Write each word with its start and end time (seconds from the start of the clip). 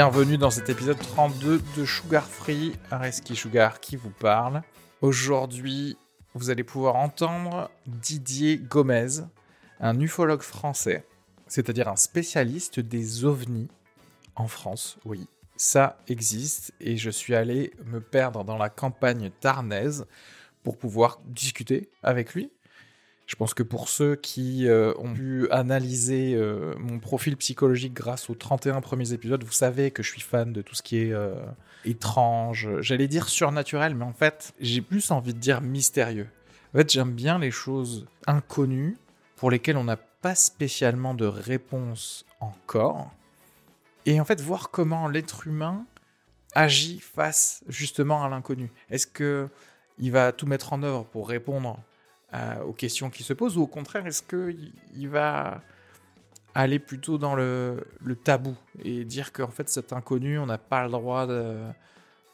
Bienvenue 0.00 0.38
dans 0.38 0.52
cet 0.52 0.68
épisode 0.68 0.96
32 0.96 1.60
de 1.76 1.84
Sugar 1.84 2.24
Free, 2.24 2.72
Areski 2.88 3.34
Sugar 3.34 3.80
qui 3.80 3.96
vous 3.96 4.12
parle. 4.12 4.62
Aujourd'hui, 5.00 5.96
vous 6.34 6.50
allez 6.50 6.62
pouvoir 6.62 6.94
entendre 6.94 7.68
Didier 7.84 8.58
Gomez, 8.58 9.22
un 9.80 9.98
ufologue 9.98 10.42
français, 10.42 11.04
c'est-à-dire 11.48 11.88
un 11.88 11.96
spécialiste 11.96 12.78
des 12.78 13.24
ovnis 13.24 13.66
en 14.36 14.46
France, 14.46 15.00
oui. 15.04 15.26
Ça 15.56 15.98
existe 16.06 16.72
et 16.78 16.96
je 16.96 17.10
suis 17.10 17.34
allé 17.34 17.72
me 17.84 18.00
perdre 18.00 18.44
dans 18.44 18.56
la 18.56 18.68
campagne 18.68 19.32
tarnaise 19.40 20.06
pour 20.62 20.78
pouvoir 20.78 21.18
discuter 21.24 21.90
avec 22.04 22.34
lui. 22.34 22.52
Je 23.28 23.36
pense 23.36 23.52
que 23.52 23.62
pour 23.62 23.90
ceux 23.90 24.16
qui 24.16 24.66
euh, 24.66 24.94
ont 24.98 25.12
pu 25.12 25.50
analyser 25.50 26.34
euh, 26.34 26.74
mon 26.78 26.98
profil 26.98 27.36
psychologique 27.36 27.92
grâce 27.92 28.30
aux 28.30 28.34
31 28.34 28.80
premiers 28.80 29.12
épisodes, 29.12 29.44
vous 29.44 29.52
savez 29.52 29.90
que 29.90 30.02
je 30.02 30.10
suis 30.10 30.22
fan 30.22 30.50
de 30.50 30.62
tout 30.62 30.74
ce 30.74 30.82
qui 30.82 30.96
est 30.96 31.12
euh, 31.12 31.34
étrange, 31.84 32.70
j'allais 32.80 33.06
dire 33.06 33.28
surnaturel, 33.28 33.94
mais 33.94 34.06
en 34.06 34.14
fait, 34.14 34.54
j'ai 34.60 34.80
plus 34.80 35.10
envie 35.10 35.34
de 35.34 35.38
dire 35.38 35.60
mystérieux. 35.60 36.26
En 36.72 36.78
fait, 36.78 36.90
j'aime 36.90 37.12
bien 37.12 37.38
les 37.38 37.50
choses 37.50 38.06
inconnues 38.26 38.96
pour 39.36 39.50
lesquelles 39.50 39.76
on 39.76 39.84
n'a 39.84 39.98
pas 39.98 40.34
spécialement 40.34 41.12
de 41.12 41.26
réponse 41.26 42.24
encore. 42.40 43.12
Et 44.06 44.22
en 44.22 44.24
fait, 44.24 44.40
voir 44.40 44.70
comment 44.70 45.06
l'être 45.06 45.46
humain 45.46 45.84
agit 46.54 46.98
face 47.00 47.62
justement 47.68 48.24
à 48.24 48.30
l'inconnu. 48.30 48.72
Est-ce 48.88 49.06
que 49.06 49.50
il 49.98 50.12
va 50.12 50.32
tout 50.32 50.46
mettre 50.46 50.72
en 50.72 50.82
œuvre 50.82 51.04
pour 51.04 51.28
répondre 51.28 51.78
aux 52.66 52.72
questions 52.72 53.10
qui 53.10 53.22
se 53.22 53.32
posent 53.32 53.56
ou 53.56 53.62
au 53.62 53.66
contraire, 53.66 54.06
est-ce 54.06 54.22
qu'il 54.22 54.72
il 54.94 55.08
va 55.08 55.62
aller 56.54 56.78
plutôt 56.78 57.18
dans 57.18 57.34
le, 57.34 57.84
tabou 58.24 58.56
et 58.82 59.04
dire 59.04 59.32
qu'en 59.32 59.48
fait 59.48 59.68
cet 59.68 59.92
inconnu, 59.92 60.38
on 60.38 60.46
n'a 60.46 60.58
pas 60.58 60.84
le 60.84 60.90
droit 60.90 61.26
de- 61.26 61.64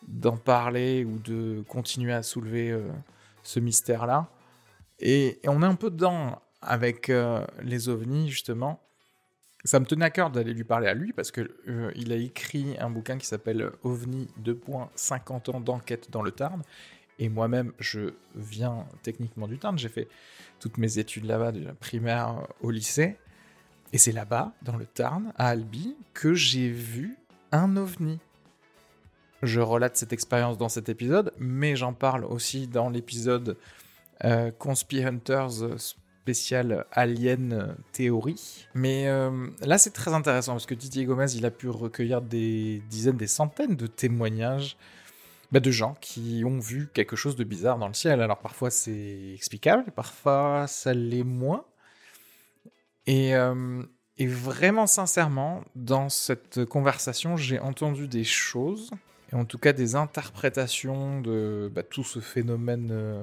d'en 0.09 0.37
parler 0.37 1.05
ou 1.05 1.19
de 1.19 1.63
continuer 1.69 2.13
à 2.13 2.23
soulever 2.23 2.71
euh, 2.71 2.89
ce 3.43 3.61
mystère-là 3.61 4.29
et, 4.99 5.41
et 5.43 5.49
on 5.49 5.63
est 5.63 5.67
un 5.67 5.75
peu 5.75 5.91
dedans 5.91 6.41
avec 6.63 7.11
euh, 7.11 7.45
les 7.63 7.89
ovnis 7.89 8.31
justement. 8.31 8.81
Ça 9.67 9.81
me 9.81 9.87
tenait 9.87 10.05
à 10.05 10.11
cœur 10.11 10.31
d'aller 10.31 10.53
lui 10.53 10.65
parler 10.65 10.89
à 10.89 10.95
lui 10.95 11.13
parce 11.13 11.31
que 11.31 11.41
euh, 11.69 11.91
a 11.91 12.15
écrit 12.15 12.77
un 12.79 12.91
bouquin 12.91 13.17
qui 13.17 13.27
s'appelle 13.27 13.71
OVNI 13.83 14.29
2.50 14.43 15.51
ans 15.51 15.61
d'enquête 15.61 16.11
dans 16.11 16.23
le 16.23 16.33
Tarn. 16.33 16.63
Et 17.19 17.29
moi-même, 17.29 17.73
je 17.79 18.15
viens 18.35 18.87
techniquement 19.03 19.47
du 19.47 19.59
Tarn. 19.59 19.79
J'ai 19.79 19.89
fait 19.89 20.09
toutes 20.61 20.79
mes 20.79 20.99
études 20.99 21.25
là-bas, 21.25 21.53
de 21.53 21.65
la 21.65 21.75
primaire 21.75 22.47
au 22.61 22.71
lycée. 22.71 23.17
Et 23.93 23.99
c'est 23.99 24.13
là-bas, 24.13 24.53
dans 24.63 24.77
le 24.77 24.87
Tarn, 24.87 25.33
à 25.37 25.49
Albi, 25.49 25.97
que 26.15 26.35
j'ai 26.35 26.69
vu 26.69 27.17
un 27.53 27.77
ovni. 27.77 28.19
Je 29.43 29.61
relate 29.61 29.97
cette 29.97 30.13
expérience 30.13 30.59
dans 30.59 30.69
cet 30.69 30.89
épisode, 30.89 31.33
mais 31.39 31.77
j'en 31.77 31.93
parle 31.93 32.25
aussi 32.25 32.67
dans 32.67 32.89
l'épisode 32.89 33.57
euh, 34.25 34.51
Hunters 34.65 35.63
euh, 35.63 35.77
spécial 36.25 36.87
Alien 36.93 37.77
Théorie. 37.93 38.67
Mais 38.75 39.09
euh, 39.09 39.49
là, 39.61 39.77
c'est 39.77 39.91
très 39.91 40.15
intéressant 40.15 40.53
parce 40.53 40.67
que 40.67 40.75
Didier 40.75 41.05
Gomez, 41.05 41.33
il 41.35 41.45
a 41.45 41.51
pu 41.51 41.69
recueillir 41.69 42.23
des 42.23 42.83
dizaines, 42.89 43.19
des 43.19 43.27
centaines 43.27 43.77
de 43.77 43.87
témoignages 43.87 44.77
bah, 45.55 45.61
de 45.61 45.71
gens 45.71 45.97
qui 46.01 46.43
ont 46.45 46.59
vu 46.59 46.89
quelque 46.93 47.15
chose 47.15 47.37
de 47.37 47.45
bizarre 47.45 47.79
dans 47.79 47.87
le 47.87 47.95
ciel. 47.95 48.21
Alors 48.21 48.41
parfois 48.41 48.73
c'est 48.73 49.35
explicable, 49.35 49.85
parfois 49.93 50.67
ça 50.67 50.93
l'est 50.93 51.23
moins. 51.23 51.65
Et, 53.07 53.37
euh, 53.37 53.81
et 54.19 54.27
vraiment 54.27 54.89
sincèrement, 54.89 55.63
dans 55.77 56.09
cette 56.09 56.65
conversation, 56.65 57.37
j'ai 57.37 57.61
entendu 57.61 58.09
des 58.09 58.25
choses, 58.25 58.91
et 59.33 59.37
en 59.37 59.45
tout 59.45 59.59
cas 59.59 59.73
des 59.73 59.95
interprétations 59.95 61.21
de 61.21 61.71
bah, 61.73 61.85
tout 61.85 62.03
ce 62.03 62.19
phénomène 62.19 62.89
euh, 62.91 63.23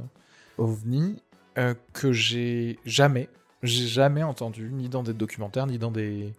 ovni 0.58 1.22
euh, 1.58 1.74
que 1.92 2.14
j'ai 2.14 2.80
jamais, 2.86 3.28
j'ai 3.62 3.88
jamais 3.88 4.24
entendu, 4.24 4.70
ni 4.72 4.88
dans 4.88 5.04
des 5.04 5.14
documentaires, 5.14 5.68
ni 5.68 5.78
dans 5.78 5.92
des, 5.92 6.34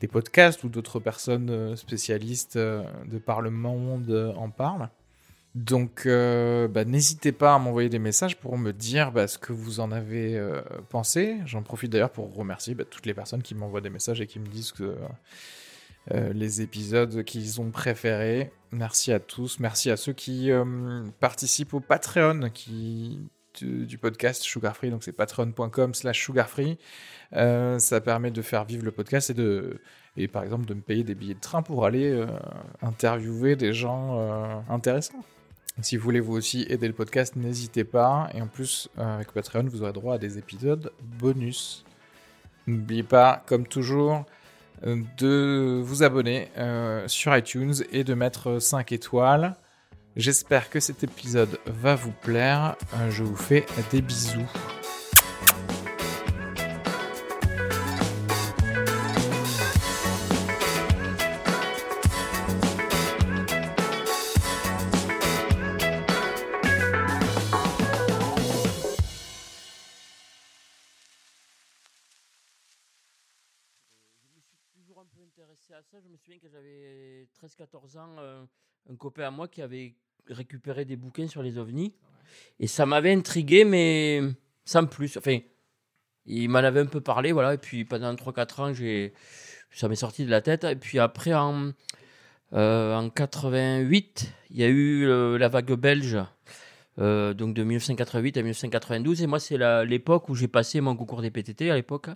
des 0.00 0.08
podcasts 0.08 0.62
où 0.62 0.68
d'autres 0.68 1.00
personnes 1.00 1.74
spécialistes 1.74 2.58
de 2.58 3.18
par 3.24 3.40
le 3.40 3.48
monde 3.48 4.34
en 4.36 4.50
parlent. 4.50 4.90
Donc, 5.54 6.06
euh, 6.06 6.66
bah, 6.66 6.84
n'hésitez 6.86 7.30
pas 7.30 7.54
à 7.54 7.58
m'envoyer 7.58 7.90
des 7.90 7.98
messages 7.98 8.38
pour 8.38 8.56
me 8.56 8.72
dire 8.72 9.12
bah, 9.12 9.26
ce 9.26 9.36
que 9.36 9.52
vous 9.52 9.80
en 9.80 9.92
avez 9.92 10.36
euh, 10.38 10.62
pensé. 10.88 11.36
J'en 11.44 11.62
profite 11.62 11.92
d'ailleurs 11.92 12.10
pour 12.10 12.34
remercier 12.34 12.74
bah, 12.74 12.84
toutes 12.88 13.04
les 13.04 13.12
personnes 13.12 13.42
qui 13.42 13.54
m'envoient 13.54 13.82
des 13.82 13.90
messages 13.90 14.22
et 14.22 14.26
qui 14.26 14.38
me 14.38 14.46
disent 14.46 14.72
euh, 14.80 16.32
les 16.32 16.62
épisodes 16.62 17.22
qu'ils 17.24 17.60
ont 17.60 17.70
préférés. 17.70 18.50
Merci 18.70 19.12
à 19.12 19.20
tous. 19.20 19.60
Merci 19.60 19.90
à 19.90 19.98
ceux 19.98 20.14
qui 20.14 20.50
participent 21.20 21.74
au 21.74 21.80
Patreon 21.80 22.48
du, 23.54 23.98
podcast 23.98 24.42
Sugar 24.42 24.74
Free. 24.74 24.88
Donc, 24.88 25.04
c'est 25.04 25.12
patreon.com 25.12 25.92
slash 25.92 26.24
sugarfree. 26.24 26.78
Euh, 27.34 27.78
ça 27.78 28.00
permet 28.00 28.30
de 28.30 28.40
faire 28.40 28.64
vivre 28.64 28.86
le 28.86 28.90
podcast 28.90 29.28
et 29.28 29.34
de 29.34 29.78
par 30.32 30.44
exemple 30.44 30.64
de 30.64 30.72
me 30.74 30.80
payer 30.80 31.04
des 31.04 31.14
billets 31.14 31.34
de 31.34 31.40
train 31.40 31.62
pour 31.62 31.84
aller 31.84 32.24
interviewer 32.82 33.54
des 33.56 33.74
gens 33.74 34.64
intéressants. 34.70 35.22
Si 35.80 35.96
vous 35.96 36.04
voulez 36.04 36.20
vous 36.20 36.34
aussi 36.34 36.66
aider 36.68 36.86
le 36.86 36.92
podcast, 36.92 37.34
n'hésitez 37.36 37.84
pas. 37.84 38.28
Et 38.34 38.42
en 38.42 38.46
plus, 38.46 38.88
euh, 38.98 39.16
avec 39.16 39.32
Patreon, 39.32 39.64
vous 39.64 39.82
aurez 39.82 39.92
droit 39.92 40.14
à 40.14 40.18
des 40.18 40.38
épisodes 40.38 40.92
bonus. 41.00 41.84
N'oubliez 42.66 43.02
pas, 43.02 43.42
comme 43.46 43.66
toujours, 43.66 44.24
de 44.84 45.80
vous 45.82 46.02
abonner 46.02 46.48
euh, 46.58 47.06
sur 47.08 47.36
iTunes 47.36 47.74
et 47.92 48.04
de 48.04 48.14
mettre 48.14 48.58
5 48.58 48.92
étoiles. 48.92 49.56
J'espère 50.16 50.68
que 50.68 50.80
cet 50.80 51.04
épisode 51.04 51.58
va 51.66 51.94
vous 51.94 52.12
plaire. 52.12 52.76
Euh, 52.96 53.10
je 53.10 53.22
vous 53.22 53.36
fais 53.36 53.64
des 53.90 54.02
bisous. 54.02 54.46
À 75.72 75.82
ça, 75.82 75.98
je 76.02 76.08
me 76.08 76.16
souviens 76.16 76.38
que 76.38 76.48
j'avais 76.48 77.26
13-14 77.40 77.98
ans, 77.98 78.16
euh, 78.18 78.44
un 78.90 78.96
copain 78.96 79.24
à 79.24 79.30
moi 79.30 79.48
qui 79.48 79.62
avait 79.62 79.94
récupéré 80.28 80.84
des 80.84 80.96
bouquins 80.96 81.26
sur 81.28 81.42
les 81.42 81.58
ovnis. 81.58 81.94
Et 82.60 82.66
ça 82.66 82.86
m'avait 82.86 83.12
intrigué, 83.12 83.64
mais 83.64 84.20
sans 84.64 84.86
plus. 84.86 85.16
Enfin, 85.16 85.38
il 86.26 86.48
m'en 86.48 86.58
avait 86.60 86.80
un 86.80 86.86
peu 86.86 87.00
parlé, 87.00 87.32
voilà. 87.32 87.54
Et 87.54 87.58
puis 87.58 87.84
pendant 87.84 88.14
3-4 88.14 88.60
ans, 88.60 88.72
j'ai, 88.72 89.12
ça 89.70 89.88
m'est 89.88 89.96
sorti 89.96 90.24
de 90.24 90.30
la 90.30 90.40
tête. 90.42 90.64
Et 90.64 90.76
puis 90.76 90.98
après, 90.98 91.34
en, 91.34 91.72
euh, 92.52 92.94
en 92.94 93.10
88, 93.10 94.32
il 94.50 94.56
y 94.58 94.64
a 94.64 94.68
eu 94.68 95.06
euh, 95.08 95.38
la 95.38 95.48
vague 95.48 95.72
belge. 95.72 96.18
euh, 96.98 97.32
donc 97.32 97.54
de 97.54 97.62
1988 97.64 98.36
à 98.36 98.42
1992 98.42 99.22
et 99.22 99.26
moi 99.26 99.40
c'est 99.40 99.56
la- 99.56 99.82
l'époque 99.82 100.28
où 100.28 100.34
j'ai 100.34 100.46
passé 100.46 100.82
mon 100.82 100.94
concours 100.94 101.22
des 101.22 101.30
PTT 101.30 101.70
à 101.70 101.74
l'époque 101.74 102.08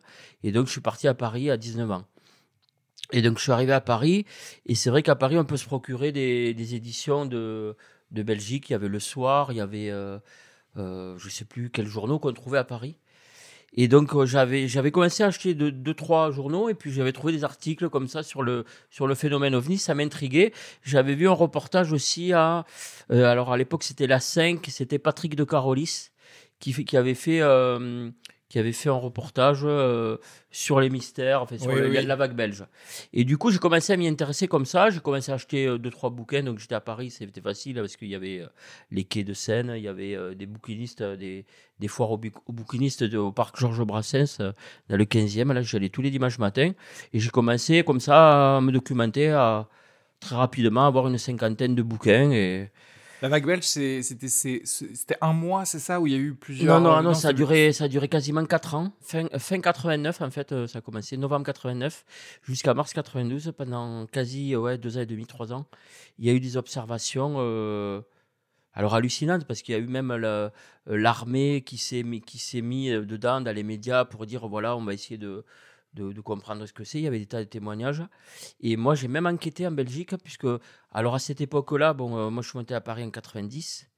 et 0.42 0.52
donc 0.52 0.66
je 0.66 0.72
suis 0.72 0.82
parti 0.82 1.08
à 1.08 1.14
Paris 1.14 1.50
à 1.50 1.56
19 1.56 1.90
ans 1.90 2.04
et 3.12 3.22
donc 3.22 3.38
je 3.38 3.44
suis 3.44 3.52
arrivé 3.52 3.72
à 3.72 3.80
Paris 3.80 4.26
et 4.66 4.74
c'est 4.74 4.90
vrai 4.90 5.02
qu'à 5.02 5.14
Paris 5.14 5.38
on 5.38 5.44
peut 5.44 5.56
se 5.56 5.66
procurer 5.66 6.12
des, 6.12 6.74
éditions 6.74 7.26
de, 7.26 7.76
de 8.10 8.22
Belgique. 8.22 8.70
Il 8.70 8.72
y 8.72 8.74
avait 8.74 8.88
le 8.88 9.00
soir 9.00 9.52
il 9.52 9.56
y 9.56 9.60
avait 9.60 9.90
euh, 9.90 10.18
euh, 10.76 11.16
je 11.18 11.28
sais 11.28 11.44
plus 11.44 11.70
quels 11.70 11.86
journaux 11.86 12.18
qu'on 12.18 12.32
trouvait 12.32 12.58
à 12.58 12.64
Paris. 12.64 12.96
Et 13.78 13.88
donc 13.88 14.14
euh, 14.14 14.26
j'avais 14.26 14.68
j'avais 14.68 14.90
commencé 14.90 15.22
à 15.22 15.26
acheter 15.26 15.54
deux, 15.54 15.70
deux 15.70 15.94
trois 15.94 16.30
journaux 16.30 16.68
et 16.68 16.74
puis 16.74 16.92
j'avais 16.92 17.12
trouvé 17.12 17.32
des 17.32 17.44
articles 17.44 17.88
comme 17.90 18.08
ça 18.08 18.22
sur 18.22 18.42
le 18.42 18.64
sur 18.90 19.06
le 19.06 19.14
phénomène 19.14 19.54
ovni. 19.54 19.78
Ça 19.78 19.94
m'intriguait. 19.94 20.52
J'avais 20.82 21.14
vu 21.14 21.28
un 21.28 21.32
reportage 21.32 21.92
aussi 21.92 22.32
à 22.32 22.64
alors 23.10 23.52
à 23.52 23.56
l'époque 23.56 23.84
c'était 23.84 24.06
la 24.06 24.20
5 24.20 24.66
c'était 24.68 24.98
Patrick 24.98 25.36
de 25.36 25.44
Carolis 25.44 26.10
qui 26.58 26.72
qui 26.84 26.96
avait 26.96 27.14
fait 27.14 27.40
qui 28.48 28.60
avait 28.60 28.72
fait 28.72 28.88
un 28.88 28.92
reportage 28.92 29.62
euh, 29.64 30.18
sur 30.52 30.78
les 30.78 30.88
mystères, 30.88 31.42
enfin, 31.42 31.58
sur 31.58 31.68
Oui, 31.72 31.80
le- 31.80 31.88
oui. 31.90 32.06
la 32.06 32.14
vague 32.14 32.34
belge. 32.36 32.64
Et 33.12 33.24
du 33.24 33.36
coup, 33.38 33.50
j'ai 33.50 33.58
commencé 33.58 33.92
à 33.92 33.96
m'y 33.96 34.06
intéresser 34.06 34.46
comme 34.46 34.64
ça. 34.66 34.88
J'ai 34.90 35.00
commencé 35.00 35.32
à 35.32 35.34
acheter 35.34 35.66
euh, 35.66 35.78
deux, 35.78 35.90
trois 35.90 36.10
bouquins. 36.10 36.44
Donc, 36.44 36.60
j'étais 36.60 36.76
à 36.76 36.80
Paris, 36.80 37.10
c'était 37.10 37.40
facile 37.40 37.74
parce 37.74 37.96
qu'il 37.96 38.06
y 38.08 38.14
avait 38.14 38.42
euh, 38.42 38.46
les 38.92 39.02
quais 39.02 39.24
de 39.24 39.32
Seine, 39.34 39.72
il 39.76 39.82
y 39.82 39.88
avait 39.88 40.14
euh, 40.14 40.34
des 40.34 40.46
bouquinistes, 40.46 41.02
des, 41.02 41.44
des 41.80 41.88
foires 41.88 42.12
aux, 42.12 42.20
bouquinistes 42.48 43.02
de- 43.02 43.18
au 43.18 43.32
parc 43.32 43.58
Georges 43.58 43.82
Brassens, 43.84 44.38
dans 44.88 44.96
le 44.96 45.04
15e. 45.04 45.52
Là, 45.52 45.62
j'y 45.62 45.74
allais 45.76 45.88
tous 45.88 46.02
les 46.02 46.10
dimanches 46.10 46.38
matin. 46.38 46.70
Et 47.12 47.18
j'ai 47.18 47.30
commencé 47.30 47.82
comme 47.82 47.98
ça 48.00 48.58
à 48.58 48.60
me 48.60 48.70
documenter, 48.70 49.30
à 49.30 49.68
très 50.20 50.36
rapidement 50.36 50.86
avoir 50.86 51.08
une 51.08 51.18
cinquantaine 51.18 51.74
de 51.74 51.82
bouquins. 51.82 52.30
Et... 52.30 52.70
La 53.22 53.28
vague 53.28 53.46
belge, 53.46 53.64
c'était 53.64 55.16
un 55.20 55.32
mois, 55.32 55.64
c'est 55.64 55.78
ça, 55.78 56.00
où 56.00 56.06
il 56.06 56.12
y 56.12 56.16
a 56.16 56.18
eu 56.18 56.34
plusieurs. 56.34 56.80
Non, 56.80 56.90
non, 56.90 56.98
euh, 56.98 57.02
non, 57.02 57.14
ça 57.14 57.28
a 57.28 57.32
duré, 57.32 57.72
ça 57.72 57.84
a 57.84 57.88
duré 57.88 58.08
quasiment 58.08 58.44
4 58.44 58.74
ans. 58.74 58.92
Fin, 59.00 59.26
fin 59.38 59.60
89, 59.60 60.20
en 60.20 60.30
fait, 60.30 60.52
euh, 60.52 60.66
ça 60.66 60.78
a 60.78 60.82
commencé 60.82 61.16
novembre 61.16 61.46
89 61.46 62.04
jusqu'à 62.42 62.74
mars 62.74 62.92
92, 62.92 63.52
pendant 63.56 64.06
quasi 64.06 64.54
euh, 64.54 64.58
ouais, 64.58 64.78
deux 64.78 64.98
ans 64.98 65.00
et 65.00 65.06
demi, 65.06 65.26
trois 65.26 65.52
ans. 65.52 65.66
Il 66.18 66.26
y 66.26 66.30
a 66.30 66.32
eu 66.32 66.40
des 66.40 66.56
observations, 66.56 67.36
euh, 67.38 68.00
alors 68.74 68.94
hallucinantes, 68.94 69.46
parce 69.46 69.62
qu'il 69.62 69.74
y 69.74 69.78
a 69.78 69.80
eu 69.80 69.86
même 69.86 70.10
euh, 70.10 70.50
l'armée 70.86 71.62
qui 71.62 71.78
s'est 71.78 72.02
mis, 72.02 72.20
qui 72.20 72.38
s'est 72.38 72.60
mis 72.60 72.90
euh, 72.90 73.04
dedans 73.04 73.40
dans 73.40 73.54
les 73.54 73.62
médias 73.62 74.04
pour 74.04 74.26
dire 74.26 74.46
voilà, 74.46 74.76
on 74.76 74.84
va 74.84 74.94
essayer 74.94 75.18
de, 75.18 75.44
de, 75.96 76.20
comprendre 76.20 76.66
ce 76.66 76.72
que 76.72 76.84
c'est. 76.84 76.98
Il 76.98 77.04
y 77.04 77.06
avait 77.06 77.18
des 77.18 77.26
tas 77.26 77.40
de 77.40 77.48
témoignages. 77.48 78.02
Et 78.60 78.76
moi, 78.76 78.94
j'ai 78.94 79.08
même 79.08 79.26
enquêté 79.26 79.66
en 79.66 79.72
Belgique, 79.72 80.14
puisque, 80.22 80.46
alors 80.92 81.14
à 81.14 81.18
cette 81.18 81.40
époque-là, 81.40 81.92
bon, 81.92 82.16
euh, 82.16 82.30
moi 82.30 82.42
je 82.42 82.50
suis 82.50 82.58
monté 82.58 82.74
à 82.74 82.80
Paris 82.80 83.04
en 83.04 83.10
90. 83.10 83.88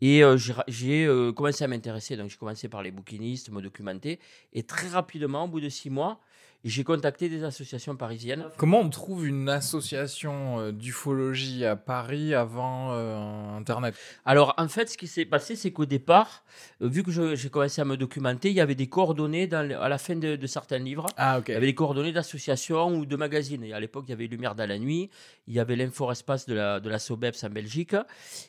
Et 0.00 0.22
euh, 0.22 0.36
j'ai 0.68 1.06
euh, 1.06 1.32
commencé 1.32 1.64
à 1.64 1.68
m'intéresser. 1.68 2.16
Donc, 2.16 2.30
j'ai 2.30 2.36
commencé 2.36 2.68
par 2.68 2.82
les 2.82 2.90
bouquinistes, 2.90 3.50
me 3.50 3.60
documenter. 3.60 4.20
Et 4.52 4.62
très 4.62 4.88
rapidement, 4.88 5.44
au 5.44 5.48
bout 5.48 5.60
de 5.60 5.68
six 5.68 5.90
mois, 5.90 6.20
j'ai 6.64 6.84
contacté 6.84 7.28
des 7.28 7.44
associations 7.44 7.96
parisiennes. 7.96 8.46
Comment 8.56 8.80
on 8.80 8.90
trouve 8.90 9.26
une 9.26 9.48
association 9.48 10.58
euh, 10.58 10.72
d'ufologie 10.72 11.64
à 11.64 11.76
Paris 11.76 12.34
avant 12.34 12.92
euh, 12.92 13.56
Internet? 13.56 13.94
Alors, 14.24 14.54
en 14.58 14.68
fait, 14.68 14.90
ce 14.90 14.98
qui 14.98 15.06
s'est 15.06 15.24
passé, 15.24 15.56
c'est 15.56 15.70
qu'au 15.70 15.86
départ, 15.86 16.44
euh, 16.82 16.88
vu 16.88 17.02
que 17.02 17.34
j'ai 17.34 17.48
commencé 17.48 17.80
à 17.80 17.84
me 17.84 17.96
documenter, 17.96 18.50
il 18.50 18.56
y 18.56 18.60
avait 18.60 18.74
des 18.74 18.88
coordonnées 18.88 19.46
dans 19.46 19.58
à 19.80 19.88
la 19.88 19.98
fin 19.98 20.16
de, 20.16 20.36
de 20.36 20.46
certains 20.46 20.78
livres. 20.78 21.06
Ah, 21.16 21.38
ok. 21.38 21.48
Il 21.48 21.54
y 21.54 21.56
avait 21.56 21.66
des 21.66 21.74
coordonnées 21.74 22.12
d'associations 22.12 22.96
ou 22.96 23.06
de 23.06 23.16
magazines. 23.16 23.62
Et 23.64 23.72
à 23.72 23.80
l'époque, 23.80 24.04
il 24.08 24.10
y 24.10 24.14
avait 24.14 24.26
Lumière 24.26 24.54
dans 24.54 24.68
la 24.68 24.78
nuit, 24.78 25.10
il 25.46 25.54
y 25.54 25.60
avait 25.60 25.76
l'Inforespace 25.76 26.46
de 26.46 26.54
la, 26.54 26.80
de 26.80 26.90
la 26.90 26.98
SOBEPS 26.98 27.44
en 27.44 27.50
Belgique. 27.50 27.94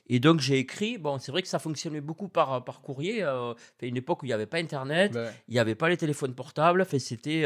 Et 0.07 0.19
donc, 0.19 0.39
j'ai 0.39 0.57
écrit. 0.57 0.97
Bon, 0.97 1.19
c'est 1.19 1.31
vrai 1.31 1.41
que 1.41 1.47
ça 1.47 1.59
fonctionnait 1.59 2.01
beaucoup 2.01 2.27
par, 2.27 2.63
par 2.63 2.81
courrier. 2.81 3.23
euh, 3.23 3.53
une 3.81 3.97
époque 3.97 4.23
où 4.23 4.25
il 4.25 4.29
n'y 4.29 4.33
avait 4.33 4.45
pas 4.45 4.57
Internet. 4.57 5.17
Il 5.47 5.53
n'y 5.53 5.59
avait 5.59 5.75
pas 5.75 5.89
les 5.89 5.97
téléphones 5.97 6.33
portables. 6.33 6.85
C'était, 6.99 7.45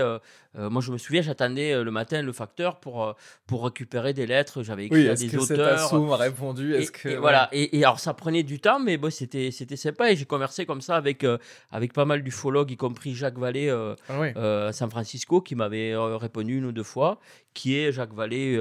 euh, 0.57 0.69
moi, 0.69 0.81
je 0.81 0.91
me 0.91 0.97
souviens, 0.97 1.21
j'attendais 1.21 1.73
euh, 1.73 1.83
le 1.83 1.91
matin 1.91 2.21
le 2.21 2.31
facteur 2.31 2.79
pour, 2.79 3.03
euh, 3.03 3.13
pour 3.47 3.63
récupérer 3.65 4.13
des 4.13 4.25
lettres. 4.27 4.61
J'avais 4.63 4.85
écrit 4.85 5.01
Oui, 5.03 5.09
à 5.09 5.15
des 5.15 5.27
que 5.27 5.39
cet 5.39 5.57
auteurs. 5.57 5.99
m'a 6.01 6.15
répondu? 6.17 6.75
Et, 6.75 6.79
Est-ce 6.79 6.91
que 6.91 7.09
et 7.09 7.15
voilà. 7.17 7.49
Et, 7.51 7.77
et 7.77 7.83
alors, 7.83 7.99
ça 7.99 8.13
prenait 8.13 8.43
du 8.43 8.59
temps, 8.59 8.79
mais 8.79 8.97
bon, 8.97 9.11
c'était, 9.11 9.51
c'était 9.51 9.75
sympa. 9.75 10.11
Et 10.11 10.15
j'ai 10.15 10.25
conversé 10.25 10.65
comme 10.65 10.81
ça 10.81 10.95
avec, 10.95 11.23
euh, 11.23 11.37
avec 11.71 11.91
pas 11.93 12.05
mal 12.05 12.23
d'ufologues, 12.23 12.71
y 12.71 12.77
compris 12.77 13.15
Jacques 13.15 13.37
Vallée 13.39 13.69
Ah 14.09 14.67
à 14.67 14.71
San 14.73 14.89
Francisco, 14.89 15.41
qui 15.41 15.55
m'avait 15.55 15.95
répondu 15.95 16.57
une 16.57 16.65
ou 16.65 16.71
deux 16.71 16.83
fois, 16.83 17.19
qui 17.53 17.75
est 17.77 17.91
Jacques 17.91 18.13
Vallée, 18.13 18.57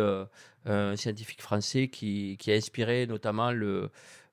un 0.65 0.97
scientifique 0.97 1.43
français 1.43 1.89
qui, 1.89 2.37
qui 2.39 2.53
a 2.53 2.55
inspiré 2.55 3.07
notamment 3.07 3.51
le. 3.51 3.91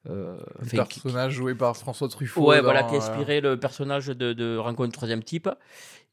euh, 0.10 0.38
Le 0.62 0.66
qui- 0.68 1.02
personnage 1.02 1.34
joué 1.34 1.56
par 1.56 1.76
François 1.76 2.08
Truffaut. 2.08 2.46
Ouais, 2.48 2.62
voilà, 2.62 2.84
qui 2.84 2.94
a 2.96 2.98
euh, 2.98 3.02
inspiré 3.02 3.42
le 3.42 3.58
personnage 3.60 4.08
de, 4.08 4.34
de 4.34 4.56
Rencontre 4.58 4.92
Troisième 4.94 5.24
Type. 5.24 5.50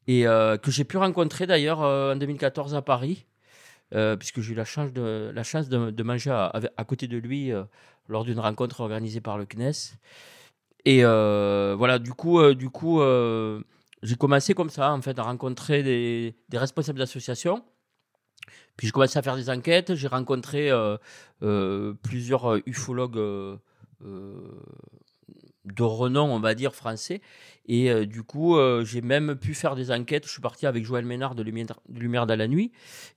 Et 0.07 0.25
euh, 0.25 0.57
que 0.57 0.71
j'ai 0.71 0.85
pu 0.85 0.97
rencontrer 0.97 1.45
d'ailleurs 1.47 1.83
euh, 1.83 2.13
en 2.13 2.15
2014 2.15 2.75
à 2.75 2.81
Paris, 2.81 3.25
euh, 3.93 4.15
puisque 4.15 4.39
j'ai 4.39 4.53
eu 4.53 4.55
la 4.55 4.63
chance 4.63 4.93
de, 4.93 6.03
manger 6.03 6.31
à, 6.31 6.83
côté 6.85 7.07
de 7.07 7.17
lui 7.17 7.51
lors 8.07 8.23
d'une 8.23 8.39
rencontre 8.39 8.79
organisée 8.79 9.21
par 9.21 9.37
le 9.37 9.45
CNES. 9.45 9.97
Et 10.85 11.03
voilà, 11.03 11.99
du 11.99 12.13
coup, 12.13 12.53
du 12.53 12.69
coup 12.69 13.01
j'ai 14.03 14.15
commencé 14.15 14.53
comme 14.53 14.69
ça, 14.69 14.93
en 14.93 15.01
fait, 15.01 15.19
à 15.19 15.23
rencontrer 15.23 15.83
des, 15.83 16.35
des 16.49 16.57
responsables 16.57 16.99
d'associations. 16.99 17.63
Puis 18.77 18.87
j'ai 18.87 18.91
commencé 18.91 19.17
à 19.17 19.21
faire 19.21 19.35
des 19.35 19.49
enquêtes. 19.49 19.95
J'ai 19.95 20.07
rencontré 20.07 20.71
plusieurs 22.01 22.61
ufologues 22.65 23.59
de 25.73 25.83
renom, 25.83 26.31
on 26.33 26.39
va 26.39 26.55
dire, 26.55 26.73
français. 26.73 27.21
Et 27.67 27.91
euh, 27.91 28.05
du 28.05 28.23
coup, 28.23 28.55
euh, 28.55 28.85
j'ai 28.85 29.01
même 29.01 29.35
pu 29.35 29.53
faire 29.53 29.75
des 29.75 29.91
enquêtes. 29.91 30.25
Je 30.25 30.31
suis 30.31 30.41
parti 30.41 30.65
avec 30.65 30.85
Joël 30.85 31.05
Ménard 31.05 31.35
de 31.35 31.43
Lumière, 31.43 31.79
Lumière 31.89 32.25
dans 32.25 32.37
la 32.37 32.47
nuit, 32.47 32.71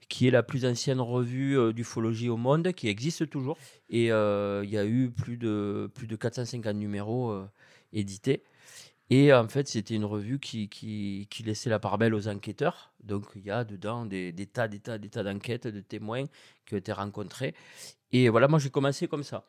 qui 0.08 0.26
est 0.26 0.30
la 0.30 0.42
plus 0.42 0.66
ancienne 0.66 1.00
revue 1.00 1.58
euh, 1.58 1.72
d'ufologie 1.72 2.28
au 2.28 2.36
monde, 2.36 2.72
qui 2.72 2.88
existe 2.88 3.30
toujours. 3.30 3.56
Et 3.90 4.10
euh, 4.10 4.62
il 4.64 4.70
y 4.70 4.78
a 4.78 4.84
eu 4.84 5.10
plus 5.10 5.36
de, 5.36 5.90
plus 5.94 6.06
de 6.06 6.16
450 6.16 6.74
numéros 6.76 7.44
édités. 7.92 8.42
Et 9.10 9.32
en 9.32 9.48
fait, 9.48 9.66
c'était 9.68 9.94
une 9.94 10.04
revue 10.04 10.38
qui, 10.38 10.68
qui, 10.68 11.26
qui 11.30 11.42
laissait 11.42 11.70
la 11.70 11.80
part 11.80 11.98
belle 11.98 12.14
aux 12.14 12.28
enquêteurs. 12.28 12.92
Donc, 13.02 13.24
il 13.34 13.42
y 13.44 13.50
a 13.50 13.64
dedans 13.64 14.06
des, 14.06 14.32
des 14.32 14.46
tas, 14.46 14.68
des 14.68 14.78
tas, 14.78 14.98
des 14.98 15.08
tas 15.08 15.24
d'enquêtes, 15.24 15.66
de 15.66 15.80
témoins 15.80 16.26
qui 16.66 16.74
ont 16.74 16.78
été 16.78 16.92
rencontrés. 16.92 17.54
Et 18.12 18.28
voilà, 18.28 18.46
moi, 18.48 18.60
j'ai 18.60 18.70
commencé 18.70 19.08
comme 19.08 19.24
ça. 19.24 19.44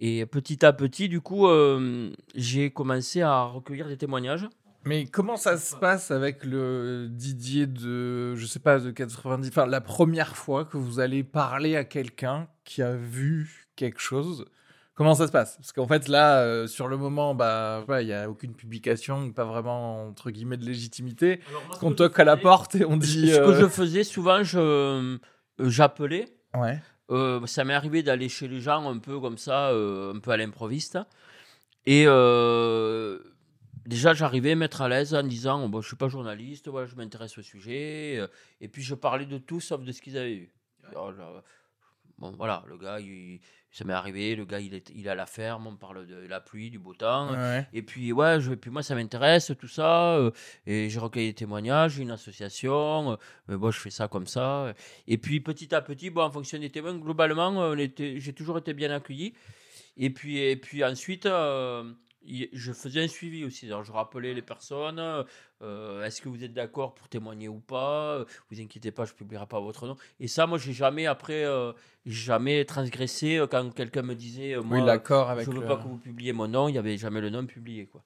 Et 0.00 0.26
petit 0.26 0.64
à 0.64 0.72
petit, 0.72 1.08
du 1.08 1.20
coup, 1.20 1.48
euh, 1.48 2.10
j'ai 2.34 2.70
commencé 2.70 3.20
à 3.22 3.42
recueillir 3.42 3.88
des 3.88 3.96
témoignages. 3.96 4.48
Mais 4.84 5.06
comment 5.06 5.36
ça 5.36 5.58
se 5.58 5.74
passe 5.76 6.10
avec 6.10 6.44
le 6.44 7.08
Didier 7.10 7.66
de, 7.66 8.34
je 8.36 8.46
sais 8.46 8.60
pas, 8.60 8.78
de 8.78 8.90
90, 8.90 9.48
enfin 9.48 9.66
la 9.66 9.80
première 9.80 10.36
fois 10.36 10.64
que 10.64 10.76
vous 10.76 11.00
allez 11.00 11.24
parler 11.24 11.76
à 11.76 11.84
quelqu'un 11.84 12.48
qui 12.64 12.80
a 12.80 12.94
vu 12.94 13.68
quelque 13.76 14.00
chose? 14.00 14.46
Comment 14.94 15.14
ça 15.14 15.28
se 15.28 15.32
passe? 15.32 15.56
Parce 15.56 15.72
qu'en 15.72 15.86
fait 15.86 16.08
là, 16.08 16.40
euh, 16.40 16.66
sur 16.66 16.88
le 16.88 16.96
moment, 16.96 17.34
bah, 17.34 17.84
il 18.00 18.06
n'y 18.06 18.12
a 18.12 18.28
aucune 18.28 18.54
publication, 18.54 19.30
pas 19.30 19.44
vraiment 19.44 20.08
entre 20.08 20.30
guillemets 20.30 20.56
de 20.56 20.64
légitimité. 20.64 21.40
On 21.82 21.92
toque 21.92 22.18
à 22.18 22.24
la 22.24 22.36
porte 22.36 22.74
et 22.74 22.84
on 22.84 22.96
dit. 22.96 23.30
Ce 23.30 23.36
que 23.36 23.42
euh, 23.42 23.60
je 23.60 23.66
faisais 23.68 24.02
souvent, 24.02 24.42
je, 24.42 24.58
euh, 24.58 25.18
j'appelais. 25.60 26.24
Ouais. 26.52 26.80
Euh, 27.10 27.46
ça 27.46 27.64
m'est 27.64 27.74
arrivé 27.74 28.02
d'aller 28.02 28.28
chez 28.28 28.48
les 28.48 28.60
gens 28.60 28.88
un 28.88 28.98
peu 28.98 29.18
comme 29.20 29.38
ça, 29.38 29.70
euh, 29.70 30.14
un 30.14 30.18
peu 30.18 30.30
à 30.30 30.36
l'improviste. 30.36 30.98
Et 31.86 32.04
euh, 32.06 33.18
déjà, 33.86 34.12
j'arrivais 34.12 34.52
à 34.52 34.56
mettre 34.56 34.82
à 34.82 34.88
l'aise 34.88 35.14
en 35.14 35.22
disant 35.22 35.68
bon, 35.68 35.80
Je 35.80 35.86
ne 35.86 35.88
suis 35.88 35.96
pas 35.96 36.08
journaliste, 36.08 36.68
voilà, 36.68 36.86
je 36.86 36.94
m'intéresse 36.96 37.38
au 37.38 37.42
sujet. 37.42 38.20
Et 38.60 38.68
puis, 38.68 38.82
je 38.82 38.94
parlais 38.94 39.26
de 39.26 39.38
tout 39.38 39.60
sauf 39.60 39.82
de 39.82 39.92
ce 39.92 40.02
qu'ils 40.02 40.18
avaient. 40.18 40.50
Alors, 40.90 41.12
je- 41.12 41.18
bon, 42.18 42.30
voilà, 42.32 42.62
le 42.68 42.76
gars, 42.76 43.00
il- 43.00 43.40
ça 43.78 43.84
m'est 43.84 43.92
arrivé, 43.92 44.34
le 44.34 44.44
gars, 44.44 44.58
il 44.58 44.74
est, 44.74 44.90
il 44.94 45.06
est 45.06 45.10
à 45.10 45.14
la 45.14 45.26
ferme, 45.26 45.68
on 45.68 45.76
parle 45.76 46.06
de 46.06 46.26
la 46.26 46.40
pluie, 46.40 46.68
du 46.70 46.78
beau 46.80 46.94
temps. 46.94 47.30
ouais. 47.32 47.66
Et 47.72 47.82
puis, 47.82 48.10
ouais, 48.12 48.40
je, 48.40 48.52
puis 48.54 48.70
moi, 48.70 48.82
ça 48.82 48.94
m'intéresse, 48.96 49.52
tout 49.58 49.68
ça. 49.68 50.16
euh, 50.16 50.30
et 50.66 50.88
j'ai 50.90 50.98
recueilli 50.98 51.28
des 51.28 51.34
témoignages, 51.34 51.98
une 51.98 52.10
association. 52.10 53.12
euh, 53.12 53.16
mais 53.46 53.56
bon, 53.56 53.70
je 53.70 53.78
fais 53.78 53.90
ça 53.90 54.08
comme 54.08 54.26
ça. 54.26 54.74
Et 55.06 55.16
puis, 55.18 55.40
petit 55.40 55.74
à 55.74 55.80
petit, 55.80 56.10
bon, 56.10 56.22
en 56.22 56.30
fonction 56.30 56.58
des 56.58 56.70
témoins, 56.70 56.96
globalement, 56.96 57.62
euh, 57.62 57.74
on 57.74 57.78
était- 57.78 58.18
j'ai 58.18 58.32
toujours 58.32 58.58
été 58.58 58.74
bien 58.74 58.90
accueilli. 58.90 59.32
Et 59.96 60.10
puis, 60.10 60.38
et 60.38 60.56
puis 60.56 60.84
ensuite, 60.84 61.26
euh, 61.26 61.84
je 62.52 62.72
faisais 62.72 63.02
un 63.02 63.08
suivi 63.08 63.44
aussi. 63.44 63.66
Alors, 63.66 63.84
je 63.84 63.92
rappelais 63.92 64.34
les 64.34 64.42
personnes. 64.42 64.98
euh, 65.62 66.04
Est-ce 66.04 66.20
que 66.20 66.28
vous 66.28 66.44
êtes 66.44 66.52
d'accord 66.52 66.94
pour 66.94 67.08
témoigner 67.08 67.48
ou 67.48 67.60
pas 67.60 68.24
Vous 68.50 68.60
inquiétez 68.60 68.90
pas, 68.92 69.04
je 69.04 69.14
publierai 69.14 69.46
pas 69.46 69.60
votre 69.60 69.86
nom. 69.86 69.96
Et 70.20 70.28
ça, 70.28 70.46
moi, 70.46 70.58
j'ai 70.58 70.72
jamais 70.72 71.06
après, 71.06 71.44
euh, 71.44 71.72
jamais 72.06 72.64
transgressé 72.64 73.36
euh, 73.38 73.46
quand 73.46 73.70
quelqu'un 73.74 74.02
me 74.02 74.14
disait, 74.14 74.54
euh, 74.54 74.62
moi, 74.62 74.78
oui, 74.78 74.84
l'accord 74.86 75.30
avec 75.30 75.46
je 75.46 75.50
veux 75.50 75.60
le- 75.60 75.66
pas 75.66 75.76
que 75.76 75.88
vous 75.88 75.96
publiez 75.98 76.32
mon 76.32 76.48
nom. 76.48 76.68
Il 76.68 76.74
y 76.74 76.78
avait 76.78 76.96
jamais 76.98 77.20
le 77.20 77.30
nom 77.30 77.46
publié, 77.46 77.86
quoi. 77.86 78.04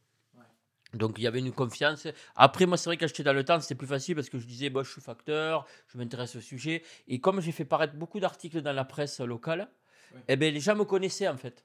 Donc 0.95 1.15
il 1.17 1.23
y 1.25 1.27
avait 1.27 1.39
une 1.39 1.53
confiance. 1.53 2.07
Après, 2.37 2.67
moi, 2.67 2.77
c'est 2.77 2.91
vrai 2.91 2.97
que 2.99 3.01
quand 3.01 3.09
j'étais 3.09 3.23
dans 3.23 3.33
le 3.33 3.45
temps, 3.45 3.59
c'était 3.61 3.75
plus 3.75 3.87
facile 3.87 4.15
parce 4.15 4.29
que 4.29 4.39
je 4.39 4.47
disais, 4.47 4.69
bon, 4.69 4.85
je 4.85 4.93
suis 4.93 5.01
facteur, 5.01 5.67
je 5.89 5.97
m'intéresse 5.97 6.37
au 6.37 6.41
sujet. 6.43 6.83
Et 7.09 7.19
comme 7.19 7.41
j'ai 7.41 7.51
fait 7.53 7.65
paraître 7.65 7.95
beaucoup 7.95 8.21
d'articles 8.21 8.61
dans 8.61 8.75
la 8.75 8.85
presse 8.85 9.21
locale, 9.21 9.71
eh 10.29 10.37
ben, 10.37 10.53
les 10.53 10.61
gens 10.61 10.77
me 10.77 10.85
connaissaient 10.85 11.29
en 11.29 11.39
fait. 11.39 11.65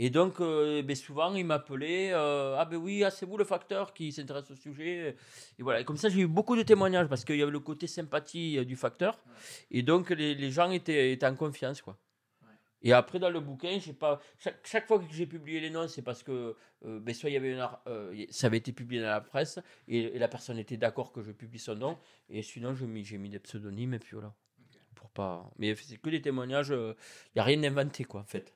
Et 0.00 0.10
donc, 0.10 0.40
euh, 0.40 0.80
ben, 0.82 0.94
souvent, 0.94 1.34
ils 1.34 1.44
m'appelaient 1.44 2.12
euh, 2.12 2.56
Ah, 2.56 2.64
ben 2.64 2.76
oui, 2.76 3.02
ah, 3.02 3.10
c'est 3.10 3.26
vous 3.26 3.36
le 3.36 3.44
facteur 3.44 3.92
qui 3.92 4.12
s'intéresse 4.12 4.48
au 4.48 4.54
sujet? 4.54 5.16
Et 5.58 5.62
voilà. 5.62 5.80
Et 5.80 5.84
comme 5.84 5.96
ça, 5.96 6.08
j'ai 6.08 6.20
eu 6.20 6.28
beaucoup 6.28 6.54
de 6.54 6.62
témoignages 6.62 7.08
parce 7.08 7.24
qu'il 7.24 7.36
y 7.36 7.42
avait 7.42 7.50
le 7.50 7.58
côté 7.58 7.88
sympathie 7.88 8.58
euh, 8.58 8.64
du 8.64 8.76
facteur. 8.76 9.18
Et 9.72 9.82
donc, 9.82 10.10
les, 10.10 10.36
les 10.36 10.50
gens 10.52 10.70
étaient, 10.70 11.12
étaient 11.12 11.26
en 11.26 11.34
confiance. 11.34 11.82
Quoi. 11.82 11.98
Et 12.80 12.92
après, 12.92 13.18
dans 13.18 13.28
le 13.28 13.40
bouquin, 13.40 13.76
j'ai 13.80 13.92
pas... 13.92 14.20
chaque, 14.38 14.64
chaque 14.64 14.86
fois 14.86 15.00
que 15.00 15.04
j'ai 15.10 15.26
publié 15.26 15.58
les 15.58 15.70
noms, 15.70 15.88
c'est 15.88 16.02
parce 16.02 16.22
que 16.22 16.54
euh, 16.84 17.00
ben, 17.00 17.12
soit 17.12 17.30
il 17.30 17.32
y 17.32 17.36
avait 17.36 17.54
une 17.54 18.28
ça 18.30 18.46
avait 18.46 18.58
été 18.58 18.70
publié 18.70 19.02
dans 19.02 19.08
la 19.08 19.20
presse 19.20 19.58
et, 19.88 19.98
et 20.14 20.18
la 20.20 20.28
personne 20.28 20.58
était 20.58 20.76
d'accord 20.76 21.10
que 21.10 21.22
je 21.22 21.32
publie 21.32 21.58
son 21.58 21.74
nom. 21.74 21.98
Et 22.30 22.42
sinon, 22.42 22.72
j'ai 22.76 22.86
mis, 22.86 23.30
des 23.30 23.40
pseudonymes 23.40 23.94
et 23.94 23.98
puis 23.98 24.14
voilà. 24.14 24.32
Pour 24.94 25.10
pas... 25.10 25.50
Mais 25.58 25.74
c'est 25.74 25.96
que 25.96 26.10
des 26.10 26.22
témoignages, 26.22 26.68
il 26.70 26.94
n'y 27.34 27.40
a 27.40 27.44
rien 27.44 27.58
d'inventé, 27.58 28.04
quoi, 28.04 28.20
en 28.20 28.24
fait. 28.24 28.54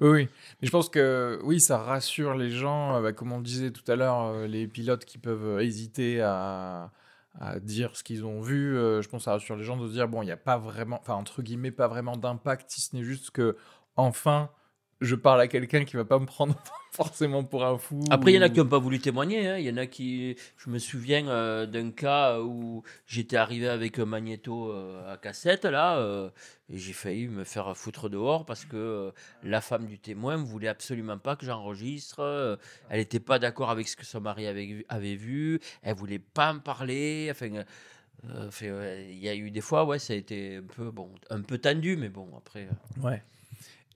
Oui. 0.00 0.28
Mais 0.60 0.66
je 0.66 0.70
pense 0.70 0.88
que 0.88 1.40
oui, 1.42 1.60
ça 1.60 1.78
rassure 1.78 2.34
les 2.34 2.50
gens, 2.50 2.96
euh, 2.96 3.02
bah, 3.02 3.12
comme 3.12 3.32
on 3.32 3.38
le 3.38 3.42
disait 3.44 3.70
tout 3.70 3.90
à 3.90 3.96
l'heure, 3.96 4.22
euh, 4.26 4.46
les 4.46 4.66
pilotes 4.68 5.04
qui 5.04 5.18
peuvent 5.18 5.44
euh, 5.44 5.60
hésiter 5.60 6.20
à, 6.20 6.92
à 7.40 7.58
dire 7.58 7.96
ce 7.96 8.04
qu'ils 8.04 8.24
ont 8.24 8.40
vu. 8.40 8.74
je 8.74 9.08
pense 9.08 9.20
que 9.20 9.24
ça 9.24 9.32
rassure 9.32 9.56
les 9.56 9.64
gens 9.64 9.76
de 9.76 9.86
se 9.88 9.92
dire 9.92 10.08
bon, 10.08 10.22
il 10.22 10.26
n'y 10.26 10.32
a 10.32 10.36
pas 10.36 10.58
vraiment, 10.58 10.98
enfin 11.00 11.14
entre 11.14 11.42
guillemets, 11.42 11.70
pas 11.70 11.88
vraiment 11.88 12.16
d'impact, 12.16 12.70
si 12.70 12.80
ce 12.80 12.94
n'est 12.94 13.04
juste 13.04 13.30
que 13.30 13.56
enfin, 13.96 14.50
je 15.00 15.14
parle 15.14 15.40
à 15.40 15.48
quelqu'un 15.48 15.84
qui 15.84 15.96
va 15.96 16.04
pas 16.04 16.18
me 16.18 16.26
prendre 16.26 16.54
forcément 16.92 17.42
pour 17.44 17.64
un 17.64 17.78
fou. 17.78 18.02
Après, 18.10 18.32
il 18.32 18.34
y 18.34 18.38
en 18.38 18.42
a 18.42 18.48
qui 18.50 18.58
n'ont 18.58 18.66
pas 18.66 18.78
voulu 18.78 18.98
témoigner. 18.98 19.48
hein. 19.48 19.56
Il 19.58 19.64
y 19.64 19.70
en 19.70 19.76
a 19.76 19.86
qui. 19.86 20.36
Je 20.58 20.68
me 20.70 20.78
souviens 20.78 21.26
euh, 21.28 21.64
d'un 21.66 21.90
cas 21.90 22.40
où 22.40 22.82
j'étais 23.06 23.36
arrivé 23.36 23.68
avec 23.68 23.98
un 23.98 24.04
magnéto 24.04 24.70
euh, 24.72 25.12
à 25.12 25.16
cassette, 25.16 25.64
là, 25.64 25.98
euh, 25.98 26.28
et 26.68 26.76
j'ai 26.78 26.92
failli 26.92 27.28
me 27.28 27.44
faire 27.44 27.76
foutre 27.76 28.08
dehors 28.10 28.44
parce 28.44 28.64
que 28.64 29.12
la 29.42 29.60
femme 29.60 29.86
du 29.86 29.98
témoin 29.98 30.36
ne 30.36 30.44
voulait 30.44 30.68
absolument 30.68 31.18
pas 31.18 31.36
que 31.36 31.46
j'enregistre. 31.46 32.58
elle 32.90 32.98
n'était 32.98 33.20
pas 33.20 33.38
d'accord 33.38 33.70
avec 33.70 33.88
ce 33.88 33.96
que 33.96 34.04
son 34.04 34.20
mari 34.20 34.46
avait, 34.46 34.66
vu- 34.66 34.84
avait 34.88 35.16
vu. 35.16 35.60
Elle 35.82 35.94
voulait 35.94 36.18
pas 36.18 36.52
me 36.52 36.60
parler. 36.60 37.28
Enfin. 37.30 37.48
il 38.22 39.18
y 39.18 39.28
a 39.28 39.34
eu 39.34 39.50
des 39.50 39.60
fois, 39.62 39.84
ouais, 39.84 39.98
ça 39.98 40.12
a 40.12 40.16
été 40.16 40.56
un 40.56 40.62
peu, 40.62 40.90
bon, 40.90 41.10
un 41.30 41.40
peu 41.40 41.58
tendu, 41.58 41.96
mais 41.96 42.08
bon, 42.08 42.28
après. 42.36 42.68
Ouais. 43.02 43.22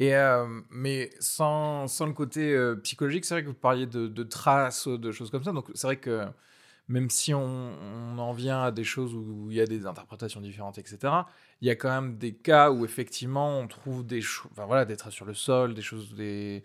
Et 0.00 0.14
euh, 0.14 0.46
mais 0.70 1.10
sans, 1.20 1.86
sans 1.86 2.06
le 2.06 2.12
côté 2.12 2.52
euh, 2.52 2.74
psychologique, 2.76 3.24
c'est 3.24 3.34
vrai 3.34 3.42
que 3.42 3.48
vous 3.48 3.54
parliez 3.54 3.86
de, 3.86 4.22
traces, 4.24 4.88
de 4.88 5.12
choses 5.12 5.30
comme 5.30 5.44
ça. 5.44 5.52
Donc 5.52 5.70
c'est 5.74 5.86
vrai 5.86 5.98
que 5.98 6.26
même 6.88 7.10
si 7.10 7.32
on, 7.32 7.40
on 7.42 8.18
en 8.18 8.32
vient 8.32 8.62
à 8.64 8.70
des 8.72 8.84
choses 8.84 9.14
où 9.14 9.50
il 9.50 9.56
y 9.56 9.60
a 9.60 9.66
des 9.66 9.86
interprétations 9.86 10.40
différentes, 10.40 10.78
etc., 10.78 10.98
il 11.60 11.68
y 11.68 11.70
a 11.70 11.76
quand 11.76 11.88
même 11.90 12.18
des 12.18 12.34
cas 12.34 12.70
où 12.70 12.84
effectivement 12.84 13.58
on 13.58 13.68
trouve 13.68 14.04
des 14.04 14.20
enfin 14.50 14.66
voilà, 14.66 14.84
des 14.84 14.96
traces 14.96 15.14
sur 15.14 15.24
le 15.26 15.34
sol, 15.34 15.74
des 15.74 15.82
choses, 15.82 16.14
des, 16.14 16.62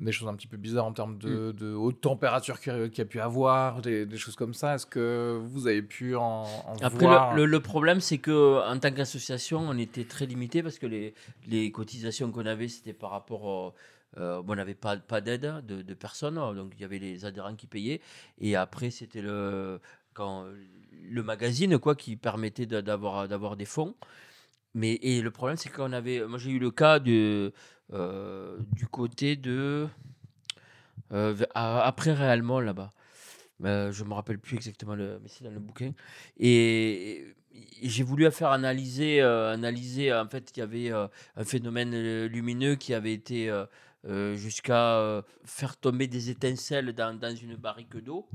des 0.00 0.12
choses 0.12 0.28
un 0.28 0.34
petit 0.34 0.46
peu 0.46 0.56
bizarres 0.56 0.86
en 0.86 0.92
termes 0.92 1.18
de, 1.18 1.52
de 1.52 1.74
haute 1.74 2.00
température 2.00 2.60
qu'il 2.60 2.72
y 2.96 3.00
a- 3.00 3.04
pu 3.04 3.20
avoir, 3.20 3.82
des, 3.82 4.06
des 4.06 4.16
choses 4.16 4.36
comme 4.36 4.54
ça. 4.54 4.74
Est-ce 4.74 4.86
que 4.86 5.38
vous 5.44 5.66
avez 5.66 5.82
pu 5.82 6.16
en, 6.16 6.44
en 6.44 6.76
Après, 6.82 7.04
voir 7.06 7.34
le, 7.34 7.42
le- 7.44 7.50
le 7.50 7.60
problème, 7.60 8.00
c'est 8.00 8.18
que 8.18 8.62
en 8.66 8.78
tant 8.78 8.90
qu'association, 8.92 9.58
on 9.60 9.76
était 9.76 10.04
très 10.04 10.26
limité 10.26 10.62
parce 10.62 10.78
que 10.78 10.86
les, 10.86 11.14
les 11.46 11.70
cotisations 11.70 12.30
qu'on 12.32 12.46
avait, 12.46 12.68
c'était 12.68 12.94
par 12.94 13.10
rapport 13.10 13.44
au. 13.44 13.74
euh, 14.18 14.42
on 14.48 14.54
n'avait 14.54 14.74
pas, 14.74 14.96
pas 14.96 15.20
d'aide 15.20 15.62
de, 15.66 15.82
de 15.82 15.94
personne, 15.94 16.36
donc 16.36 16.72
il 16.76 16.80
y 16.80 16.84
avait 16.84 16.98
les 16.98 17.24
adhérents 17.24 17.54
qui 17.54 17.66
payaient. 17.66 18.00
Et 18.40 18.56
après, 18.56 18.90
c'était 18.90 19.22
le, 19.22 19.78
quand, 20.14 20.46
le 21.10 21.22
magazine 21.22 21.78
quoi, 21.78 21.94
qui 21.94 22.16
permettait 22.16 22.66
d'avoir 22.66 23.28
d'avoir 23.28 23.56
des 23.56 23.66
fonds. 23.66 23.94
Mais, 24.74 24.94
et 25.02 25.20
le 25.20 25.30
problème, 25.30 25.56
c'est 25.58 25.68
qu'on 25.70 25.92
avait. 25.92 26.26
Moi, 26.26 26.38
j'ai 26.38 26.50
eu 26.50 26.58
le 26.58 26.70
cas 26.70 26.98
de, 26.98 27.52
euh, 27.92 28.56
du 28.72 28.86
côté 28.86 29.36
de. 29.36 29.88
euh, 31.12 31.36
à- 31.54 31.82
après 31.82 32.12
réellement 32.12 32.60
là-bas. 32.60 32.90
Euh, 33.64 33.92
je 33.92 34.04
me 34.04 34.14
rappelle 34.14 34.38
plus 34.38 34.56
exactement 34.56 34.94
le, 34.94 35.20
mais 35.22 35.28
c'est 35.28 35.44
dans 35.44 35.50
le 35.50 35.60
bouquin. 35.60 35.92
Et, 36.38 37.34
j'ai 37.82 38.02
voulu 38.02 38.30
faire 38.30 38.50
analyser, 38.50 39.20
euh, 39.22 39.52
analyser. 39.52 40.12
En 40.14 40.26
fait, 40.28 40.52
il 40.56 40.60
y 40.60 40.62
avait 40.62 40.90
un 40.90 41.44
phénomène 41.44 42.24
lumineux 42.26 42.76
qui 42.76 42.94
avait 42.94 43.12
été 43.12 43.52
jusqu'à 44.34 45.22
faire 45.44 45.76
tomber 45.76 46.06
des 46.06 46.30
étincelles 46.30 46.92
dans, 46.94 47.14
dans 47.18 47.34
une 47.36 47.56
barrique 47.56 47.96
d'eau. 47.98 48.26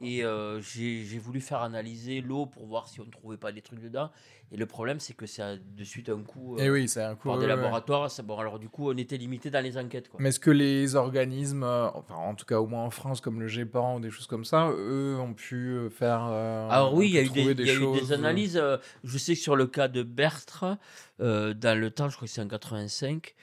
Et 0.00 0.24
euh, 0.24 0.60
j'ai 0.60 1.18
voulu 1.18 1.40
faire 1.40 1.60
analyser 1.62 2.20
l'eau 2.20 2.46
pour 2.46 2.66
voir 2.66 2.86
si 2.88 3.00
on 3.00 3.04
ne 3.04 3.10
trouvait 3.10 3.36
pas 3.36 3.50
des 3.52 3.62
trucs 3.62 3.80
dedans. 3.80 4.10
Et 4.52 4.56
le 4.56 4.64
problème, 4.64 5.00
c'est 5.00 5.12
que 5.14 5.26
ça 5.26 5.48
a 5.48 5.56
de 5.56 5.84
suite 5.84 6.08
un 6.08 6.22
coup 6.22 6.54
euh, 6.56 6.60
Eh 6.62 6.70
oui, 6.70 6.88
c'est 6.88 7.02
un 7.02 7.16
coup. 7.16 7.28
par 7.28 7.36
des 7.38 7.42
ouais. 7.42 7.48
laboratoires. 7.48 8.10
ça- 8.10 8.22
bon, 8.22 8.38
alors 8.38 8.58
du 8.58 8.68
coup, 8.68 8.90
on 8.90 8.96
était 8.96 9.16
limité 9.16 9.50
dans 9.50 9.62
les 9.62 9.76
enquêtes. 9.76 10.08
Quoi. 10.08 10.20
Mais 10.22 10.28
est-ce 10.30 10.40
que 10.40 10.50
les 10.52 10.94
organismes, 10.94 11.64
euh, 11.64 11.88
enfin 11.92 12.14
en 12.14 12.34
tout 12.34 12.46
cas 12.46 12.58
au 12.60 12.66
moins 12.66 12.84
en 12.84 12.90
France, 12.90 13.20
comme 13.20 13.40
le 13.40 13.48
GEPAN 13.48 13.96
ou 13.96 14.00
des 14.00 14.10
choses 14.10 14.26
comme 14.28 14.44
ça, 14.44 14.70
eux 14.70 15.16
ont 15.20 15.34
pu 15.34 15.56
euh, 15.72 15.90
faire. 15.90 16.22
Alors 16.22 16.94
oui, 16.94 17.08
il 17.08 17.14
y 17.14 17.18
a 17.18 17.22
eu 17.22 17.28
des, 17.28 17.40
il 17.42 17.66
y 17.66 17.70
a 17.70 17.74
eu 17.74 18.00
des 18.00 18.12
analyses. 18.12 18.62
Je 19.04 19.18
sais 19.18 19.34
que 19.34 19.40
sur 19.40 19.56
le 19.56 19.66
cas 19.66 19.88
de 19.88 20.02
Bertre, 20.02 20.64
dans 21.18 21.78
le 21.78 21.90
temps, 21.90 22.08
je 22.08 22.16
crois 22.16 22.26
que 22.28 22.32
c'est 22.32 22.40
en 22.40 22.48
85. 22.48 23.34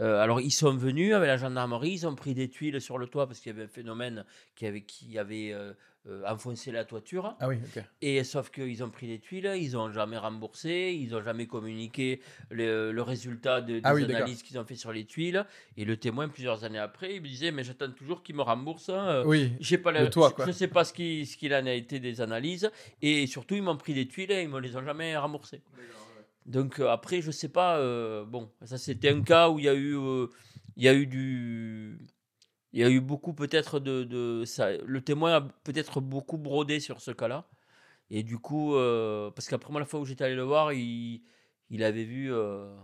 euh, 0.00 0.20
alors 0.20 0.40
ils 0.40 0.50
sont 0.50 0.74
venus 0.74 1.12
avec 1.14 1.26
la 1.28 1.36
gendarmerie, 1.36 1.90
ils 1.92 2.06
ont 2.06 2.14
pris 2.14 2.34
des 2.34 2.48
tuiles 2.48 2.80
sur 2.80 2.98
le 2.98 3.06
toit 3.06 3.26
parce 3.26 3.40
qu'il 3.40 3.52
y 3.52 3.54
avait 3.54 3.64
un 3.64 3.68
phénomène 3.68 4.24
qui 4.54 4.66
avait, 4.66 4.82
qui 4.82 5.18
avait 5.18 5.52
euh, 5.52 5.72
euh, 6.08 6.22
enfoncé 6.26 6.72
la 6.72 6.84
toiture. 6.84 7.36
Ah 7.38 7.48
oui, 7.48 7.56
ok. 7.64 7.82
Et 8.00 8.24
sauf 8.24 8.50
qu'ils 8.50 8.82
ont 8.82 8.90
pris 8.90 9.06
les 9.06 9.20
tuiles, 9.20 9.52
ils 9.56 9.72
n'ont 9.72 9.92
jamais 9.92 10.18
remboursé, 10.18 10.96
ils 11.00 11.10
n'ont 11.10 11.22
jamais 11.22 11.46
communiqué 11.46 12.20
le, 12.50 12.90
le 12.90 13.02
résultat 13.02 13.60
de- 13.60 13.74
des 13.74 13.80
Ah 13.84 13.94
oui, 13.94 14.02
d'accord. 14.02 14.16
analyses 14.16 14.42
qu'ils 14.42 14.58
ont 14.58 14.64
fait 14.64 14.74
sur 14.74 14.92
les 14.92 15.04
tuiles. 15.04 15.44
Et 15.76 15.84
le 15.84 15.96
témoin, 15.96 16.28
plusieurs 16.28 16.64
années 16.64 16.78
après, 16.80 17.14
il 17.16 17.22
me 17.22 17.28
disait 17.28 17.52
Mais 17.52 17.62
j'attends 17.62 17.92
toujours 17.92 18.22
qu'il 18.24 18.34
me 18.34 18.42
rembourse. 18.42 18.88
hein, 18.88 19.22
Oui, 19.26 19.52
pas 19.82 19.92
Le 19.92 20.00
la, 20.04 20.06
toit, 20.10 20.30
je- 20.30 20.34
quoi. 20.34 20.46
je 20.46 20.50
sais 20.52 20.68
pas 20.68 20.84
ce 20.84 20.92
qui 20.92 21.24
ce 21.26 21.36
qu'il 21.36 21.54
en 21.54 21.64
a 21.66 21.72
été 21.72 22.00
des 22.00 22.20
analyses 22.20 22.70
et 23.00 23.26
surtout 23.28 23.54
ils 23.54 23.62
m'ont 23.62 23.76
pris 23.76 23.94
des 23.94 24.08
tuiles 24.08 24.32
et 24.32 24.42
ils 24.42 24.48
me 24.48 24.58
les 24.60 24.76
ont 24.76 24.84
jamais 24.84 25.16
remboursées. 25.16 25.62
Donc 26.46 26.80
euh, 26.80 26.88
après 26.88 27.20
je 27.22 27.30
sais 27.30 27.48
pas 27.48 27.78
euh, 27.78 28.24
bon 28.24 28.50
ça 28.64 28.76
c'était 28.76 29.10
un 29.10 29.22
cas 29.22 29.48
où 29.48 29.60
il 29.60 29.66
y 29.66 29.68
a 29.68 29.74
eu 29.74 29.96
euh, 29.96 30.26
il 30.76 30.82
y 30.82 30.88
a 30.88 30.94
eu 30.94 31.06
du 31.06 31.98
il 32.72 32.80
y 32.80 32.84
a 32.84 32.90
eu 32.90 33.00
beaucoup 33.00 33.32
peut-être 33.34 33.80
de, 33.80 34.04
de 34.04 34.44
ça 34.44 34.72
le 34.76 35.00
témoin 35.02 35.34
a 35.36 35.40
peut-être 35.40 36.00
beaucoup 36.00 36.38
brodé 36.38 36.80
sur 36.80 37.00
ce 37.00 37.10
cas-là 37.10 37.46
et 38.10 38.22
du 38.22 38.38
coup 38.38 38.74
euh, 38.76 39.30
parce 39.30 39.48
qu'après 39.48 39.70
moi 39.70 39.80
la 39.80 39.86
fois 39.86 40.00
où 40.00 40.04
j'étais 40.04 40.24
allé 40.24 40.34
le 40.34 40.42
voir 40.42 40.72
il 40.72 41.22
il 41.70 41.82
avait 41.84 42.04
vu 42.04 42.32
euh, 42.32 42.74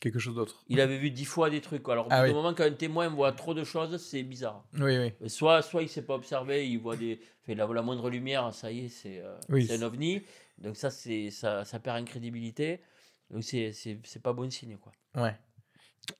quelque 0.00 0.18
chose 0.18 0.34
d'autre. 0.34 0.64
il 0.68 0.80
avait 0.80 0.98
vu 0.98 1.10
dix 1.10 1.24
fois 1.24 1.48
des 1.48 1.62
trucs. 1.62 1.88
Alors, 1.88 2.06
au 2.08 2.10
Ah 2.10 2.24
oui. 2.24 2.32
moment, 2.34 2.52
quand 2.52 2.64
un 2.64 2.72
témoin 2.72 3.08
voit 3.08 3.32
trop 3.32 3.54
de 3.54 3.64
choses, 3.64 3.96
c'est 3.96 4.22
bizarre. 4.22 4.66
Oui, 4.78 4.98
oui. 4.98 5.30
Soit, 5.30 5.62
soit 5.62 5.80
il 5.80 5.86
ne 5.86 5.88
s'est 5.90 6.04
pas 6.04 6.14
observé, 6.14 6.68
il 6.68 6.78
voit 6.78 6.94
des, 6.96 7.20
fait 7.40 7.54
la, 7.54 7.66
la 7.66 7.80
moindre 7.80 8.10
lumière, 8.10 8.52
ça 8.52 8.70
y 8.70 8.84
est, 8.84 8.88
c'est 8.90 9.20
euh, 9.20 9.34
Oui. 9.48 9.66
un 9.72 9.80
ovni. 9.80 10.20
Donc 10.58 10.76
ça, 10.76 10.90
c'est 10.90 11.30
ça, 11.30 11.64
ça 11.64 11.80
perd 11.80 12.02
en 12.02 12.04
crédibilité. 12.04 12.80
Donc 13.30 13.44
c'est 13.44 14.22
pas 14.22 14.34
bon 14.34 14.50
signe 14.50 14.76
quoi. 14.76 14.92
Ouais. 15.14 15.34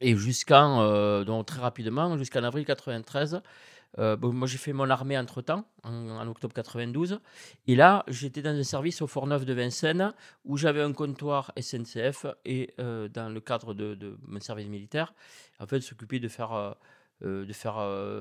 Et 0.00 0.16
jusqu'en 0.16 0.80
euh, 0.82 1.42
très 1.42 1.60
rapidement, 1.60 2.16
jusqu'en 2.16 2.42
avril 2.44 2.64
93, 2.64 3.42
euh, 3.98 4.16
bon, 4.16 4.32
moi 4.32 4.48
j'ai 4.48 4.58
fait 4.58 4.72
mon 4.72 4.90
armée 4.90 5.16
entre 5.18 5.42
temps, 5.42 5.64
en, 5.84 6.26
octobre 6.28 6.54
92. 6.54 7.20
Et 7.66 7.76
là, 7.76 8.04
j'étais 8.08 8.42
dans 8.42 8.50
un 8.56 8.62
service 8.64 9.02
au 9.02 9.06
Fort-Neuf 9.06 9.44
de 9.44 9.52
Vincennes 9.52 10.12
où 10.44 10.56
j'avais 10.56 10.82
un 10.82 10.92
comptoir 10.92 11.52
SNCF 11.60 12.26
et 12.44 12.74
euh, 12.80 13.08
dans 13.08 13.28
le 13.28 13.40
cadre 13.40 13.74
de, 13.74 14.18
mon 14.26 14.40
service 14.40 14.68
militaire, 14.68 15.14
en 15.60 15.66
fait, 15.66 15.80
s'occuper 15.80 16.18
de 16.20 16.28
faire. 16.28 16.52
euh, 16.52 16.72
de 17.22 17.52
faire 17.52 17.76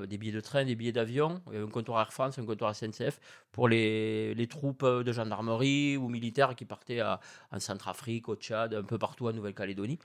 des 0.07 0.17
billets 0.19 0.31
de 0.31 0.39
train, 0.39 0.63
des 0.63 0.75
billets 0.75 0.91
d'avion, 0.93 1.41
un 1.53 1.67
comptoir 1.67 1.99
Air 1.99 2.13
France, 2.13 2.37
un 2.37 2.45
comptoir 2.45 2.73
SNCF 2.75 3.19
pour 3.51 3.67
les, 3.67 4.33
les 4.35 4.47
troupes 4.47 4.85
de 4.85 5.11
gendarmerie 5.11 5.97
ou 5.97 6.07
militaires 6.07 6.55
qui 6.55 6.63
partaient 6.63 6.99
à- 6.99 7.19
en 7.51 7.59
Centrafrique, 7.59 8.29
au 8.29 8.35
Tchad, 8.35 8.73
un 8.75 8.83
peu 8.83 8.99
partout 8.99 9.27
en 9.27 9.33
Nouvelle-Calédonie. 9.33 9.99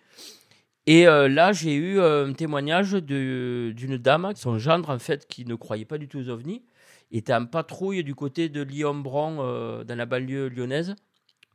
Et 0.91 1.07
euh, 1.07 1.29
là, 1.29 1.53
j'ai 1.53 1.75
eu 1.75 1.99
euh, 1.99 2.27
un 2.27 2.33
témoignage 2.33 2.95
d'une 2.95 3.99
dame, 3.99 4.33
son 4.35 4.59
gendre 4.59 4.89
en 4.89 4.99
fait, 4.99 5.27
qui 5.29 5.45
ne 5.45 5.55
croyait 5.55 5.85
pas 5.85 5.99
du 5.99 6.09
tout 6.09 6.17
aux 6.19 6.31
ovnis, 6.31 6.65
était 7.13 7.35
en 7.35 7.45
patrouille 7.45 8.03
du 8.03 8.15
côté 8.15 8.49
de 8.49 8.63
Lyon-Bron, 8.63 9.37
euh, 9.41 9.85
dans 9.85 9.95
la 9.99 10.07
banlieue 10.07 10.49
lyonnaise. 10.49 10.97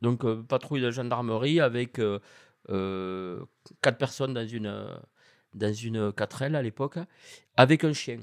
Donc, 0.02 0.24
euh, 0.24 0.40
patrouille 0.44 0.82
de 0.82 0.92
gendarmerie 0.92 1.58
avec 1.58 2.00
quatre 3.82 3.98
personnes 3.98 4.34
dans 4.34 4.46
une, 4.46 4.86
dans 5.54 5.72
une 5.74 6.12
4L 6.12 6.54
à 6.54 6.62
l'époque, 6.62 6.98
avec 7.56 7.82
un 7.82 7.92
chien. 7.92 8.20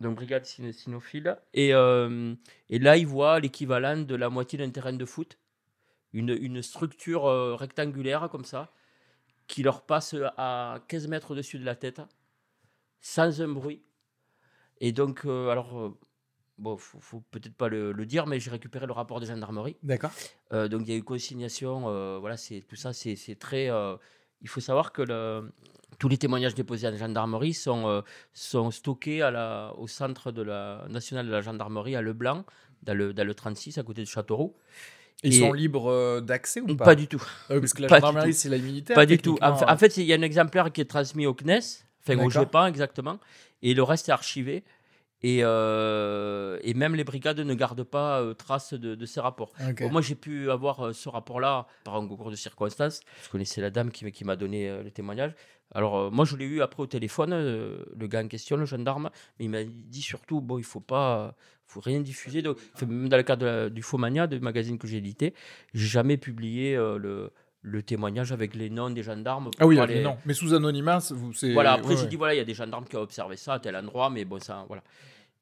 donc 0.00 0.14
brigade 0.14 0.44
cyno- 0.44 0.72
cynophile. 0.72 1.38
Et, 1.54 1.70
et 1.70 2.78
là, 2.78 2.96
ils 2.96 3.06
voient 3.06 3.40
l'équivalent 3.40 3.96
de 3.96 4.14
la 4.14 4.28
moitié 4.30 4.60
d'un 4.60 4.70
terrain 4.70 4.92
de 4.92 5.04
foot, 5.04 5.38
une, 6.12 6.30
une 6.30 6.62
structure 6.62 7.24
rectangulaire 7.58 8.28
comme 8.30 8.44
ça, 8.44 8.70
qui 9.46 9.62
leur 9.62 9.82
passe 9.82 10.14
à 10.36 10.80
15 10.88 11.08
mètres 11.08 11.32
au-dessus 11.32 11.58
de 11.58 11.64
la 11.64 11.74
tête, 11.76 12.00
sans 13.00 13.40
un 13.42 13.48
bruit. 13.48 13.82
Et 14.80 14.92
donc, 14.92 15.22
euh, 15.24 15.50
alors, 15.50 15.78
euh, 15.78 15.98
bon, 16.58 16.76
faut, 16.76 17.00
faut 17.00 17.20
peut-être 17.30 17.54
pas 17.54 17.68
le, 17.68 17.92
le 17.92 18.06
dire, 18.06 18.26
mais 18.26 18.40
j'ai 18.40 18.50
récupéré 18.50 18.86
le 18.86 18.92
rapport 18.92 19.20
des 19.20 19.26
gendarmeries. 19.26 19.76
D'accord. 19.82 20.10
Euh, 20.52 20.68
donc 20.68 20.82
il 20.82 20.88
y 20.90 20.92
a 20.94 20.96
eu 20.96 21.02
consignation, 21.02 21.84
euh, 21.88 22.18
voilà, 22.18 22.36
c'est 22.36 22.60
tout 22.62 22.76
ça, 22.76 22.92
c'est 22.92 23.16
très. 23.38 23.70
il 24.40 24.48
faut 24.48 24.60
savoir 24.60 24.92
que 24.92 25.02
le- 25.02 25.52
tous 26.00 26.08
les 26.08 26.18
témoignages 26.18 26.56
déposés 26.56 26.88
à 26.88 26.90
la 26.90 26.96
gendarmerie 26.96 27.54
sont, 27.54 28.02
sont 28.32 28.70
stockés 28.72 29.22
à 29.22 29.30
la, 29.30 29.72
au 29.78 29.86
centre 29.86 30.32
de 30.32 30.42
la 30.42 30.84
nationale 30.88 31.26
de 31.26 31.30
la 31.30 31.40
gendarmerie 31.40 31.94
à 31.94 32.02
Leblanc, 32.02 32.44
dans 32.82 32.94
le, 32.94 33.14
dans 33.14 33.24
le 33.24 33.34
36, 33.34 33.78
à 33.78 33.84
côté 33.84 34.02
de 34.02 34.08
Châteauroux. 34.08 34.56
Ils 35.24 35.34
Et- 35.34 35.38
sont 35.40 35.52
libres 35.52 35.90
euh, 35.90 36.20
d'accès 36.20 36.60
ou 36.60 36.76
pas? 36.76 36.84
Pas, 36.84 36.94
du 36.94 37.08
tout. 37.08 37.22
Ah 37.50 37.54
parce 37.58 37.72
que 37.72 37.82
la 37.82 37.88
pas 37.88 37.96
gendarmerie, 37.96 38.34
c'est 38.34 38.48
la 38.50 38.58
militaire. 38.58 38.94
Pas 38.94 39.06
du 39.06 39.18
tout. 39.18 39.36
En, 39.40 39.56
fa- 39.56 39.72
en 39.72 39.76
fait, 39.76 39.96
il 39.96 40.04
y 40.04 40.12
a 40.12 40.16
un 40.16 40.22
exemplaire 40.22 40.70
qui 40.70 40.80
est 40.82 40.84
transmis 40.84 41.26
au 41.26 41.32
CNES, 41.34 41.60
enfin 42.06 42.22
au. 42.22 42.30
GEPAN 42.30 42.66
exactement, 42.66 43.18
et 43.62 43.72
le 43.74 43.82
reste 43.82 44.08
est 44.08 44.12
archivé. 44.12 44.62
Et, 45.26 45.38
euh, 45.42 46.58
et 46.62 46.74
même 46.74 46.94
les 46.94 47.02
brigades 47.02 47.40
ne 47.40 47.54
gardent 47.54 47.82
pas 47.82 48.20
euh, 48.20 48.34
trace 48.34 48.74
de, 48.74 48.94
de 48.94 49.06
ces 49.06 49.20
rapports. 49.20 49.52
Bon, 49.80 49.90
moi, 49.90 50.02
j'ai 50.02 50.16
pu 50.16 50.50
avoir 50.50 50.80
euh, 50.84 50.92
ce 50.92 51.08
rapport-là 51.08 51.66
par 51.82 51.96
un 51.96 52.06
concours 52.06 52.30
de 52.30 52.36
circonstances. 52.36 53.00
Je 53.22 53.30
connaissais 53.30 53.62
la 53.62 53.70
dame 53.70 53.90
qui, 53.90 54.24
m'a 54.24 54.36
donné 54.36 54.82
le 54.82 54.90
témoignage. 54.90 55.32
Alors, 55.74 56.12
moi, 56.12 56.26
je 56.26 56.36
l'ai 56.36 56.44
eu 56.44 56.60
après 56.60 56.82
au 56.82 56.86
téléphone, 56.86 57.30
le 57.32 58.06
gars 58.06 58.22
en 58.22 58.28
question, 58.28 58.58
le 58.58 58.66
gendarme, 58.66 59.08
mais 59.38 59.46
il 59.46 59.50
m'a 59.50 59.64
dit 59.64 60.02
surtout, 60.02 60.42
bon, 60.42 60.58
il 60.58 60.64
faut 60.64 60.80
pas, 60.80 61.34
faut 61.66 61.80
rien 61.80 62.00
diffuser. 62.00 62.42
Donc, 62.42 62.58
même 62.82 63.08
dans 63.08 63.16
le 63.16 63.22
cadre 63.22 63.40
de 63.40 63.46
la- 63.46 63.70
du 63.70 63.80
Faux 63.80 63.96
Mania, 63.96 64.26
du 64.26 64.40
magazine 64.40 64.76
que 64.76 64.86
j'ai 64.86 64.98
édité, 64.98 65.32
j'ai 65.72 65.86
jamais 65.86 66.18
publié 66.18 66.76
le, 66.76 67.32
le 67.62 67.82
témoignage 67.82 68.30
avec 68.30 68.54
les 68.54 68.68
noms 68.68 68.90
des 68.90 69.02
gendarmes. 69.02 69.50
Ah 69.58 69.66
oui, 69.66 69.78
aller- 69.78 70.02
non. 70.02 70.18
Mais 70.26 70.34
sous 70.34 70.52
anonymat, 70.52 71.00
c'est- 71.00 71.52
voilà, 71.54 71.72
après 71.72 71.88
ouais, 71.88 71.96
j'ai 71.96 72.02
ouais. 72.02 72.08
dit, 72.08 72.16
voilà, 72.16 72.34
il 72.34 72.36
y 72.36 72.40
a 72.40 72.44
des 72.44 72.52
gendarmes 72.54 72.84
qui 72.84 72.96
ont 72.98 73.02
observé 73.02 73.36
ça 73.38 73.54
à 73.54 73.58
tel 73.58 73.74
endroit, 73.74 74.10
mais 74.10 74.26
bon, 74.26 74.38
ça, 74.38 74.64
voilà. 74.68 74.82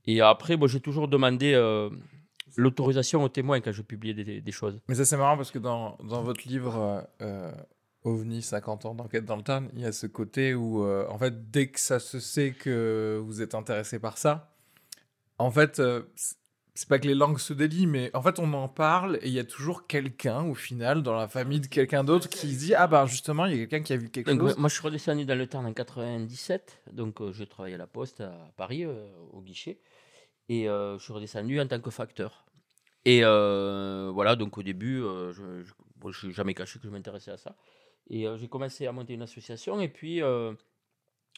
Et 0.07 0.21
après, 0.21 0.57
bon, 0.57 0.67
j'ai 0.67 0.81
toujours 0.81 1.09
demandé 1.09 1.53
euh, 1.55 1.91
l'autorisation 2.57 3.23
aux 3.23 3.29
témoins 3.29 3.61
quand 3.61 3.73
je 3.73 3.83
publiais 3.83 4.15
des, 4.15 4.41
des 4.41 4.53
choses. 4.53 4.81
Mais 4.89 4.95
ça, 4.95 5.05
c'est 5.05 5.17
marrant 5.17 5.37
parce 5.37 5.51
que 5.51 5.59
dans, 5.59 5.97
dans 6.05 6.23
votre 6.23 6.47
livre 6.49 6.77
euh, 6.77 7.01
euh, 7.23 7.53
OVNI 8.05 8.43
50 8.43 8.85
ans 8.87 8.95
d'enquête 8.95 9.25
dans 9.25 9.37
le 9.37 9.43
Tarn, 9.43 9.69
il 9.75 9.81
y 9.81 9.85
a 9.85 9.93
ce 9.93 10.07
côté 10.07 10.55
où, 10.55 10.85
euh, 10.85 11.07
en 11.09 11.19
fait, 11.19 11.51
dès 11.51 11.69
que 11.69 11.79
ça 11.81 12.01
se 12.01 12.19
sait 12.21 12.53
que 12.53 13.21
vous 13.25 13.43
êtes 13.43 13.55
intéressé 13.55 13.99
par 13.99 14.19
ça, 14.19 14.53
en 15.39 15.51
fait, 15.51 15.81
c'est- 16.17 16.89
pas 16.89 16.99
que 16.99 17.07
les 17.07 17.15
langues 17.15 17.39
se 17.39 17.53
délient, 17.53 17.87
mais 17.87 18.11
en 18.15 18.23
fait, 18.23 18.39
on 18.39 18.53
en 18.55 18.67
parle 18.67 19.17
et 19.23 19.27
il 19.29 19.33
y 19.35 19.39
a 19.39 19.45
toujours 19.45 19.87
quelqu'un, 19.87 20.43
au 20.45 20.55
final, 20.55 21.03
dans 21.03 21.15
la 21.15 21.29
famille 21.29 21.61
de 21.61 21.67
quelqu'un 21.67 22.03
d'autre 22.03 22.29
qui 22.31 22.47
dit 22.57 22.75
Ah, 22.75 22.87
ben 22.87 23.05
justement, 23.07 23.45
il 23.47 23.53
y 23.53 23.55
a 23.55 23.59
quelqu'un 23.67 23.83
qui 23.83 23.93
a 23.93 23.97
vu 23.99 24.09
quelque 24.09 24.31
Donc, 24.31 24.41
chose. 24.41 24.57
moi, 24.59 24.69
je 24.71 24.75
suis 24.75 24.83
redescendu 24.83 25.25
dans 25.27 25.37
le 25.37 25.47
Tarn 25.47 25.67
en 25.67 25.73
97. 25.75 26.81
Donc, 26.93 27.21
euh, 27.21 27.31
j'ai 27.33 27.47
travaillé 27.47 27.75
à 27.75 27.79
la 27.79 27.87
Poste 27.87 28.23
à 28.23 28.33
Paris, 28.57 28.85
euh, 28.85 29.07
au 29.33 29.43
guichet. 29.43 29.79
Et 30.49 30.69
euh, 30.69 30.99
je 30.99 31.05
suis 31.05 31.13
redescendu 31.13 31.61
en 31.61 31.67
tant 31.67 31.81
que 31.81 31.91
facteur. 31.91 32.45
Et 33.05 33.21
euh, 33.25 34.11
voilà, 34.13 34.37
donc 34.37 34.59
au 34.59 34.63
début, 34.63 35.03
euh, 35.03 35.33
je 35.33 36.27
n'ai 36.27 36.33
jamais 36.33 36.55
caché 36.55 36.79
que 36.79 36.87
je 36.87 36.91
m'intéressais 36.91 37.31
à 37.31 37.37
ça. 37.37 37.57
Et 38.09 38.27
j'ai 38.37 38.49
commencé 38.49 38.87
à 38.87 38.93
monter 38.93 39.15
une 39.15 39.23
association. 39.23 39.81
Et 39.81 39.89
puis, 39.89 40.21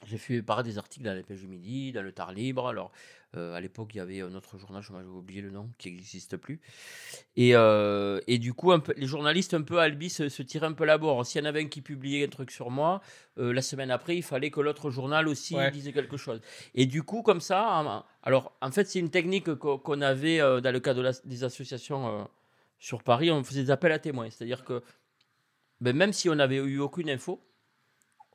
j'ai 0.06 0.18
fait 0.18 0.42
paraître 0.42 0.68
des 0.68 0.78
articles 0.78 1.04
dans 1.04 1.14
l'épée 1.14 1.34
du 1.34 1.46
Midi, 1.46 1.92
dans 1.92 2.02
le 2.02 2.12
Tar 2.12 2.32
Libre. 2.32 2.68
Alors, 2.68 2.92
euh, 3.36 3.54
à 3.54 3.60
l'époque, 3.60 3.90
il 3.94 3.98
y 3.98 4.00
avait 4.00 4.20
un 4.20 4.34
autre 4.34 4.58
journal, 4.58 4.82
je 4.82 4.92
m'avais 4.92 5.08
oublié 5.08 5.40
le 5.40 5.50
nom, 5.50 5.68
qui 5.78 5.90
n'existe 5.90 6.36
plus. 6.36 6.60
Et, 7.36 7.56
euh, 7.56 8.20
et 8.28 8.38
du 8.38 8.52
coup, 8.54 8.70
un 8.72 8.78
peu, 8.78 8.94
les 8.96 9.06
journalistes, 9.06 9.54
un 9.54 9.62
peu 9.62 9.78
à 9.80 9.82
Albi, 9.84 10.08
se, 10.08 10.28
se 10.28 10.42
tiraient 10.42 10.66
un 10.66 10.72
peu 10.72 10.84
la 10.84 10.98
bourre. 10.98 11.26
S'il 11.26 11.40
y 11.40 11.44
en 11.44 11.48
avait 11.48 11.62
un 11.62 11.66
qui 11.68 11.80
publiait 11.82 12.24
un 12.24 12.28
truc 12.28 12.50
sur 12.50 12.70
moi, 12.70 13.00
euh, 13.38 13.52
la 13.52 13.62
semaine 13.62 13.90
après, 13.90 14.16
il 14.16 14.22
fallait 14.22 14.50
que 14.50 14.60
l'autre 14.60 14.90
journal 14.90 15.26
aussi 15.26 15.56
Ouais. 15.56 15.70
dise 15.70 15.90
quelque 15.92 16.16
chose. 16.16 16.40
Et 16.74 16.86
du 16.86 17.02
coup, 17.02 17.22
comme 17.22 17.40
ça, 17.40 18.04
alors 18.22 18.56
en 18.60 18.70
fait, 18.70 18.84
c'est 18.84 19.00
une 19.00 19.10
technique 19.10 19.52
qu'on 19.54 20.00
avait 20.00 20.38
dans 20.38 20.72
le 20.72 20.80
de 20.80 21.00
la- 21.00 21.12
des 21.24 21.42
associations 21.44 22.28
sur 22.78 23.02
Paris. 23.02 23.30
On 23.30 23.42
faisait 23.42 23.64
des 23.64 23.70
appels 23.70 23.92
à 23.92 23.98
témoins. 23.98 24.30
C'est-à-dire 24.30 24.64
que 24.64 24.82
ben, 25.80 25.94
même 25.96 26.12
si 26.12 26.28
on 26.28 26.34
n'avait 26.36 26.56
eu 26.56 26.78
aucune 26.78 27.10
info, 27.10 27.40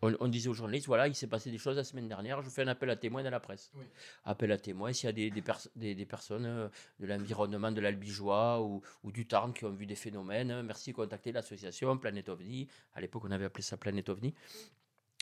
on, 0.02 0.16
on 0.20 0.28
disait 0.28 0.50
aux 0.50 0.54
journalistes 0.54 0.88
voilà, 0.88 1.08
il 1.08 1.16
s'est 1.16 1.28
passé 1.28 1.52
des 1.52 1.58
choses 1.58 1.76
la 1.76 1.84
semaine 1.84 2.08
dernière, 2.08 2.42
je 2.42 2.50
fais 2.50 2.62
un 2.64 2.68
appel 2.68 2.90
à 2.90 2.96
témoins 2.96 3.24
dans 3.24 3.30
la 3.30 3.40
presse. 3.40 3.72
Oui. 3.76 3.84
Appel 4.26 4.52
à 4.52 4.58
témoins, 4.58 4.94
s'il 4.94 5.08
y 5.08 5.10
a 5.10 5.14
des, 5.14 5.30
des, 5.30 5.42
pers- 5.42 5.68
des- 5.76 5.96
des 5.96 6.06
personnes 6.06 6.46
euh, 6.46 6.68
de 7.00 7.08
l'environnement 7.08 7.72
de 7.72 7.82
l'Albigeois 7.82 8.62
ou, 8.62 8.82
ou 9.04 9.12
du 9.12 9.26
Tarn 9.26 9.54
qui 9.54 9.66
ont 9.66 9.72
vu 9.72 9.86
des 9.86 9.96
phénomènes, 9.96 10.52
euh, 10.52 10.64
merci, 10.64 10.94
contactez 10.94 11.32
l'association 11.32 11.98
Planète 11.98 12.30
OVNI. 12.30 12.68
À 12.94 13.02
l'époque, 13.02 13.24
on 13.26 13.32
avait 13.32 13.46
appelé 13.46 13.64
ça 13.64 13.78
Planète 13.78 14.10
OVNI. 14.10 14.34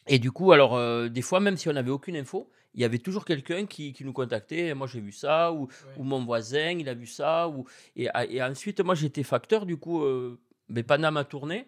Et 0.09 0.19
du 0.19 0.31
coup, 0.31 0.53
alors, 0.53 0.75
euh, 0.75 1.09
des 1.09 1.21
fois, 1.21 1.41
même 1.41 1.57
si 1.57 1.67
on 1.67 1.73
n'avait 1.73 1.89
aucune 1.91 2.15
info, 2.15 2.49
il 2.73 2.79
y 2.81 2.85
avait 2.85 2.99
toujours 2.99 3.25
quelqu'un 3.25 3.65
qui, 3.65 3.91
qui 3.91 4.05
nous 4.05 4.13
contactait. 4.13 4.73
Moi, 4.73 4.87
j'ai 4.87 5.01
vu 5.01 5.11
ça, 5.11 5.51
ou, 5.51 5.67
ou 5.97 6.03
mon 6.03 6.23
voisin, 6.23 6.69
il 6.79 6.87
a 6.87 6.93
vu 6.93 7.07
ça. 7.07 7.49
Ou... 7.49 7.65
Et, 7.97 8.07
et 8.29 8.41
ensuite, 8.41 8.79
moi, 8.79 8.95
j'étais 8.95 9.23
facteur, 9.23 9.65
du 9.65 9.75
coup, 9.75 10.03
euh, 10.03 10.39
mais 10.69 10.83
pendant 10.83 11.11
ma 11.11 11.25
tournée, 11.25 11.67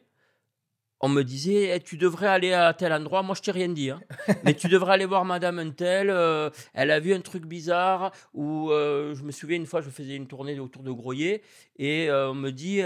on 1.02 1.10
me 1.10 1.24
disait 1.24 1.76
Eh, 1.76 1.80
tu 1.80 1.98
devrais 1.98 2.28
aller 2.28 2.54
à 2.54 2.74
tel 2.74 2.92
endroit. 2.94 3.24
Moi, 3.24 3.36
je 3.36 3.42
t'ai 3.42 3.52
rien 3.52 3.70
dit, 3.70 3.90
hein. 3.90 4.02
mais 4.44 4.54
tu 4.54 4.68
devrais 4.68 4.94
aller 4.94 5.06
voir 5.06 5.26
Madame 5.26 5.60
Untel. 5.60 6.10
euh, 6.10 6.50
elle 6.74 6.92
a 6.92 7.00
vu 7.00 7.14
un 7.14 7.22
truc 7.22 7.46
bizarre. 7.46 8.12
Ou 8.34 8.72
euh, 8.72 9.16
je 9.16 9.24
me 9.24 9.32
souviens 9.32 9.58
une 9.58 9.66
fois, 9.66 9.82
je 9.82 9.90
faisais 9.90 10.16
une 10.16 10.28
tournée 10.28 10.60
autour 10.60 10.84
de 10.84 10.92
Groyer 10.92 11.42
et 11.78 12.10
euh, 12.10 12.32
on 12.32 12.36
me 12.36 12.52
dit 12.52 12.82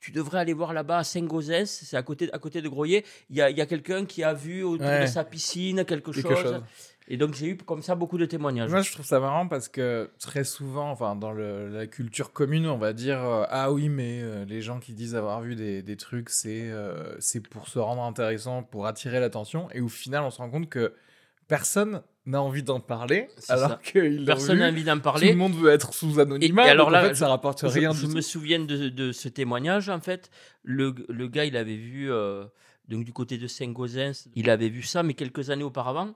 tu 0.00 0.10
devrais 0.10 0.40
aller 0.40 0.52
voir 0.52 0.72
là-bas 0.72 0.98
à 0.98 1.04
Saint-Gauzès, 1.04 1.64
c'est 1.64 1.96
à 1.96 2.02
côté, 2.02 2.28
à 2.32 2.38
côté 2.40 2.60
de 2.60 2.68
Groyer. 2.68 3.04
Il 3.30 3.36
y 3.36 3.40
a, 3.40 3.50
il 3.50 3.56
y 3.56 3.60
a 3.60 3.66
quelqu'un 3.66 4.04
qui 4.04 4.24
a 4.24 4.34
vu 4.34 4.64
autour 4.64 4.84
Ouais. 4.88 5.02
de 5.02 5.06
sa 5.06 5.22
piscine 5.22 5.84
quelque, 5.84 6.10
Quelque 6.10 6.22
chose. 6.34 6.42
chose. 6.42 6.60
Et 7.08 7.16
donc, 7.16 7.34
j'ai 7.34 7.48
eu 7.48 7.56
comme 7.56 7.82
ça 7.82 7.94
beaucoup 7.94 8.16
de 8.16 8.24
témoignages. 8.26 8.70
Moi, 8.70 8.80
je 8.82 8.92
trouve 8.92 9.04
ça 9.04 9.18
marrant 9.20 9.48
parce 9.48 9.68
que 9.68 10.08
très 10.20 10.44
souvent, 10.44 10.90
enfin, 10.90 11.16
dans 11.16 11.32
le- 11.32 11.68
la 11.68 11.86
culture 11.86 12.32
commune, 12.32 12.66
on 12.68 12.78
va 12.78 12.92
dire 12.92 13.18
euh, 13.22 13.44
Ah 13.50 13.72
oui, 13.72 13.88
mais 13.88 14.20
euh, 14.22 14.44
les 14.44 14.62
gens 14.62 14.78
qui 14.78 14.92
disent 14.94 15.14
avoir 15.16 15.40
vu 15.40 15.56
des, 15.56 15.82
des 15.82 15.96
trucs, 15.96 16.30
c'est 16.30 16.70
euh, 16.70 17.14
c'est 17.18 17.40
pour 17.40 17.68
se 17.68 17.78
rendre 17.80 18.02
intéressant, 18.02 18.62
pour 18.62 18.86
attirer 18.86 19.18
l'attention. 19.20 19.68
Et 19.72 19.80
au 19.80 19.88
final, 19.88 20.22
on 20.22 20.30
se 20.30 20.38
rend 20.38 20.48
compte 20.48 20.68
que 20.68 20.94
personne 21.48 22.02
n'a 22.24 22.40
envie 22.40 22.62
d'en 22.62 22.78
parler, 22.78 23.28
alors 23.48 23.80
qu'ils 23.80 24.24
Personne 24.24 24.60
n'a 24.60 24.68
envie 24.68 24.84
d'en 24.84 24.92
Tout 24.92 24.98
le 24.98 25.02
parler. 25.02 25.34
monde 25.34 25.54
veut 25.54 25.70
être 25.70 25.92
sous 25.92 26.20
anonymat. 26.20 26.62
Et- 26.64 26.68
et 26.68 26.70
alors 26.70 26.86
donc 26.86 26.94
en 26.96 27.02
là, 27.02 27.08
fait, 27.08 27.14
ça 27.16 27.28
rapporte 27.28 27.62
Je, 27.62 27.66
rien 27.66 27.92
je 27.92 28.02
du 28.02 28.06
me 28.06 28.14
tout. 28.14 28.22
souviens 28.22 28.60
de, 28.60 28.88
de 28.88 29.10
ce 29.10 29.28
témoignage, 29.28 29.88
en 29.88 30.00
fait. 30.00 30.30
Le, 30.62 30.94
le 31.08 31.26
gars, 31.28 31.44
il 31.46 31.56
avait 31.56 31.76
vu, 31.76 32.08
donc 32.88 33.04
du 33.04 33.12
côté 33.12 33.38
de 33.38 33.48
Saint-Gauzens, 33.48 34.28
il 34.36 34.50
avait 34.50 34.68
vu 34.68 34.82
ça, 34.82 35.02
mais 35.02 35.14
quelques 35.14 35.50
années 35.50 35.64
auparavant. 35.64 36.14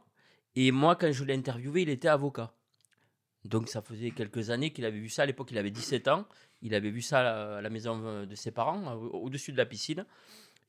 Et 0.56 0.70
moi, 0.72 0.96
quand 0.96 1.12
je 1.12 1.24
l'ai 1.24 1.34
interviewé, 1.34 1.82
il 1.82 1.88
était 1.90 2.08
avocat. 2.08 2.52
Donc 3.44 3.68
ça 3.68 3.80
faisait 3.82 4.10
quelques 4.10 4.50
années 4.50 4.72
qu'il 4.72 4.84
avait 4.84 4.98
vu 4.98 5.08
ça. 5.08 5.22
À 5.22 5.26
l'époque, 5.26 5.50
il 5.52 5.58
avait 5.58 5.70
17 5.70 6.08
ans. 6.08 6.26
Il 6.62 6.74
avait 6.74 6.90
vu 6.90 7.02
ça 7.02 7.58
à 7.58 7.60
la, 7.60 7.70
maison 7.70 8.00
euh, 8.04 8.26
de 8.26 8.34
ses 8.34 8.50
parents, 8.50 8.82
euh, 8.90 8.94
au- 8.94 9.24
au-dessus 9.26 9.52
de 9.52 9.56
la 9.58 9.66
piscine. 9.66 10.04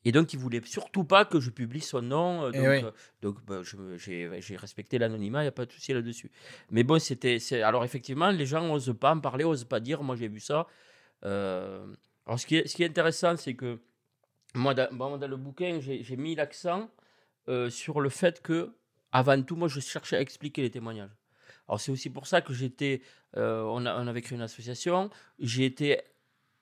Et 0.05 0.11
donc, 0.11 0.31
il 0.33 0.39
voulait 0.39 0.61
surtout 0.63 1.03
pas 1.03 1.25
que 1.25 1.39
je 1.39 1.49
publie 1.49 1.81
son 1.81 2.01
nom. 2.01 2.43
euh, 2.45 2.51
Eh 2.53 2.57
Donc, 2.57 2.67
oui. 2.69 2.91
donc 3.21 3.45
bah, 3.45 3.61
j'ai 3.97 4.55
respecté 4.57 4.99
l'anonymat, 4.99 5.39
il 5.39 5.45
n'y 5.45 5.49
a 5.49 5.51
pas 5.53 5.65
de 5.65 5.71
souci 5.71 5.93
là-dessus. 5.93 6.29
Mais 6.69 6.83
bon, 6.83 6.99
c'était. 6.99 7.39
Alors, 7.63 7.83
effectivement, 7.83 8.29
les 8.29 8.45
gens 8.45 8.61
n'osent 8.67 8.95
pas 8.99 9.15
en 9.15 9.19
parler, 9.19 9.43
n'osent 9.43 9.63
pas 9.65 9.79
dire. 9.79 10.03
Moi, 10.03 10.15
j'ai 10.15 10.27
vu 10.27 10.39
ça. 10.39 10.67
Euh, 11.25 11.85
Alors, 12.25 12.39
ce 12.39 12.45
qui 12.45 12.57
est, 12.57 12.67
ce 12.67 12.75
qui 12.75 12.83
est 12.83 12.87
intéressant, 12.89 13.35
c'est 13.37 13.55
que 13.55 13.79
moi, 14.53 14.73
dans, 14.75 14.87
bon, 14.93 15.17
dans 15.17 15.27
le 15.27 15.37
bouquin, 15.37 15.79
j'ai 15.81 16.03
j'ai 16.03 16.15
mis 16.17 16.35
l'accent 16.35 16.91
euh, 17.49 17.69
sur 17.71 17.99
le 18.01 18.09
fait 18.09 18.41
que, 18.41 18.71
avant 19.11 19.41
tout, 19.41 19.55
moi, 19.55 19.67
je 19.67 19.79
cherchais 19.79 20.17
à 20.17 20.21
expliquer 20.21 20.61
les 20.61 20.71
témoignages. 20.71 21.11
Alors, 21.67 21.79
c'est 21.79 21.91
aussi 21.91 22.09
pour 22.09 22.27
ça 22.27 22.41
que 22.41 22.53
j'étais. 22.53 23.01
euh, 23.35 23.61
on, 23.63 23.85
a- 23.85 23.95
on 24.01 24.07
avait 24.07 24.21
créé 24.21 24.35
une 24.37 24.41
association. 24.43 25.09
J'ai 25.39 25.65
été 25.65 26.01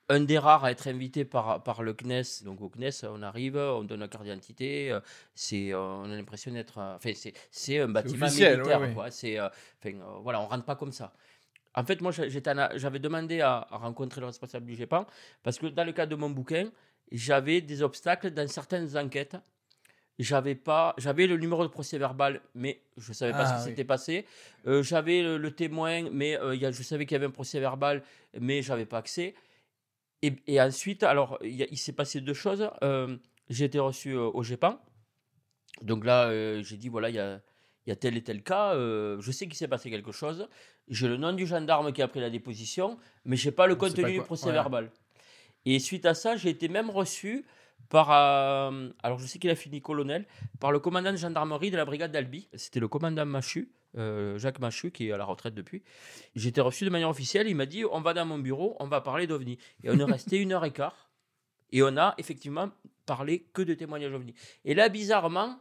un 0.08 0.20
des 0.20 0.38
rares 0.38 0.64
à 0.64 0.70
être 0.70 0.86
invité 0.88 1.24
par, 1.24 1.62
par 1.64 1.82
le 1.82 1.92
CNES. 1.94 2.44
Donc, 2.44 2.60
au 2.60 2.68
CNES, 2.68 3.04
on 3.08 3.22
arrive, 3.22 3.56
on 3.56 3.82
donne 3.84 4.00
la 4.00 4.08
carte 4.08 4.24
d'identité. 4.24 4.90
euh, 4.92 5.00
c'est, 5.34 5.72
euh, 5.72 5.78
on 5.78 6.04
a 6.10 6.16
l'impression 6.16 6.52
d'être. 6.52 6.78
Enfin, 6.78 7.10
c'est, 7.14 7.32
c'est 7.50 7.80
un 7.80 7.88
bâtiment 7.88 8.26
officiel, 8.26 8.56
militaire. 8.58 8.80
ouais, 8.80 8.86
ouais. 8.88 8.94
quoi. 8.94 9.10
C'est, 9.10 9.38
euh, 9.38 9.48
enfin, 9.80 9.96
euh, 9.96 10.18
voilà, 10.22 10.40
on 10.40 10.46
rentre 10.46 10.64
pas 10.64 10.76
comme 10.76 10.92
ça. 10.92 11.12
En 11.74 11.84
fait, 11.84 12.00
moi, 12.00 12.10
j'étais 12.10 12.52
j'avais 12.76 12.98
demandé 13.00 13.40
à, 13.42 13.66
à 13.70 13.76
rencontrer 13.76 14.20
le 14.20 14.28
responsable 14.28 14.64
du 14.66 14.74
GEPAN 14.76 15.06
parce 15.42 15.58
que 15.58 15.66
dans 15.66 15.84
le 15.84 15.92
cadre 15.92 16.10
de 16.12 16.16
mon 16.16 16.30
bouquin, 16.30 16.70
j'avais 17.12 17.60
des 17.60 17.82
obstacles 17.82 18.30
dans 18.30 18.48
certaines 18.48 18.96
enquêtes. 18.96 19.36
J'avais 20.18 20.54
pas, 20.54 20.94
j'avais 20.96 21.26
le 21.26 21.36
numéro 21.36 21.62
de 21.62 21.68
procès 21.68 21.98
verbal, 21.98 22.40
mais 22.54 22.80
je 22.96 23.12
savais 23.12 23.32
pas 23.32 23.40
Ah, 23.42 23.46
ce 23.46 23.52
qui 23.52 23.58
oui. 23.58 23.64
s'était 23.70 23.84
passé. 23.84 24.24
Euh, 24.66 24.82
j'avais 24.82 25.22
le, 25.22 25.36
le 25.36 25.50
témoin, 25.50 26.08
mais 26.10 26.38
euh, 26.40 26.54
y 26.56 26.64
a- 26.64 26.70
je 26.70 26.82
savais 26.82 27.04
qu'il 27.04 27.14
y 27.14 27.16
avait 27.16 27.26
un 27.26 27.30
procès 27.30 27.60
verbal, 27.60 28.02
mais 28.40 28.62
j'avais 28.62 28.86
pas 28.86 28.98
accès. 28.98 29.34
Et, 30.22 30.32
et 30.46 30.58
ensuite, 30.60 31.02
alors, 31.02 31.38
il, 31.42 31.76
s'est 31.76 31.92
passé 31.92 32.22
deux 32.22 32.32
choses. 32.32 32.70
Euh, 32.82 33.16
j'ai 33.50 33.66
été 33.66 33.78
reçu 33.78 34.12
euh, 34.12 34.22
au 34.32 34.42
GEPAN. 34.42 34.80
Donc 35.82 36.06
là, 36.06 36.30
j'ai 36.62 36.78
dit, 36.78 36.88
voilà, 36.88 37.10
il 37.10 37.16
y 37.16 37.18
a, 37.18 37.42
il 37.84 37.90
y 37.90 37.92
a 37.92 37.96
tel 37.96 38.16
et 38.16 38.22
tel 38.22 38.42
cas, 38.42 38.72
je 38.74 39.30
sais 39.30 39.44
qu'il 39.46 39.56
s'est 39.56 39.68
passé 39.68 39.90
quelque 39.90 40.10
chose, 40.10 40.48
j'ai 40.88 41.06
le 41.06 41.18
nom 41.18 41.34
du 41.34 41.46
gendarme 41.46 41.92
qui 41.92 42.00
a 42.00 42.08
pris 42.08 42.20
la 42.20 42.30
déposition, 42.30 42.96
mais 43.26 43.36
je 43.36 43.46
n'ai 43.46 43.52
pas 43.54 43.66
le 43.66 43.76
contenu 43.76 44.10
du 44.10 44.22
procès 44.22 44.46
Ouais. 44.46 44.52
verbal. 44.52 44.90
Et 45.66 45.78
suite 45.78 46.06
à 46.06 46.14
ça, 46.14 46.34
j'ai 46.36 46.48
été 46.48 46.68
même 46.68 46.88
reçu 46.88 47.44
par, 47.88 48.10
euh, 48.10 48.90
alors 49.02 49.18
je 49.18 49.26
sais 49.26 49.38
qu'il 49.38 49.50
a 49.50 49.54
fini 49.54 49.80
colonel, 49.80 50.26
par 50.60 50.72
le 50.72 50.78
commandant 50.78 51.12
de 51.12 51.16
gendarmerie 51.16 51.70
de 51.70 51.76
la 51.76 51.84
brigade 51.84 52.12
d'Albi. 52.12 52.48
C'était 52.54 52.80
le 52.80 52.88
commandant 52.88 53.26
Machu, 53.26 53.70
euh, 53.96 54.38
Jacques 54.38 54.58
Machu, 54.58 54.90
qui 54.90 55.08
est 55.08 55.12
à 55.12 55.16
la 55.16 55.24
retraite 55.24 55.54
depuis. 55.54 55.82
Été 56.34 56.60
reçu 56.60 56.84
de 56.84 56.90
manière 56.90 57.08
officielle, 57.08 57.48
il 57.48 57.56
m'a 57.56 57.66
dit, 57.66 57.84
on 57.84 58.00
va 58.00 58.14
dans 58.14 58.26
mon 58.26 58.38
bureau, 58.38 58.76
on 58.80 58.86
va 58.86 59.00
parler 59.00 59.26
d'OVNI. 59.26 59.58
Et 59.84 59.90
on 59.90 59.98
est 59.98 60.04
resté 60.04 60.38
une 60.38 60.52
heure 60.52 60.64
et 60.64 60.72
quart, 60.72 61.10
et 61.72 61.82
on 61.82 61.96
a 61.96 62.14
effectivement 62.18 62.70
parlé 63.06 63.46
que 63.52 63.62
de 63.62 63.74
témoignages 63.74 64.12
OVNI. 64.12 64.34
Et 64.64 64.74
là, 64.74 64.88
bizarrement, 64.88 65.58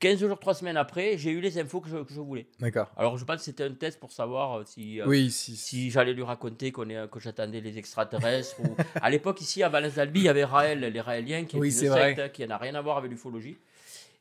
15 0.00 0.18
jours, 0.20 0.38
3 0.38 0.54
semaines 0.54 0.76
après, 0.76 1.16
j'ai 1.16 1.30
eu 1.30 1.40
les 1.40 1.58
infos 1.58 1.80
que 1.80 1.88
je, 1.88 1.96
que 1.98 2.12
je 2.12 2.20
voulais. 2.20 2.46
D'accord. 2.60 2.90
Alors 2.96 3.16
je 3.16 3.24
pense 3.24 3.36
que 3.36 3.42
c'était 3.42 3.64
un 3.64 3.72
test 3.72 3.98
pour 4.00 4.12
savoir 4.12 4.58
euh, 4.58 4.64
si... 4.66 5.00
euh, 5.00 5.06
Oui, 5.06 5.30
si. 5.30 5.56
si 5.56 5.90
j'allais 5.90 6.12
lui 6.12 6.22
raconter 6.24 6.72
qu'on 6.72 6.88
est, 6.90 7.08
que 7.10 7.20
j'attendais 7.20 7.60
les 7.60 7.78
extraterrestres. 7.78 8.56
ou... 8.60 8.76
À 9.00 9.08
l'époque, 9.08 9.40
ici, 9.40 9.62
à 9.62 9.68
Valence 9.68 9.94
d'Albi, 9.94 10.20
il 10.20 10.24
y 10.26 10.28
avait 10.28 10.44
Raël, 10.44 10.80
les 10.80 11.00
Raéliens, 11.00 11.44
qui 11.44 11.56
est 11.56 11.60
Oui, 11.60 11.68
une 11.68 11.72
secte 11.72 11.92
vrai. 12.18 12.30
qui 12.32 12.46
n'a 12.46 12.58
rien 12.58 12.74
à 12.74 12.80
voir 12.82 12.98
avec 12.98 13.10
l'ufologie 13.10 13.56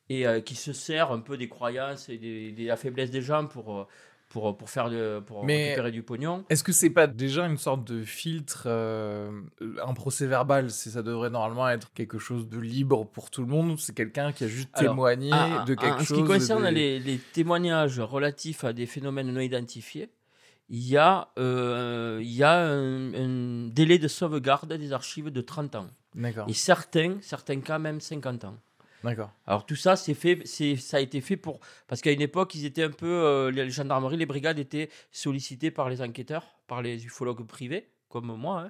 et 0.09 0.27
euh, 0.27 0.41
qui 0.41 0.55
se 0.55 0.73
sert 0.73 1.12
un 1.12 1.19
peu 1.19 1.38
des 1.38 1.47
croyances 1.49 2.07
et 2.09 2.17
des, 2.17 2.51
des- 2.51 2.63
de 2.63 2.67
la 2.67 2.75
faiblesse 2.77 3.09
des 3.12 3.21
gens 3.21 3.47
pour, 3.47 3.88
pour, 4.33 4.57
pour, 4.57 4.69
faire 4.69 4.89
de, 4.89 5.19
pour 5.25 5.45
Mais- 5.45 5.65
récupérer 5.69 5.91
du 5.91 6.03
pognon. 6.03 6.43
Est-ce 6.49 6.63
que 6.63 6.71
c'est 6.73 6.89
pas 6.89 7.07
déjà 7.07 7.45
une 7.45 7.57
sorte 7.57 7.85
de 7.85 8.03
filtre 8.03 8.63
euh, 8.65 9.31
Un 9.85 9.93
procès 9.93 10.25
verbal, 10.25 10.71
ça 10.71 11.03
devrait 11.03 11.29
normalement 11.29 11.69
être 11.69 11.93
quelque 11.93 12.17
chose 12.17 12.49
de 12.49 12.59
libre 12.59 13.05
pour 13.05 13.29
tout 13.29 13.41
le 13.41 13.47
monde. 13.47 13.71
ou 13.71 13.77
C'est 13.77 13.93
quelqu'un 13.95 14.31
qui 14.31 14.43
a 14.43 14.47
juste 14.47 14.69
Alors, 14.73 14.93
témoigné 14.93 15.29
de 15.29 15.75
quelque 15.75 15.95
en 15.95 15.99
ce 15.99 16.05
chose. 16.05 16.17
qui 16.17 16.23
concerne 16.25 16.67
les 16.67 17.19
témoignages 17.31 17.99
relatifs 17.99 18.63
à 18.63 18.73
des 18.73 18.87
phénomènes 18.87 19.31
non 19.31 19.39
identifiés, 19.39 20.09
il 20.69 20.87
y 20.87 20.97
a, 20.97 21.27
euh, 21.37 22.19
il 22.21 22.31
y 22.31 22.41
a 22.43 22.57
un, 22.59 23.13
un 23.13 23.67
délai 23.67 23.99
de 23.99 24.07
sauvegarde 24.07 24.73
des 24.73 24.93
archives 24.93 25.29
de 25.29 25.41
30 25.41 25.75
ans. 25.75 25.87
D'accord. 26.15 26.47
Et 26.49 26.53
certains, 26.53 27.17
certains 27.21 27.59
cas 27.59 27.77
même 27.79 27.99
50 27.99 28.45
ans. 28.45 28.57
D'accord. 29.03 29.31
Alors 29.45 29.65
tout 29.65 29.75
ça, 29.75 29.95
c'est 29.95 30.13
fait, 30.13 30.41
c'est, 30.45 30.75
ça 30.75 30.97
a 30.97 30.99
été 30.99 31.21
fait 31.21 31.37
pour 31.37 31.59
parce 31.87 32.01
qu'à 32.01 32.11
une 32.11 32.21
époque, 32.21 32.55
ils 32.55 32.65
étaient 32.65 32.83
un 32.83 32.91
peu 32.91 33.07
euh, 33.07 33.51
les 33.51 33.69
gendarmeries, 33.69 34.17
les 34.17 34.25
brigades 34.25 34.59
étaient 34.59 34.89
sollicitées 35.11 35.71
par 35.71 35.89
les 35.89 36.01
enquêteurs, 36.01 36.57
par 36.67 36.81
les 36.81 37.05
ufologues 37.05 37.45
privés 37.45 37.89
comme 38.13 38.35
moi. 38.37 38.61
hein. 38.61 38.67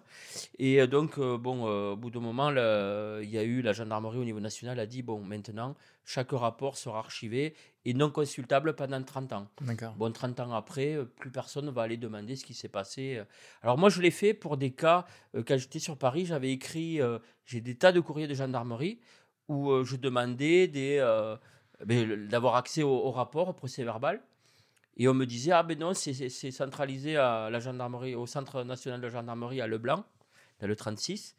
Et 0.58 0.80
euh, 0.80 0.88
donc 0.88 1.18
euh, 1.18 1.38
bon, 1.38 1.68
euh, 1.68 1.92
au 1.92 1.98
bout 1.98 2.10
d'un 2.10 2.22
moment, 2.22 2.50
il 2.50 3.30
y 3.30 3.38
a 3.38 3.44
eu 3.44 3.62
la 3.62 3.74
gendarmerie 3.74 4.18
au 4.18 4.24
niveau 4.24 4.40
national 4.40 4.80
a 4.80 4.86
dit 4.86 5.02
bon, 5.04 5.20
maintenant 5.20 5.76
chaque 6.06 6.32
rapport 6.32 6.78
sera 6.78 7.00
archivé 7.00 7.54
et 7.86 7.94
non 7.94 8.10
consultable 8.10 8.74
pendant 8.76 9.04
30 9.04 9.34
ans. 9.34 9.48
D'accord. 9.62 9.94
Bon, 9.96 10.12
30 10.12 10.40
ans 10.40 10.54
après, 10.54 10.98
plus 11.18 11.30
personne 11.30 11.66
ne 11.66 11.72
va 11.72 11.82
aller 11.84 11.98
demander 11.98 12.38
ce 12.38 12.46
qui 12.46 12.54
s'est 12.54 12.70
passé. 12.70 13.22
Alors 13.62 13.78
moi, 13.78 13.90
je 13.90 14.02
l'ai 14.02 14.12
fait 14.12 14.34
pour 14.34 14.56
des 14.56 14.72
cas, 14.72 15.06
euh, 15.36 15.44
quand 15.46 15.58
j'étais 15.58 15.80
sur 15.80 15.98
Paris, 15.98 16.26
j'avais 16.26 16.52
écrit, 16.52 17.00
j'ai 17.46 17.60
des 17.60 17.76
tas 17.76 17.92
de 17.92 18.00
courriers 18.00 18.28
de 18.28 18.34
gendarmerie 18.34 19.00
où 19.48 19.72
euh, 19.72 19.84
je 19.84 19.96
demandais 19.96 20.70
euh, 21.00 21.36
ben, 21.86 22.28
d'avoir 22.28 22.56
accès 22.56 22.84
au, 22.84 22.90
au 22.92 23.12
rapport, 23.12 23.50
au 23.50 23.54
procès 23.54 23.84
verbal. 23.84 24.22
Et 24.98 25.08
on 25.08 25.14
me 25.14 25.26
disait, 25.26 25.52
ah 25.52 25.64
ben 25.64 25.78
non, 25.80 25.94
c'est, 25.94 26.30
centralisé 26.52 27.18
à 27.18 27.50
la 27.50 27.60
gendarmerie, 27.60 28.14
au 28.16 28.26
Centre 28.28 28.64
national 28.64 29.02
de 29.02 29.10
gendarmerie 29.10 29.60
à 29.62 29.68
Leblanc, 29.68 30.04
dans 30.60 30.68
le 30.68 30.76
36. 30.76 31.36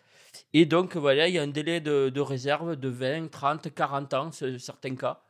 Et 0.52 0.66
donc, 0.66 0.96
voilà, 0.96 1.28
il 1.28 1.34
y 1.34 1.38
a 1.38 1.42
un 1.42 1.46
délai 1.46 1.80
de, 1.80 2.08
de 2.08 2.20
réserve 2.20 2.74
de 2.74 2.88
20, 2.88 3.28
30, 3.30 3.72
40 3.72 4.14
ans, 4.14 4.32
ce- 4.32 4.58
certains 4.58 4.96
cas 4.96 5.20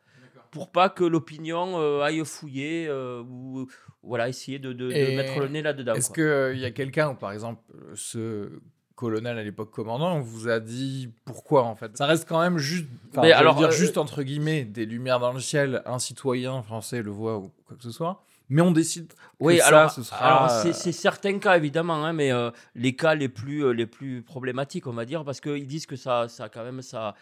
pour 0.50 0.70
pas 0.70 0.88
que 0.88 1.02
l'opinion 1.04 1.78
euh, 1.80 2.00
aille 2.00 2.24
fouiller 2.24 2.86
euh, 2.88 3.22
ou 3.22 3.66
voilà 4.04 4.28
essayer 4.28 4.60
de, 4.60 4.72
de- 4.72 4.86
de 4.86 4.92
Et 4.94 5.16
mettre 5.16 5.40
le 5.40 5.48
nez 5.48 5.62
là-dedans. 5.62 5.94
Est-ce 5.94 6.10
qu'il 6.12 6.60
y 6.60 6.64
a 6.64 6.70
quelqu'un, 6.70 7.14
par 7.16 7.32
exemple, 7.32 7.60
ce 7.96 8.60
colonel 8.94 9.38
à 9.38 9.42
l'époque 9.42 9.70
commandant, 9.70 10.20
vous 10.20 10.48
a 10.48 10.60
dit 10.60 11.10
pourquoi 11.24 11.64
en 11.64 11.74
fait 11.74 11.96
Ça 11.96 12.06
reste 12.06 12.28
quand 12.28 12.40
même 12.40 12.58
juste, 12.58 12.86
Mais 13.20 13.32
alors, 13.32 13.56
dire 13.56 13.68
euh, 13.68 13.70
juste 13.72 13.98
entre 13.98 14.22
guillemets, 14.22 14.64
des 14.64 14.86
lumières 14.86 15.18
dans 15.20 15.32
le 15.32 15.40
ciel, 15.40 15.82
un 15.86 15.98
citoyen 15.98 16.62
français 16.62 17.02
le 17.02 17.10
voit 17.10 17.38
ou 17.38 17.50
quoi 17.66 17.76
que 17.76 17.82
ce 17.82 17.90
soit, 17.90 18.22
mais 18.48 18.62
on 18.62 18.70
décide 18.70 19.08
que 19.08 19.14
Oui, 19.40 19.58
ça, 19.58 19.66
alors, 19.66 19.90
ce 19.90 20.02
sera... 20.02 20.16
alors 20.18 20.50
c'est, 20.50 20.72
c'est 20.72 20.92
certains 20.92 21.38
cas 21.38 21.56
évidemment, 21.56 22.04
hein, 22.04 22.12
mais 22.12 22.30
euh, 22.32 22.50
les 22.74 22.94
cas 22.94 23.14
les 23.14 23.28
plus, 23.28 23.64
euh, 23.64 23.70
les 23.72 23.86
plus 23.86 24.22
problématiques, 24.22 24.86
on 24.86 24.92
va 24.92 25.04
dire, 25.04 25.24
parce 25.24 25.40
qu'ils 25.40 25.66
disent 25.66 25.86
que 25.86 25.96
ça, 25.96 26.28
ça 26.28 26.48
quand 26.48 26.62
même 26.64 26.82
ça. 26.82 27.14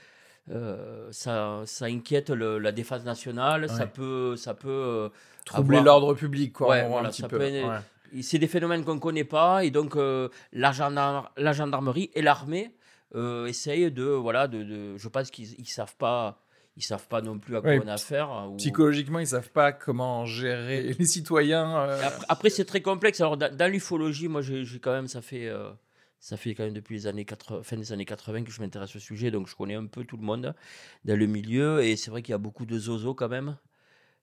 euh, 0.51 1.09
ça, 1.13 1.63
ça 1.67 1.85
inquiète 1.87 2.31
le- 2.31 2.59
la 2.59 2.73
défense 2.73 3.05
nationale, 3.05 3.69
ça 3.69 3.87
peut, 3.87 4.35
ça 4.37 4.55
peut 4.55 4.69
euh, 4.69 5.09
troubler 5.45 5.79
avoir- 5.79 6.01
l'ordre 6.01 6.15
public, 6.15 6.53
quoi, 6.53 6.69
Ouais, 6.71 6.87
voilà, 6.89 7.09
un 7.09 7.11
petit 7.13 7.23
ça 7.23 7.29
peu. 7.29 7.39
peut 7.39 7.45
être- 7.45 7.69
Ouais. 7.69 7.77
C'est 8.21 8.39
des 8.39 8.47
phénomènes 8.49 8.85
qu'on 8.85 8.95
ne 8.97 9.01
connaît 9.01 9.25
pas 9.25 9.65
et 9.65 9.71
donc 9.71 9.97
euh, 9.97 10.29
la, 10.53 10.71
gendar- 10.73 11.31
la 11.37 11.53
gendarmerie 11.53 12.11
et 12.15 12.21
l'armée 12.23 12.75
euh, 13.15 13.47
essayent 13.47 13.91
de 13.91 14.05
voilà 14.05 14.49
de, 14.49 14.63
de- 14.63 14.97
je 14.99 15.09
pense 15.09 15.31
qu'ils 15.31 15.59
ils 15.59 15.67
savent 15.69 15.97
pas 15.97 16.43
ils 16.77 16.83
savent 16.83 17.07
pas 17.07 17.21
non 17.21 17.39
plus 17.39 17.57
à 17.57 17.61
quoi 17.61 17.71
Ouais, 17.71 17.81
on 17.85 17.89
a 17.89 17.95
affaire 17.95 18.31
hein, 18.31 18.49
ou- 18.49 18.57
Psychologiquement, 18.57 19.19
ils 19.19 19.27
savent 19.27 19.51
pas 19.51 19.73
comment 19.73 20.25
gérer 20.25 20.83
les 20.83 21.05
citoyens. 21.05 21.77
euh, 21.77 22.01
après, 22.03 22.27
après, 22.29 22.51
c'est 22.51 22.65
très 22.65 22.81
complexe 22.81 23.21
alors 23.21 23.37
dans, 23.37 23.55
dans 23.55 23.71
l'ufologie 23.71 24.29
moi 24.29 24.41
j'ai 24.43 24.65
quand 24.81 24.93
même 24.93 25.09
ça 25.09 25.21
fait 25.23 25.51
ça 26.19 26.37
fait 26.37 26.55
quand 26.55 26.63
même 26.65 26.73
depuis 26.73 26.95
les 26.95 27.07
années 27.07 27.25
80, 27.25 27.63
fin 27.65 27.77
des 27.77 27.93
années 27.93 28.05
80 28.05 28.45
que 28.45 28.51
je 28.53 28.61
m'intéresse 28.61 28.95
au 28.95 29.01
sujet 29.01 29.31
donc 29.31 29.49
je 29.49 29.57
connais 29.57 29.75
un 29.75 29.87
peu 29.87 30.05
tout 30.05 30.17
le 30.17 30.23
monde 30.23 30.55
dans 31.05 31.19
le 31.19 31.27
milieu 31.27 31.83
et 31.83 31.97
c'est 31.97 32.11
vrai 32.11 32.23
qu'il 32.23 32.33
y 32.33 32.35
a 32.35 32.39
beaucoup 32.39 32.65
de 32.65 32.79
zozo 32.79 33.13
quand 33.15 33.29
même 33.29 33.57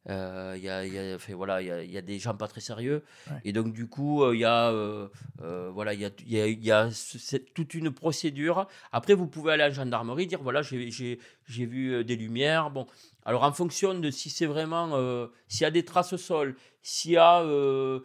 Euh, 0.08 0.54
il 0.58 0.64
y 0.64 0.70
a, 0.70 0.86
y 0.86 0.98
a- 0.98 1.18
voilà, 1.36 1.62
il 1.62 1.68
y 1.68 1.72
a- 1.72 1.84
il 1.84 1.92
y 1.92 1.98
a 1.98 2.02
des 2.02 2.20
gens 2.20 2.34
pas 2.34 2.48
très 2.48 2.62
sérieux. 2.62 3.04
Ouais. 3.30 3.38
Et 3.44 3.52
donc, 3.54 3.74
du 3.74 3.88
coup, 3.88 4.24
euh, 4.24 4.34
il 4.34 4.40
y 4.40 4.46
a, 4.46 4.70
euh, 4.72 5.10
euh, 5.42 5.70
voilà, 5.74 5.94
il 5.94 6.00
y 6.00 6.06
a, 6.06 6.10
y 6.26 6.40
a, 6.42 6.48
y 6.88 7.44
toute 7.54 7.74
une 7.74 7.92
procédure. 7.92 8.68
Après, 8.92 9.14
vous 9.14 9.28
pouvez 9.28 9.54
aller 9.54 9.64
à 9.64 9.68
la 9.68 9.74
gendarmerie, 9.74 10.26
dire 10.26 10.42
voilà, 10.42 10.62
j'ai- 10.62 11.20
vu 11.48 12.06
des 12.06 12.16
lumières. 12.16 12.72
Bon, 12.72 12.86
alors 13.26 13.44
en 13.44 13.52
fonction 13.52 13.94
de 13.94 14.10
si 14.12 14.30
c'est 14.30 14.46
vraiment, 14.46 15.28
s'il 15.48 15.64
y 15.64 15.66
a 15.66 15.72
des 15.72 15.84
traces 15.84 16.14
au 16.14 16.18
sol, 16.18 16.56
s'il 16.82 17.12
y 17.12 17.18
a 17.18 17.40
un, 17.42 18.02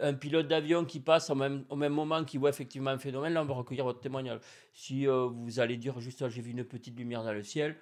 un 0.00 0.14
pilote 0.14 0.46
d'avion 0.48 0.84
qui 0.84 1.00
passe 1.00 1.28
au 1.30 1.34
même, 1.34 1.64
au 1.68 1.76
même 1.76 1.92
moment, 1.92 2.24
qui 2.24 2.38
voit 2.38 2.50
effectivement 2.50 2.90
un 2.90 2.98
phénomène, 2.98 3.34
là, 3.34 3.42
on 3.42 3.46
va 3.46 3.54
recueillir 3.54 3.84
votre 3.84 4.00
témoignage. 4.00 4.38
Si 4.72 5.06
vous 5.06 5.60
allez 5.60 5.76
dire 5.76 6.00
juste, 6.00 6.22
Ah, 6.22 6.28
j'ai 6.28 6.40
vu 6.40 6.52
une 6.52 6.64
petite 6.64 6.96
lumière 6.96 7.22
dans 7.24 7.32
le 7.32 7.42
ciel, 7.42 7.76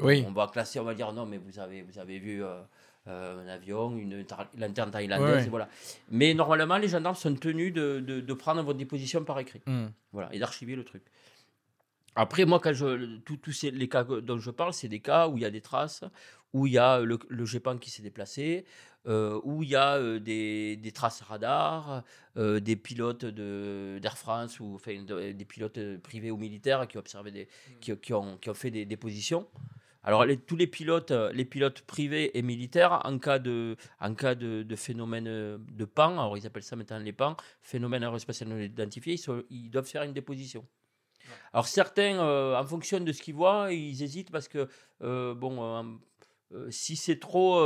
Oui. 0.00 0.24
on 0.26 0.32
va 0.32 0.46
classer, 0.46 0.78
on 0.78 0.84
va 0.84 0.94
dire 0.94 1.12
non, 1.12 1.26
mais 1.26 1.38
vous 1.38 1.58
avez, 1.58 1.82
vous 1.82 1.98
avez 1.98 2.18
vu 2.18 2.44
euh, 2.44 2.60
euh, 3.08 3.44
un 3.44 3.48
avion, 3.48 3.96
une 3.96 4.24
lanterne 4.56 4.90
thaïlandaise, 4.90 5.48
voilà. 5.48 5.68
Mais 6.10 6.34
normalement, 6.34 6.76
les 6.78 6.88
gendarmes 6.88 7.16
sont 7.16 7.34
tenus 7.34 7.72
de, 7.72 8.00
de, 8.00 8.20
de 8.20 8.34
prendre 8.34 8.62
votre 8.62 8.78
déposition 8.78 9.24
par 9.24 9.38
écrit. 9.40 9.60
hmm. 9.66 9.86
Voilà, 10.12 10.28
et 10.32 10.38
d'archiver 10.38 10.76
le 10.76 10.84
truc. 10.84 11.02
Après, 12.14 12.44
moi, 12.44 12.58
quand 12.60 12.72
je, 12.72 13.16
tous 13.18 13.62
les 13.62 13.88
cas 13.88 14.04
dont 14.04 14.38
je 14.38 14.50
parle, 14.50 14.72
c'est 14.72 14.88
des 14.88 15.00
cas 15.00 15.28
où 15.28 15.36
il 15.36 15.42
y 15.42 15.46
a 15.46 15.50
des 15.50 15.60
traces, 15.60 16.04
où 16.52 16.66
il 16.66 16.72
y 16.72 16.78
a 16.78 17.00
le, 17.00 17.18
le 17.28 17.44
GEPAN 17.44 17.78
qui 17.78 17.90
s'est 17.90 18.02
déplacé, 18.02 18.64
euh, 19.06 19.40
où 19.44 19.62
il 19.62 19.70
y 19.70 19.76
a 19.76 19.96
euh, 19.96 20.18
des, 20.18 20.76
des 20.76 20.92
traces 20.92 21.22
radar, 21.22 22.02
euh, 22.36 22.60
des 22.60 22.76
pilotes 22.76 23.24
de- 23.24 23.98
d'Air 24.02 24.18
France, 24.18 24.60
ou 24.60 24.74
enfin, 24.74 25.02
de- 25.02 25.32
des 25.32 25.44
pilotes 25.44 25.98
privés 25.98 26.30
ou 26.30 26.36
militaires 26.36 26.86
qui 26.88 26.96
ont, 26.96 27.00
observé 27.00 27.30
des, 27.30 27.48
qui, 27.80 27.96
qui 27.96 28.12
ont, 28.12 28.36
qui 28.38 28.50
ont 28.50 28.54
fait 28.54 28.70
des 28.70 28.84
dépositions. 28.84 29.46
Alors, 30.02 30.24
les- 30.24 30.36
tous 30.36 30.56
les 30.56 30.66
pilotes, 30.66 31.10
les 31.10 31.44
pilotes 31.44 31.82
privés 31.82 32.36
et 32.36 32.42
militaires, 32.42 33.00
en 33.04 33.18
cas 33.18 33.38
de, 33.38 33.76
en 34.00 34.14
cas 34.14 34.34
de, 34.34 34.62
de 34.62 34.76
phénomène 34.76 35.24
de 35.24 35.84
PAN, 35.84 36.12
alors 36.12 36.36
ils 36.36 36.46
appellent 36.46 36.62
ça 36.62 36.76
maintenant 36.76 36.98
les 36.98 37.12
PAN, 37.12 37.36
phénomène 37.62 38.02
aérospatial 38.02 38.48
non 38.48 38.58
identifié, 38.58 39.14
ils, 39.14 39.18
sont- 39.18 39.42
ils 39.50 39.70
doivent 39.70 39.86
faire 39.86 40.02
une 40.02 40.12
déposition. 40.12 40.66
Alors 41.52 41.66
certains, 41.66 42.18
en 42.58 42.64
fonction 42.64 43.00
de 43.00 43.12
ce 43.12 43.20
qu'ils 43.20 43.34
voient, 43.34 43.72
ils 43.72 44.02
hésitent 44.02 44.30
parce 44.30 44.48
que, 44.48 44.66
bon, 45.00 45.98
si 46.70 46.96
c'est 46.96 47.18
trop... 47.18 47.60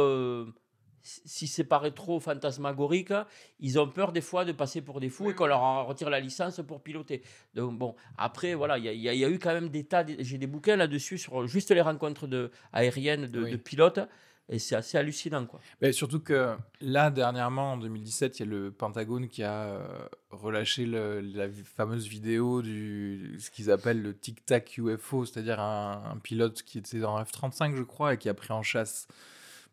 si 1.02 1.46
c'est 1.46 1.64
paraît 1.64 1.90
trop 1.90 2.20
fantasmagorique, 2.20 3.12
ils 3.60 3.78
ont 3.78 3.88
peur 3.88 4.12
des 4.12 4.20
fois 4.20 4.44
de 4.44 4.52
passer 4.52 4.80
pour 4.82 5.00
des 5.00 5.08
fous 5.08 5.30
et 5.30 5.34
qu'on 5.34 5.46
leur 5.46 5.60
en 5.62 5.84
retire 5.84 6.10
la 6.10 6.20
licence 6.20 6.60
pour 6.66 6.82
piloter. 6.82 7.22
Donc 7.54 7.78
bon, 7.78 7.94
après, 8.18 8.54
voilà, 8.54 8.78
il 8.78 8.84
y, 8.84 8.88
a- 9.08 9.12
y 9.14 9.18
y 9.18 9.24
eu 9.24 9.38
quand 9.38 9.52
même 9.54 9.68
des 9.68 9.84
tas, 9.84 10.04
de- 10.04 10.16
j'ai 10.20 10.38
des 10.38 10.46
bouquins 10.46 10.76
là-dessus 10.76 11.18
sur 11.18 11.46
juste 11.46 11.70
les 11.70 11.80
rencontres 11.80 12.26
de, 12.26 12.50
aériennes 12.72 13.26
de, 13.26 13.42
Oui. 13.44 13.50
de 13.52 13.56
pilotes, 13.56 14.00
et 14.48 14.58
c'est 14.58 14.74
assez 14.74 14.98
hallucinant, 14.98 15.46
quoi. 15.46 15.60
Mais 15.80 15.92
surtout 15.92 16.20
que 16.20 16.54
là, 16.80 17.10
dernièrement, 17.10 17.72
en 17.72 17.76
2017, 17.78 18.38
il 18.38 18.40
y 18.40 18.46
a 18.46 18.50
le 18.50 18.70
Pentagone 18.72 19.28
qui 19.28 19.42
a 19.44 19.64
euh, 19.64 19.86
relâché 20.30 20.84
le- 20.84 21.20
la 21.20 21.48
fameuse 21.64 22.06
vidéo 22.08 22.60
du 22.60 23.36
ce 23.38 23.50
qu'ils 23.50 23.70
appellent 23.70 24.02
le 24.02 24.14
Tic 24.16 24.44
Tac 24.44 24.76
UFO, 24.78 25.24
c'est-à-dire 25.24 25.60
un, 25.60 26.02
un 26.12 26.18
pilote 26.18 26.62
qui 26.64 26.78
était 26.78 26.98
dans 26.98 27.22
F-35, 27.24 27.76
je 27.76 27.82
crois, 27.82 28.14
et 28.14 28.18
qui 28.18 28.28
a 28.28 28.34
pris 28.34 28.52
en 28.52 28.62
chasse 28.62 29.06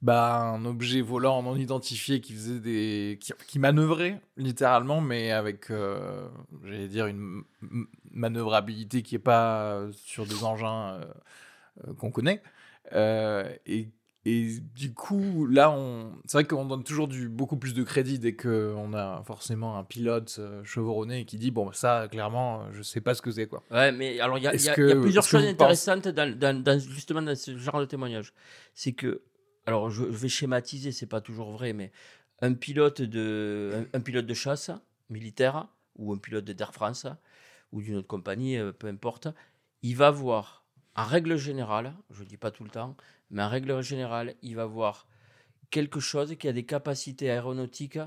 bah, 0.01 0.35
un 0.41 0.63
objet 0.65 1.01
volant 1.01 1.43
non 1.43 1.55
identifié 1.55 2.21
qui 2.21 2.33
faisait 2.33 2.59
des 2.59 3.17
qui, 3.21 3.33
qui 3.47 3.59
manœuvrait 3.59 4.21
littéralement, 4.37 5.01
mais 5.01 5.31
avec, 5.31 5.69
euh, 5.71 6.27
j'allais 6.63 6.87
dire, 6.87 7.07
une 7.07 7.43
manœuvrabilité 8.11 9.01
qui 9.01 9.15
est 9.15 9.19
pas 9.19 9.81
sur 9.91 10.25
des 10.25 10.43
engins 10.43 10.93
euh, 10.93 11.05
euh, 11.87 11.93
qu'on 11.93 12.11
connaît. 12.11 12.41
Euh, 12.93 13.49
et 13.65 13.89
et 14.25 14.59
du 14.75 14.93
coup, 14.93 15.45
là, 15.47 15.71
on... 15.71 16.11
c'est 16.25 16.33
vrai 16.37 16.43
qu'on 16.43 16.65
donne 16.65 16.83
toujours 16.83 17.07
du, 17.07 17.29
beaucoup 17.29 17.55
plus 17.55 17.73
de 17.73 17.83
crédit 17.83 18.19
dès 18.19 18.35
qu'on 18.35 18.93
a 18.93 19.23
forcément 19.25 19.77
un 19.77 19.85
pilote 19.85 20.41
chevronné 20.65 21.23
qui 21.23 21.37
dit 21.37 21.51
Bon, 21.51 21.71
ça, 21.71 22.07
clairement, 22.11 22.69
je 22.73 22.81
sais 22.81 22.99
pas 22.99 23.15
ce 23.15 23.21
que 23.21 23.31
c'est. 23.31 23.47
quoi. 23.47 23.63
Ouais, 23.71 23.93
mais 23.93 24.19
alors 24.19 24.37
il 24.37 24.43
y, 24.43 24.47
a- 24.47 24.53
y 24.53 24.57
y 24.57 25.01
plusieurs 25.01 25.23
choses 25.23 25.45
intéressantes 25.45 26.09
dans, 26.09 26.37
dans- 26.37 26.61
dans- 26.61 26.79
justement 26.79 27.21
dans 27.21 27.33
ce 27.35 27.57
genre 27.57 27.79
de 27.79 27.85
témoignage. 27.85 28.33
C'est 28.75 28.91
que, 28.91 29.21
alors 29.65 29.89
je, 29.89 30.03
vais 30.03 30.29
schématiser, 30.29 30.91
c'est 30.91 31.05
pas 31.05 31.21
toujours 31.21 31.51
vrai, 31.51 31.73
mais 31.73 31.91
un 32.41 32.53
pilote 32.53 33.01
de, 33.01 33.87
un, 33.93 33.99
pilote 34.01 34.25
de 34.25 34.33
chasse 34.33 34.71
militaire 35.09 35.67
ou 35.95 36.13
un 36.13 36.17
pilote 36.17 36.45
d'Air 36.45 36.73
France 36.73 37.05
ou 37.71 37.81
d'une 37.81 37.97
autre 37.97 38.07
compagnie, 38.07 38.57
euh, 38.57 38.71
peu 38.71 38.87
importe, 38.87 39.27
il 39.83 39.95
va 39.95 40.09
voir, 40.11 40.65
en 40.95 41.05
règle 41.05 41.37
générale, 41.37 41.93
je 42.09 42.23
dis 42.23 42.37
pas 42.37 42.51
tout 42.51 42.63
le 42.63 42.69
temps, 42.69 42.95
mais 43.29 43.43
en 43.43 43.49
règle 43.49 43.81
générale, 43.81 44.35
il 44.41 44.55
va 44.55 44.65
voir 44.65 45.07
quelque 45.69 45.99
chose 45.99 46.35
qui 46.37 46.47
a 46.47 46.53
des 46.53 46.65
capacités 46.65 47.29
aéronautiques 47.29 47.99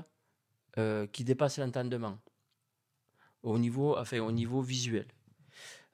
euh, 0.77 1.07
qui 1.07 1.23
dépassent 1.23 1.59
l'entendement 1.59 2.19
au 3.41 3.57
niveau, 3.57 3.97
enfin, 3.97 4.19
au 4.19 4.31
niveau 4.31 4.61
visuel. 4.61 5.07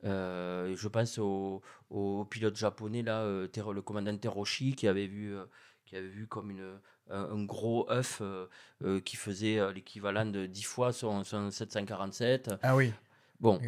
Euh, 0.06 0.74
je 0.78 0.88
pense 0.88 1.18
au, 1.18 1.62
au 1.90 2.26
pilote 2.26 2.56
japonais, 2.56 3.02
là, 3.02 3.20
euh, 3.22 3.48
le 3.74 3.82
commandant 3.82 4.16
Teroshi, 4.18 4.74
qui 4.76 4.88
avait 4.88 5.08
vu, 5.08 5.36
euh, 5.36 5.44
qui 5.86 5.96
avait 5.96 6.08
vu 6.08 6.26
comme 6.28 6.52
une, 6.52 6.80
un, 7.10 7.24
un 7.32 7.44
gros 7.44 7.90
œuf 7.92 8.22
qui 9.04 9.16
faisait 9.16 9.60
l'équivalent 9.74 10.26
de 10.26 10.46
10 10.46 10.64
fois 10.64 10.94
son, 10.94 11.24
son 11.24 11.52
747. 11.52 12.52
Ah 12.62 12.76
oui. 12.76 12.94
Bon. 13.40 13.60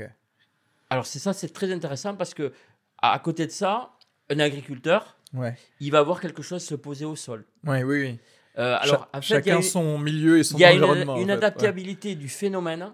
Alors, 0.90 1.06
c'est 1.06 1.20
ça, 1.20 1.34
c'est 1.34 1.50
très 1.50 1.72
intéressant 1.72 2.16
parce 2.16 2.34
que, 2.34 2.54
à, 3.02 3.14
à 3.14 3.20
côté 3.20 3.46
de 3.46 3.52
ça, 3.52 3.92
un 4.30 4.40
agriculteur, 4.40 5.18
Ouais. 5.34 5.56
il 5.80 5.92
va 5.92 6.02
voir 6.02 6.20
quelque 6.20 6.42
chose 6.42 6.62
se 6.62 6.76
poser 6.76 7.06
au 7.06 7.16
sol. 7.16 7.46
Ouais, 7.66 7.84
oui, 7.84 8.02
oui. 8.02 8.20
Alors, 8.56 8.84
Cha- 8.86 9.10
en 9.14 9.22
fait, 9.22 9.28
il 9.28 9.32
y 9.32 9.36
a 9.36 9.42
chacun 9.56 9.62
son 9.62 9.98
milieu 9.98 10.38
et 10.40 10.44
son 10.44 10.58
il 10.58 10.62
y 10.62 10.66
a 10.66 10.74
une, 10.74 10.84
environnement. 10.84 11.14
en 11.14 11.24
ouais. 11.24 11.32
adaptabilité 11.32 12.16
du 12.16 12.28
phénomène 12.28 12.92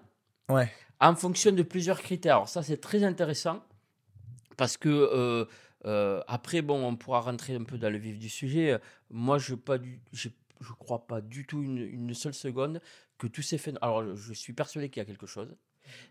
Ouais. 0.48 0.72
En 1.00 1.16
fonction 1.16 1.52
de 1.52 1.64
plusieurs 1.64 2.02
critères. 2.02 2.36
Alors 2.36 2.50
ça, 2.50 2.64
c'est 2.64 2.78
très 2.78 3.04
intéressant 3.04 3.64
parce 4.58 4.78
que 4.78 4.90
euh, 4.90 5.46
euh, 5.86 6.22
après, 6.28 6.62
bon, 6.62 6.84
on 6.84 6.96
pourra 6.96 7.22
rentrer 7.22 7.56
un 7.56 7.64
peu 7.64 7.78
dans 7.78 7.92
le 7.92 7.98
vif 7.98 8.18
du 8.18 8.30
sujet. 8.30 8.78
Moi, 9.12 9.38
je 9.38 9.56
pas 9.56 9.78
du, 9.78 10.00
je 10.14 10.30
crois 10.80 11.06
pas 11.06 11.22
du 11.22 11.46
tout 11.46 11.62
une, 11.62 11.78
une 11.78 12.14
seule 12.14 12.34
seconde 12.34 12.82
que 13.18 13.28
tous 13.28 13.42
ces 13.44 13.58
phénomènes. 13.58 13.84
Alors, 13.84 14.16
je- 14.16 14.34
suis 14.34 14.54
persuadé 14.54 14.90
qu'il 14.90 15.02
y 15.02 15.04
a 15.04 15.06
quelque 15.06 15.28
chose, 15.28 15.56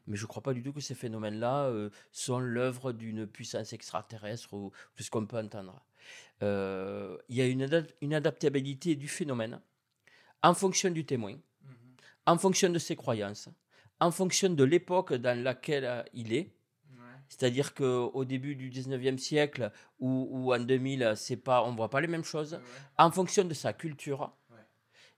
mais 0.06 0.16
je 0.16 0.24
crois 0.26 0.42
pas 0.42 0.54
du 0.54 0.62
tout 0.62 0.72
que 0.72 0.80
ces 0.80 0.94
phénomènes-là 0.94 1.64
euh, 1.66 1.90
sont 2.12 2.38
l'œuvre 2.38 2.92
d'une 2.92 3.26
puissance 3.26 3.72
extraterrestre 3.72 4.52
ou 4.54 4.70
tout 4.94 5.02
ce 5.02 5.10
qu'on 5.10 5.26
peut 5.26 5.38
entendre. 5.38 5.84
Il 6.40 7.36
y 7.36 7.40
a 7.40 7.46
une, 7.46 7.86
une 8.02 8.14
adaptabilité 8.14 8.94
du 8.94 9.08
phénomène 9.08 9.60
en 10.42 10.54
fonction 10.54 10.90
du 10.90 11.04
témoin, 11.04 11.34
en 12.26 12.38
fonction 12.38 12.68
de 12.68 12.78
ses 12.78 12.94
croyances, 12.94 13.48
en 14.00 14.10
fonction 14.10 14.50
de 14.50 14.64
l'époque 14.64 15.14
dans 15.14 15.38
laquelle 15.42 15.84
euh, 15.84 16.02
il 16.12 16.32
est. 16.32 16.52
C'est-à-dire 17.28 17.74
qu'au 17.74 18.24
début 18.24 18.54
du 18.54 18.70
19e 18.70 19.18
siècle 19.18 19.72
ou, 19.98 20.28
ou 20.30 20.54
en 20.54 20.60
2000, 20.60 21.14
c'est 21.16 21.36
pas, 21.36 21.64
on 21.64 21.72
ne 21.72 21.76
voit 21.76 21.90
pas 21.90 22.00
les 22.00 22.06
mêmes 22.06 22.22
choses. 22.24 22.60
En 22.98 23.10
fonction 23.10 23.44
de 23.44 23.52
sa 23.54 23.72
culture. 23.72 24.32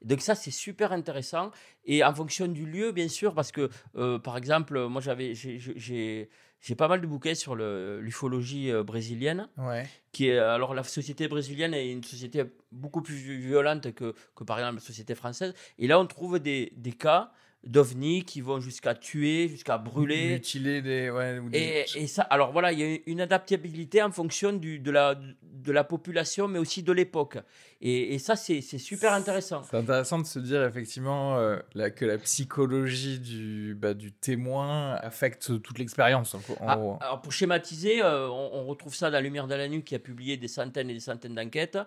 Donc 0.01 0.21
ça, 0.21 0.35
c'est 0.37 0.53
super 0.53 0.93
intéressant. 0.93 1.51
Et 1.85 2.03
en 2.05 2.15
fonction 2.15 2.47
du 2.47 2.65
lieu, 2.65 2.93
bien 2.93 3.09
sûr, 3.09 3.35
parce 3.35 3.51
que, 3.53 3.69
euh, 3.97 4.19
par 4.19 4.37
exemple, 4.39 4.87
moi, 4.87 5.03
j'avais, 5.03 5.35
j'ai- 5.35 6.31
pas 6.79 6.89
mal 6.89 7.01
de 7.01 7.07
bouquets 7.07 7.35
sur 7.35 7.57
l'ufologie 7.57 8.71
euh, 8.71 8.83
brésilienne 8.83 9.49
Ouais. 9.59 9.87
qui 10.13 10.29
est 10.29 10.39
alors 10.39 10.75
la 10.75 10.85
société 10.85 11.29
brésilienne 11.29 11.75
est 11.75 11.91
une 11.93 12.05
société 12.05 12.45
beaucoup 12.73 13.03
plus 13.03 13.17
violente 13.39 13.93
que, 13.93 14.15
que 14.35 14.45
par 14.45 14.59
exemple 14.59 14.77
la 14.77 14.81
société 14.81 15.15
française. 15.15 15.53
Et 15.79 15.87
là, 15.89 15.99
on 16.01 16.07
trouve 16.07 16.39
des, 16.39 16.73
des 16.77 16.93
cas 16.93 17.33
d'ovnis 17.65 18.25
qui 18.25 18.41
vont 18.41 18.61
jusqu'à 18.61 18.95
tuer, 18.95 19.49
jusqu'à 19.49 19.79
brûler. 19.79 20.35
Mutiler 20.35 20.81
des. 20.81 21.11
Ouais, 21.11 21.39
ou 21.39 21.51
des- 21.51 21.59
Et, 21.59 22.03
et 22.03 22.07
ça, 22.07 22.23
alors 22.23 22.53
voilà, 22.53 22.73
il 22.73 22.79
y 22.79 22.85
a 22.95 22.99
une 23.07 23.21
adaptabilité 23.21 24.01
en 24.03 24.11
fonction 24.13 24.53
du, 24.53 24.79
de, 24.79 24.91
la, 24.91 25.17
de 25.43 25.73
la 25.73 25.85
population, 25.85 26.47
mais 26.49 26.59
aussi 26.59 26.83
de 26.83 26.93
l'époque. 26.93 27.37
Et, 27.81 28.15
et 28.15 28.19
ça, 28.19 28.37
c'est 28.37 28.61
super 28.63 29.13
intéressant. 29.13 29.63
C'est 29.65 29.77
intéressant 29.77 30.19
de 30.19 30.27
se 30.27 30.39
dire 30.39 30.65
effectivement 30.65 31.37
euh, 31.37 31.59
que 31.97 32.05
la 32.05 32.19
psychologie 32.19 33.19
du, 33.19 33.75
bah, 33.77 33.93
du 33.95 34.13
témoin 34.13 34.95
affecte 34.95 35.61
toute 35.61 35.79
l'expérience. 35.79 36.35
en- 36.35 36.39
en 36.39 36.67
Ah, 36.69 36.77
gros. 36.77 36.99
alors 37.01 37.21
pour 37.21 37.33
schématiser, 37.33 38.03
euh, 38.03 38.29
on, 38.29 38.51
on 38.55 38.65
retrouve 38.67 38.95
ça 38.95 39.11
dans 39.11 39.21
Lumière 39.23 39.47
de 39.47 39.55
la 39.55 39.69
Nuit 39.69 39.83
qui 39.83 39.95
a 39.95 39.99
publié 39.99 40.37
des 40.37 40.49
centaines 40.49 40.91
et 40.91 40.95
des 40.95 41.01
centaines 41.01 41.35
d'enquêtes. 41.35 41.79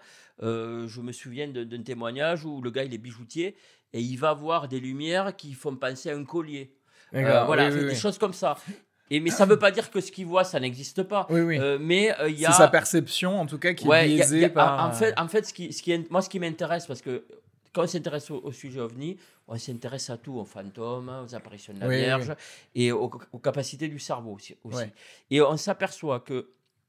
Euh, 0.44 0.88
je 0.88 1.02
me 1.02 1.12
souviens 1.12 1.48
d'un 1.48 1.82
témoignage 1.84 2.46
où 2.46 2.62
le 2.62 2.72
gars 2.72 2.84
il 2.84 2.94
est 2.94 2.98
bijoutier 2.98 3.56
et 3.94 4.00
il 4.02 4.18
va 4.18 4.34
voir 4.34 4.68
des 4.68 4.80
lumières 4.80 5.36
qui 5.36 5.54
font 5.54 5.76
penser 5.76 6.10
à 6.12 6.16
un 6.16 6.24
collier. 6.24 6.74
Euh, 7.14 7.44
voilà, 7.46 7.66
oui, 7.66 7.72
fait 7.72 7.78
oui, 7.80 7.84
des 7.86 7.90
oui. 7.92 7.96
choses 7.96 8.18
comme 8.18 8.34
ça. 8.34 8.58
Et, 9.10 9.20
mais 9.20 9.30
ça 9.32 9.46
ne 9.46 9.50
veut 9.52 9.60
pas 9.60 9.72
dire 9.72 9.92
que 9.92 10.00
ce 10.00 10.10
qu'il 10.12 10.26
voit, 10.26 10.46
ça 10.46 10.60
n'existe 10.62 11.04
pas. 11.04 11.28
Oui, 11.30 11.42
oui. 11.42 11.58
Euh, 11.60 11.78
mais 11.80 12.18
euh, 12.22 12.30
il 12.30 12.40
y 12.40 12.46
a 12.46 12.52
C'est 12.52 12.60
sa 12.60 12.68
perception 12.70 13.40
en 13.42 13.46
tout 13.46 13.58
cas 13.60 13.74
qui 13.74 13.86
Ouais, 13.86 14.06
est 14.06 14.12
il 14.12 14.16
y 14.16 14.22
a- 14.22 14.24
biaisée 14.24 14.38
il 14.38 14.42
y 14.44 14.46
a- 14.46 14.50
par. 14.50 14.82
en, 14.90 14.94
fait, 14.94 15.14
en 15.20 15.28
fait, 15.28 15.46
ce 15.46 15.54
qui, 15.54 15.74
ce 15.74 15.82
qui 15.82 15.92
est- 15.92 16.10
moi, 16.10 16.22
ce 16.22 16.30
qui 16.30 16.40
m'intéresse, 16.40 16.86
parce 16.88 17.02
que 17.02 17.26
quand 17.74 17.84
on 17.84 17.88
s'intéresse 17.88 18.32
au, 18.32 18.38
au 18.42 18.52
sujet 18.54 18.80
ovni, 18.80 19.18
on 19.50 19.58
s'intéresse 19.58 20.10
à 20.10 20.16
tout, 20.18 20.36
aux 20.40 20.46
fantômes, 20.46 21.12
aux 21.26 21.36
apparitions 21.36 21.74
de 21.74 21.82
la 21.82 21.88
Oui, 21.90 21.98
Vierge 21.98 22.34
et 22.74 22.94
aux, 22.94 23.12
aux 23.34 23.40
capacités 23.40 23.90
du 23.90 24.00
cerveau 24.00 24.38
aussi. 24.38 24.56
Et 25.30 25.42
on 25.42 25.58
s'aperçoit 25.58 26.22
que 26.22 26.48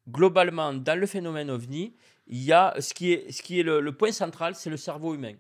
globalement, 0.09 0.73
dans 0.73 0.99
le 0.99 1.07
phénomène 1.07 1.51
ovni, 1.51 1.93
il 2.29 2.43
y 2.43 2.53
a 2.53 2.75
ce 2.79 2.95
qui 2.95 3.13
est, 3.13 3.33
ce 3.33 3.43
qui 3.43 3.59
est 3.61 3.63
le, 3.65 3.81
le 3.81 3.93
point 3.93 4.13
central, 4.13 4.55
c'est 4.55 4.71
le 4.71 4.77
cerveau 4.77 5.15
humain. 5.15 5.35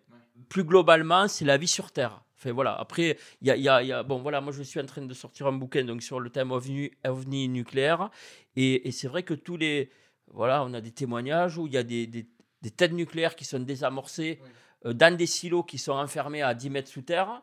Plus 0.48 0.64
globalement, 0.64 1.28
c'est 1.28 1.44
la 1.44 1.56
vie 1.56 1.68
sur 1.68 1.92
Terre. 1.92 2.22
Enfin, 2.36 2.52
voilà. 2.52 2.74
Après, 2.74 3.16
il 3.40 3.48
y 3.48 3.50
a, 3.68 3.82
y 3.82 3.86
y 3.88 4.04
bon, 4.04 4.20
voilà, 4.20 4.40
moi 4.40 4.52
je 4.52 4.62
suis 4.62 4.80
en 4.80 4.86
train 4.86 5.02
de 5.02 5.14
sortir 5.14 5.46
un 5.46 5.52
bouquin 5.52 5.84
donc, 5.84 6.02
sur 6.02 6.18
le 6.20 6.30
thème 6.30 6.50
ovni, 6.52 6.90
ovni 7.06 7.48
nucléaire. 7.48 8.10
Et, 8.56 8.88
et 8.88 8.92
c'est 8.92 9.08
vrai 9.08 9.22
que 9.22 9.34
tous 9.34 9.56
les. 9.56 9.90
Voilà, 10.28 10.64
on 10.64 10.72
a 10.74 10.80
des 10.80 10.92
témoignages 10.92 11.58
où 11.58 11.66
il 11.66 11.72
y 11.74 11.76
a 11.76 11.82
des, 11.82 12.06
des- 12.06 12.28
des 12.62 12.70
têtes 12.70 12.92
nucléaires 12.92 13.34
qui 13.36 13.44
sont 13.44 13.58
désamorcées 13.60 14.40
euh, 14.86 14.92
dans 14.92 15.16
des 15.16 15.26
silos 15.26 15.64
qui 15.64 15.78
sont 15.78 15.92
enfermés 15.92 16.42
à 16.42 16.54
10 16.54 16.70
mètres 16.70 16.88
sous 16.90 17.02
terre. 17.02 17.42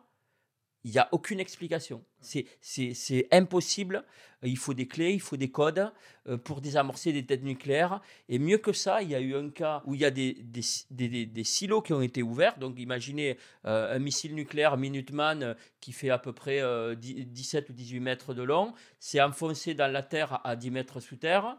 Il 0.90 0.94
n'y 0.94 0.98
a 0.98 1.08
aucune 1.12 1.40
explication. 1.40 2.04
C'est- 2.20 3.28
impossible. 3.32 4.04
Il 4.42 4.58
faut 4.58 4.74
des 4.74 4.88
clés, 4.88 5.12
il 5.14 5.22
faut 5.22 5.38
des 5.38 5.52
codes 5.52 5.92
euh, 6.28 6.38
pour 6.38 6.62
désamorcer 6.62 7.14
des 7.14 7.24
têtes 7.24 7.44
nucléaires. 7.44 8.02
Et 8.28 8.40
mieux 8.40 8.58
que 8.58 8.74
ça, 8.74 9.04
il 9.04 9.10
y 9.10 9.16
a 9.16 9.20
eu 9.20 9.36
un 9.36 9.52
cas 9.52 9.84
où 9.86 9.94
il 9.94 10.02
y 10.02 10.06
a 10.06 10.10
des, 10.10 11.44
silos 11.44 11.84
qui 11.84 11.94
ont 11.94 12.02
été 12.02 12.24
ouverts. 12.24 12.58
Donc 12.58 12.80
imaginez 12.80 13.38
euh, 13.66 13.96
un 13.96 14.00
missile 14.00 14.34
nucléaire 14.34 14.78
Minuteman 14.78 15.44
euh, 15.44 15.54
qui 15.80 15.92
fait 15.92 16.10
à 16.10 16.18
peu 16.18 16.34
près 16.34 16.60
euh, 16.60 16.96
10 16.96 17.28
17 17.28 17.70
ou 17.70 17.74
18 17.74 18.00
mètres 18.00 18.34
de 18.34 18.42
long. 18.42 18.74
C'est 19.00 19.22
enfoncé 19.22 19.76
dans 19.76 19.92
la 19.92 20.02
terre 20.02 20.42
à 20.44 20.56
10 20.56 20.72
mètres 20.72 21.00
sous 21.02 21.18
terre. 21.18 21.58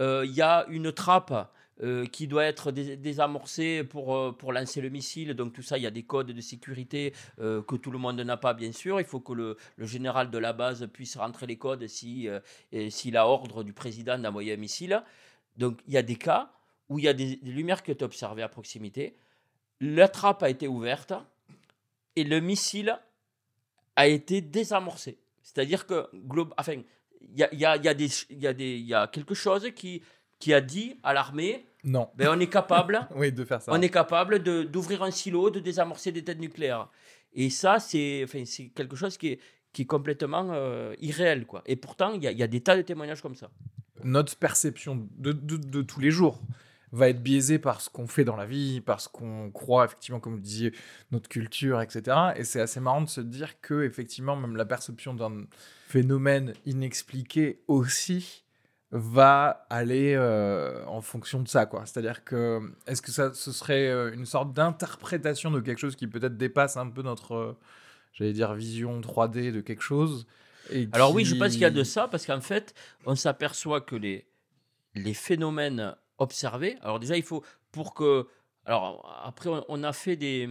Euh, 0.00 0.24
Il 0.24 0.32
y 0.32 0.42
a 0.42 0.64
une 0.70 0.92
trappe 0.92 1.52
euh, 1.82 2.06
qui 2.06 2.26
doit 2.26 2.44
être 2.44 2.72
dés- 2.72 2.96
désamorcée 2.96 3.84
pour, 3.84 4.16
euh, 4.16 4.32
pour 4.32 4.52
lancer 4.54 4.80
le 4.80 4.88
missile. 4.88 5.34
Donc 5.34 5.52
tout 5.52 5.60
ça, 5.60 5.76
il 5.76 5.82
y 5.82 5.86
a 5.86 5.90
des 5.90 6.04
codes 6.04 6.32
de 6.32 6.40
sécurité 6.40 7.12
euh, 7.38 7.62
que 7.62 7.76
tout 7.76 7.90
le 7.90 7.98
monde 7.98 8.18
n'a 8.18 8.38
pas, 8.38 8.54
bien 8.54 8.72
sûr. 8.72 8.98
Il 8.98 9.04
faut 9.04 9.20
que 9.20 9.34
le, 9.34 9.58
général 9.78 10.30
de 10.30 10.38
la 10.38 10.54
base 10.54 10.88
puisse 10.90 11.18
rentrer 11.18 11.46
les 11.46 11.58
codes 11.58 11.86
si, 11.86 12.28
euh, 12.28 12.40
et 12.72 12.88
s'il 12.88 13.16
a 13.18 13.26
ordre 13.26 13.62
du 13.62 13.74
président 13.74 14.18
d'envoyer 14.18 14.54
un 14.54 14.56
missile. 14.56 15.02
Donc 15.58 15.80
il 15.86 15.92
y 15.92 15.98
a 15.98 16.02
des 16.02 16.16
cas 16.16 16.50
où 16.88 16.98
il 16.98 17.04
y 17.04 17.08
a 17.08 17.12
des, 17.12 17.38
lumières 17.42 17.82
qui 17.82 17.90
ont 17.90 18.02
observées 18.02 18.42
à 18.42 18.48
proximité. 18.48 19.14
La 19.80 20.08
trappe 20.08 20.42
a 20.42 20.48
été 20.48 20.68
ouverte 20.68 21.12
et 22.14 22.24
le 22.24 22.40
missile 22.40 22.98
a 23.96 24.06
été 24.06 24.40
désamorcé. 24.40 25.18
C'est-à-dire 25.42 25.86
que, 25.86 26.08
il 26.14 27.38
y 27.38 27.42
a, 27.42 27.52
y, 27.54 27.64
a, 27.66 27.92
y, 27.92 28.86
y 28.86 28.94
a 28.94 29.06
quelque 29.08 29.34
chose 29.34 29.70
qui, 29.74 30.02
qui 30.38 30.52
a 30.54 30.60
dit 30.60 30.98
à 31.02 31.12
l'armée 31.12 31.66
Non. 31.84 32.08
ben, 32.16 32.28
on 32.30 32.40
est 32.40 32.48
capable 32.50 33.06
Oui, 33.16 33.32
de 33.32 33.44
faire 33.44 33.62
ça. 33.62 33.72
on 33.72 33.80
est 33.80 33.88
capable 33.90 34.42
de- 34.42 34.62
d'ouvrir 34.64 35.02
un 35.02 35.10
silo, 35.10 35.50
de 35.50 35.60
désamorcer 35.60 36.12
des 36.12 36.22
têtes 36.24 36.40
nucléaires. 36.40 36.88
Et 37.32 37.50
ça, 37.50 37.78
c'est 37.78 38.22
enfin, 38.24 38.44
c'est 38.46 38.68
quelque 38.68 38.96
chose 38.96 39.16
qui 39.18 39.28
est, 39.28 39.40
qui 39.72 39.82
est 39.82 39.86
complètement 39.86 40.48
euh, 40.52 40.94
irréel. 41.00 41.46
Quoi. 41.46 41.62
Et 41.66 41.76
pourtant, 41.76 42.12
il 42.12 42.22
y, 42.24 42.26
y 42.34 42.42
a 42.42 42.46
des 42.46 42.60
tas 42.60 42.76
de 42.76 42.82
témoignages 42.82 43.20
comme 43.22 43.34
ça. 43.34 43.50
Notre 44.04 44.36
perception 44.36 45.06
de, 45.16 45.32
de- 45.32 45.56
de 45.56 45.82
tous 45.82 46.00
les 46.00 46.10
jours 46.10 46.40
va 46.92 47.08
être 47.08 47.22
biaisée 47.22 47.58
par 47.58 47.80
ce 47.80 47.90
qu'on 47.90 48.06
fait 48.06 48.24
dans 48.24 48.36
la 48.36 48.46
vie, 48.46 48.80
par 48.80 49.00
ce 49.00 49.08
qu'on 49.08 49.50
croit, 49.50 49.84
effectivement, 49.86 50.20
comme 50.20 50.34
vous 50.34 50.40
disiez, 50.40 50.72
notre 51.10 51.28
culture, 51.28 51.80
etc. 51.82 52.16
Et 52.36 52.44
c'est 52.44 52.60
assez 52.60 52.78
marrant 52.80 53.02
de 53.02 53.08
se 53.08 53.20
dire 53.20 53.60
que, 53.60 53.82
effectivement, 53.84 54.36
même 54.36 54.56
la 54.56 54.64
perception 54.64 55.12
d'un 55.12 55.44
phénomène 55.88 56.54
inexpliqué 56.64 57.60
aussi 57.68 58.44
va 58.92 59.66
aller 59.68 60.14
euh, 60.14 60.84
en 60.86 61.00
fonction 61.00 61.42
de 61.42 61.48
ça, 61.48 61.66
quoi. 61.66 61.84
C'est-à-dire 61.86 62.24
que, 62.24 62.60
est-ce 62.86 63.02
que 63.02 63.10
ça, 63.10 63.34
ce 63.34 63.50
serait 63.52 63.88
euh, 63.88 64.12
une 64.14 64.26
sorte 64.26 64.52
d'interprétation 64.52 65.50
de 65.50 65.60
quelque 65.60 65.78
chose 65.78 65.96
qui 65.96 66.06
peut-être 66.06 66.36
dépasse 66.36 66.76
un 66.76 66.88
peu 66.88 67.02
notre, 67.02 67.34
euh, 67.34 67.58
j'allais 68.12 68.32
dire, 68.32 68.54
vision 68.54 69.00
3D 69.00 69.50
de 69.52 69.60
quelque 69.60 69.82
chose 69.82 70.26
et 70.70 70.88
Alors 70.92 71.12
oui, 71.14 71.24
je 71.24 71.34
pense 71.36 71.52
qu'il 71.52 71.60
y 71.60 71.64
a 71.64 71.70
de 71.70 71.82
ça, 71.84 72.08
parce 72.08 72.26
qu'en 72.26 72.40
fait, 72.40 72.74
on 73.06 73.14
s'aperçoit 73.16 73.80
que 73.80 73.96
les, 73.96 74.26
les 74.94 75.14
phénomènes 75.14 75.94
observés, 76.18 76.76
alors 76.82 76.98
déjà, 77.00 77.16
il 77.16 77.22
faut, 77.22 77.44
pour 77.72 77.92
que 77.94 78.26
alors 78.64 79.20
après, 79.24 79.48
on, 79.48 79.64
on 79.68 79.84
a 79.84 79.92
fait 79.92 80.16
des, 80.16 80.48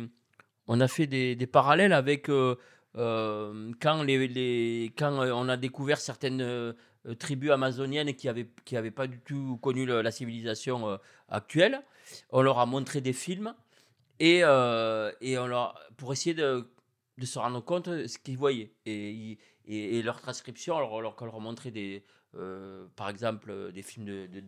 on 0.67 0.80
a 0.80 0.88
fait 0.88 1.08
des, 1.08 1.36
des 1.36 1.48
parallèles 1.48 1.91
avec 1.93 2.30
euh, 2.30 2.56
quand, 2.95 4.04
les, 4.04 4.28
les- 4.28 4.93
quand 4.98 5.12
on 5.19 5.50
a 5.50 5.58
découvert 5.58 6.00
certaines 6.00 6.74
euh, 7.08 7.15
tribus 7.15 7.52
amazoniennes 7.52 8.13
qui 8.15 8.28
n'avaient 8.28 8.48
qui 8.65 8.78
avaient 8.78 8.91
pas 8.91 9.08
du 9.08 9.20
tout 9.20 9.58
connu 9.62 9.86
la 9.86 10.12
civilisation 10.12 10.89
euh, 10.89 10.98
actuelle. 11.30 11.82
On 12.32 12.41
leur 12.41 12.60
a 12.60 12.65
montré 12.65 13.02
des 13.02 13.13
films 13.13 13.56
et, 14.20 14.41
euh, 14.44 15.12
et 15.22 15.38
on 15.38 15.48
leur, 15.48 15.80
pour 15.98 16.13
essayer 16.13 16.36
de, 16.36 16.68
de 17.18 17.26
se 17.26 17.39
rendre 17.39 17.62
compte 17.62 17.89
de 17.89 18.08
ce 18.08 18.18
qu'ils 18.18 18.38
voyaient. 18.38 18.72
Et, 18.86 19.38
et, 19.68 20.02
leur 20.04 20.22
transcription, 20.22 20.78
alors, 20.78 20.98
alors 21.00 21.15
qu'on 21.15 21.26
leur 21.26 21.39
montrait 21.39 21.72
des, 21.72 22.04
par 22.96 23.10
exemple 23.10 23.72
des 23.74 23.82
films 23.82 24.06
de, 24.06 24.28
de- 24.28 24.39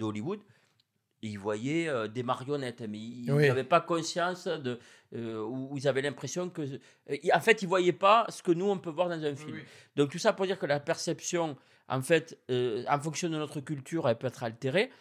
ils 1.21 1.39
voyaient 1.39 1.88
euh, 1.88 2.08
des 2.08 2.23
marionnettes, 2.23 2.82
mais 2.82 2.99
ils 2.99 3.32
Oui. 3.32 3.47
n'avaient 3.47 3.63
pas 3.63 3.82
conscience 3.82 4.47
de, 4.47 4.80
euh, 5.15 5.67
ils 5.75 5.88
avaient 5.88 6.01
l'impression 6.01 6.49
que, 6.49 6.62
euh, 6.62 7.17
en 7.34 7.39
fait, 7.39 7.62
ils 7.62 7.67
voyaient 7.67 7.93
pas 7.93 8.25
ce 8.30 8.43
que 8.43 8.51
nous 8.51 8.69
on 8.69 8.77
peut 8.77 8.89
voir 8.89 9.10
dans 9.10 9.23
un 9.23 9.36
film. 9.36 9.58
Donc 9.95 10.12
tout 10.12 10.19
ça 10.19 10.34
pour 10.34 10.45
dire 10.45 10.60
que 10.60 10.65
la 10.65 10.80
perception, 10.80 11.58
en 11.88 12.01
fait, 12.01 12.38
euh, 12.51 12.84
en 12.88 12.99
fonction 12.99 13.30
de 13.30 13.38
notre 13.38 13.62
culture, 13.62 14.08
elle 14.08 14.17
peut 14.17 14.27
être 14.27 14.43
altérée. 14.43 14.91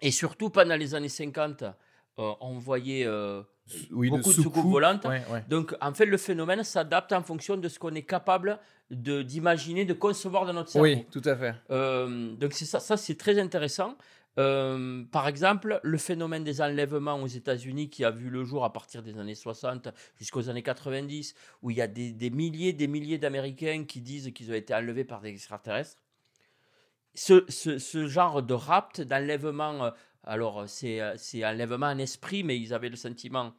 Et 0.00 0.10
surtout 0.12 0.50
pendant 0.50 0.76
les 0.76 0.94
années 0.94 1.08
50, 1.08 1.62
euh, 1.62 2.32
on 2.40 2.58
voyait 2.58 3.06
Oui, 3.90 4.08
beaucoup 4.08 4.32
de 4.32 4.40
soucoupes 4.42 4.66
volantes. 4.66 5.04
Ouais, 5.04 5.22
ouais. 5.30 5.44
Donc, 5.48 5.74
en 5.80 5.92
fait, 5.92 6.06
le 6.06 6.16
phénomène 6.16 6.62
s'adapte 6.62 7.12
en 7.12 7.22
fonction 7.22 7.56
de 7.56 7.68
ce 7.68 7.78
qu'on 7.78 7.94
est 7.94 8.02
capable 8.02 8.58
d'imaginer, 8.90 9.84
de, 9.84 9.92
concevoir 9.92 10.46
dans 10.46 10.54
notre 10.54 10.70
cerveau. 10.70 10.86
Oui, 10.86 11.04
tout 11.10 11.22
à 11.24 11.36
fait. 11.36 11.54
Euh, 11.70 12.32
donc, 12.36 12.54
ça, 12.54 12.80
ça 12.80 12.96
c'est 12.96 13.16
très 13.16 13.38
intéressant. 13.38 13.96
Euh, 14.38 15.04
par 15.10 15.26
exemple, 15.26 15.80
le 15.82 15.98
phénomène 15.98 16.44
des 16.44 16.60
enlèvements 16.60 17.20
aux 17.20 17.26
États-Unis 17.26 17.90
qui 17.90 18.04
a 18.04 18.10
vu 18.10 18.30
le 18.30 18.44
jour 18.44 18.64
à 18.64 18.72
partir 18.72 19.02
des 19.02 19.18
années 19.18 19.34
60 19.34 19.88
jusqu'aux 20.16 20.48
années 20.48 20.62
90, 20.62 21.34
où 21.62 21.70
il 21.70 21.76
y 21.76 21.82
a 21.82 21.88
des, 21.88 22.12
des 22.12 22.30
milliers, 22.30 22.72
des 22.72 22.86
milliers 22.86 23.18
d'Américains 23.18 23.84
qui 23.84 24.00
disent 24.00 24.32
qu'ils 24.32 24.50
ont 24.50 24.54
été 24.54 24.72
enlevés 24.74 25.04
par 25.04 25.20
des 25.20 25.30
extraterrestres. 25.30 25.96
Ce, 27.14 28.06
genre 28.06 28.42
de 28.42 28.54
rapt, 28.54 29.00
d'enlèvement, 29.00 29.86
euh, 29.86 29.90
alors 30.22 30.60
euh, 30.60 30.66
c'est 30.68 31.00
c'est 31.16 31.44
enlèvement 31.44 31.86
en 31.86 31.98
esprit, 31.98 32.44
mais 32.44 32.56
ils 32.60 32.72
avaient 32.72 32.90
le 32.90 32.96
sentiment. 32.96 33.54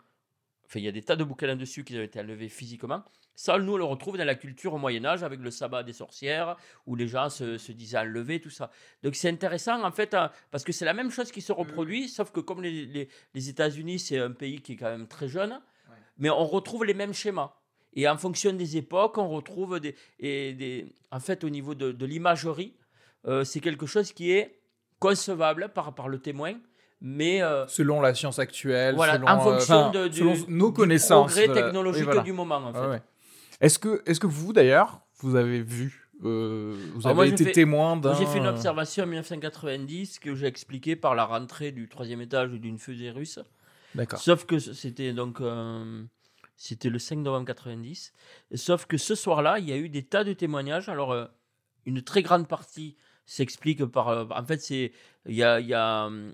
Enfin, 0.66 0.80
il 0.80 0.86
y 0.86 0.88
a 0.88 0.94
des 0.94 1.02
tas 1.02 1.18
de 1.18 1.26
bouquins 1.26 1.48
là-dessus 1.48 1.84
qui 1.84 1.98
ont 1.98 2.02
été 2.02 2.22
enlevés 2.22 2.48
physiquement. 2.48 3.04
Ça, 3.42 3.58
nous, 3.58 3.76
on 3.76 3.78
le 3.78 3.86
retrouve 3.86 4.18
dans 4.18 4.26
la 4.26 4.36
culture 4.36 4.74
au 4.74 4.78
Moyen-Âge 4.78 5.24
avec 5.24 5.40
le 5.40 5.50
sabbat 5.50 5.82
des 5.82 5.94
sorcières, 5.94 6.58
où 6.86 6.98
les 6.98 7.08
gens 7.08 7.30
se, 7.30 7.58
se 7.58 7.72
disaient 7.72 7.98
enlever, 8.00 8.42
tout 8.42 8.50
ça. 8.50 8.70
Donc, 9.02 9.16
c'est 9.16 9.30
intéressant, 9.30 9.82
en 9.82 9.92
fait, 9.92 10.14
hein, 10.14 10.30
parce 10.52 10.66
que 10.66 10.74
c'est 10.74 10.84
la 10.84 10.94
même 10.94 11.10
chose 11.10 11.32
qui 11.32 11.40
se 11.40 11.54
reproduit, 11.54 12.10
sauf 12.10 12.32
que 12.32 12.42
comme 12.42 12.62
les, 12.62 12.86
les- 12.86 13.08
les 13.34 13.48
États-Unis, 13.50 13.98
c'est 14.00 14.20
un 14.20 14.32
pays 14.32 14.60
qui 14.60 14.74
est 14.74 14.76
quand 14.76 14.90
même 14.90 15.08
très 15.08 15.30
jeune, 15.30 15.58
mais 16.18 16.30
on 16.30 16.46
retrouve 16.46 16.84
les 16.84 16.94
mêmes 16.94 17.14
schémas. 17.14 17.54
Et 17.94 18.10
en 18.10 18.18
fonction 18.18 18.52
des 18.52 18.76
époques, 18.76 19.18
on 19.18 19.30
retrouve 19.30 19.80
des. 19.80 19.96
Et 20.20 20.52
des 20.54 20.88
en 21.10 21.22
fait, 21.22 21.46
au 21.46 21.50
niveau 21.50 21.76
de, 21.76 21.94
de 21.94 22.06
l'imagerie, 22.06 22.74
euh, 23.26 23.46
c'est 23.46 23.62
quelque 23.62 23.86
chose 23.86 24.12
qui 24.12 24.32
est 24.32 24.60
concevable 25.00 25.70
par, 25.74 25.96
par 25.96 26.10
le 26.10 26.20
témoin, 26.20 26.56
mais. 27.00 27.42
euh, 27.42 27.66
Selon 27.68 28.02
la 28.02 28.14
science 28.14 28.38
actuelle, 28.38 28.96
voilà, 28.96 29.14
selon, 29.14 29.28
en 29.30 29.40
euh, 29.40 29.44
fonction 29.54 29.76
enfin, 29.76 29.92
de, 29.92 30.08
du, 30.10 30.18
selon 30.20 30.36
nos 30.50 30.68
du 30.72 30.74
connaissances. 30.74 31.34
progrès 31.34 31.54
technologique 31.54 32.04
voilà. 32.04 32.22
du 32.22 32.34
moment, 32.34 32.58
en 32.58 32.74
fait. 32.74 32.80
Ouais, 32.82 32.88
ouais. 32.88 33.02
Est-ce 33.62 33.80
que, 33.80 34.02
est-ce 34.06 34.20
que 34.20 34.28
vous 34.28 34.54
d'ailleurs, 34.54 35.02
vous 35.20 35.36
avez 35.36 35.62
vu, 35.62 36.10
euh, 36.24 36.76
vous 36.94 37.08
Alors 37.08 37.20
avez 37.20 37.28
moi, 37.30 37.36
été 37.36 37.44
fait- 37.46 37.52
témoin 37.52 37.98
d'un. 37.98 38.14
J'ai 38.14 38.26
fait 38.26 38.38
une 38.38 38.48
observation 38.48 39.04
en 39.04 39.08
1990 39.08 40.20
que 40.20 40.36
j'ai 40.36 40.48
expliqué 40.48 40.96
par 40.96 41.16
la 41.16 41.26
rentrée 41.26 41.72
du 41.72 41.88
troisième 41.90 42.22
étage 42.22 42.52
d'une 42.52 42.78
fusée 42.80 43.12
russe. 43.12 43.40
D'accord. 43.96 44.20
Sauf 44.20 44.46
que 44.46 44.60
c'était 44.60 45.14
donc 45.14 45.42
euh, 45.42 46.04
c'était 46.56 46.90
le 46.90 47.00
5 47.00 47.18
novembre 47.20 47.46
90. 47.48 48.14
Sauf 48.56 48.86
que 48.86 48.98
ce 48.98 49.16
soir-là, 49.16 49.60
il 49.60 49.68
y 49.68 49.74
a 49.74 49.78
eu 49.78 49.90
des 49.90 50.04
tas 50.04 50.24
de 50.24 50.34
témoignages. 50.34 50.90
Alors 50.90 51.12
euh, 51.12 51.26
une 51.86 52.02
très 52.02 52.22
grande 52.22 52.48
partie 52.48 52.96
s'explique 53.32 53.86
par 53.86 54.10
euh, 54.10 54.26
en 54.32 54.44
fait 54.46 54.62
c'est 54.62 54.92
il 55.28 55.36
y 55.36 55.44
a, 55.44 55.60
y 55.60 55.74
a 55.74 56.06
hum, 56.08 56.34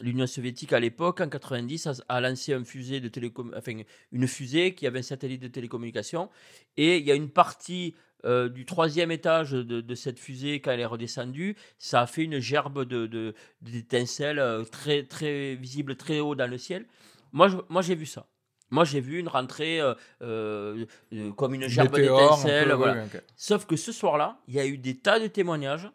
l'Union 0.00 0.26
soviétique 0.26 0.72
à 0.72 0.80
l'époque 0.80 1.20
en 1.20 1.28
90 1.28 1.86
a, 1.86 1.92
a 2.08 2.20
lancé 2.20 2.56
fusée 2.64 3.00
de 3.00 3.08
télécom 3.08 3.52
enfin 3.56 3.72
une 4.12 4.26
fusée 4.26 4.74
qui 4.74 4.86
avait 4.86 5.00
un 5.00 5.02
satellite 5.02 5.42
de 5.42 5.48
télécommunication. 5.48 6.30
Et 6.76 6.98
il 6.98 7.04
y 7.06 7.12
a 7.12 7.14
une 7.14 7.30
partie 7.30 7.94
euh, 8.24 8.48
du 8.48 8.64
troisième 8.64 9.10
étage 9.10 9.50
de, 9.52 9.80
de 9.80 9.94
cette 9.94 10.18
fusée 10.18 10.60
quand 10.60 10.70
elle 10.70 10.80
est 10.80 10.86
redescendue 10.86 11.56
ça 11.78 12.02
a 12.02 12.06
fait 12.06 12.22
une 12.24 12.38
gerbe 12.38 12.84
de, 12.84 13.06
de- 13.06 13.34
d'étincelles 13.60 14.38
euh, 14.38 14.64
très 14.64 15.02
très 15.04 15.54
visible 15.56 15.96
très 15.96 16.20
haut 16.20 16.34
dans 16.34 16.46
le 16.50 16.58
ciel. 16.58 16.86
Moi 17.32 17.82
j'ai 17.82 17.94
vu 17.94 18.06
ça 18.06 18.26
moi 18.72 18.84
j'ai 18.84 19.00
vu 19.00 19.20
une 19.20 19.28
rentrée 19.28 19.80
euh, 19.80 19.94
euh, 20.22 20.84
euh, 21.12 21.30
comme 21.32 21.54
une 21.54 21.68
gerbe 21.68 21.94
ouais, 21.94 22.74
voilà. 22.74 23.04
Sauf 23.36 23.66
que 23.66 23.76
ce 23.76 23.92
soir-là, 23.92 24.38
il 24.48 24.54
y 24.54 24.60
a 24.60 24.66
eu 24.66 24.78
des 24.78 24.98
tas 24.98 25.20
de 25.20 25.28
témoignages 25.28 25.88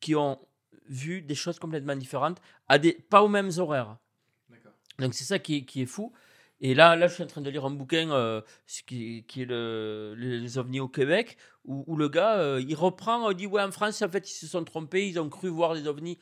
qui 0.00 0.14
ont 0.14 0.38
vu 0.88 1.20
des 1.20 1.34
choses 1.34 1.58
complètement 1.58 1.96
différentes, 1.96 2.40
à 2.68 2.78
des, 2.78 2.92
pas 2.92 3.22
aux 3.22 3.28
mêmes 3.28 3.50
horaires. 3.58 3.96
Donc 4.98 5.14
c'est 5.14 5.24
ça 5.24 5.38
qui 5.38 5.56
est, 5.56 5.64
qui 5.64 5.82
est 5.82 5.86
fou. 5.86 6.12
Et 6.62 6.74
là, 6.74 6.94
là, 6.94 7.08
je 7.08 7.14
suis 7.14 7.22
en 7.22 7.26
train 7.26 7.40
de 7.40 7.48
lire 7.48 7.64
un 7.64 7.70
bouquin 7.70 8.10
euh, 8.10 8.42
qui, 8.86 9.24
qui 9.26 9.42
est 9.42 9.46
le, 9.46 10.14
les 10.16 10.58
ovnis 10.58 10.80
au 10.80 10.88
Québec, 10.88 11.38
où, 11.64 11.84
où 11.86 11.96
le 11.96 12.08
gars, 12.08 12.38
euh, 12.38 12.62
il 12.66 12.74
reprend, 12.74 13.30
il 13.30 13.36
dit, 13.36 13.46
ouais, 13.46 13.62
en 13.62 13.70
France, 13.70 14.02
en 14.02 14.08
fait, 14.10 14.30
ils 14.30 14.34
se 14.34 14.46
sont 14.46 14.62
trompés, 14.64 15.08
ils 15.08 15.18
ont 15.18 15.28
cru 15.30 15.48
voir 15.48 15.74
des 15.74 15.88
ovnis. 15.88 16.18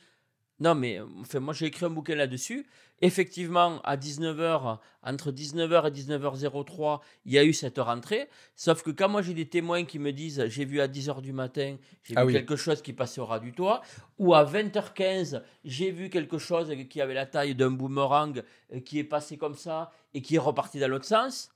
Non, 0.59 0.75
mais 0.75 0.99
enfin, 1.21 1.39
moi, 1.39 1.53
j'ai 1.53 1.67
écrit 1.67 1.85
un 1.85 1.89
bouquin 1.89 2.15
là-dessus. 2.15 2.65
Effectivement, 3.01 3.81
à 3.83 3.95
19h, 3.95 4.77
entre 5.03 5.31
19h 5.31 5.87
et 5.87 5.91
19h03, 5.91 6.99
il 7.25 7.31
y 7.33 7.37
a 7.39 7.45
eu 7.45 7.53
cette 7.53 7.77
rentrée. 7.77 8.27
Sauf 8.57 8.83
que 8.83 8.91
quand 8.91 9.07
moi, 9.07 9.21
j'ai 9.21 9.33
des 9.33 9.47
témoins 9.47 9.85
qui 9.85 9.99
me 9.99 10.11
disent, 10.11 10.45
j'ai 10.47 10.65
vu 10.65 10.81
à 10.81 10.87
10h 10.89 11.21
du 11.21 11.31
matin, 11.31 11.77
j'ai 12.03 12.13
Ah 12.17 12.21
vu 12.23 12.27
oui. 12.27 12.33
quelque 12.33 12.57
chose 12.57 12.81
qui 12.81 12.91
passait 12.91 13.21
au 13.21 13.25
ras 13.25 13.39
du 13.39 13.53
toit, 13.53 13.81
ou 14.17 14.33
à 14.35 14.43
20h15, 14.43 15.41
j'ai 15.63 15.91
vu 15.91 16.09
quelque 16.09 16.37
chose 16.37 16.73
qui 16.89 16.99
avait 16.99 17.13
la 17.13 17.25
taille 17.25 17.55
d'un 17.55 17.71
boomerang 17.71 18.43
euh, 18.73 18.81
qui 18.81 18.99
est 18.99 19.05
passé 19.05 19.37
comme 19.37 19.55
ça 19.55 19.91
et 20.13 20.21
qui 20.21 20.35
est 20.35 20.39
reparti 20.39 20.77
dans 20.79 20.89
l'autre 20.89 21.05
sens. 21.05 21.51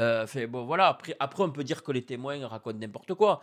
Euh, 0.00 0.26
fait, 0.26 0.46
bon, 0.46 0.64
voilà, 0.64 0.88
après, 0.88 1.14
après, 1.20 1.42
on 1.42 1.50
peut 1.50 1.64
dire 1.64 1.82
que 1.82 1.92
les 1.92 2.02
témoins 2.02 2.46
racontent 2.46 2.78
n'importe 2.78 3.14
quoi. 3.14 3.40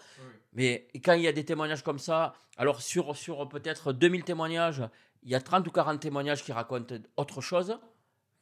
Mais 0.54 0.88
quand 1.04 1.14
il 1.14 1.22
y 1.22 1.28
a 1.28 1.32
des 1.32 1.46
témoignages 1.46 1.84
comme 1.84 2.00
ça, 2.00 2.34
alors 2.58 2.82
sur, 2.82 3.16
sur 3.16 3.48
peut-être 3.48 3.94
2000 3.94 4.24
témoignages, 4.24 4.82
il 5.24 5.32
y 5.32 5.36
a 5.36 5.42
30 5.42 5.68
ou 5.68 5.72
40 5.72 6.00
témoignages 6.00 6.44
qui 6.44 6.52
racontent 6.52 6.96
autre 7.16 7.42
chose. 7.42 7.78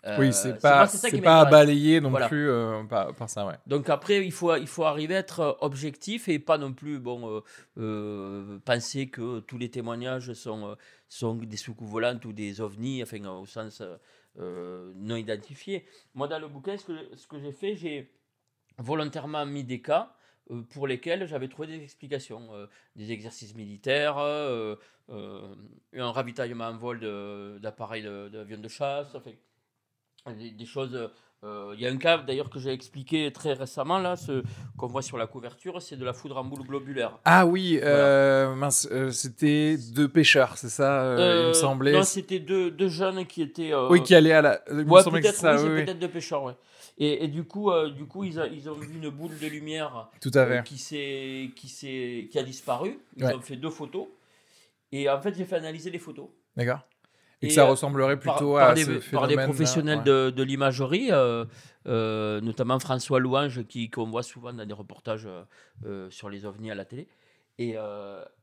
Euh, 0.06 0.17
Oui, 0.19 0.32
c'est 0.34 0.62
pas, 0.62 0.86
c'est 0.88 1.19
pas 1.19 1.39
à 1.39 1.45
balayer 1.45 1.99
non 1.99 2.12
Voilà. 2.12 2.28
plus 2.28 2.47
euh, 2.47 2.84
par, 2.84 3.13
par 3.15 3.28
ça, 3.28 3.45
ouais. 3.47 3.56
Donc 3.65 3.89
après, 3.89 4.23
il 4.23 4.32
faut, 4.32 4.56
il 4.56 4.67
faut 4.67 4.84
arriver 4.84 5.15
à 5.15 5.19
être 5.19 5.58
objectif 5.62 6.30
et 6.30 6.38
pas 6.38 6.60
non 6.60 6.73
plus 6.73 6.99
bon, 6.99 7.41
euh, 7.80 8.60
penser 8.65 9.08
que 9.08 9.39
tous 9.39 9.58
les 9.58 9.69
témoignages 9.69 10.32
sont, 10.34 10.78
sont 11.10 11.34
des 11.34 11.58
soucoupes 11.58 11.89
volantes 11.89 12.23
ou 12.25 12.34
des 12.34 12.62
ovnis, 12.62 13.01
enfin, 13.01 13.28
au 13.30 13.47
sens 13.47 13.82
euh, 14.39 14.91
non 14.95 15.15
identifié. 15.15 15.86
Moi, 16.13 16.28
dans 16.28 16.39
le 16.39 16.48
bouquin, 16.48 16.78
ce 16.78 16.86
que, 16.86 17.15
ce 17.15 17.28
que 17.28 17.39
j'ai 17.39 17.52
fait, 17.52 17.76
j'ai 17.76 18.12
volontairement 18.78 19.45
mis 19.45 19.63
des 19.63 19.82
cas 19.82 20.15
euh, 20.52 20.62
pour 20.63 20.88
lesquels 20.88 21.26
j'avais 21.28 21.48
trouvé 21.48 21.67
des 21.67 21.82
explications. 21.84 22.54
euh, 22.54 22.67
des 22.95 23.12
exercices 23.12 23.56
militaires, 23.56 24.17
un 24.17 26.12
ravitaillement 26.12 26.65
en 26.65 26.78
vol 26.78 27.00
de- 27.00 27.60
d'appareils 27.62 28.04
de- 28.04 28.30
d'avions 28.30 28.60
de, 28.60 28.67
chasse, 28.67 29.15
enfin, 29.15 29.32
des 30.34 30.65
choses... 30.65 31.12
euh, 31.45 31.73
Il 31.75 31.81
y 31.81 31.88
a 31.88 31.91
un 31.91 31.97
cas 31.97 32.17
d'ailleurs 32.17 32.49
que 32.49 32.60
j'ai 32.60 32.71
expliqué 32.71 33.31
très 33.31 33.53
récemment, 33.53 33.99
là, 33.99 34.15
ce 34.15 34.43
qu'on 34.77 34.88
voit 34.88 35.01
sur 35.01 35.17
la 35.17 35.27
couverture, 35.27 35.81
c'est 35.81 35.95
de 35.95 36.03
la 36.03 36.13
foudre 36.13 36.38
en 36.38 36.43
boule 36.43 36.63
globulaire. 36.65 37.17
Ah 37.23 37.45
oui, 37.45 37.79
euh, 37.84 38.53
mince, 38.55 38.88
euh, 38.91 39.12
c'était 39.12 39.77
deux 39.93 40.08
pêcheurs, 40.10 40.58
c'est 40.58 40.69
ça, 40.69 41.03
euh, 41.03 41.41
il 41.43 41.47
me 41.49 41.53
semblait? 41.53 41.93
Non, 41.93 42.03
c'était 42.03 42.39
deux, 42.39 42.71
deux 42.71 42.89
jeunes 42.89 43.25
qui 43.25 43.41
étaient... 43.41 43.73
oui, 43.89 44.01
qui 44.03 44.15
allaient 44.15 44.31
à 44.34 44.41
la. 44.41 44.62
Il 44.71 44.89
Ouais, 44.89 45.03
peut-être 45.03 45.63
oui, 45.63 45.69
oui, 45.69 45.84
oui. 45.88 45.95
deux 45.95 46.10
pêcheurs, 46.10 46.43
ouais. 46.43 46.53
Et, 46.97 47.25
et 47.25 47.27
du 47.27 47.43
coup, 47.43 47.69
du 47.89 48.05
coup 48.05 48.23
ils, 48.23 48.39
a- 48.39 48.47
ils 48.47 48.69
ont 48.69 48.73
vu 48.73 48.88
une 48.95 49.10
boule 49.10 49.38
de 49.38 49.47
lumière 49.47 50.08
Tout 50.21 50.31
à 50.33 50.46
fait. 50.46 50.63
qui, 50.63 50.77
s'est, 50.77 51.50
qui, 51.56 51.67
s'est, 51.67 52.27
qui 52.31 52.39
a 52.39 52.43
disparu. 52.43 53.00
Ils 53.17 53.25
Ouais. 53.25 53.33
ont 53.35 53.41
fait 53.41 53.58
deux 53.58 53.69
photos. 53.69 54.08
Et 54.93 55.10
en 55.10 55.19
fait, 55.19 55.35
j'ai 55.35 55.43
fait 55.43 55.58
analyser 55.58 55.89
les 55.89 56.00
photos. 56.00 56.27
D'accord. 56.56 56.79
Et, 57.46 57.48
Et, 57.48 57.50
que 57.50 57.54
ça 57.56 57.63
euh, 57.65 57.69
ressemblerait 57.71 58.19
Par, 58.19 58.35
plutôt 58.35 58.56
par 58.56 58.69
à 58.69 58.73
des, 58.73 58.83
ce 58.83 59.12
par 59.12 59.27
des 59.27 59.35
professionnels 59.35 60.00
ouais. 60.00 60.04
de, 60.04 60.29
de 60.31 60.43
l'imagerie, 60.43 61.10
euh, 61.12 61.46
euh, 61.87 62.41
notamment 62.41 62.79
François 62.79 63.19
Louange, 63.19 63.63
qui, 63.67 63.89
qu'on 63.89 64.10
voit 64.10 64.23
souvent 64.23 64.54
dans 64.54 64.65
des 64.65 64.73
reportages 64.73 65.27
euh, 65.85 66.10
sur 66.10 66.29
les 66.29 66.46
ovnis 66.46 66.71
à 66.71 66.75
la 66.75 66.85
télé. 66.85 67.08
Et, 67.58 67.75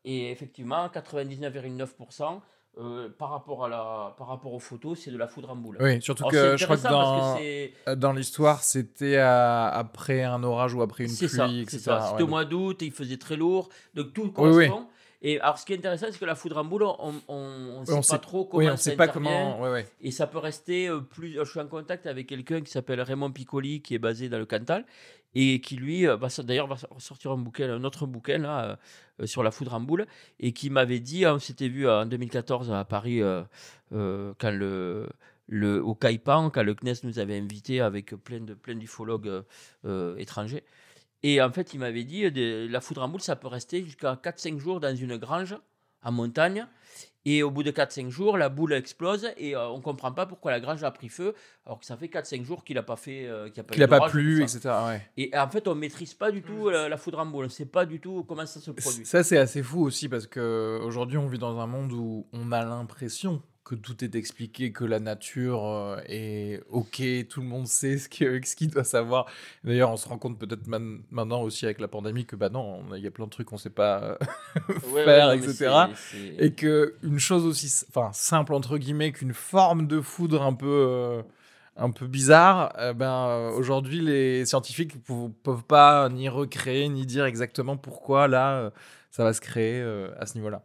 et 0.05 0.31
effectivement, 0.31 0.87
99,9%. 0.89 2.41
euh, 2.79 3.11
par, 3.19 3.31
rapport 3.31 3.67
à 3.67 3.69
la, 3.69 4.15
par 4.17 4.29
rapport 4.29 4.55
aux 4.55 4.59
photos, 4.59 4.99
c'est 4.99 5.11
de 5.11 5.19
la 5.19 5.29
foudre 5.29 5.51
en 5.51 5.57
boule. 5.57 5.77
Oui, 5.81 6.01
surtout 6.01 6.25
Alors, 6.25 6.33
que 6.33 6.57
je 6.57 6.65
crois 6.65 6.77
que 6.79 6.89
dans, 6.89 7.37
que 7.37 7.95
dans 7.95 8.13
l'histoire, 8.13 8.63
c'était 8.63 9.19
après 9.19 10.23
un 10.23 10.43
orage 10.43 10.73
ou 10.75 10.81
après 10.81 11.05
une 11.05 11.15
pluie, 11.15 11.29
ça, 11.29 11.49
etc. 11.49 11.79
C'était 11.79 11.93
Ouais, 11.93 12.23
au 12.23 12.27
mois 12.27 12.45
d'août, 12.47 12.79
il 12.81 12.93
faisait 12.93 13.19
très 13.19 13.37
lourd, 13.37 13.69
donc 13.95 14.15
tout 14.15 14.33
Oui, 14.39 14.51
oui. 14.51 14.71
Et 15.25 15.41
alors, 15.41 15.57
ce 15.57 15.65
qui 15.65 15.73
est 15.73 15.77
intéressant, 15.79 16.07
c'est 16.11 16.19
que 16.19 16.25
la 16.25 16.35
foudre 16.35 16.59
en 16.59 16.65
boule, 16.65 16.83
on 16.99 17.13
ne 17.13 17.85
sait 17.85 17.93
on 17.93 17.97
pas 17.97 18.03
sait- 18.03 18.19
trop 18.19 18.45
comment 18.45 18.59
Oui, 18.65 18.71
on 18.71 18.77
ça 18.77 18.91
sait 18.91 18.97
pas 18.97 19.05
intervient. 19.05 19.31
comment. 19.53 19.63
Ouais, 19.63 19.71
ouais. 19.71 19.89
Et 20.01 20.11
ça 20.11 20.27
peut 20.27 20.39
rester 20.39 20.89
euh, 20.89 20.99
plus. 21.01 21.35
Je 21.39 21.45
suis 21.49 21.61
en 21.61 21.69
contact 21.69 22.07
avec 22.07 22.27
quelqu'un 22.27 22.61
qui 22.61 22.73
s'appelle 22.73 23.01
Raymond 23.01 23.31
Piccoli, 23.31 23.83
qui 23.83 23.95
est 23.95 23.99
basé 24.01 24.29
dans 24.29 24.39
le 24.39 24.47
Cantal, 24.47 24.85
et 25.37 25.61
qui 25.61 25.77
lui, 25.77 26.09
euh, 26.09 26.17
d'ailleurs, 26.41 26.67
va 26.67 26.77
sortir 26.99 27.31
un 27.31 27.37
bouquin, 27.37 27.71
un 27.73 27.85
autre 27.85 28.05
bouquin 28.07 28.39
là, 28.39 28.79
euh, 29.21 29.27
sur 29.27 29.45
la 29.45 29.53
foudre 29.53 29.75
en 29.75 29.81
boule, 29.81 30.07
et 30.41 30.53
qui 30.53 30.71
m'avait 30.71 30.99
dit, 31.01 31.25
hein, 31.25 31.35
on 31.37 31.39
s'était 31.39 31.69
vu 31.69 31.89
en 31.89 32.05
2014 32.05 32.73
à 32.73 32.85
Paris, 32.85 33.23
euh, 33.23 33.43
euh, 33.93 34.35
quand 34.39 34.51
le, 34.51 35.09
le, 35.47 35.81
au 35.85 35.95
Caipan, 35.95 36.51
quand 36.51 36.65
le 36.65 36.75
CNES 36.75 36.95
nous 37.05 37.21
avait 37.21 37.39
invités 37.39 37.81
avec 37.81 38.15
plein 38.25 38.41
de 38.41 38.55
plein 38.55 38.75
d'ufologues 38.75 39.45
étrangers. 40.19 40.65
Et 41.23 41.41
en 41.41 41.53
fait, 41.53 41.73
il 41.75 41.79
m'avait 41.81 42.05
dit, 42.05 42.25
euh, 42.25 42.31
de- 42.31 42.67
la 42.71 42.81
foudre 42.81 43.03
en 43.03 43.09
boule, 43.09 43.21
ça 43.21 43.37
peut 43.37 43.49
rester 43.49 43.85
jusqu'à 43.85 44.17
4-5 44.17 44.59
jours 44.59 44.81
dans 44.81 44.95
une 44.95 45.17
grange 45.17 45.57
en 46.03 46.13
montagne. 46.13 46.67
Et 47.25 47.45
au 47.45 47.53
bout 47.53 47.63
de 47.63 47.71
4-5 47.71 48.09
jours, 48.11 48.37
la 48.37 48.49
boule 48.49 48.73
explose 48.73 49.29
et 49.37 49.55
euh, 49.55 49.69
on 49.69 49.77
ne 49.77 49.83
comprend 49.83 50.11
pas 50.11 50.27
pourquoi 50.27 50.51
la 50.51 50.59
grange 50.59 50.83
a 50.83 50.91
pris 50.91 51.09
feu, 51.09 51.35
alors 51.65 51.79
que 51.79 51.87
ça 51.87 51.97
fait 51.97 52.09
4-5 52.09 52.45
jours 52.45 52.65
qu'il 52.65 52.75
n'a 52.75 52.83
pas 52.83 52.97
fait. 52.97 53.27
euh, 53.29 53.47
qu'il 53.49 53.59
y 53.59 53.61
a 53.61 53.63
pas, 53.63 54.01
pas 54.01 54.09
plu, 54.11 54.43
etc. 54.43 54.75
Ouais. 54.89 55.09
Et 55.17 55.31
en 55.39 55.49
fait, 55.49 55.69
on 55.69 55.77
ne 55.77 55.81
maîtrise 55.81 56.15
pas 56.15 56.33
du 56.33 56.43
tout 56.43 56.67
euh, 56.69 56.89
la 56.89 56.97
foudre 56.97 57.21
en 57.21 57.27
boule. 57.27 57.45
On 57.45 57.47
ne 57.47 57.53
sait 57.53 57.67
pas 57.67 57.87
du 57.87 58.01
tout 58.01 58.25
comment 58.25 58.45
ça 58.45 58.59
se 58.59 58.73
produit. 58.73 59.07
Ça, 59.07 59.23
c'est 59.23 59.39
assez 59.39 59.63
fou 59.63 59.83
aussi 59.85 60.09
parce 60.09 60.27
que 60.27 60.81
aujourd'hui, 60.83 61.17
on 61.17 61.29
vit 61.29 61.39
dans 61.39 61.57
un 61.61 61.67
monde 61.69 61.93
où 61.93 62.27
on 62.33 62.51
a 62.51 62.65
l'impression 62.65 63.41
que 63.65 63.75
tout 63.77 64.05
est 64.05 64.15
expliqué, 64.17 64.73
que 64.73 64.85
la 64.85 64.99
nature 64.99 65.65
euh, 65.65 65.97
est 66.07 66.61
OK, 66.71 67.03
tout 67.29 67.41
le 67.41 67.47
monde 67.47 67.67
sait 67.67 67.97
ce 67.99 68.09
qu'il 68.09 68.71
doit 68.71 68.85
savoir. 68.85 69.27
D'ailleurs, 69.65 69.91
on 69.91 69.97
se 69.97 70.09
rend 70.09 70.19
compte 70.19 70.39
peut-être 70.39 70.67
maintenant 70.67 71.43
aussi 71.43 71.65
avec 71.65 71.81
la 71.81 71.89
pandémie 71.89 72.27
que 72.27 72.35
bah 72.37 72.49
non, 72.49 72.83
il 72.97 73.03
y 73.03 73.07
a 73.07 73.11
plein 73.11 73.27
de 73.27 73.31
trucs 73.31 73.47
qu'on 73.49 73.59
sait 73.59 73.71
pas 73.71 74.19
Ouais, 74.93 75.05
faire, 75.05 75.29
ouais, 75.29 75.37
non, 75.37 75.43
mais 75.47 75.53
etc. 75.53 75.71
et 76.39 76.53
que 76.53 76.95
une 77.03 77.19
chose 77.19 77.47
aussi 77.47 77.85
enfin 77.89 78.11
simple 78.13 78.53
entre 78.55 78.79
guillemets 78.79 79.13
qu'une 79.13 79.35
forme 79.35 79.87
de 79.87 80.01
foudre 80.01 80.43
un 80.43 80.55
peu 80.55 80.67
euh, 80.91 81.23
un 81.77 81.91
peu 81.91 82.07
bizarre 82.07 82.73
euh, 82.79 82.93
ben 82.93 83.11
euh, 83.29 83.51
aujourd'hui 83.53 84.01
les 84.01 84.45
scientifiques 84.45 84.97
ne 85.09 85.29
peuvent 85.29 85.65
pas 85.65 86.09
ni 86.11 86.29
recréer 86.29 86.89
ni 86.89 87.07
dire 87.07 87.25
exactement 87.25 87.77
pourquoi 87.77 88.29
là 88.29 88.55
euh, 88.57 88.71
ça 89.11 89.25
va 89.25 89.33
se 89.33 89.41
créer 89.41 89.81
euh, 89.81 90.11
à 90.19 90.27
ce 90.27 90.35
niveau-là 90.37 90.63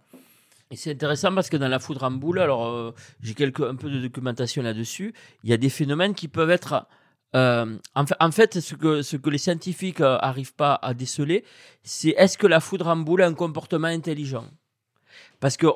Et 0.69 0.75
c'est 0.75 0.91
intéressant 0.91 1.33
parce 1.33 1.49
que 1.49 1.57
dans 1.57 1.69
la 1.69 1.79
foudre 1.79 2.03
en 2.03 2.11
boule, 2.11 2.39
alors 2.39 2.67
euh, 2.67 2.93
j'ai 3.21 3.33
quelques 3.33 3.61
un 3.61 3.75
peu 3.75 3.89
de 3.89 4.01
documentation 4.01 4.61
là-dessus. 4.61 5.13
Il 5.43 5.49
y 5.49 5.53
a 5.53 5.57
des 5.57 5.69
phénomènes 5.69 6.13
qui 6.13 6.27
peuvent 6.27 6.49
être 6.49 6.85
euh, 7.35 7.77
en, 7.95 8.05
fa- 8.05 8.17
en 8.19 8.31
fait 8.31 8.59
ce 8.59 8.75
que 8.75 9.01
ce 9.01 9.15
que 9.15 9.29
les 9.29 9.37
scientifiques 9.37 9.99
n'arrivent 10.01 10.55
pas 10.55 10.77
à 10.81 10.93
déceler, 10.93 11.45
c'est 11.83 12.09
est-ce 12.17 12.37
que 12.37 12.47
la 12.47 12.59
foudre 12.59 12.87
en 12.87 12.97
boule 12.97 13.21
a 13.21 13.27
un 13.27 13.33
comportement 13.33 13.87
intelligent? 13.87 14.45
Parce 15.39 15.55
qu'il 15.55 15.69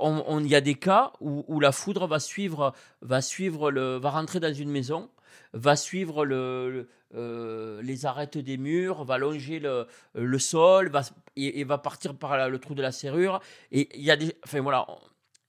y 0.47 0.55
a 0.55 0.61
des 0.61 0.75
cas 0.75 1.13
où, 1.19 1.59
la 1.59 1.71
foudre 1.71 2.07
va 2.07 2.19
suivre, 2.19 2.73
va 3.01 3.21
suivre 3.21 3.71
le, 3.71 3.97
va 3.97 4.09
rentrer 4.09 4.39
dans 4.39 4.53
une 4.53 4.69
maison, 4.69 5.09
va 5.53 5.75
suivre 5.75 6.25
le- 6.25 6.89
euh, 7.15 7.81
les 7.81 8.05
arêtes 8.05 8.37
des 8.37 8.57
murs, 8.57 9.03
va 9.03 9.17
longer 9.17 9.59
le, 9.59 9.87
le 10.13 10.39
sol, 10.39 10.89
va, 10.89 11.01
et, 11.35 11.63
va 11.63 11.77
partir 11.77 12.15
par 12.15 12.49
le 12.49 12.59
trou 12.59 12.73
de 12.73 12.81
la 12.81 12.91
serrure. 12.91 13.41
Et 13.71 13.89
il 13.97 14.03
y 14.03 14.11
a 14.11 14.15
des, 14.15 14.35
enfin 14.45 14.61
voilà, 14.61 14.85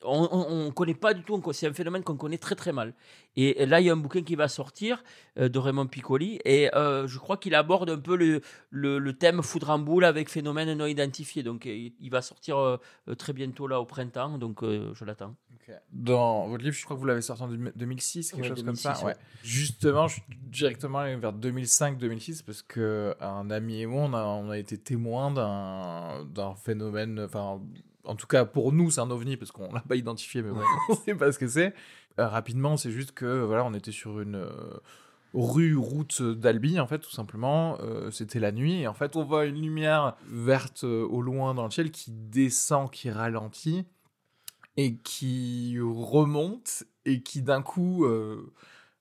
on 0.04 0.66
ne 0.66 0.70
connaît 0.70 0.94
pas 0.94 1.14
du 1.14 1.22
tout. 1.22 1.40
C'est 1.52 1.66
un 1.66 1.72
phénomène 1.72 2.02
qu'on 2.02 2.16
connaît 2.16 2.38
très 2.38 2.54
très 2.54 2.72
mal. 2.72 2.94
Et, 3.36 3.66
là, 3.66 3.80
il 3.80 3.86
y 3.86 3.90
a 3.90 3.92
un 3.92 3.96
bouquin 3.96 4.22
qui 4.22 4.34
va 4.34 4.48
sortir 4.48 5.02
euh, 5.38 5.48
de 5.48 5.58
Raymond 5.58 5.86
Piccoli, 5.86 6.40
et 6.44 6.74
euh, 6.74 7.06
je 7.06 7.18
crois 7.18 7.36
qu'il 7.36 7.54
aborde 7.54 7.90
un 7.90 7.98
peu 7.98 8.16
le, 8.16 8.42
le, 8.70 9.12
thème 9.14 9.42
foudre 9.42 9.70
en 9.70 9.78
boule 9.78 10.04
avec 10.04 10.28
phénomène 10.28 10.72
non 10.74 10.86
identifié. 10.86 11.42
Donc, 11.42 11.66
euh, 11.66 11.90
il 11.98 12.10
va 12.10 12.22
sortir 12.22 12.78
très 13.18 13.32
bientôt 13.32 13.66
là 13.66 13.80
au 13.80 13.84
printemps. 13.84 14.38
Donc, 14.38 14.62
je 14.62 15.04
l'attends. 15.04 15.36
Dans 15.92 16.46
votre 16.48 16.62
livre 16.64 16.76
je 16.76 16.84
crois 16.84 16.96
que 16.96 17.00
vous 17.00 17.06
l'avez 17.06 17.22
sorti 17.22 17.42
en 17.42 17.48
2006 17.48 18.30
quelque 18.32 18.42
Ouais, 18.42 18.48
chose 18.48 18.64
2006, 18.64 18.64
comme 18.64 18.94
ça 18.96 18.98
ouais. 19.04 19.12
ouais. 19.12 19.16
justement 19.42 20.08
je 20.08 20.14
suis 20.14 20.22
directement 20.46 20.98
allé 21.00 21.16
vers 21.16 21.32
2005-2006 21.32 22.44
parce 22.44 22.62
que 22.62 23.14
un 23.20 23.50
ami 23.50 23.80
et 23.82 23.86
moi 23.86 24.02
on 24.04 24.14
a, 24.14 24.24
on 24.24 24.50
a 24.50 24.58
été 24.58 24.78
témoins 24.78 25.30
d'un 25.30 26.54
phénomène 26.56 27.20
enfin 27.24 27.60
en 28.04 28.14
tout 28.16 28.26
cas 28.26 28.44
pour 28.44 28.72
nous 28.72 28.90
c'est 28.90 29.00
un 29.00 29.10
ovni 29.10 29.36
parce 29.36 29.52
qu'on 29.52 29.72
l'a 29.72 29.80
pas 29.80 29.96
identifié 29.96 30.42
mais 30.42 30.50
bon, 30.50 30.60
on 30.88 30.94
sait 30.94 31.14
pas 31.14 31.30
ce 31.32 31.38
que 31.38 31.48
c'est 31.48 31.74
Euh, 32.18 32.28
rapidement 32.28 32.76
c'est 32.76 32.90
juste 32.90 33.12
que 33.12 33.42
voilà 33.42 33.64
on 33.64 33.72
était 33.72 33.92
sur 33.92 34.20
une 34.20 34.34
euh, 34.34 34.50
rue 35.32 35.76
route 35.76 36.20
d'Albi 36.20 36.78
en 36.78 36.86
fait 36.86 36.98
tout 36.98 37.10
simplement 37.10 37.78
Euh, 37.80 38.10
c'était 38.10 38.38
la 38.40 38.52
nuit 38.52 38.80
et 38.82 38.86
en 38.86 38.92
fait 38.92 39.16
on 39.16 39.24
voit 39.24 39.46
une 39.46 39.60
lumière 39.62 40.16
verte 40.28 40.84
euh, 40.84 41.06
au 41.06 41.22
loin 41.22 41.54
dans 41.54 41.64
le 41.64 41.70
ciel 41.70 41.90
qui 41.90 42.10
descend 42.10 42.90
qui 42.90 43.10
ralentit 43.10 43.86
et 44.76 44.96
qui 44.96 45.78
remonte 45.80 46.84
et 47.04 47.22
qui 47.22 47.42
d'un 47.42 47.62
coup 47.62 48.04
euh, 48.04 48.52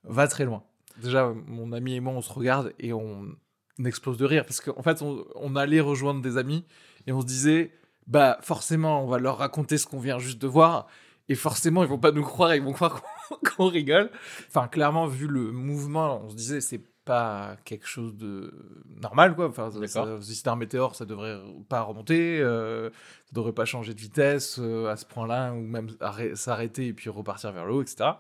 va 0.04 0.28
très 0.28 0.46
loin. 0.46 0.64
Déjà, 1.02 1.34
mon 1.48 1.72
ami 1.72 1.96
et 1.96 2.00
moi, 2.00 2.14
on 2.14 2.22
se 2.22 2.32
regarde 2.32 2.74
et 2.80 2.94
on, 2.94 3.36
explose 3.84 4.18
de 4.18 4.26
rire 4.26 4.46
parce 4.46 4.62
qu'en 4.62 4.84
fait, 4.84 5.02
on, 5.02 5.56
allait 5.56 5.80
rejoindre 5.80 6.22
des 6.22 6.38
amis 6.38 6.66
et 7.08 7.12
on 7.12 7.22
se 7.22 7.26
disait, 7.26 7.72
bah 8.06 8.38
forcément, 8.42 9.04
on 9.04 9.08
va 9.08 9.18
leur 9.18 9.40
raconter 9.40 9.80
ce 9.80 9.88
qu'on 9.88 10.00
vient 10.00 10.20
juste 10.20 10.40
de 10.40 10.46
voir 10.46 10.86
et 11.30 11.36
forcément, 11.36 11.82
ils 11.82 11.90
vont 11.90 11.98
pas 11.98 12.12
nous 12.12 12.22
croire, 12.22 12.54
ils 12.54 12.62
vont 12.62 12.74
croire 12.74 13.02
qu'on 13.02 13.36
qu'on 13.58 13.68
rigole. 13.68 14.12
Enfin, 14.48 14.68
clairement, 14.68 15.08
vu 15.08 15.28
le 15.28 15.52
mouvement, 15.52 16.22
on 16.24 16.30
se 16.30 16.36
disait, 16.36 16.62
c'est 16.62 16.82
pas 17.06 17.56
quelque 17.66 17.88
chose 17.88 18.16
de 18.16 18.54
normal, 19.02 19.36
quoi. 19.36 19.48
Enfin, 19.48 19.70
ça- 19.72 19.80
D'accord. 19.80 20.20
ça- 20.20 20.22
si 20.26 20.36
c'était 20.36 20.50
un 20.50 20.56
météore, 20.56 20.96
ça 20.96 21.06
devrait 21.06 21.40
pas 21.70 21.82
remonter, 21.82 22.40
euh, 22.40 22.90
ça 22.90 23.32
devrait 23.34 23.54
pas 23.54 23.66
changer 23.66 23.94
de 23.94 24.00
vitesse 24.00 24.58
euh, 24.60 24.88
à 24.88 24.96
ce 24.96 25.06
point-là, 25.06 25.52
ou 25.54 25.62
même 25.62 25.88
arrê- 26.00 26.36
s'arrêter 26.36 26.88
et 26.88 26.94
puis 26.94 27.10
repartir 27.10 27.52
vers 27.52 27.66
le 27.66 27.74
haut, 27.74 27.82
etc. 27.82 28.12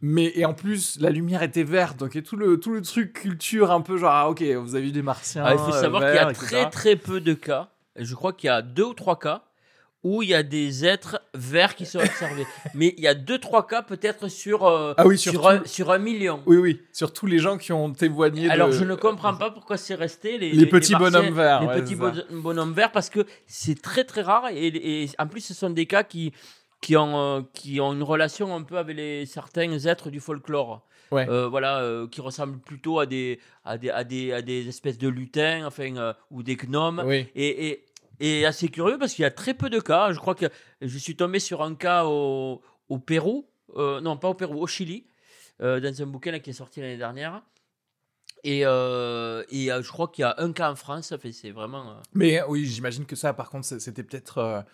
Mais 0.00 0.32
et 0.34 0.44
en 0.44 0.54
plus, 0.54 0.98
la 1.00 1.10
lumière 1.10 1.42
était 1.42 1.62
verte, 1.62 1.96
donc 1.98 2.14
et 2.14 2.22
tout 2.22 2.36
le 2.36 2.60
tout 2.60 2.72
le 2.72 2.82
truc 2.82 3.12
culture 3.14 3.70
un 3.70 3.80
peu 3.80 3.96
genre 3.96 4.10
ah, 4.12 4.28
ok, 4.30 4.42
vous 4.42 4.74
avez 4.74 4.84
vu 4.86 4.92
des 4.92 5.02
martiens. 5.02 5.44
Ah, 5.46 5.52
il 5.54 5.58
faut 5.58 5.72
euh, 5.74 5.80
savoir 5.80 6.02
qu'il 6.02 6.14
y 6.14 6.18
a 6.18 6.30
etc. 6.30 6.46
très 6.46 6.70
très 6.70 6.96
peu 6.96 7.20
de 7.20 7.32
cas. 7.34 7.70
et 7.96 8.04
Je 8.04 8.14
crois 8.14 8.32
qu'il 8.32 8.48
y 8.48 8.50
a 8.50 8.60
deux 8.60 8.84
ou 8.84 8.94
trois 8.94 9.18
cas 9.18 9.44
où 10.02 10.22
il 10.22 10.28
y 10.28 10.34
a 10.34 10.42
des 10.42 10.84
êtres 10.84 11.20
verts 11.34 11.74
qui 11.74 11.84
sont 11.86 11.98
observés. 11.98 12.46
Mais 12.74 12.94
il 12.96 13.02
y 13.04 13.08
a 13.08 13.14
deux 13.14 13.38
trois 13.38 13.66
cas 13.66 13.82
peut-être 13.82 14.28
sur 14.28 14.66
euh, 14.66 14.94
Ah 14.96 15.06
oui, 15.06 15.18
sur, 15.18 15.46
un, 15.48 15.62
sur 15.64 15.90
un 15.90 15.98
million. 15.98 16.42
Oui, 16.46 16.56
oui, 16.56 16.80
sur 16.92 17.12
tous 17.12 17.26
les 17.26 17.38
gens 17.38 17.58
qui 17.58 17.72
ont 17.72 17.92
témoigné. 17.92 18.48
Alors 18.48 18.68
de- 18.68 18.72
je 18.72 18.84
ne 18.84 18.94
comprends 18.94 19.34
pas 19.34 19.50
pourquoi 19.50 19.76
c'est 19.76 19.94
resté 19.94 20.38
les, 20.38 20.52
Les 20.52 20.66
petits 20.66 20.94
bonhommes 20.94 21.34
verts, 21.34 21.60
Les 21.62 21.66
ouais, 21.68 21.82
petits 21.82 21.96
bonhommes 22.30 22.72
verts 22.72 22.92
parce 22.92 23.10
que 23.10 23.26
c'est 23.46 23.80
très 23.80 24.04
très 24.04 24.22
rare 24.22 24.48
et, 24.50 24.66
et 24.68 25.10
en 25.18 25.26
plus 25.26 25.40
ce 25.40 25.54
sont 25.54 25.70
des 25.70 25.86
cas 25.86 26.02
qui 26.04 26.32
qui 26.80 26.96
ont 26.96 27.18
euh, 27.18 27.40
qui 27.54 27.80
ont 27.80 27.92
une 27.94 28.02
relation 28.02 28.54
un 28.54 28.62
peu 28.62 28.76
avec 28.78 28.96
les 28.96 29.26
certains 29.26 29.72
êtres 29.86 30.10
du 30.10 30.20
folklore. 30.20 30.86
Ouais. 31.10 31.28
Euh, 31.28 31.48
voilà, 31.48 31.80
euh, 31.80 32.08
qui 32.08 32.20
ressemblent 32.20 32.58
plutôt 32.58 32.98
à 32.98 33.06
des 33.06 33.38
à 33.64 33.78
des 33.78 33.90
à 33.90 34.04
des, 34.04 34.32
à 34.32 34.42
des 34.42 34.68
espèces 34.68 34.98
de 34.98 35.08
lutins, 35.08 35.64
enfin 35.66 35.96
euh, 35.96 36.12
ou 36.30 36.42
des 36.42 36.56
gnomes. 36.56 37.02
Oui. 37.06 37.26
Et, 37.36 37.68
et, 37.68 37.84
et 38.20 38.46
assez 38.46 38.68
curieux 38.68 38.98
parce 38.98 39.14
qu'il 39.14 39.22
y 39.22 39.26
a 39.26 39.30
très 39.30 39.54
peu 39.54 39.70
de 39.70 39.80
cas. 39.80 40.12
Je 40.12 40.18
crois 40.18 40.34
que 40.34 40.46
je 40.80 40.98
suis 40.98 41.16
tombé 41.16 41.38
sur 41.38 41.62
un 41.62 41.74
cas 41.74 42.04
au, 42.04 42.62
au 42.88 42.98
Pérou, 42.98 43.48
euh, 43.76 44.00
non 44.00 44.16
pas 44.16 44.28
au 44.28 44.34
Pérou, 44.34 44.60
au 44.60 44.66
Chili, 44.66 45.06
euh, 45.60 45.80
dans 45.80 46.02
un 46.02 46.06
bouquin 46.06 46.38
qui 46.38 46.50
est 46.50 46.54
sorti 46.54 46.80
l'année 46.80 46.96
dernière. 46.96 47.42
Et, 48.42 48.62
euh, 48.64 49.42
et 49.50 49.68
je 49.68 49.88
crois 49.90 50.08
qu'il 50.08 50.22
y 50.22 50.24
a 50.26 50.34
un 50.38 50.52
cas 50.52 50.70
en 50.70 50.76
France. 50.76 51.14
C'est 51.32 51.50
vraiment. 51.50 51.96
Mais 52.12 52.42
oui, 52.46 52.66
j'imagine 52.66 53.06
que 53.06 53.16
ça, 53.16 53.32
par 53.32 53.48
contre, 53.48 53.66
c'était 53.80 54.02
peut-être 54.02 54.64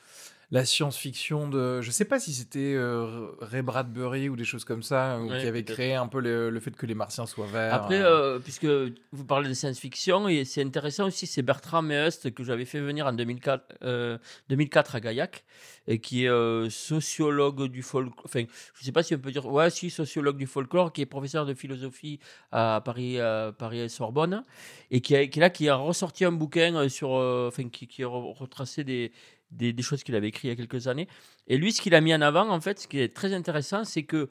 la 0.53 0.65
science-fiction 0.65 1.49
de. 1.49 1.81
Je 1.81 1.91
sais 1.93 2.05
pas 2.05 2.19
si 2.19 2.33
c'était 2.35 2.75
euh, 2.75 3.29
Ray 3.41 3.63
Bradbury 3.63 4.29
ou 4.29 4.35
des 4.37 4.45
choses 4.45 4.65
comme 4.65 4.83
ça, 4.83 5.19
ou 5.21 5.29
Ouais, 5.31 5.41
qui 5.41 5.47
avait 5.47 5.63
créé 5.63 5.95
un 5.95 6.09
peu 6.09 6.21
le, 6.21 6.51
le 6.51 6.61
fait 6.61 6.73
que 6.75 6.87
les 6.87 6.95
martiens 6.95 7.27
soient 7.27 7.47
verts. 7.47 7.73
Après, 7.75 8.01
euh. 8.01 8.37
euh, 8.37 8.39
puisque 8.41 8.67
vous 9.13 9.25
parlez 9.25 9.49
de 9.49 9.55
science-fiction, 9.55 10.29
et 10.29 10.45
c'est 10.45 10.63
intéressant 10.63 11.07
aussi, 11.07 11.27
c'est 11.29 11.43
Bertrand 11.43 11.83
Meust 11.83 12.35
que 12.35 12.43
j'avais 12.43 12.65
fait 12.65 12.81
venir 12.81 13.07
en 13.07 13.13
2004, 13.13 13.77
euh, 13.83 14.19
2004 14.49 14.97
à 14.97 15.01
Gaillac, 15.01 15.45
et 15.87 16.01
qui 16.01 16.25
est 16.25 16.29
euh, 16.29 16.69
sociologue 16.69 17.69
du 17.69 17.83
folklore. 17.83 18.23
Enfin, 18.25 18.41
je 18.75 18.81
ne 18.81 18.85
sais 18.85 18.93
pas 18.93 19.03
si 19.05 19.15
on 19.15 19.19
peut 19.19 19.31
dire. 19.31 19.47
Ouais, 19.47 19.71
si, 19.71 19.89
sociologue 19.89 20.37
du 20.37 20.47
folklore, 20.49 20.93
qui 20.93 21.01
est 21.03 21.07
professeur 21.07 21.47
de 21.47 21.55
philosophie 21.55 22.19
à 22.51 22.83
Paris, 22.85 23.21
à 23.21 23.53
Paris 23.57 23.89
Sorbonne, 23.89 24.45
et 24.91 25.01
qui, 25.01 25.15
a, 25.15 25.27
qui 25.29 25.39
est 25.39 25.43
là, 25.43 25.51
qui 25.51 25.69
a 25.69 25.77
ressorti 25.77 26.25
un 26.25 26.33
bouquin 26.33 26.75
euh, 26.75 26.89
sur. 26.89 27.15
euh, 27.17 27.47
Enfin, 27.49 27.69
qui, 27.69 27.87
qui 27.87 28.03
a 28.03 28.07
re- 28.07 28.37
retracé 28.37 28.83
des. 28.85 29.13
Des, 29.51 29.73
des 29.73 29.83
choses 29.83 30.03
qu'il 30.05 30.15
avait 30.15 30.29
écrites 30.29 30.45
il 30.45 30.49
y 30.51 30.53
a 30.53 30.57
quelques 30.57 30.87
années. 30.87 31.09
Et 31.49 31.57
lui, 31.57 31.73
ce 31.73 31.81
qu'il 31.81 31.95
a 31.95 32.01
mis 32.01 32.15
en 32.15 32.21
avant, 32.21 32.49
en 32.49 32.61
fait, 32.61 32.79
ce 32.81 32.87
qui 32.89 33.01
est 33.01 33.15
très 33.15 33.35
intéressant, 33.35 33.85
c'est 33.85 34.05
que 34.05 34.29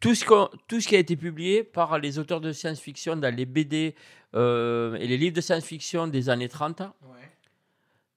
tout 0.00 0.14
ce, 0.14 0.24
qu'on- 0.24 0.48
tout 0.68 0.80
ce 0.80 0.86
qui 0.86 0.94
a 0.94 1.00
été 1.00 1.16
publié 1.16 1.64
par 1.64 1.98
les 1.98 2.20
auteurs 2.20 2.40
de 2.40 2.52
science-fiction 2.52 3.16
dans 3.16 3.34
les 3.34 3.46
BD 3.46 3.96
euh, 4.36 4.94
et 4.94 5.08
les 5.08 5.16
livres 5.16 5.34
de 5.34 5.40
science-fiction 5.40 6.06
des 6.06 6.28
années 6.28 6.48
30, 6.48 6.82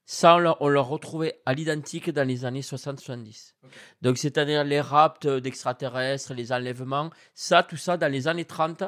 ça, 0.04 0.36
on 0.36 0.38
l'a- 0.38 0.56
on 0.60 0.68
l'a 0.68 0.80
retrouvé 0.80 1.34
à 1.46 1.54
l'identique 1.54 2.10
dans 2.10 2.26
les 2.26 2.44
années 2.44 2.60
60-70. 2.62 3.54
Donc, 4.02 4.18
c'est-à-dire 4.18 4.62
les 4.62 4.80
rapts 4.80 5.26
d'extraterrestres, 5.26 6.34
les 6.34 6.52
enlèvements, 6.52 7.10
ça, 7.34 7.62
tout 7.62 7.76
ça, 7.76 7.96
dans 7.96 8.10
les 8.12 8.28
années 8.28 8.44
30, 8.44 8.84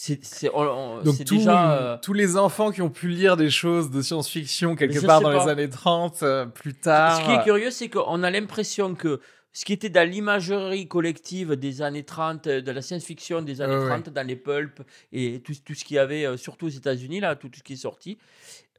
c'est 0.00 0.24
c'est- 0.24 0.50
on- 0.54 0.60
on- 0.60 1.02
Donc 1.02 1.16
c'est 1.16 1.24
tous- 1.24 1.38
déjà. 1.38 1.72
euh, 1.72 1.96
tous 2.00 2.12
les 2.12 2.36
enfants 2.36 2.70
qui 2.70 2.82
ont 2.82 2.90
pu 2.90 3.08
lire 3.08 3.36
des 3.36 3.50
choses 3.50 3.90
de 3.90 4.00
science-fiction 4.00 4.76
quelque 4.76 5.04
part 5.04 5.20
dans 5.20 5.32
les 5.32 5.50
années 5.50 5.68
30, 5.68 6.22
euh, 6.22 6.46
plus 6.46 6.74
tard. 6.74 7.18
Ce 7.20 7.24
qui 7.24 7.32
est 7.32 7.42
curieux, 7.42 7.70
c'est 7.72 7.88
qu'on 7.88 8.22
a 8.22 8.30
l'impression 8.30 8.94
que 8.94 9.20
ce 9.52 9.64
qui 9.64 9.72
était 9.72 9.88
dans 9.88 10.08
l'imagerie 10.08 10.86
collective 10.86 11.56
des 11.56 11.82
années 11.82 12.04
30, 12.04 12.46
euh, 12.46 12.60
de 12.60 12.70
la 12.70 12.80
science-fiction 12.80 13.42
des 13.42 13.60
années 13.60 13.74
Ouais, 13.74 13.80
ouais. 13.82 13.88
30, 14.02 14.10
dans 14.10 14.24
les 14.26 14.36
pulps 14.36 14.82
et 15.10 15.40
tout, 15.44 15.54
tout 15.64 15.74
ce 15.74 15.84
qu'il 15.84 15.96
y 15.96 15.98
avait, 15.98 16.26
euh, 16.26 16.36
surtout 16.36 16.66
aux 16.66 16.76
États-Unis, 16.80 17.18
là, 17.18 17.34
tout, 17.34 17.48
tout 17.48 17.58
ce 17.58 17.64
qui 17.64 17.72
est 17.72 17.76
sorti, 17.76 18.18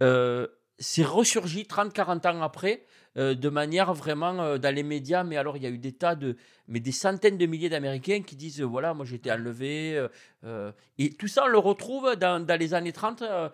euh, 0.01 0.47
c'est 0.78 1.03
ressurgi 1.03 1.65
30-40 1.65 2.26
ans 2.28 2.41
après, 2.41 2.86
euh, 3.18 3.34
de 3.36 3.49
manière 3.49 3.93
vraiment 3.93 4.39
euh, 4.41 4.57
dans 4.57 4.74
les 4.74 4.84
médias. 4.84 5.24
Mais 5.24 5.38
alors, 5.38 5.57
il 5.57 5.64
y 5.64 5.66
a 5.66 5.70
eu 5.70 5.78
des 5.78 5.93
tas 5.93 6.16
de. 6.16 6.36
Mais 6.68 6.80
des 6.80 6.91
centaines 6.91 7.38
de 7.38 7.45
milliers 7.45 7.70
d'Américains 7.70 8.22
qui 8.22 8.36
disent 8.36 8.62
voilà, 8.62 8.93
moi 8.93 9.05
j'ai 9.05 9.16
été 9.16 9.32
enlevé. 9.32 10.07
euh, 10.43 10.72
et 10.97 11.12
tout 11.12 11.28
ça, 11.28 11.43
on 11.45 11.47
le 11.47 11.57
retrouve 11.57 12.16
dans, 12.16 12.45
dans 12.45 12.60
les 12.60 12.74
années 12.74 12.93
30. 12.93 13.22
euh, 13.24 13.49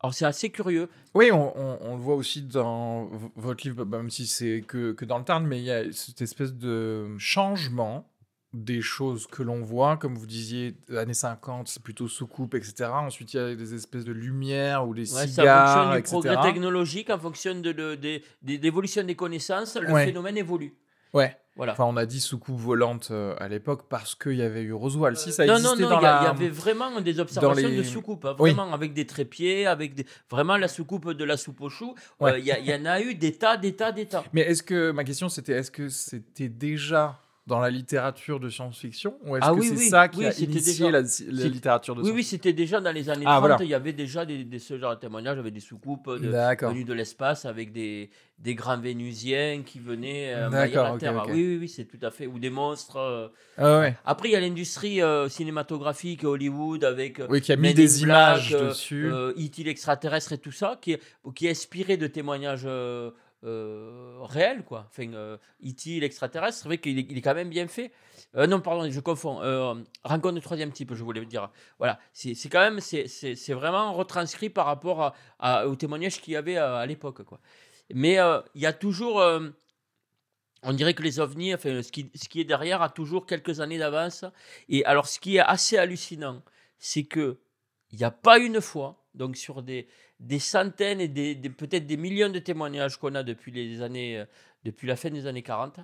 alors, 0.00 0.14
c'est 0.14 0.24
assez 0.24 0.50
curieux. 0.50 0.88
Oui, 1.14 1.30
on, 1.30 1.56
on- 1.56 1.94
le 1.96 2.00
voit 2.02 2.16
aussi 2.16 2.42
dans 2.42 3.08
votre 3.36 3.64
livre, 3.64 3.84
bah, 3.84 3.98
même 3.98 4.10
si 4.10 4.26
c'est 4.26 4.64
que, 4.66 4.90
que 4.92 5.04
dans 5.04 5.18
le 5.18 5.24
Tarn, 5.24 5.46
mais 5.46 5.58
il 5.58 5.64
y 5.64 5.70
a 5.70 5.92
cette 5.92 6.20
espèce 6.22 6.54
de 6.54 7.14
changement 7.18 8.08
des 8.54 8.82
choses 8.82 9.26
que 9.26 9.42
l'on 9.42 9.62
voit, 9.62 9.96
comme 9.96 10.14
vous 10.14 10.26
disiez, 10.26 10.74
années 10.96 11.14
50, 11.14 11.68
c'est 11.68 11.82
plutôt 11.82 12.06
soucoupe, 12.08 12.54
etc. 12.54 12.90
Ensuite, 12.92 13.32
il 13.32 13.36
y 13.38 13.40
a 13.40 13.54
des 13.54 13.74
espèces 13.74 14.04
de 14.04 14.12
lumière 14.12 14.86
ou 14.86 14.92
des 14.94 15.00
Ouais, 15.14 15.26
ça 15.26 15.26
cigares, 15.26 15.68
fonctionne 15.74 15.92
du 15.92 15.98
etc. 15.98 16.10
progrès 16.34 16.52
technologique 16.52 17.10
en 17.10 17.18
fonction 17.18 17.54
de, 17.54 17.72
de, 17.72 17.94
de- 17.94 18.20
de 18.42 18.56
l'évolution 18.62 19.02
des 19.04 19.14
connaissances, 19.14 19.76
le 19.76 19.90
Ouais. 19.90 20.04
phénomène 20.06 20.36
évolue. 20.36 20.74
Ouais. 21.14 21.36
Voilà. 21.56 21.72
Enfin, 21.72 21.84
on 21.84 21.98
a 21.98 22.06
dit 22.06 22.20
soucoupe 22.20 22.58
volante 22.58 23.08
euh, 23.10 23.34
à 23.38 23.46
l'époque 23.46 23.82
parce 23.90 24.14
qu'il 24.14 24.36
y 24.36 24.42
avait 24.42 24.62
eu 24.62 24.72
Roswell. 24.72 25.16
Si 25.18 25.32
ça 25.32 25.44
non, 25.44 25.56
existait 25.56 25.82
non, 25.82 25.82
non, 25.82 25.88
dans 25.90 25.98
il 25.98 26.00
y, 26.00 26.04
la... 26.04 26.18
avait 26.30 26.48
vraiment 26.48 27.00
des 27.02 27.20
observations 27.20 27.68
les- 27.68 27.76
de 27.76 27.82
soucoupe, 27.82 28.24
hein, 28.24 28.34
Oui. 28.38 28.52
vraiment 28.54 28.72
avec 28.72 28.94
des 28.94 29.06
trépieds, 29.06 29.66
avec 29.66 29.94
des... 29.94 30.06
vraiment 30.30 30.56
la 30.56 30.68
soucoupe 30.68 31.10
de 31.10 31.24
la 31.24 31.36
soupe 31.36 31.60
aux 31.60 31.68
choux. 31.68 31.94
Euh, 32.22 32.24
Ouais. 32.24 32.40
Y, 32.40 32.56
il 32.60 32.66
y 32.66 32.74
en 32.74 32.86
a 32.86 33.02
eu 33.02 33.14
des 33.14 33.34
tas, 33.34 33.58
des 33.58 33.74
tas, 33.76 33.92
des 33.92 34.06
tas. 34.06 34.24
Mais 34.32 34.40
est-ce 34.42 34.62
que 34.62 34.90
ma 34.92 35.04
question 35.04 35.28
c'était 35.28 35.52
est-ce 35.52 35.70
que 35.70 35.90
c'était 35.90 36.48
déjà 36.48 37.20
dans 37.46 37.58
la 37.58 37.70
littérature 37.70 38.38
de 38.38 38.48
science-fiction 38.48 39.16
ou 39.24 39.36
est-ce 39.36 39.44
Ah 39.44 39.52
que 39.52 39.58
oui, 39.58 39.66
c'est 39.68 39.76
oui, 39.76 39.88
ça 39.88 40.06
qui 40.06 40.20
oui, 40.20 40.26
a 40.26 40.32
initié 40.38 40.90
déjà- 40.90 40.90
la, 41.32 41.48
littérature 41.48 41.96
de 41.96 42.00
Oui, 42.02 42.10
oui, 42.10 42.22
science-fiction 42.22 42.36
c'était 42.36 42.52
déjà 42.52 42.80
dans 42.80 42.92
les 42.92 43.10
années 43.10 43.24
Ah, 43.26 43.38
30, 43.38 43.40
voilà. 43.40 43.56
il 43.62 43.68
y 43.68 43.74
avait 43.74 43.92
déjà 43.92 44.24
des, 44.24 44.44
des, 44.44 44.60
ce 44.60 44.78
genre 44.78 44.94
de 44.94 45.00
témoignages 45.00 45.38
avec 45.38 45.52
des 45.52 45.58
soucoupes 45.58 46.08
de, 46.08 46.28
venus 46.68 46.86
de 46.86 46.92
l'espace 46.92 47.44
avec 47.44 47.72
des, 47.72 48.10
des 48.38 48.54
grands 48.54 48.78
vénusiens 48.78 49.62
qui 49.66 49.80
venaient 49.80 50.32
euh, 50.34 50.46
envahir 50.46 50.84
la 50.84 50.98
Terre. 50.98 51.24
Oui, 51.26 51.32
oui, 51.34 51.56
oui, 51.62 51.68
c'est 51.68 51.84
tout 51.84 51.98
à 52.06 52.12
fait. 52.12 52.28
Ou 52.28 52.38
des 52.38 52.50
monstres. 52.50 52.96
euh, 52.98 53.26
Ah 53.58 53.80
ouais. 53.80 53.96
Après, 54.04 54.28
il 54.28 54.32
y 54.32 54.36
a 54.36 54.40
l'industrie 54.40 55.02
euh, 55.02 55.28
cinématographique 55.28 56.22
Hollywood 56.22 56.84
avec 56.84 57.18
euh, 57.18 57.26
Oui, 57.28 57.40
qui 57.40 57.50
a 57.50 57.56
mis 57.56 57.74
des 57.74 57.86
Black, 57.86 57.98
images 58.02 58.54
euh, 58.54 58.68
dessus. 58.68 59.08
E.T. 59.10 59.64
l'extraterrestre 59.64 60.32
et 60.34 60.38
tout 60.38 60.52
ça, 60.52 60.78
qui 60.80 60.96
qui 61.34 61.48
est 61.48 61.50
inspiré 61.50 61.96
de 61.96 62.06
témoignages 62.06 62.68
euh, 63.44 64.18
réels, 64.22 64.64
quoi. 64.64 64.86
Enfin, 64.88 65.12
euh, 65.14 65.36
E.T. 65.64 66.00
l'extraterrestre, 66.00 66.58
c'est 66.58 66.68
vrai 66.68 66.78
qu'il 66.78 66.98
est, 66.98 67.10
est 67.16 67.20
quand 67.20 67.34
même 67.34 67.48
bien 67.48 67.66
fait. 67.66 67.90
Euh, 68.36 68.46
non, 68.46 68.60
pardon, 68.60 68.88
je 68.90 69.00
confonds. 69.00 69.36
Rencontre 70.04 70.34
de 70.34 70.40
troisième 70.40 70.72
type, 70.72 70.94
je 70.94 71.02
voulais 71.02 71.24
dire. 71.26 71.50
Voilà, 71.78 71.98
c'est 72.12 72.34
quand 72.48 72.60
même, 72.60 72.80
c'est- 72.80 73.52
vraiment 73.52 73.92
retranscrit 73.92 74.48
par 74.50 74.66
rapport 74.66 75.14
au 75.66 75.76
témoignage 75.76 76.20
qu'il 76.20 76.34
y 76.34 76.36
avait 76.36 76.56
à, 76.56 76.86
l'époque, 76.86 77.22
quoi. 77.24 77.40
Mais 77.92 78.18
il 78.54 78.60
y 78.60 78.66
a 78.66 78.72
toujours, 78.72 79.22
on 80.62 80.72
dirait 80.72 80.94
que 80.94 81.02
les 81.02 81.20
ovnis, 81.20 81.54
enfin, 81.54 81.82
ce 81.82 81.90
qui, 81.92 82.10
ce 82.14 82.28
qui 82.28 82.40
est 82.40 82.44
derrière 82.44 82.80
a 82.80 82.88
toujours 82.88 83.26
quelques 83.26 83.60
années 83.60 83.78
d'avance. 83.78 84.24
Et 84.68 84.84
alors, 84.84 85.06
ce 85.08 85.18
qui 85.18 85.36
est 85.36 85.40
assez 85.40 85.76
hallucinant, 85.76 86.42
c'est 86.78 87.04
que 87.04 87.38
il 87.90 87.98
n'y 87.98 88.04
a 88.04 88.10
pas 88.10 88.38
une 88.38 88.60
fois, 88.60 89.04
donc 89.14 89.36
sur 89.36 89.62
des, 89.62 89.86
des 90.22 90.38
centaines 90.38 91.00
et 91.00 91.08
peut-être 91.08 91.86
des 91.86 91.96
millions 91.96 92.30
de 92.30 92.38
témoignages 92.38 92.96
qu'on 92.96 93.14
a 93.14 93.22
depuis 93.22 93.52
les 93.52 93.82
années, 93.82 94.18
euh, 94.18 94.24
depuis 94.64 94.86
la 94.86 94.96
fin 94.96 95.10
des 95.10 95.26
années 95.26 95.42
40, 95.42 95.80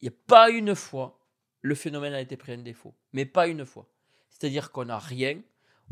il 0.00 0.08
n'y 0.08 0.14
a 0.14 0.18
pas 0.26 0.50
une 0.50 0.74
fois 0.74 1.20
le 1.62 1.74
phénomène 1.74 2.14
a 2.14 2.20
été 2.20 2.36
pris 2.36 2.54
en 2.54 2.58
défaut. 2.58 2.94
Mais 3.12 3.24
pas 3.24 3.46
une 3.46 3.64
fois. 3.64 3.86
C'est-à-dire 4.30 4.72
qu'on 4.72 4.86
n'a 4.86 4.98
rien, 4.98 5.40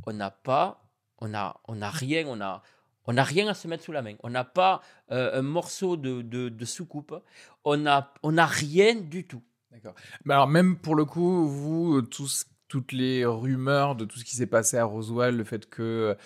on 0.06 0.12
n'a 0.12 0.30
pas, 0.30 0.82
on 1.18 1.34
a, 1.34 1.60
on 1.66 1.82
a 1.82 1.90
rien, 1.90 2.26
on 2.26 2.40
a, 2.40 2.62
on 3.06 3.12
n'a 3.12 3.24
rien 3.24 3.48
à 3.48 3.54
se 3.54 3.68
mettre 3.68 3.84
sous 3.84 3.92
la 3.92 4.02
main. 4.02 4.14
On 4.22 4.30
n'a 4.30 4.44
pas 4.44 4.80
euh, 5.10 5.38
un 5.38 5.42
morceau 5.42 5.96
de, 5.96 6.22
de, 6.22 6.64
soucoupe. 6.64 7.14
On 7.64 7.76
n'a 7.76 8.14
on 8.22 8.38
a 8.38 8.46
rien 8.46 8.94
du 8.94 9.26
tout. 9.26 9.42
D'accord. 9.70 9.94
Alors 10.28 10.48
même 10.48 10.78
pour 10.78 10.94
le 10.94 11.04
coup, 11.04 11.46
vous, 11.46 11.98
euh, 11.98 12.02
tous, 12.02 12.46
toutes 12.68 12.92
les 12.92 13.24
rumeurs 13.24 13.96
de 13.96 14.04
tout 14.04 14.18
ce 14.18 14.24
qui 14.24 14.36
s'est 14.36 14.46
passé 14.46 14.76
à 14.76 14.84
Roswell, 14.84 15.36
le 15.36 15.44
fait 15.44 15.68
que 15.68 16.16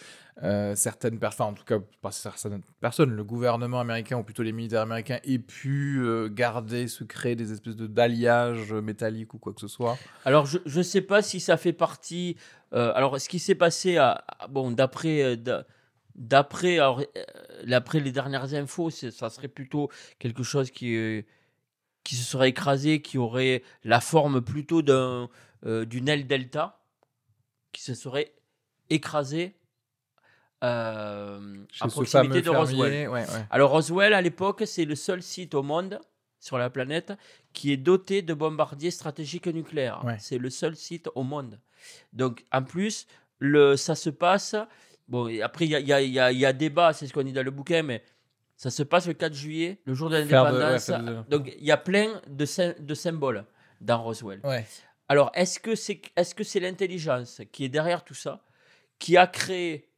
euh, 0.42 0.74
certaines 0.74 1.18
personnes, 1.18 1.46
en 1.46 1.52
tout 1.52 1.64
cas 1.64 1.78
pas 2.00 2.10
certaines 2.10 2.62
personnes, 2.80 3.10
le 3.14 3.22
gouvernement 3.22 3.80
américain 3.80 4.16
ou 4.18 4.22
plutôt 4.24 4.42
les 4.42 4.52
militaires 4.52 4.80
américains 4.82 5.18
aient 5.24 5.38
pu 5.38 6.00
euh, 6.02 6.28
garder 6.28 6.88
secret 6.88 7.36
des 7.36 7.52
espèces 7.52 7.76
de 7.76 7.86
d'alliages 7.86 8.72
métalliques 8.72 9.34
ou 9.34 9.38
quoi 9.38 9.52
que 9.52 9.60
ce 9.60 9.68
soit. 9.68 9.96
Alors, 10.24 10.46
je 10.46 10.58
ne 10.66 10.82
sais 10.82 11.02
pas 11.02 11.22
si 11.22 11.38
ça 11.38 11.56
fait 11.56 11.72
partie. 11.74 12.36
euh, 12.72 12.92
alors, 12.94 13.20
ce 13.20 13.28
qui 13.28 13.38
s'est 13.38 13.54
passé, 13.54 13.96
à, 13.98 14.24
à- 14.38 14.48
bon, 14.48 14.70
d'après. 14.70 15.22
euh, 15.22 15.36
d'a- 15.36 15.66
D'après 16.14 16.78
euh, 16.78 16.92
les 17.94 18.12
dernières 18.12 18.52
infos, 18.52 18.90
ça 18.90 19.30
serait 19.30 19.48
plutôt 19.48 19.88
quelque 20.18 20.42
chose 20.42 20.70
qui, 20.70 20.94
euh, 20.94 21.22
qui 22.04 22.16
se 22.16 22.24
serait 22.24 22.50
écrasé, 22.50 23.00
qui 23.00 23.16
aurait 23.16 23.62
la 23.82 23.98
forme 24.00 24.42
plutôt 24.42 24.82
d'un, 24.82 25.30
euh, 25.64 25.84
d'une 25.84 26.08
aile 26.08 26.26
delta, 26.26 26.80
qui 27.72 27.82
se 27.82 27.94
serait 27.94 28.32
écrasé 28.90 29.54
euh, 30.64 31.56
à 31.80 31.88
proximité 31.88 32.42
de 32.42 32.50
Roswell. 32.50 32.90
fermier, 32.92 33.08
ouais, 33.08 33.20
ouais. 33.22 33.46
Alors 33.50 33.70
Roswell, 33.72 34.14
à 34.14 34.20
l'époque, 34.22 34.62
c'est 34.66 34.84
le 34.84 34.94
seul 34.94 35.22
site 35.22 35.54
au 35.54 35.62
monde 35.62 35.98
sur 36.38 36.58
la 36.58 36.70
planète 36.70 37.12
qui 37.52 37.72
est 37.72 37.76
doté 37.76 38.22
de 38.22 38.34
bombardiers 38.34 38.90
stratégiques 38.90 39.46
nucléaires. 39.48 40.04
Ouais. 40.04 40.16
C'est 40.20 40.38
le 40.38 40.50
seul 40.50 40.76
site 40.76 41.08
au 41.14 41.22
monde. 41.22 41.58
Donc 42.12 42.44
en 42.52 42.62
plus, 42.62 43.06
le, 43.38 43.76
ça 43.76 43.94
se 43.94 44.10
passe. 44.10 44.54
Bon, 45.08 45.26
et 45.28 45.42
après, 45.42 45.64
il 45.66 45.70
y 45.70 45.74
a, 45.76 45.80
y, 45.80 45.92
a, 45.92 46.00
y, 46.00 46.18
a, 46.20 46.32
y 46.32 46.46
a 46.46 46.52
débat, 46.52 46.92
c'est 46.92 47.06
ce 47.06 47.12
qu'on 47.12 47.22
dit 47.24 47.32
dans 47.32 47.42
le 47.44 47.50
bouquin, 47.50 47.82
mais 47.82 48.04
ça 48.56 48.70
se 48.70 48.82
passe 48.84 49.08
le 49.08 49.14
4 49.14 49.34
juillet, 49.34 49.80
le 49.84 49.94
jour 49.94 50.08
de 50.10 50.14
ouais, 50.16 50.20
l'indépendance. 50.24 50.88
de- 50.90 51.22
Donc 51.28 51.52
il 51.58 51.64
y 51.64 51.72
a 51.72 51.76
plein 51.76 52.20
de, 52.28 52.80
de 52.80 52.94
symboles 52.94 53.44
dans 53.80 54.00
Roswell. 54.02 54.40
Ouais. 54.44 54.64
Alors, 55.12 55.30
est-ce 55.34 55.60
que 55.60 55.74
c'est 55.74 56.00
est 56.16 56.22
-ce 56.22 56.58
l'intelligence 56.58 57.42
qui 57.52 57.66
est 57.66 57.68
derrière 57.68 58.02
tout 58.02 58.14
ça, 58.14 58.42
qui 58.98 59.18
a 59.18 59.26
créé, 59.26 59.90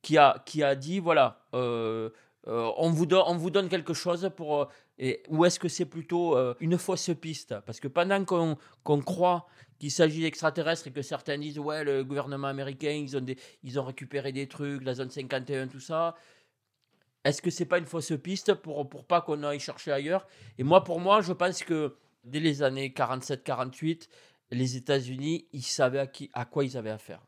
qui 0.00 0.16
a, 0.16 0.44
qui 0.46 0.62
a 0.62 0.76
dit, 0.76 1.00
voilà, 1.00 1.44
euh, 1.54 2.10
euh, 2.46 2.70
on, 2.76 2.90
vous 2.90 3.04
donne, 3.04 3.24
on 3.26 3.36
vous 3.36 3.50
donne 3.50 3.68
quelque 3.68 3.94
chose 3.94 4.30
pour... 4.36 4.50
euh, 4.62 4.66
et, 4.96 5.24
ou 5.28 5.44
est-ce 5.44 5.58
que 5.58 5.68
c'est 5.68 5.86
plutôt 5.86 6.36
une 6.60 6.78
fausse 6.78 7.10
piste? 7.20 7.52
Parce 7.66 7.80
que 7.80 7.88
pendant 7.88 8.24
qu'on 8.24 8.56
qu'on 8.84 9.00
croit 9.00 9.48
qu'il 9.80 9.90
s'agit 9.90 10.22
d'extraterrestres 10.22 10.86
et 10.86 10.92
que 10.92 11.02
certains 11.02 11.38
disent, 11.38 11.58
ouais, 11.58 11.82
le 11.82 12.04
gouvernement 12.04 12.50
américain, 12.56 12.94
ils 13.06 13.16
ont, 13.16 13.26
des, 13.28 13.36
ils 13.64 13.76
ont 13.80 13.86
récupéré 13.92 14.30
des 14.30 14.46
trucs, 14.46 14.84
la 14.84 14.94
zone 14.94 15.10
51, 15.10 15.66
tout 15.66 15.80
ça, 15.80 16.14
est-ce 17.24 17.42
que 17.42 17.50
c'est 17.50 17.66
pas 17.72 17.78
une 17.78 17.86
fausse 17.86 18.12
piste 18.22 18.54
pour, 18.54 18.88
pour 18.88 19.04
pas 19.04 19.20
qu'on 19.20 19.42
aille 19.42 19.58
chercher 19.58 19.90
ailleurs? 19.90 20.28
Et 20.58 20.62
moi, 20.62 20.84
pour 20.84 21.00
moi, 21.00 21.22
je 21.22 21.32
pense 21.32 21.64
que 21.64 21.96
dès 22.24 22.40
les 22.40 22.62
années 22.62 22.90
47-48, 22.90 24.08
les 24.50 24.76
États-Unis, 24.76 25.46
ils 25.52 25.62
savaient 25.62 25.98
à, 26.00 26.06
qui, 26.06 26.30
à 26.32 26.44
quoi 26.44 26.64
ils 26.64 26.76
avaient 26.76 26.90
affaire. 26.90 27.20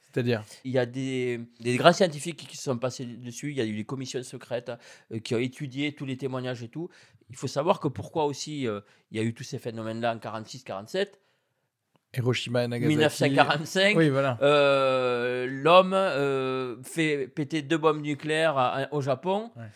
C'est-à-dire 0.00 0.42
Il 0.64 0.70
y 0.72 0.78
a 0.78 0.86
des, 0.86 1.40
des 1.60 1.76
grands 1.76 1.92
scientifiques 1.92 2.46
qui 2.48 2.56
se 2.56 2.62
sont 2.62 2.78
passés 2.78 3.04
dessus, 3.04 3.50
il 3.50 3.56
y 3.56 3.60
a 3.60 3.64
eu 3.66 3.74
des 3.76 3.84
commissions 3.84 4.22
secrètes 4.22 4.72
euh, 5.12 5.18
qui 5.18 5.34
ont 5.34 5.38
étudié 5.38 5.92
tous 5.94 6.06
les 6.06 6.16
témoignages 6.16 6.62
et 6.62 6.68
tout. 6.68 6.88
Il 7.30 7.36
faut 7.36 7.46
savoir 7.46 7.78
que 7.78 7.88
pourquoi 7.88 8.24
aussi 8.24 8.66
euh, 8.66 8.80
il 9.10 9.18
y 9.18 9.20
a 9.20 9.22
eu 9.22 9.34
tous 9.34 9.44
ces 9.44 9.58
phénomènes-là 9.58 10.14
en 10.14 10.18
46-47, 10.18 11.08
Hiroshima 12.16 12.64
et 12.64 12.68
Nagasaki. 12.68 12.88
1945, 12.88 13.96
Oui, 13.98 14.08
voilà. 14.08 14.38
euh, 14.40 15.46
l'homme 15.46 16.82
fait 16.82 17.28
péter 17.28 17.60
deux 17.60 17.76
bombes 17.76 18.00
nucléaires 18.00 18.56
à- 18.56 18.88
au 18.92 19.02
Japon. 19.02 19.50
Ouais. 19.56 19.66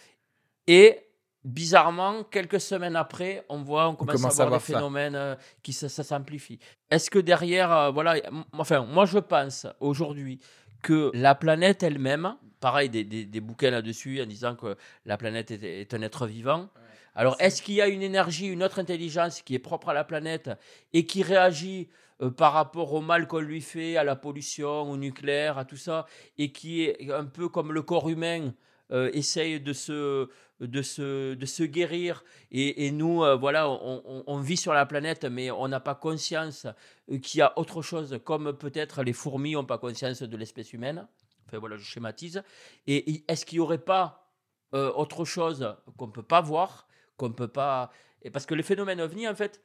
Et 0.67 0.99
bizarrement, 1.45 2.25
quelques 2.25 2.61
semaines 2.61 2.97
après, 2.97 3.45
on 3.49 3.63
voit, 3.63 3.89
on 3.89 3.95
commence, 3.95 4.17
commence 4.17 4.41
à 4.41 4.45
à 4.45 4.47
voir 4.47 4.61
des 4.61 4.65
phénomènes 4.65 5.15
euh, 5.17 5.35
qui 5.63 5.73
ça, 5.73 5.89
ça 5.89 6.05
s'amplifie. 6.05 6.59
Est-ce 6.91 7.11
que 7.11 7.19
derrière, 7.19 7.73
euh, 7.73 7.91
voilà, 7.91 8.17
enfin, 8.53 8.85
moi 8.85 9.07
je 9.07 9.19
pense 9.19 9.67
aujourd'hui 9.81 10.39
que 10.83 11.11
la 11.15 11.35
planète 11.35 11.83
elle-même, 11.83 12.37
pareil, 12.61 12.89
des, 12.89 13.05
des, 13.05 13.25
des 13.25 13.41
bouquins 13.41 13.71
là-dessus 13.71 14.23
en 14.23 14.27
disant 14.27 14.55
que 14.57 14.77
la 15.05 15.17
planète 15.17 15.51
est, 15.51 15.63
est 15.63 15.95
un 15.95 16.03
être 16.03 16.27
vivant. 16.27 16.69
Alors, 17.15 17.37
est-ce 17.41 17.61
qu'il 17.61 17.75
y 17.75 17.83
a 17.83 17.89
une 17.89 18.03
énergie, 18.03 18.47
une 18.47 18.63
autre 18.63 18.79
intelligence 18.79 19.43
qui 19.43 19.55
est 19.55 19.59
propre 19.59 19.91
à 19.91 19.95
la 19.95 20.03
planète 20.03 20.51
et 20.95 21.05
qui 21.05 21.23
réagit 21.23 21.89
euh, 22.23 22.31
par 22.31 22.55
rapport 22.55 22.95
au 22.95 23.01
mal 23.03 23.27
qu'on 23.27 23.41
lui 23.41 23.61
fait, 23.61 23.97
à 23.97 24.05
la 24.05 24.17
pollution, 24.17 24.91
au 24.91 24.97
nucléaire, 24.97 25.59
à 25.59 25.65
tout 25.65 25.77
ça, 25.77 26.07
et 26.39 26.53
qui 26.53 26.85
est 26.85 27.13
un 27.13 27.27
peu 27.27 27.49
comme 27.49 27.73
le 27.73 27.83
corps 27.83 28.09
humain, 28.09 28.55
euh, 28.93 29.11
essayent 29.13 29.61
de 29.61 29.73
se, 29.73 30.29
de 30.67 30.83
se, 30.83 31.35
de 31.35 31.47
se 31.47 31.63
guérir. 31.65 32.25
Et, 32.51 32.91
nous, 32.91 33.23
euh, 33.23 33.37
voilà, 33.37 33.69
on, 33.69 34.41
vit 34.41 34.57
sur 34.57 34.73
la 34.73 34.87
planète, 34.87 35.25
mais 35.25 35.51
on 35.51 35.69
n'a 35.69 35.81
pas 35.81 35.95
conscience 35.95 36.67
euh, 37.11 37.19
qu'il 37.19 37.39
y 37.39 37.43
a 37.43 37.59
autre 37.59 37.83
chose, 37.83 38.21
comme 38.25 38.57
peut-être 38.57 39.03
les 39.03 39.13
fourmis 39.13 39.53
n'ont 39.53 39.65
pas 39.65 39.79
conscience 39.79 40.23
de 40.23 40.37
l'espèce 40.37 40.73
humaine. 40.73 41.07
Enfin 41.47 41.59
voilà, 41.59 41.77
je 41.77 41.85
schématise. 41.85 42.43
Et, 42.87 43.25
est-ce 43.29 43.45
qu'il 43.45 43.57
n'y 43.59 43.61
aurait 43.61 43.79
pas 43.79 44.31
euh, 44.75 44.93
autre 44.93 45.25
chose 45.25 45.75
qu'on 45.97 46.07
ne 46.07 46.13
peut 46.13 46.23
pas 46.23 46.41
voir, 46.41 46.87
qu'on 47.17 47.33
peut 47.33 47.49
pas... 47.49 47.91
Et 48.23 48.31
parce 48.31 48.47
que 48.47 48.55
les 48.55 48.63
phénomènes 48.63 49.01
ovnis, 49.01 49.29
en 49.29 49.35
fait, 49.35 49.61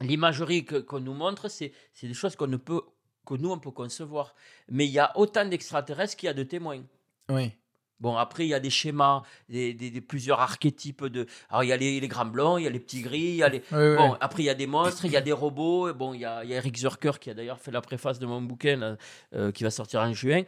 l'imagerie 0.00 0.64
qu'on 0.64 1.00
nous 1.00 1.14
montre, 1.14 1.48
c'est 1.48 1.72
c'est 1.94 2.06
des 2.06 2.14
choses 2.14 2.36
qu'on 2.36 2.46
ne 2.46 2.58
peut 2.58 2.82
que 3.26 3.34
nous 3.34 3.50
on 3.50 3.58
peut 3.58 3.70
concevoir. 3.70 4.34
Mais 4.68 4.86
il 4.86 4.92
y 4.92 4.98
a 4.98 5.16
autant 5.16 5.46
d'extraterrestres 5.46 6.16
qu'il 6.16 6.26
y 6.26 6.30
a 6.30 6.34
de 6.34 6.42
témoins. 6.42 6.82
Oui. 7.30 7.52
Bon, 8.00 8.16
après, 8.16 8.44
il 8.46 8.48
y 8.48 8.54
a 8.54 8.60
des 8.60 8.70
schémas, 8.70 9.22
des, 9.48 9.74
des- 9.74 9.90
des- 9.90 10.00
plusieurs 10.00 10.40
archétypes 10.40 11.04
de. 11.04 11.26
Alors, 11.50 11.64
il 11.64 11.68
y 11.68 11.72
a 11.72 11.76
les, 11.76 12.00
les 12.00 12.08
grands 12.08 12.24
blancs, 12.26 12.58
il 12.60 12.64
y 12.64 12.66
a 12.66 12.70
les 12.70 12.80
petits 12.80 13.02
gris, 13.02 13.18
il 13.20 13.36
y 13.36 13.42
a 13.42 13.48
les. 13.50 13.58
Oui, 13.72 13.96
Bon, 13.96 14.12
oui. 14.12 14.16
après, 14.20 14.42
il 14.42 14.46
y 14.46 14.50
a 14.50 14.54
des 14.54 14.66
monstres, 14.66 15.04
il 15.04 15.12
y 15.12 15.16
a 15.16 15.20
des 15.20 15.32
robots. 15.32 15.92
Bon, 15.92 16.14
il 16.14 16.20
y 16.20 16.24
a, 16.24 16.42
il 16.44 16.50
y 16.50 16.54
a 16.54 16.56
Eric 16.56 16.76
Zurker 16.78 17.12
qui 17.20 17.28
a 17.30 17.34
d'ailleurs 17.34 17.60
fait 17.60 17.70
la 17.70 17.80
préface 17.82 18.18
de 18.18 18.26
mon 18.26 18.40
bouquin 18.40 18.76
là, 18.76 18.96
euh, 19.34 19.52
qui 19.52 19.62
va 19.64 19.70
sortir 19.70 20.00
en 20.00 20.12
juin, 20.14 20.42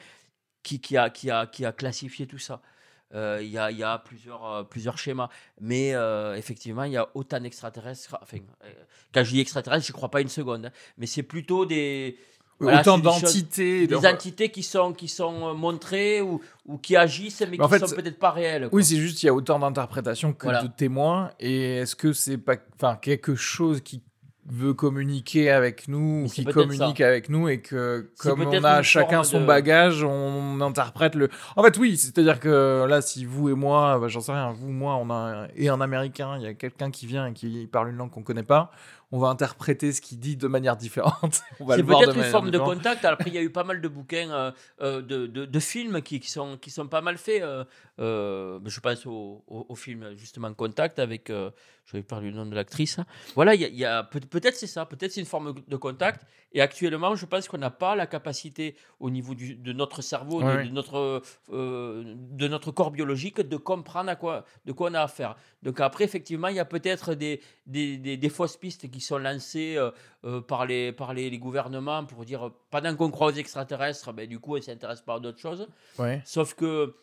qui, 0.62 0.80
qui, 0.80 0.96
a, 0.96 1.10
qui, 1.10 1.30
a, 1.30 1.46
qui 1.46 1.64
a 1.66 1.72
classifié 1.72 2.26
tout 2.26 2.38
ça. 2.38 2.62
Euh, 3.14 3.40
Il 3.42 3.50
y, 3.50 3.58
a, 3.58 3.70
il 3.70 3.76
y 3.76 3.82
a 3.82 3.98
plusieurs, 3.98 4.46
euh, 4.46 4.62
plusieurs 4.62 4.96
schémas. 4.96 5.28
Mais 5.60 5.92
euh, 5.94 6.34
effectivement, 6.36 6.84
il 6.84 6.92
y 6.92 6.96
a 6.96 7.06
autant 7.14 7.38
d'extraterrestres. 7.40 8.16
Enfin, 8.22 8.38
euh, 8.64 8.70
quand 9.12 9.22
je 9.24 9.30
dis 9.32 9.40
extraterrestres, 9.40 9.84
je 9.86 9.92
ne 9.92 9.96
crois 9.96 10.10
pas 10.10 10.22
une 10.22 10.28
seconde. 10.30 10.64
hein, 10.66 10.72
mais 10.96 11.04
c'est 11.06 11.22
plutôt 11.22 11.66
des. 11.66 12.16
Voilà, 12.62 12.80
Autant 12.80 12.96
des 12.98 13.04
d'entités. 13.04 13.86
des 13.86 14.06
entités 14.06 14.50
qui 14.50 14.62
sont, 14.62 14.92
qui 14.92 15.08
sont 15.08 15.48
euh, 15.48 15.54
montrées 15.54 16.20
ou, 16.20 16.40
ou 16.66 16.78
qui 16.78 16.96
agissent, 16.96 17.42
mais, 17.50 17.58
qui 17.58 17.68
fait, 17.68 17.78
sont 17.86 17.94
peut-être 17.94 18.18
pas 18.18 18.30
réelles. 18.30 18.68
quoi. 18.68 18.76
Oui, 18.76 18.84
c'est 18.84 18.96
juste 18.96 19.18
qu'il 19.18 19.26
y 19.26 19.30
a 19.30 19.34
autant 19.34 19.58
d'interprétations 19.58 20.32
que 20.32 20.44
Voilà. 20.44 20.62
de 20.62 20.68
témoins. 20.68 21.30
Et 21.40 21.76
est-ce 21.78 21.96
que 21.96 22.12
c'est 22.12 22.38
pas 22.38 22.56
enfin, 22.76 22.96
quelque 23.00 23.34
chose 23.34 23.80
qui 23.80 24.02
veut 24.50 24.74
communiquer 24.74 25.50
avec 25.52 25.86
nous 25.86 26.24
ou 26.24 26.28
qui 26.28 26.44
communique 26.44 26.98
ça. 26.98 27.06
avec 27.06 27.28
nous 27.28 27.48
et 27.48 27.60
que 27.60 28.10
comme 28.18 28.42
on 28.42 28.64
a 28.64 28.82
chacun 28.82 29.22
son 29.22 29.40
de- 29.40 29.46
bagage, 29.46 30.02
on 30.02 30.60
interprète 30.60 31.14
le. 31.14 31.28
En 31.54 31.62
fait, 31.62 31.78
oui, 31.78 31.96
c'est-à-dire 31.96 32.40
que 32.40 32.84
là, 32.88 33.00
si 33.02 33.24
vous 33.24 33.50
et 33.50 33.54
moi, 33.54 34.00
bah, 34.00 34.08
j'en 34.08 34.20
sais 34.20 34.32
rien, 34.32 34.50
vous, 34.50 34.70
moi, 34.72 34.96
on 34.96 35.10
a 35.10 35.46
et 35.54 35.68
un 35.68 35.80
Américain, 35.80 36.36
il 36.38 36.42
y 36.42 36.46
a 36.48 36.54
quelqu'un 36.54 36.90
qui 36.90 37.06
vient 37.06 37.26
et 37.28 37.32
qui 37.32 37.68
parle 37.70 37.90
une 37.90 37.96
langue 37.96 38.10
qu'on 38.10 38.24
connaît 38.24 38.42
pas, 38.42 38.72
on 39.12 39.18
va 39.18 39.28
interpréter 39.28 39.92
ce 39.92 40.00
qu'il 40.00 40.18
dit 40.18 40.36
de 40.36 40.48
manière 40.48 40.76
différente. 40.76 41.42
On 41.60 41.66
va 41.66 41.76
C'est 41.76 41.82
peut-être 41.82 42.16
une 42.16 42.22
forme 42.24 42.50
de 42.50 42.58
contact. 42.58 43.04
Après, 43.04 43.28
il 43.28 43.34
y 43.34 43.38
a 43.38 43.42
eu 43.42 43.50
pas 43.50 43.62
mal 43.62 43.82
de 43.82 43.88
bouquins, 43.88 44.30
euh, 44.30 44.50
euh, 44.80 45.02
de, 45.02 45.26
de, 45.26 45.44
de 45.44 45.60
films 45.60 46.00
qui, 46.00 46.18
qui, 46.18 46.30
sont, 46.30 46.56
qui 46.56 46.70
sont 46.70 46.88
pas 46.88 47.02
mal 47.02 47.18
faits. 47.18 47.42
euh, 47.42 47.64
euh, 47.98 48.58
je 48.64 48.80
pense 48.80 49.04
au, 49.06 49.44
au, 49.46 49.66
au 49.68 49.74
film 49.74 50.14
justement 50.16 50.52
Contact 50.54 50.98
avec, 50.98 51.28
euh, 51.30 51.50
je 51.84 51.96
vais 51.96 52.02
parler 52.02 52.30
du 52.30 52.36
nom 52.36 52.46
de 52.46 52.54
l'actrice. 52.54 52.98
Voilà, 53.34 53.54
il 53.54 53.60
y 53.60 53.84
a, 53.84 54.00
y 54.00 54.18
peut-être 54.30 54.56
c'est 54.56 54.66
ça, 54.66 54.86
peut-être 54.86 55.12
c'est 55.12 55.20
une 55.20 55.26
forme 55.26 55.54
de 55.66 55.76
contact. 55.76 56.24
Et 56.54 56.60
actuellement, 56.60 57.14
je 57.16 57.24
pense 57.24 57.48
qu'on 57.48 57.56
n'a 57.58 57.70
pas 57.70 57.96
la 57.96 58.06
capacité 58.06 58.76
au 59.00 59.08
niveau 59.08 59.34
du, 59.34 59.54
de 59.56 59.72
notre 59.72 60.02
cerveau, 60.02 60.40
de, 60.40 60.46
Ouais, 60.46 60.56
ouais. 60.56 60.64
de 60.66 60.70
notre, 60.72 61.22
euh, 61.50 62.14
de 62.30 62.48
notre 62.48 62.70
corps 62.72 62.90
biologique, 62.90 63.40
de 63.40 63.56
comprendre 63.56 64.10
à 64.10 64.16
quoi, 64.16 64.44
de 64.66 64.72
quoi 64.72 64.90
on 64.90 64.94
a 64.94 65.00
affaire. 65.02 65.36
Donc 65.62 65.80
après, 65.80 66.04
effectivement, 66.04 66.48
il 66.48 66.56
y 66.56 66.60
a 66.60 66.64
peut-être 66.66 67.14
des, 67.14 67.40
des, 67.66 67.96
des- 67.98 68.16
des 68.18 68.28
fausses 68.28 68.56
pistes 68.58 68.90
qui 68.90 69.00
sont 69.00 69.18
lancées 69.18 69.76
euh, 70.24 70.40
par, 70.42 70.66
les, 70.66 70.92
par 70.92 71.14
les, 71.14 71.30
les 71.30 71.38
gouvernements 71.38 72.04
pour 72.04 72.24
dire, 72.24 72.50
pendant 72.70 72.94
qu'on 72.96 73.10
croit 73.10 73.28
aux 73.28 73.32
extraterrestres, 73.36 74.12
ben, 74.12 74.26
du 74.28 74.38
coup, 74.38 74.52
on 74.54 74.56
ne 74.56 74.60
s'intéresse 74.62 75.00
pas 75.00 75.14
à 75.14 75.20
d'autres 75.20 75.38
choses. 75.40 75.66
Ouais. 75.98 76.20
Sauf 76.24 76.54
que 76.54 76.94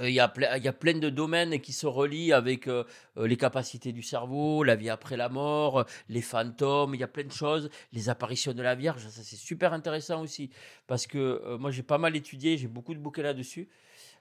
il 0.00 0.10
y, 0.10 0.20
a 0.20 0.28
ple- 0.28 0.48
il 0.56 0.64
y 0.64 0.68
a 0.68 0.72
plein 0.72 0.98
de 0.98 1.10
domaines 1.10 1.60
qui 1.60 1.72
se 1.72 1.86
relient 1.86 2.32
avec 2.32 2.66
euh, 2.66 2.84
euh, 3.18 3.26
les 3.26 3.36
capacités 3.36 3.92
du 3.92 4.02
cerveau, 4.02 4.64
la 4.64 4.74
vie 4.74 4.88
après 4.88 5.16
la 5.16 5.28
mort, 5.28 5.80
euh, 5.80 5.84
les 6.08 6.22
fantômes, 6.22 6.94
il 6.94 7.00
y 7.00 7.04
a 7.04 7.08
plein 7.08 7.24
de 7.24 7.32
choses, 7.32 7.68
les 7.92 8.08
apparitions 8.08 8.54
de 8.54 8.62
la 8.62 8.74
Vierge, 8.74 9.06
ça 9.08 9.22
c'est 9.22 9.36
super 9.36 9.72
intéressant 9.72 10.22
aussi. 10.22 10.50
Parce 10.86 11.06
que 11.06 11.18
euh, 11.18 11.58
moi 11.58 11.70
j'ai 11.70 11.82
pas 11.82 11.98
mal 11.98 12.16
étudié, 12.16 12.56
j'ai 12.56 12.68
beaucoup 12.68 12.94
de 12.94 13.00
bouquins 13.00 13.22
là-dessus. 13.22 13.68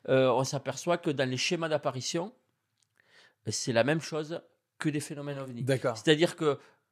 Euh, 0.09 0.29
on 0.31 0.43
s'aperçoit 0.43 0.97
que 0.97 1.09
dans 1.09 1.29
les 1.29 1.37
schémas 1.37 1.69
d'apparition, 1.69 2.33
euh, 3.47 3.51
c'est 3.51 3.73
la 3.73 3.83
même 3.83 4.01
chose 4.01 4.41
que 4.77 4.89
des 4.89 4.99
phénomènes 4.99 5.39
ovnis. 5.39 5.63
D'accord. 5.63 5.95
C'est-à-dire 5.95 6.35
que 6.35 6.45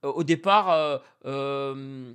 euh, 0.05 0.07
au 0.07 0.23
départ, 0.23 0.69
euh, 0.71 0.97
euh, 1.25 2.13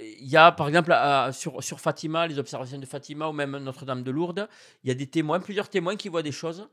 il 0.00 0.28
y 0.28 0.36
a 0.36 0.52
par 0.52 0.68
exemple 0.68 0.92
à- 0.92 1.30
sur, 1.32 1.62
sur 1.62 1.80
Fatima, 1.80 2.26
les 2.26 2.38
observations 2.38 2.78
de 2.78 2.86
Fatima 2.86 3.28
ou 3.28 3.32
même 3.32 3.56
Notre-Dame 3.58 4.02
de 4.02 4.10
Lourdes, 4.10 4.48
il 4.84 4.88
y 4.88 4.90
a 4.90 4.94
des 4.94 5.06
témoins, 5.06 5.40
plusieurs 5.40 5.68
témoins 5.68 5.96
qui 5.96 6.08
voient 6.08 6.22
des 6.22 6.32
choses. 6.32 6.68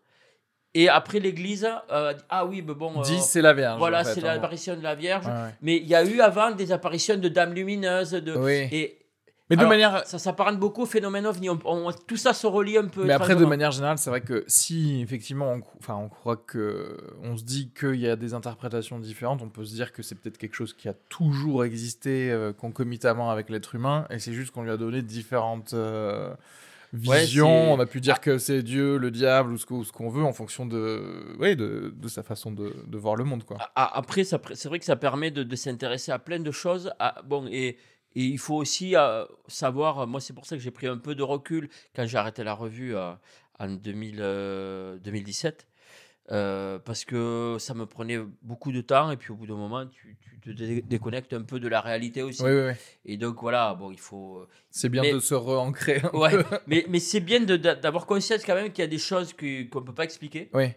Et 0.73 0.89
après 0.89 1.19
l'église, 1.19 1.65
euh, 1.89 2.13
ah 2.29 2.45
oui, 2.45 2.61
mais 2.61 2.73
bon, 2.73 2.99
euh, 2.99 3.03
10, 3.03 3.21
c'est 3.21 3.41
la 3.41 3.53
Vierge. 3.53 3.79
voilà, 3.79 4.01
en 4.01 4.03
fait, 4.03 4.15
c'est 4.15 4.21
l'apparition 4.21 4.75
de 4.75 4.81
la 4.81 4.93
Vierge. 4.93 5.25
Ouais, 5.25 5.31
ouais. 5.31 5.55
Mais 5.61 5.77
il 5.77 5.87
y 5.87 5.95
a 5.95 6.03
eu 6.03 6.19
avant 6.19 6.51
des 6.51 6.73
apparitions 6.73 7.15
de 7.15 7.29
dames 7.29 7.53
lumineuses. 7.53 8.11
De, 8.11 8.35
Oui. 8.35 8.67
Et 8.73 9.04
Mais 9.49 9.55
de 9.57 9.61
alors, 9.61 9.69
manière. 9.69 10.07
ça 10.07 10.17
s'apparente 10.17 10.57
beaucoup 10.59 10.81
au 10.81 10.85
phénomène 10.87 11.27
ovni. 11.27 11.49
On- 11.51 11.59
on- 11.65 11.91
tout 11.91 12.17
ça 12.17 12.33
se 12.33 12.47
relie 12.47 12.77
un 12.79 12.87
peu. 12.87 13.05
Mais 13.05 13.13
après, 13.13 13.35
de 13.35 13.45
manière 13.45 13.69
générale, 13.71 13.99
c'est 13.99 14.09
vrai 14.09 14.21
que 14.21 14.43
si 14.47 15.01
effectivement, 15.01 15.51
on, 15.53 15.61
enfin, 15.79 15.95
on 15.95 16.09
croit 16.09 16.37
que, 16.37 16.97
on 17.21 17.37
se 17.37 17.43
dit 17.43 17.69
qu'il 17.79 17.99
y 17.99 18.07
a 18.09 18.15
des 18.15 18.33
interprétations 18.33 18.97
différentes, 18.97 19.43
on 19.43 19.49
peut 19.49 19.63
se 19.63 19.73
dire 19.75 19.93
que 19.93 20.01
c'est 20.01 20.15
peut-être 20.15 20.39
quelque 20.39 20.55
chose 20.55 20.73
qui 20.73 20.89
a 20.89 20.93
toujours 21.09 21.63
existé 21.63 22.31
euh, 22.31 22.53
concomitamment 22.53 23.29
avec 23.29 23.51
l'être 23.51 23.75
humain, 23.75 24.07
et 24.09 24.17
c'est 24.17 24.33
juste 24.33 24.49
qu'on 24.51 24.63
lui 24.63 24.71
a 24.71 24.77
donné 24.77 25.03
différentes 25.03 25.73
euh, 25.75 26.33
visions. 26.93 27.73
on 27.73 27.79
a 27.79 27.85
pu 27.85 28.01
dire 28.01 28.21
que 28.21 28.37
c'est 28.37 28.63
Dieu, 28.63 28.97
le 28.97 29.11
diable 29.11 29.51
ou 29.53 29.57
ce 29.57 29.91
qu'on 29.91 30.09
veut 30.09 30.23
en 30.23 30.33
fonction 30.33 30.65
de, 30.65 31.35
ouais, 31.39 31.55
de, 31.55 31.93
de 31.95 32.07
sa 32.07 32.23
façon 32.23 32.51
de, 32.51 32.73
de 32.87 32.97
voir 32.97 33.15
le 33.15 33.23
monde, 33.25 33.43
quoi. 33.43 33.57
Après, 33.75 34.23
c'est 34.23 34.65
vrai 34.65 34.79
que 34.79 34.85
ça 34.85 34.95
permet 34.95 35.31
de, 35.31 35.43
de 35.43 35.55
s'intéresser 35.55 36.11
à 36.11 36.19
plein 36.19 36.39
de 36.39 36.51
choses. 36.51 36.91
à- 36.99 37.21
bon, 37.23 37.45
et, 37.51 37.77
et 38.15 38.23
il 38.23 38.37
faut 38.39 38.55
aussi 38.55 38.95
euh, 38.95 39.25
savoir, 39.47 40.07
moi 40.07 40.19
c'est 40.21 40.33
pour 40.33 40.45
ça 40.45 40.55
que 40.55 40.61
j'ai 40.61 40.71
pris 40.71 40.87
un 40.87 40.97
peu 40.97 41.15
de 41.15 41.23
recul 41.23 41.69
quand 41.95 42.05
j'ai 42.05 42.17
arrêté 42.17 42.43
la 42.43 42.53
revue 42.53 42.95
euh, 42.95 43.11
en 43.59 43.67
2000, 43.69 44.17
euh, 44.19 44.97
2017. 44.99 45.67
euh, 46.31 46.79
parce 46.79 47.05
que 47.05 47.57
ça 47.59 47.75
me 47.75 47.85
prenait 47.85 48.17
beaucoup 48.41 48.71
de 48.71 48.81
temps 48.81 49.11
et 49.11 49.17
puis 49.17 49.31
au 49.31 49.35
bout 49.35 49.45
d'un 49.45 49.55
moment 49.55 49.85
tu, 49.85 50.17
tu 50.19 50.39
te 50.39 50.49
dé- 50.49 50.81
déconnectes 50.81 51.33
un 51.33 51.43
peu 51.43 51.59
de 51.59 51.67
la 51.67 51.81
réalité 51.81 52.23
aussi 52.23 52.41
Oui, 52.41 52.49
oui, 52.51 52.61
oui. 52.69 52.73
et 53.05 53.17
donc 53.17 53.39
voilà 53.41 53.75
bon 53.75 53.91
il 53.91 53.99
faut 53.99 54.37
euh, 54.37 54.47
C'est 54.71 54.89
bien 54.89 55.03
Mais- 55.03 55.13
de 55.13 55.19
se 55.19 55.35
re-ancrer. 55.35 56.01
ouais 56.13 56.31
mais, 56.65 56.83
mais 56.89 56.97
c'est 56.99 57.19
bien 57.19 57.41
d'avoir 57.41 58.07
conscience 58.07 58.43
quand 58.43 58.55
même 58.55 58.71
qu'il 58.71 58.81
y 58.81 58.85
a 58.85 58.89
des 58.89 58.97
choses 58.97 59.33
qu'on 59.33 59.45
ne 59.45 59.85
peut 59.85 59.93
pas 59.93 60.03
expliquer 60.05 60.49
Oui. 60.55 60.69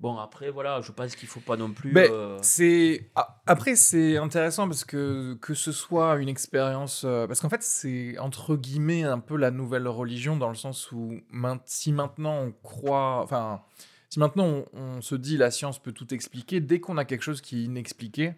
Bon 0.00 0.16
après 0.16 0.50
voilà 0.50 0.80
je 0.80 0.92
pense 0.92 1.14
qu'il 1.14 1.28
faut 1.28 1.40
pas 1.40 1.56
non 1.56 1.70
plus 1.72 1.92
Mais 1.92 2.08
euh, 2.10 2.38
c'est 2.42 3.10
a- 3.14 3.40
après 3.46 3.76
c'est 3.76 4.16
intéressant 4.16 4.66
parce 4.66 4.84
que 4.84 5.34
que 5.34 5.52
ce 5.54 5.72
soit 5.72 6.16
une 6.16 6.28
expérience 6.28 7.02
euh, 7.04 7.26
parce 7.26 7.40
qu'en 7.40 7.50
fait 7.50 7.62
c'est 7.62 8.18
entre 8.18 8.56
guillemets 8.56 9.04
un 9.04 9.18
peu 9.18 9.36
la 9.36 9.50
nouvelle 9.50 9.86
religion 9.86 10.36
dans 10.36 10.48
le 10.48 10.54
sens 10.54 10.90
où 10.92 11.20
si 11.66 11.92
maintenant 11.92 12.38
on 12.44 12.52
croit 12.62 13.20
enfin 13.22 13.60
si 14.08 14.18
maintenant 14.18 14.46
on, 14.46 14.64
on 14.72 15.00
se 15.02 15.14
dit 15.14 15.36
la 15.36 15.50
science 15.50 15.78
peut 15.78 15.92
tout 15.92 16.12
expliquer 16.14 16.60
dès 16.60 16.80
qu'on 16.80 16.96
a 16.96 17.04
quelque 17.04 17.22
chose 17.22 17.40
qui 17.40 17.60
est 17.60 17.64
inexpliqué 17.64 18.34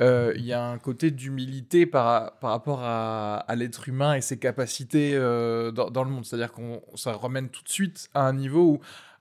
euh, 0.00 0.32
il 0.36 0.44
y 0.44 0.52
a 0.52 0.64
un 0.64 0.78
côté 0.78 1.10
d'humilité 1.10 1.86
par, 1.86 2.38
par 2.40 2.50
rapport 2.50 2.80
à, 2.82 3.36
à 3.36 3.54
l'être 3.54 3.88
humain 3.88 4.14
et 4.14 4.20
ses 4.20 4.38
capacités 4.38 5.12
euh, 5.14 5.70
dans, 5.70 5.90
dans 5.90 6.02
le 6.02 6.10
monde. 6.10 6.24
C'est-à-dire 6.24 6.50
qu'on 6.50 6.82
ça 6.94 7.12
remène 7.12 7.50
tout 7.50 7.62
de 7.62 7.68
suite 7.68 8.08
à 8.14 8.26
un 8.26 8.32
niveau 8.32 8.62
où, 8.72 8.80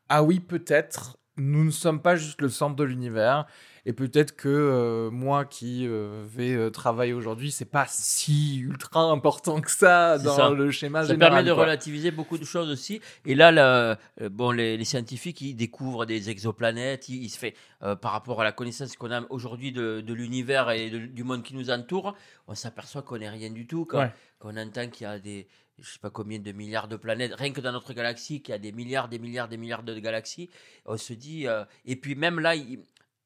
ah 0.09 0.23
oui, 0.23 0.39
peut-être, 0.39 1.17
nous 1.37 1.63
ne 1.63 1.71
sommes 1.71 2.01
pas 2.01 2.15
juste 2.15 2.41
le 2.41 2.49
centre 2.49 2.75
de 2.75 2.83
l'univers. 2.83 3.45
Et 3.87 3.93
peut-être 3.93 4.35
que 4.35 4.47
euh, 4.47 5.09
moi 5.09 5.43
qui 5.43 5.87
euh, 5.87 6.23
vais 6.27 6.53
euh, 6.53 6.69
travailler 6.69 7.13
aujourd'hui, 7.13 7.51
c'est 7.51 7.65
pas 7.65 7.85
si 7.89 8.59
ultra 8.59 9.01
important 9.09 9.59
que 9.59 9.71
ça 9.71 10.19
dans 10.19 10.35
ça. 10.35 10.49
le 10.51 10.69
schéma 10.69 11.01
Ça 11.01 11.13
général. 11.13 11.31
permet 11.33 11.49
de 11.49 11.53
quoi. 11.53 11.63
relativiser 11.63 12.11
beaucoup 12.11 12.37
de 12.37 12.45
choses 12.45 12.69
aussi. 12.69 13.01
Et 13.25 13.33
là, 13.33 13.97
bon, 14.29 14.51
les, 14.51 14.77
les 14.77 14.85
scientifiques, 14.85 15.41
ils 15.41 15.55
découvrent 15.55 16.05
des 16.05 16.29
exoplanètes. 16.29 17.09
Ils, 17.09 17.23
ils 17.23 17.29
se 17.29 17.39
fait, 17.39 17.55
par 17.79 18.11
rapport 18.11 18.39
à 18.41 18.43
la 18.43 18.51
connaissance 18.51 18.95
qu'on 18.95 19.11
a 19.11 19.23
aujourd'hui 19.31 19.71
de, 19.71 20.01
de 20.01 20.13
l'univers 20.13 20.69
et 20.69 20.91
de- 20.91 20.99
du 21.07 21.23
monde 21.23 21.41
qui 21.41 21.55
nous 21.55 21.71
entoure, 21.71 22.13
on 22.47 22.53
s'aperçoit 22.53 23.01
qu'on 23.01 23.17
n'est 23.17 23.29
rien 23.29 23.49
du 23.49 23.65
tout. 23.65 23.85
Quand, 23.85 23.99
Ouais. 24.01 24.11
quand 24.37 24.49
on 24.53 24.57
entend 24.57 24.87
qu'il 24.89 25.05
y 25.05 25.09
a 25.09 25.17
des, 25.17 25.47
je 25.79 25.93
sais 25.93 25.99
pas 25.99 26.09
combien 26.09 26.39
de 26.39 26.51
milliards 26.51 26.87
de 26.87 26.95
planètes, 26.95 27.33
rien 27.33 27.51
que 27.51 27.61
dans 27.61 27.71
notre 27.71 27.93
galaxie, 27.93 28.41
qu'il 28.41 28.51
y 28.51 28.55
a 28.55 28.59
des 28.59 28.71
milliards, 28.71 29.09
des 29.09 29.19
milliards, 29.19 29.47
des 29.47 29.57
milliards 29.57 29.83
de 29.83 29.97
galaxies, 29.99 30.49
on 30.85 30.97
se 30.97 31.13
dit. 31.13 31.47
euh, 31.47 31.65
et 31.85 31.95
puis 31.95 32.15
même 32.15 32.39
là, 32.39 32.53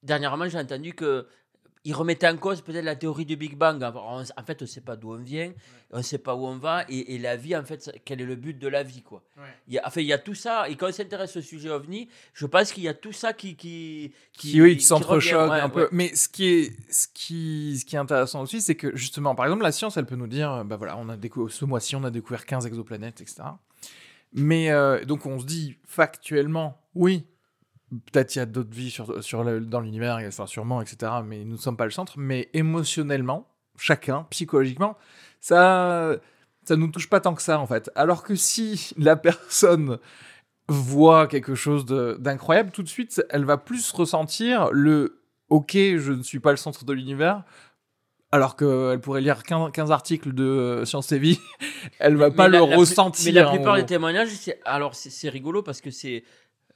dernièrement, 0.04 0.48
j'ai 0.48 0.60
entendu 0.60 0.94
que 0.94 1.28
ils 1.86 1.94
remettaient 1.94 2.28
en 2.28 2.36
cause 2.36 2.62
peut-être 2.62 2.84
la 2.84 2.96
théorie 2.96 3.26
du 3.26 3.38
Big 3.38 3.56
Bang. 3.56 3.82
En 3.84 4.24
fait, 4.46 4.62
on 4.62 4.64
ne 4.64 4.68
sait 4.68 4.82
pas 4.82 4.96
d'où 4.96 5.14
on 5.14 5.18
vient, 5.18 5.54
on 5.92 5.98
ne 6.00 6.02
sait 6.02 6.18
pas 6.18 6.36
où 6.36 6.46
on 6.46 6.58
va, 6.58 6.84
et, 6.90 7.16
et 7.16 7.20
la 7.20 7.36
vie, 7.36 7.56
en 7.56 7.64
fait, 7.64 7.90
quel 8.04 8.20
est 8.22 8.26
le 8.26 8.36
but 8.36 8.58
de 8.58 8.68
la 8.68 8.84
vie, 8.84 9.04
quoi. 9.04 9.24
Il 9.68 9.76
y 9.76 9.78
a, 9.78 9.84
enfin, 9.88 10.02
il 10.02 10.08
y 10.08 10.14
a 10.14 10.18
tout 10.18 10.34
ça, 10.34 10.68
et 10.68 10.76
quand 10.76 10.90
on 10.90 10.92
s'intéresse 10.92 11.38
au 11.38 11.42
sujet 11.42 11.70
OVNI, 11.70 12.10
je 12.34 12.46
pense 12.48 12.72
qu'il 12.74 12.84
y 12.84 12.88
a 12.88 12.94
tout 12.94 13.14
ça 13.14 13.34
qui... 13.34 13.56
Qui, 13.56 14.12
qui, 14.34 14.62
oui, 14.62 14.78
qui 14.78 14.84
ouais, 14.94 15.60
un 15.60 15.66
ouais. 15.68 15.70
peu. 15.70 15.88
Mais 15.92 16.14
ce 16.16 16.28
qui 16.28 16.48
est, 16.48 16.74
ce 16.92 17.08
qui, 17.14 17.78
ce 17.80 17.86
qui 17.86 17.96
est 17.96 18.00
intéressant 18.00 18.42
aussi, 18.42 18.62
c'est 18.62 18.76
que 18.76 18.96
justement, 18.96 19.36
par 19.36 19.46
exemple, 19.46 19.64
la 19.64 19.72
science, 19.72 19.96
elle 19.96 20.06
peut 20.08 20.16
nous 20.16 20.28
dire, 20.28 20.66
bah 20.66 20.76
voilà, 20.78 20.98
on 20.98 21.08
a 21.10 21.16
décou- 21.18 21.50
ce 21.50 21.66
mois-ci, 21.66 21.96
on 21.96 22.04
a 22.04 22.10
découvert 22.12 22.46
15 22.46 22.66
exoplanètes, 22.66 23.22
etc. 23.22 23.44
Mais 24.34 24.72
euh, 24.72 25.06
donc 25.06 25.26
on 25.26 25.40
se 25.40 25.46
dit 25.46 25.78
factuellement, 25.86 26.82
oui, 26.94 27.26
peut-être 28.12 28.36
il 28.36 28.40
y 28.40 28.42
a 28.42 28.46
d'autres 28.46 28.74
vies 28.74 28.90
sur, 28.92 29.24
sur 29.24 29.44
le- 29.44 29.62
dans 29.62 29.80
l'univers, 29.80 30.20
enfin 30.28 30.46
sûrement, 30.48 30.82
etc. 30.82 31.12
Mais 31.24 31.44
nous 31.46 31.54
ne 31.54 31.58
sommes 31.60 31.78
pas 31.78 31.86
le 31.86 31.92
centre. 31.92 32.14
Mais 32.18 32.50
émotionnellement, 32.54 33.48
chacun, 33.78 34.26
psychologiquement, 34.32 34.98
ça, 35.40 36.16
ça 36.66 36.76
nous 36.76 36.88
touche 36.90 37.10
pas 37.10 37.20
tant 37.20 37.36
que 37.36 37.42
ça 37.42 37.60
en 37.60 37.68
fait. 37.68 37.92
Alors 37.96 38.24
que 38.24 38.36
si 38.36 38.92
la 38.98 39.16
personne 39.16 40.00
voit 40.68 41.28
quelque 41.28 41.54
chose 41.56 41.86
d'incroyable, 41.86 42.72
tout 42.72 42.84
de 42.84 42.88
suite, 42.90 43.24
elle 43.30 43.46
va 43.46 43.58
plus 43.58 43.92
ressentir 43.92 44.70
le 44.72 45.22
OK, 45.50 45.74
je 45.74 46.12
ne 46.12 46.24
suis 46.24 46.40
pas 46.40 46.50
le 46.52 46.58
centre 46.58 46.86
de 46.86 46.94
l'univers. 46.94 47.44
Alors 48.32 48.56
qu'elle 48.58 49.00
pourrait 49.00 49.22
lire 49.22 49.44
15, 49.44 49.72
15 49.72 49.92
articles 49.92 50.34
de 50.34 50.82
Science 50.86 51.12
et 51.12 51.20
Vie, 51.20 51.40
elle 52.00 52.18
va 52.18 52.30
Mais 52.32 52.36
pas 52.36 52.48
la- 52.48 52.58
le 52.60 52.64
la 52.66 52.70
plus- 52.72 52.78
ressentir. 52.80 53.32
Mais 53.34 53.40
la 53.42 53.52
plupart 53.52 53.76
des 53.76 53.86
témoignages, 53.86 54.30
alors 54.66 54.96
c'est 54.96 55.12
c'est 55.12 55.30
rigolo 55.30 55.62
parce 55.62 55.80
que 55.82 55.92
c'est 55.92 56.24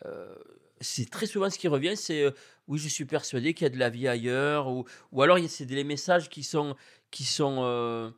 euh, 0.05 0.35
c'est 0.81 1.09
très 1.09 1.25
souvent 1.25 1.49
ce 1.49 1.57
qui 1.59 1.67
revient, 1.67 1.95
c'est 1.97 2.23
euh, 2.23 2.31
oui, 2.67 2.79
je 2.79 2.87
suis 2.87 3.05
persuadé 3.05 3.53
qu'il 3.53 3.65
y 3.65 3.67
a 3.67 3.69
de 3.69 3.77
la 3.79 3.89
vie 3.89 4.07
ailleurs, 4.07 4.67
ou, 4.67 4.85
ou 5.11 5.21
alors 5.21 5.37
il 5.37 5.43
y 5.43 5.45
a- 5.45 5.49
c'est 5.49 5.65
des 5.65 5.83
messages 5.83 6.29
qui 6.29 6.43
sont 6.43 6.75
qui 7.11 7.23
sont 7.23 7.57
euh, 7.63 8.11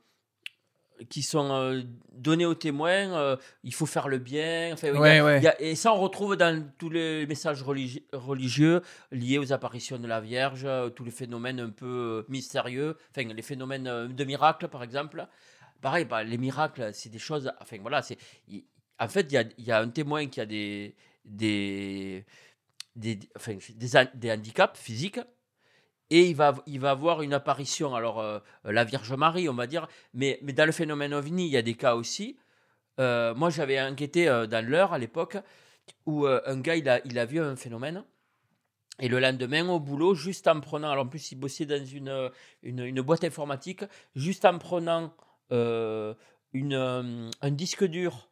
qui 1.10 1.24
sont 1.24 1.50
euh, 1.52 1.82
donnés 2.12 2.46
aux 2.46 2.54
témoins. 2.54 3.38
il 3.64 3.74
faut 3.74 3.88
faire 3.88 4.08
le 4.08 4.20
bien. 4.20 4.70
Enfin, 4.74 4.94
a- 4.94 5.00
Ouais, 5.24 5.48
a- 5.48 5.60
et 5.62 5.74
ça, 5.76 5.94
on 5.94 6.00
retrouve 6.00 6.36
dans 6.36 6.64
tous 6.78 6.90
les 6.92 7.26
messages 7.26 7.64
religi- 7.64 8.04
religieux 8.14 8.82
liés 9.12 9.40
aux 9.40 9.52
apparitions 9.52 9.98
de 9.98 10.08
la 10.08 10.22
Vierge, 10.22 10.68
tous 10.96 11.04
les 11.04 11.10
phénomènes 11.12 11.60
un 11.60 11.70
peu 11.72 12.24
mystérieux, 12.30 12.98
enfin 13.10 13.28
les 13.34 13.42
phénomènes 13.42 14.08
de 14.14 14.24
miracles, 14.26 14.68
par 14.68 14.84
exemple. 14.84 15.26
Pareil, 15.82 16.06
bah, 16.06 16.24
les 16.24 16.38
miracles, 16.38 16.92
c'est 16.94 17.10
des 17.10 17.18
choses. 17.18 17.52
Enfin 17.60 17.78
voilà, 17.82 18.04
c'est. 18.04 18.18
En 19.00 19.08
fait, 19.08 19.26
il 19.32 19.34
y 19.34 19.38
a, 19.38 19.44
y 19.58 19.72
a 19.72 19.80
un 19.80 19.90
témoin 19.90 20.28
qui 20.28 20.40
a 20.40 20.46
des 20.46 20.94
des 21.26 22.26
des, 22.96 23.16
des, 23.16 23.96
han- 23.96 24.12
des 24.14 24.32
handicaps 24.32 24.80
physiques 24.80 25.20
et 26.10 26.28
il 26.30 26.36
va, 26.36 26.56
il 26.66 26.80
va 26.80 26.92
avoir 26.92 27.22
une 27.22 27.34
apparition. 27.34 27.96
Alors, 27.96 28.20
euh, 28.20 28.40
la 28.64 28.84
Vierge 28.84 29.14
Marie, 29.14 29.48
on 29.48 29.54
va 29.54 29.68
dire, 29.68 29.88
mais, 30.14 30.40
mais 30.42 30.54
dans 30.54 30.66
le 30.66 30.72
phénomène 30.72 31.14
ovni, 31.14 31.46
il 31.46 31.52
y 31.52 31.58
a 31.58 31.62
des 31.62 31.76
cas 31.76 31.96
aussi. 31.96 32.38
Euh, 33.00 33.34
moi, 33.34 33.50
j'avais 33.50 33.82
enquêté 33.82 34.28
euh, 34.28 34.46
dans 34.46 34.66
l'heure 34.66 34.92
à 34.92 34.98
l'époque 34.98 35.38
où 36.06 36.26
un 36.26 36.60
gars, 36.60 36.76
il 36.76 36.88
a, 36.88 37.00
il 37.06 37.18
a 37.18 37.26
vu 37.26 37.40
un 37.40 37.56
phénomène. 37.56 38.04
Et 39.00 39.08
le 39.08 39.20
lendemain, 39.20 39.68
au 39.70 39.80
boulot, 39.80 40.14
juste 40.14 40.48
en 40.48 40.60
prenant, 40.60 40.92
alors 40.92 41.06
en 41.06 41.08
plus, 41.08 41.32
il 41.32 41.36
bossait 41.36 41.66
dans 41.66 41.84
une, 41.84 42.30
une, 42.62 42.80
une 42.80 43.02
boîte 43.02 43.24
informatique, 43.24 43.84
juste 44.16 44.46
en 44.46 44.58
prenant 44.58 45.14
une, 45.50 47.32
un 47.42 47.52
disque 47.52 47.84
dur 47.84 48.30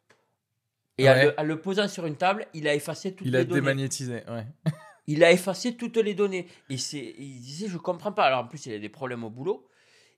et 1.02 1.08
en 1.08 1.12
Ouais. 1.14 1.24
le, 1.26 1.40
en 1.40 1.42
le 1.42 1.60
posant 1.60 1.88
sur 1.88 2.06
une 2.06 2.16
table, 2.16 2.46
il 2.54 2.66
a 2.68 2.74
effacé 2.74 3.12
toutes 3.14 3.26
Il 3.26 3.32
les 3.32 3.38
a 3.40 3.44
données 3.44 3.60
démagnétisé, 3.60 4.22
ouais. 4.28 4.46
il 5.06 5.24
a 5.24 5.32
effacé 5.32 5.76
toutes 5.76 5.96
les 5.96 6.14
données. 6.14 6.46
Et 6.68 6.74
il 6.74 7.40
disait, 7.40 7.68
je 7.68 7.78
comprends 7.78 8.12
pas. 8.12 8.24
Alors 8.24 8.40
en 8.44 8.46
plus, 8.46 8.66
il 8.66 8.74
a 8.74 8.78
des 8.78 8.88
problèmes 8.88 9.24
au 9.24 9.30
boulot. 9.30 9.66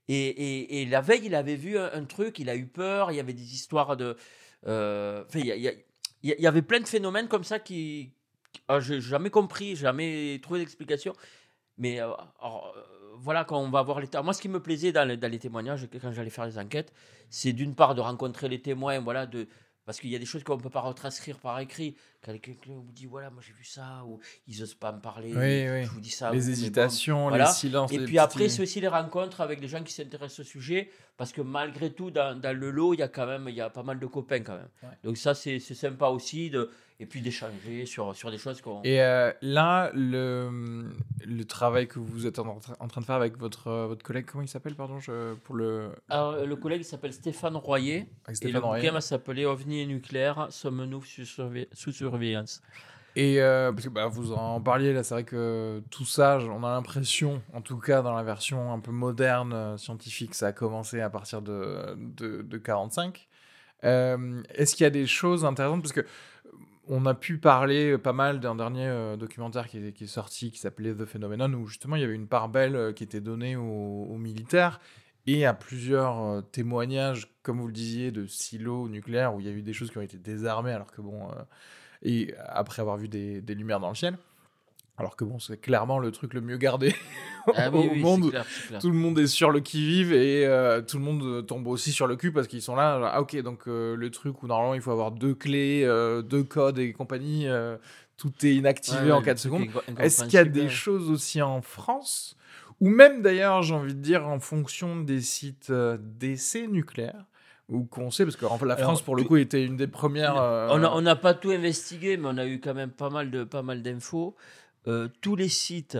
Et, 0.09 0.15
et- 0.29 0.83
et 0.83 0.87
la 0.87 1.01
veille, 1.01 1.23
il 1.27 1.35
avait 1.35 1.57
vu 1.57 1.79
un, 1.79 1.91
un 1.93 2.05
truc, 2.05 2.39
il 2.39 2.51
a 2.51 2.57
eu 2.57 2.67
peur, 2.67 3.13
il 3.13 3.17
y 3.17 3.21
avait 3.21 3.33
des 3.33 3.55
histoires 3.55 3.97
de... 3.97 4.17
euh, 4.67 5.25
enfin, 5.27 5.39
il 5.39 5.47
y, 5.47 5.53
a- 5.53 5.57
il 5.57 5.63
y 5.63 5.69
a- 5.69 5.73
il 6.23 6.41
y 6.41 6.47
avait 6.47 6.63
plein 6.63 6.81
de 6.81 6.87
phénomènes 6.89 7.29
comme 7.29 7.45
ça 7.45 7.59
qui... 7.61 8.13
ah, 8.69 8.81
j'ai 8.81 9.01
jamais 9.01 9.31
compris, 9.31 9.77
jamais 9.77 10.39
trouvé 10.43 10.59
d'explication. 10.61 11.13
Mais 11.79 12.01
euh, 12.01 12.11
alors, 12.41 12.75
euh, 12.77 12.83
voilà, 13.17 13.45
quand 13.45 13.59
on 13.61 13.71
va 13.71 13.83
voir 13.83 14.01
les... 14.01 14.09
témoins- 14.09 14.25
Moi, 14.25 14.33
ce 14.35 14.43
qui 14.43 14.49
me 14.49 14.61
plaisait 14.61 14.93
dans 14.93 15.07
les 15.09 15.39
témoignages, 15.39 15.87
quand 16.01 16.13
j'allais 16.13 16.31
faire 16.31 16.47
les 16.47 16.59
enquêtes, 16.59 16.93
c'est 17.31 17.53
d'une 17.53 17.75
part 17.75 17.95
de 17.95 18.01
rencontrer 18.01 18.49
les 18.49 18.61
témoins, 18.61 18.99
voilà, 19.01 19.27
de... 19.27 19.47
Parce 19.85 19.99
qu'il 19.99 20.11
y 20.11 20.17
a 20.17 20.19
des 20.19 20.27
choses 20.27 20.45
qu'on 20.45 20.57
ne 20.57 20.63
peut 20.63 20.71
pas 20.71 20.81
retranscrire 20.81 21.39
par 21.39 21.59
écrit. 21.59 21.97
Quand 22.25 22.33
quelqu'un 22.41 22.71
vous 22.77 22.93
dit, 22.93 23.07
voilà, 23.07 23.31
moi 23.31 23.43
j'ai 23.45 23.53
vu 23.53 23.65
ça, 23.65 24.05
ou 24.07 24.21
ils 24.47 24.61
n'osent 24.61 24.75
pas 24.77 24.93
me 24.93 25.01
parler, 25.01 25.31
Oui, 25.35 25.69
oui. 25.81 25.85
je 25.85 25.91
vous 25.91 26.01
dis 26.01 26.11
ça. 26.11 26.31
les 26.31 26.39
bon. 26.41 26.49
hésitations, 26.49 27.29
voilà. 27.29 27.47
les 27.47 27.51
silences. 27.53 27.93
Et 27.93 27.99
puis 28.05 28.19
après, 28.19 28.49
c'est 28.49 28.63
aussi 28.63 28.81
les 28.81 28.87
rencontres 28.89 29.41
avec 29.41 29.61
les 29.61 29.67
gens 29.69 29.83
qui 29.83 29.93
s'intéressent 29.93 30.41
au 30.41 30.45
sujet, 30.45 30.89
parce 31.17 31.33
que 31.33 31.41
malgré 31.43 31.91
tout, 31.93 32.11
dans, 32.13 32.39
dans 32.39 32.57
le 32.57 32.71
lot, 32.71 32.95
il 32.95 33.01
y 33.01 33.03
a 33.03 33.09
quand 33.09 33.27
même 33.27 33.47
il 33.49 33.57
y 33.57 33.61
a 33.61 33.71
pas 33.71 33.83
mal 33.83 33.99
de 33.99 34.07
copains 34.07 34.41
quand 34.41 34.55
même. 34.55 34.69
Ouais. 34.85 34.89
Donc 35.03 35.17
ça, 35.17 35.35
c'est 35.35 35.59
sympa 35.59 36.07
aussi, 36.07 36.49
de, 36.49 36.71
et 37.01 37.07
puis 37.07 37.21
d'échanger 37.21 37.87
sur, 37.87 38.15
sur 38.15 38.31
des 38.31 38.39
choses 38.39 38.61
qu'on... 38.61 38.81
Et 38.85 39.03
euh, 39.03 39.33
là, 39.43 39.91
le, 39.95 40.85
le 41.27 41.45
travail 41.45 41.89
que 41.89 41.99
vous 41.99 42.27
êtes 42.27 42.39
en, 42.39 42.59
tra- 42.59 42.77
en 42.79 42.87
train 42.89 43.01
de 43.01 43.07
faire 43.07 43.17
avec 43.17 43.37
votre, 43.37 43.67
euh, 43.67 43.87
votre 43.89 44.05
collègue, 44.05 44.27
comment 44.31 44.43
il 44.45 44.49
s'appelle, 44.49 44.75
pardon, 44.77 45.01
je- 45.01 45.35
pour 45.35 45.57
le. 45.57 45.91
Alors, 46.09 46.33
euh, 46.35 46.47
le 46.47 46.55
collègue 46.57 46.83
il 46.83 46.85
s'appelle 46.85 47.13
Stéphane 47.13 47.57
Royer, 47.57 48.07
avec 48.25 48.35
et 48.35 48.35
Stéphane 48.37 48.61
le 48.61 48.67
Royer. 48.67 49.01
s'appeler 49.01 49.45
OVNI 49.47 49.81
et 49.81 49.87
nucléaire, 49.87 50.47
sommes-nous 50.51 51.03
sous, 51.05 51.25
surve- 51.25 51.67
sous 51.73 51.91
Et 53.15 53.43
euh, 53.43 53.73
parce 53.73 53.85
que 53.85 53.91
bah, 53.91 54.07
vous 54.07 54.33
en 54.33 54.61
parliez 54.61 54.93
là, 54.95 55.03
c'est 55.03 55.15
vrai 55.15 55.25
que 55.25 55.83
tout 55.91 56.07
ça, 56.07 56.39
on 56.39 56.65
a 56.65 56.71
l'impression, 56.71 57.43
en 57.53 57.61
tout 57.61 57.77
cas 57.77 58.01
dans 58.01 58.15
la 58.15 58.23
version 58.23 58.73
un 58.73 58.81
peu 58.81 58.91
moderne 58.91 59.53
euh, 59.53 59.77
scientifique, 59.77 60.35
ça 60.35 60.49
a 60.49 60.53
commencé 60.53 61.01
à 61.01 61.11
partir 61.11 61.43
de, 61.43 61.95
de, 61.97 62.41
de 62.41 62.59
45. 62.59 63.29
Euh, 63.85 64.43
Est-ce 64.55 64.75
qu'il 64.75 64.85
y 64.85 64.87
a 64.87 64.91
des 64.91 65.07
choses 65.07 65.45
intéressantes? 65.45 65.83
Parce 65.83 65.93
que 65.93 66.07
on 66.89 67.05
a 67.07 67.15
pu 67.15 67.39
parler 67.39 67.97
pas 67.99 68.13
mal 68.13 68.41
d'un 68.41 68.57
dernier 68.57 69.15
documentaire 69.17 69.69
qui 69.69 69.79
est, 69.79 70.07
sorti, 70.07 70.51
qui 70.51 70.59
s'appelait 70.59 70.93
The 70.93 71.05
Phenomenon, 71.05 71.53
où 71.55 71.67
justement 71.67 71.95
il 71.95 72.03
y 72.03 72.05
avait 72.05 72.15
une 72.15 72.27
part 72.27 72.49
belle 72.49 72.93
qui 72.95 73.05
était 73.05 73.21
donnée 73.21 73.55
aux, 73.55 74.09
aux 74.11 74.19
militaires. 74.19 74.81
Et 75.29 75.47
à 75.47 75.55
plusieurs 75.55 76.43
témoignages, 76.51 77.29
comme 77.45 77.61
vous 77.61 77.69
le 77.69 77.73
disiez, 77.73 78.11
de 78.11 78.27
silos 78.27 78.89
nucléaires 78.89 79.33
où 79.33 79.39
il 79.39 79.47
y 79.47 79.49
a 79.49 79.53
eu 79.53 79.63
des 79.63 79.73
choses 79.73 79.93
qui 79.93 79.99
ont 79.99 80.03
été 80.03 80.19
désarmées, 80.19 80.73
alors 80.73 80.91
que 80.91 81.01
bon, 81.01 81.29
et 82.03 82.35
après 82.49 82.81
avoir 82.83 82.97
vu 82.97 83.09
des, 83.09 83.41
des 83.41 83.55
lumières 83.55 83.81
dans 83.81 83.89
le 83.91 83.95
ciel, 83.95 84.17
alors 84.99 85.17
que 85.17 85.25
bon, 85.25 85.39
c'est 85.39 85.57
clairement 85.61 85.99
le 85.99 86.11
truc 86.11 86.35
le 86.35 86.41
mieux 86.41 86.59
gardé 86.59 86.95
Ah 87.57 87.71
au 87.73 87.81
oui, 87.81 87.89
oui, 87.95 88.01
monde. 88.03 88.31
clair, 88.31 88.47
clair. 88.69 88.81
Tout 88.81 88.91
le 88.91 88.97
monde 88.97 89.19
est 89.19 89.27
sur 89.27 89.51
le 89.51 89.61
qui-vive 89.61 90.13
et 90.13 90.47
euh, 90.47 90.81
tout 90.83 90.99
le 90.99 91.03
monde 91.03 91.45
tombe 91.47 91.67
aussi 91.67 91.91
sur 91.91 92.07
le 92.07 92.15
cul 92.17 92.31
parce 92.31 92.47
qu'ils 92.47 92.63
sont 92.63 92.77
là. 92.77 93.01
genre, 93.01 93.11
ah 93.13 93.21
ok, 93.21 93.37
donc 93.43 93.67
euh, 93.67 93.97
le 93.97 94.11
truc 94.11 94.43
où 94.43 94.47
normalement 94.47 94.75
il 94.75 94.81
faut 94.81 94.93
avoir 94.93 95.11
deux 95.11 95.35
clés, 95.35 95.83
euh, 95.85 96.23
deux 96.23 96.45
codes 96.45 96.79
et 96.79 96.93
compagnie, 96.93 97.47
tout 98.17 98.33
est 98.45 98.55
inactivé 98.55 99.07
Ouais, 99.07 99.13
en 99.13 99.19
le 99.21 99.25
4 99.25 99.39
truc 99.39 99.53
secondes. 99.53 99.99
Est-ce 99.99 100.25
qu'il 100.25 100.35
y 100.35 100.37
a 100.37 100.45
des 100.45 100.69
choses 100.69 101.11
aussi 101.11 101.43
en 101.43 101.63
France 101.63 102.37
ou 102.81 102.89
même 102.89 103.23
d'ailleurs, 103.23 103.63
j'ai 103.63 103.75
envie 103.75 103.95
de 103.95 104.01
dire, 104.01 104.27
en 104.27 104.41
fonction 104.41 105.01
des 105.01 105.21
sites 105.21 105.71
d'essais 105.73 106.67
nucléaires 106.67 107.27
ou 107.69 107.85
qu'on 107.85 108.11
sait, 108.11 108.25
parce 108.25 108.37
que 108.37 108.45
en 108.45 108.59
fait, 108.59 108.67
la 108.67 108.75
Alors, 108.75 108.91
France, 108.91 109.03
pour 109.03 109.17
le 109.17 109.25
coup, 109.25 109.37
était 109.37 109.65
une 109.65 109.77
des 109.77 109.87
premières. 109.87 110.37
euh, 110.37 110.69
On 110.71 111.01
n'a 111.01 111.17
pas 111.17 111.35
tout 111.35 111.51
investigué, 111.51 112.17
mais 112.17 112.29
on 112.31 112.39
a 112.39 112.47
eu 112.47 112.61
quand 112.61 112.75
même 112.75 112.91
pas 112.91 113.11
mal 113.11 113.31
de 113.31 113.45
pas 113.45 113.63
mal 113.63 113.83
d'infos. 113.83 114.35
Euh, 114.89 115.09
tous 115.21 115.37
les 115.37 115.49
sites, 115.49 115.99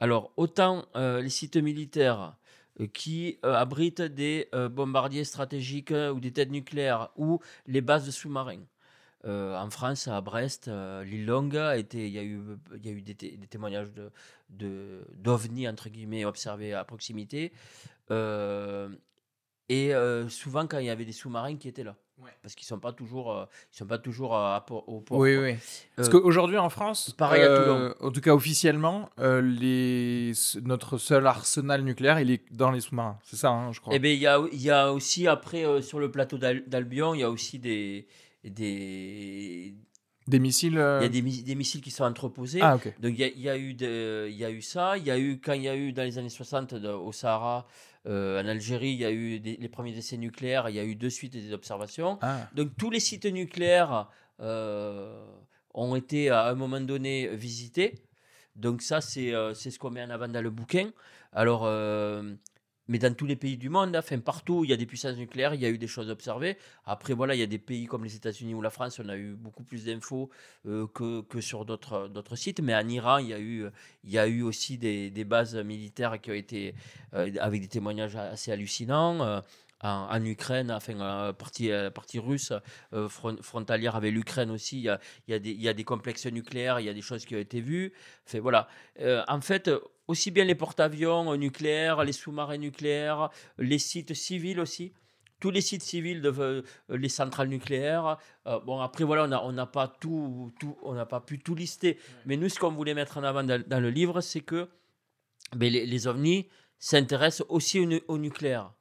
alors 0.00 0.32
autant 0.36 0.86
euh, 0.96 1.20
les 1.20 1.28
sites 1.28 1.56
militaires 1.56 2.36
qui 2.92 3.38
abritent 3.42 4.02
des 4.02 4.48
bombardiers 4.72 5.22
stratégiques 5.24 5.92
ou 5.92 6.18
des 6.18 6.32
têtes 6.32 6.50
nucléaires 6.50 7.10
ou 7.16 7.38
les 7.68 7.80
bases 7.80 8.06
de 8.06 8.10
sous-marins. 8.10 8.64
Euh, 9.26 9.56
en 9.56 9.70
France, 9.70 10.08
à 10.08 10.20
Brest, 10.20 10.68
euh, 10.68 11.02
l'île 11.04 11.24
Longue, 11.24 11.54
il 11.92 12.08
y 12.08 12.18
a 12.18 12.22
eu, 12.22 12.42
y 12.82 12.88
a 12.88 12.92
eu 12.92 13.00
des, 13.00 13.14
té- 13.14 13.36
des 13.38 13.46
témoignages 13.46 13.90
de, 13.92 14.10
de, 14.50 15.06
d'ovnis, 15.14 15.66
entre 15.68 15.88
guillemets, 15.88 16.24
observés 16.26 16.74
à 16.74 16.84
proximité. 16.84 17.52
Euh, 18.10 18.88
et 19.68 19.94
euh, 19.94 20.28
souvent, 20.28 20.66
quand 20.66 20.78
il 20.78 20.86
y 20.86 20.90
avait 20.90 21.04
des 21.04 21.12
sous-marins 21.12 21.56
qui 21.56 21.68
étaient 21.68 21.84
là. 21.84 21.96
Ouais. 22.18 22.30
Parce 22.42 22.54
qu'ils 22.54 22.64
ne 22.64 22.68
sont 22.68 22.78
pas 22.78 22.92
toujours, 22.92 23.32
euh, 23.32 23.44
ils 23.72 23.76
sont 23.76 23.86
pas 23.86 23.98
toujours 23.98 24.36
à- 24.36 24.54
à 24.56 24.60
port- 24.60 24.88
au 24.88 25.00
port. 25.00 25.18
Oui, 25.18 25.34
quoi. 25.34 25.44
oui. 25.44 25.54
Parce 25.96 26.08
Euh, 26.08 26.12
qu'aujourd'hui 26.12 26.56
en 26.58 26.70
France, 26.70 27.10
pareil 27.10 27.42
à 27.42 27.46
euh, 27.46 27.92
en 28.00 28.12
tout 28.12 28.20
cas 28.20 28.32
officiellement, 28.32 29.10
euh, 29.18 29.40
les... 29.42 30.30
notre 30.62 30.96
seul 30.96 31.26
arsenal 31.26 31.82
nucléaire, 31.82 32.20
il 32.20 32.30
est 32.30 32.44
dans 32.52 32.70
les 32.70 32.80
sous-marins. 32.80 33.18
C'est 33.24 33.34
ça, 33.36 33.50
hein, 33.50 33.72
je 33.72 33.80
crois. 33.80 33.94
Eh 33.94 33.98
bien, 33.98 34.12
il 34.12 34.20
y 34.20 34.26
a, 34.28 34.40
il 34.52 34.62
y 34.62 34.70
a 34.70 34.92
aussi, 34.92 35.26
après, 35.26 35.66
euh, 35.66 35.82
sur 35.82 35.98
le 35.98 36.08
plateau 36.10 36.38
d'Al- 36.38 36.62
d'Albion, 36.68 37.14
il 37.14 37.20
y 37.20 37.24
a 37.24 37.30
aussi 37.30 37.58
des, 37.58 38.06
des, 38.44 39.74
Des 40.26 40.38
missiles. 40.38 40.78
euh, 40.78 41.00
il 41.00 41.02
y 41.02 41.06
a 41.06 41.08
des, 41.08 41.22
mi- 41.22 41.42
des 41.42 41.54
missiles 41.54 41.80
qui 41.80 41.90
sont 41.90 42.04
entreposés. 42.04 42.60
Ah, 42.62 42.76
ok. 42.76 42.94
Donc 43.00 43.12
il 43.14 43.18
y 43.20 43.24
a, 43.24 43.28
il 43.28 43.40
y 43.40 43.48
a 43.48 43.56
eu 43.58 43.74
de- 43.74 44.26
il 44.30 44.36
y 44.36 44.44
a 44.44 44.50
eu 44.50 44.62
ça, 44.62 44.96
il 44.96 45.04
y 45.04 45.10
a 45.10 45.18
eu 45.18 45.40
quand 45.44 45.52
il 45.52 45.62
y 45.62 45.68
a 45.68 45.76
eu 45.76 45.92
dans 45.92 46.02
les 46.04 46.16
années 46.18 46.28
60 46.30 46.74
de- 46.74 46.88
au 46.88 47.12
Sahara, 47.12 47.66
euh, 48.06 48.42
en 48.42 48.46
Algérie, 48.46 48.90
il 48.90 48.98
y 48.98 49.04
a 49.04 49.10
eu 49.12 49.40
des- 49.40 49.56
les 49.56 49.68
premiers 49.68 49.96
essais 49.96 50.16
nucléaires, 50.16 50.68
il 50.68 50.74
y 50.76 50.78
a 50.80 50.84
eu 50.84 50.94
de 50.94 51.08
suite 51.08 51.32
des 51.32 51.52
observations. 51.52 52.18
Ah. 52.22 52.48
Donc 52.54 52.70
tous 52.76 52.90
les 52.90 53.00
sites 53.00 53.24
nucléaires 53.26 54.08
euh, 54.40 55.24
ont 55.72 55.96
été 55.96 56.30
à 56.30 56.46
un 56.48 56.54
moment 56.54 56.80
donné 56.80 57.28
visités. 57.34 57.94
Donc 58.56 58.82
ça 58.82 59.00
c'est 59.00 59.34
euh, 59.34 59.54
c'est 59.54 59.70
ce 59.70 59.78
qu'on 59.78 59.90
met 59.90 60.02
en 60.02 60.10
avant 60.10 60.28
dans 60.28 60.42
le 60.42 60.50
bouquin. 60.50 60.90
Alors 61.32 61.64
mais 62.88 62.98
dans 62.98 63.14
tous 63.14 63.26
les 63.26 63.36
pays 63.36 63.56
du 63.56 63.68
monde, 63.68 63.96
enfin 63.96 64.18
partout 64.18 64.58
où 64.60 64.64
il 64.64 64.70
y 64.70 64.72
a 64.72 64.76
des 64.76 64.86
puissances 64.86 65.16
nucléaires, 65.16 65.54
il 65.54 65.60
y 65.60 65.66
a 65.66 65.70
eu 65.70 65.78
des 65.78 65.86
choses 65.86 66.10
observées. 66.10 66.56
Après, 66.84 67.14
voilà, 67.14 67.34
il 67.34 67.40
y 67.40 67.42
a 67.42 67.46
des 67.46 67.58
pays 67.58 67.86
comme 67.86 68.04
les 68.04 68.16
États-Unis 68.16 68.54
ou 68.54 68.60
la 68.60 68.70
France, 68.70 69.00
on 69.02 69.08
a 69.08 69.16
eu 69.16 69.34
beaucoup 69.34 69.64
plus 69.64 69.84
d'infos 69.84 70.30
euh, 70.66 70.86
que, 70.88 71.22
que 71.22 71.40
sur 71.40 71.64
d'autres 71.64 72.36
sites. 72.36 72.60
Mais 72.60 72.74
en 72.74 72.86
Iran, 72.88 73.18
il 73.18 73.28
y 73.28 73.34
a 73.34 73.40
eu, 73.40 73.66
il 74.04 74.10
y 74.10 74.18
a 74.18 74.26
eu 74.26 74.42
aussi 74.42 74.78
des, 74.78 75.24
bases 75.24 75.56
militaires 75.56 76.20
qui 76.20 76.30
ont 76.30 76.34
été 76.34 76.74
euh, 77.14 77.30
avec 77.40 77.62
des 77.62 77.68
témoignages 77.68 78.16
assez 78.16 78.52
hallucinants. 78.52 79.22
Euh, 79.22 79.40
en, 79.86 80.24
Ukraine, 80.24 80.70
enfin, 80.70 80.98
euh, 80.98 81.34
partie, 81.34 81.70
partie 81.94 82.18
russe, 82.18 82.54
fron- 82.90 83.42
frontalière 83.42 83.96
avec 83.96 84.14
l'Ukraine 84.14 84.50
aussi. 84.50 84.78
Il 84.78 84.84
y 84.84 84.88
a, 84.88 84.98
il 85.28 85.60
y, 85.60 85.68
a 85.68 85.74
des, 85.74 85.84
complexes 85.84 86.24
nucléaires, 86.24 86.80
il 86.80 86.86
y 86.86 86.88
a 86.88 86.94
des 86.94 87.02
choses 87.02 87.26
qui 87.26 87.34
ont 87.34 87.38
été 87.38 87.60
vues. 87.60 87.92
En 88.32 89.40
fait, 89.42 89.70
aussi 90.08 90.30
bien 90.30 90.44
les 90.44 90.54
porte-avions 90.54 91.32
euh, 91.32 91.36
nucléaires, 91.36 92.04
les 92.04 92.12
sous-marins 92.12 92.58
nucléaires, 92.58 93.30
les 93.58 93.78
sites 93.78 94.14
civils 94.14 94.60
aussi. 94.60 94.92
Tous 95.40 95.50
les 95.50 95.60
sites 95.60 95.82
civils, 95.82 96.22
de, 96.22 96.32
euh, 96.38 96.62
les 96.88 97.08
centrales 97.08 97.48
nucléaires. 97.48 98.18
Euh, 98.46 98.58
bon, 98.60 98.80
après, 98.80 99.04
voilà, 99.04 99.24
on 99.24 99.28
n'a 99.52 99.64
on 99.64 99.66
pas, 99.66 99.88
tout, 99.88 100.52
tout, 100.58 100.76
on 100.82 100.94
n'a 100.94 101.06
pas 101.06 101.20
pu 101.20 101.38
tout 101.38 101.54
lister. 101.54 101.98
Mais 102.24 102.36
nous, 102.36 102.48
ce 102.48 102.58
qu'on 102.58 102.70
voulait 102.70 102.94
mettre 102.94 103.18
en 103.18 103.24
avant 103.24 103.42
dans, 103.44 103.62
dans 103.66 103.80
le 103.80 103.90
livre, 103.90 104.20
c'est 104.20 104.40
que 104.40 104.68
ben, 105.54 105.70
les, 105.72 105.86
les 105.86 106.06
ovnis 106.06 106.48
s'intéressent 106.78 107.46
aussi 107.48 107.80
au, 107.80 107.84
nu- 107.86 108.02
au 108.08 108.18
nucléaire. 108.18 108.72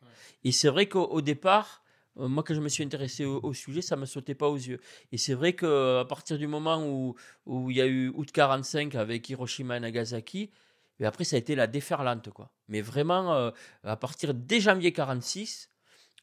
Et 0.43 0.51
c'est 0.51 0.69
vrai 0.69 0.87
qu'au 0.87 1.05
au 1.05 1.21
départ, 1.21 1.83
moi, 2.15 2.43
quand 2.43 2.53
je 2.53 2.59
me 2.59 2.69
suis 2.69 2.83
intéressé 2.83 3.25
au, 3.25 3.39
au 3.41 3.53
sujet, 3.53 3.81
ça 3.81 3.95
ne 3.95 4.01
me 4.01 4.05
sautait 4.05 4.35
pas 4.35 4.47
aux 4.47 4.55
yeux. 4.57 4.79
Et 5.11 5.17
c'est 5.17 5.33
vrai 5.33 5.53
qu'à 5.53 6.05
partir 6.07 6.37
du 6.37 6.47
moment 6.47 6.85
où, 6.85 7.15
où 7.45 7.71
il 7.71 7.77
y 7.77 7.81
a 7.81 7.87
eu 7.87 8.09
août 8.09 8.31
45 8.31 8.95
avec 8.95 9.29
Hiroshima 9.29 9.77
et 9.77 9.79
Nagasaki, 9.79 10.51
et 10.99 11.05
après, 11.05 11.23
ça 11.23 11.35
a 11.35 11.39
été 11.39 11.55
la 11.55 11.67
déferlante. 11.67 12.29
Quoi. 12.31 12.51
Mais 12.67 12.81
vraiment, 12.81 13.33
euh, 13.33 13.51
à 13.83 13.95
partir 13.97 14.33
dès 14.33 14.59
janvier 14.59 14.93
46, 14.93 15.69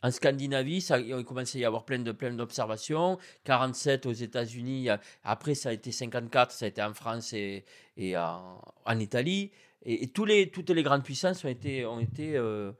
en 0.02 0.10
Scandinavie, 0.10 0.80
ça, 0.80 0.98
il 0.98 1.24
commençait 1.24 1.58
à 1.58 1.60
y 1.60 1.64
avoir 1.66 1.84
plein 1.84 1.98
de 1.98 2.12
plein 2.12 2.32
d'observations. 2.32 3.18
47 3.44 4.06
aux 4.06 4.12
États-Unis. 4.12 4.88
Après, 5.24 5.54
ça 5.54 5.68
a 5.68 5.72
été 5.72 5.92
54, 5.92 6.52
ça 6.52 6.64
a 6.64 6.68
été 6.68 6.82
en 6.82 6.94
France 6.94 7.32
et, 7.34 7.64
et 7.96 8.16
en, 8.16 8.62
en 8.86 8.98
Italie. 8.98 9.50
Et, 9.82 10.08
tous 10.08 10.24
les, 10.24 10.50
toutes 10.50 10.70
les 10.70 10.82
grandes 10.82 11.04
puissances 11.04 11.44
ont 11.44 11.48
été, 11.48 11.84
ont 11.86 12.00
été 12.00 12.36
euh, 12.36 12.72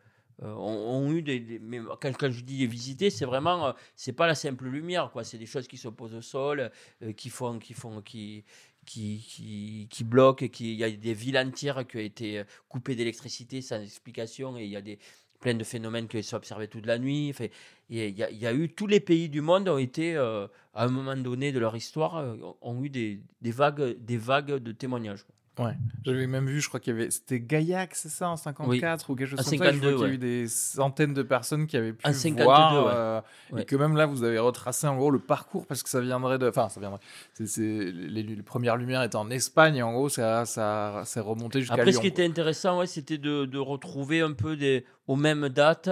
euh, 0.43 0.55
ont, 0.55 1.11
eu 1.13 1.21
des, 1.23 1.41
des- 1.41 1.59
mais 1.59 1.81
quand, 2.01 2.31
je 2.31 2.43
dis 2.43 2.67
visiter, 2.67 3.11
c'est 3.11 3.27
vraiment 3.27 3.75
c'est 3.95 4.13
pas 4.15 4.27
la 4.27 4.35
simple 4.35 4.67
lumière 4.69 5.11
quoi. 5.11 5.23
C'est 5.25 5.37
des 5.39 5.47
choses 5.47 5.67
qui 5.69 5.77
s'opposent 5.77 6.15
au 6.15 6.23
sol, 6.23 6.71
qui 7.17 7.29
font 7.29 7.59
qui 7.59 7.75
font 7.75 8.01
qui 8.01 8.45
qui, 8.91 9.25
qui, 9.33 9.87
qui 9.91 10.05
bloquent, 10.05 10.49
qui- 10.49 10.73
il 10.75 10.79
y 10.79 10.85
a 10.85 10.91
des 10.91 11.15
villes 11.15 11.39
entières 11.39 11.87
qui 11.87 11.97
ont 11.97 12.01
été 12.01 12.39
euh, 12.41 12.45
coupées 12.69 12.97
d'électricité 12.97 13.63
sans 13.63 13.81
explication 13.81 14.57
et 14.59 14.65
il 14.65 14.71
y 14.71 14.77
a 14.77 14.83
des 14.83 14.99
plein 15.41 15.55
de 15.55 15.65
phénomènes 15.65 16.07
qui 16.09 16.23
sont 16.23 16.37
observés 16.37 16.69
toute 16.69 16.87
la 16.87 16.99
nuit. 16.99 17.29
Enfin, 17.31 17.47
il 17.89 17.97
y, 17.99 18.23
a- 18.23 18.31
il 18.31 18.39
y 18.39 18.47
a- 18.47 18.53
eu 18.55 18.69
tous 18.69 18.87
les 18.87 19.01
pays 19.01 19.29
du 19.29 19.41
monde 19.41 19.69
ont 19.69 19.79
été 19.79 20.15
euh, 20.17 20.47
à 20.75 20.85
un 20.85 20.89
moment 20.89 21.17
donné 21.17 21.53
de 21.53 21.59
leur 21.59 21.75
histoire 21.77 22.17
euh, 22.19 22.37
ont 22.61 22.83
eu 22.85 22.91
des, 22.91 23.21
des 23.41 23.53
vagues 23.53 23.97
des 24.05 24.19
vagues 24.19 24.55
de 24.69 24.73
témoignages. 24.73 25.25
Ouais. 25.61 25.75
J'avais 26.05 26.27
même 26.27 26.47
vu, 26.47 26.61
je 26.61 26.69
crois 26.69 26.81
qu'il 26.81 26.95
y 26.95 26.97
avait. 26.97 27.11
C'était 27.11 27.39
Gaillac, 27.41 27.95
c'est 27.95 28.09
ça, 28.09 28.29
en 28.31 28.37
54 28.37 29.11
ou 29.11 29.15
quelque 29.15 29.29
chose 29.29 29.41
En 29.41 29.43
comme 29.43 29.59
ça. 29.59 29.65
Je 29.67 29.71
52, 29.73 29.95
crois 29.95 30.07
qu'il 30.07 30.09
y 30.09 30.11
a 30.11 30.15
eu 30.15 30.19
des 30.19 30.49
centaines 30.49 31.13
de 31.15 31.23
personnes 31.23 31.67
qui 31.67 31.77
avaient 31.77 31.93
pu 31.93 32.07
En 32.07 32.13
52, 32.13 32.43
voir. 32.45 32.85
ouais. 32.87 32.91
euh, 32.95 33.21
Ouais. 33.53 33.63
Et 33.63 33.65
que 33.65 33.77
même 33.77 33.97
là, 33.97 34.07
vous 34.07 34.23
avez 34.25 34.39
retracé 34.39 34.87
en 34.87 34.97
gros 34.97 35.11
le 35.11 35.19
parcours 35.19 35.67
parce 35.67 35.83
que 35.83 35.89
ça 35.89 36.01
viendrait 36.01 36.39
de. 36.39 36.49
Enfin, 36.49 36.69
ça 36.69 36.81
viendrait. 36.81 37.01
c'est 37.35 37.47
c'est- 37.47 37.61
les, 37.93 38.23
les 38.23 38.43
premières 38.43 38.77
lumières 38.77 39.03
étaient 39.03 39.17
en 39.17 39.29
Espagne 39.31 39.77
et 39.77 39.83
en 39.83 39.93
gros, 39.93 40.09
ça, 40.09 40.47
ça, 40.47 41.03
c'est 41.05 41.21
remonté 41.21 41.61
jusqu'à 41.61 41.75
Après, 41.75 41.87
Lyon. 41.91 41.93
ce 41.93 42.01
qui 42.01 42.11
quoi. 42.13 42.23
était 42.25 42.31
intéressant, 42.31 42.79
ouais, 42.79 42.87
c'était 42.87 43.19
de, 43.19 43.45
de 43.45 43.59
retrouver 43.59 44.21
un 44.21 44.33
peu 44.33 44.57
des, 44.57 44.85
aux 45.09 45.17
mêmes 45.17 45.49
dates 45.49 45.91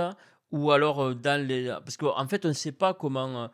ou 0.52 0.70
alors 0.70 1.02
euh, 1.04 1.14
dans 1.14 1.46
les. 1.46 1.66
Parce 1.84 1.96
qu'en 1.96 2.26
fait, 2.28 2.44
on 2.46 2.48
ne 2.48 2.52
sait 2.54 2.72
pas 2.72 2.94
comment. 2.94 3.50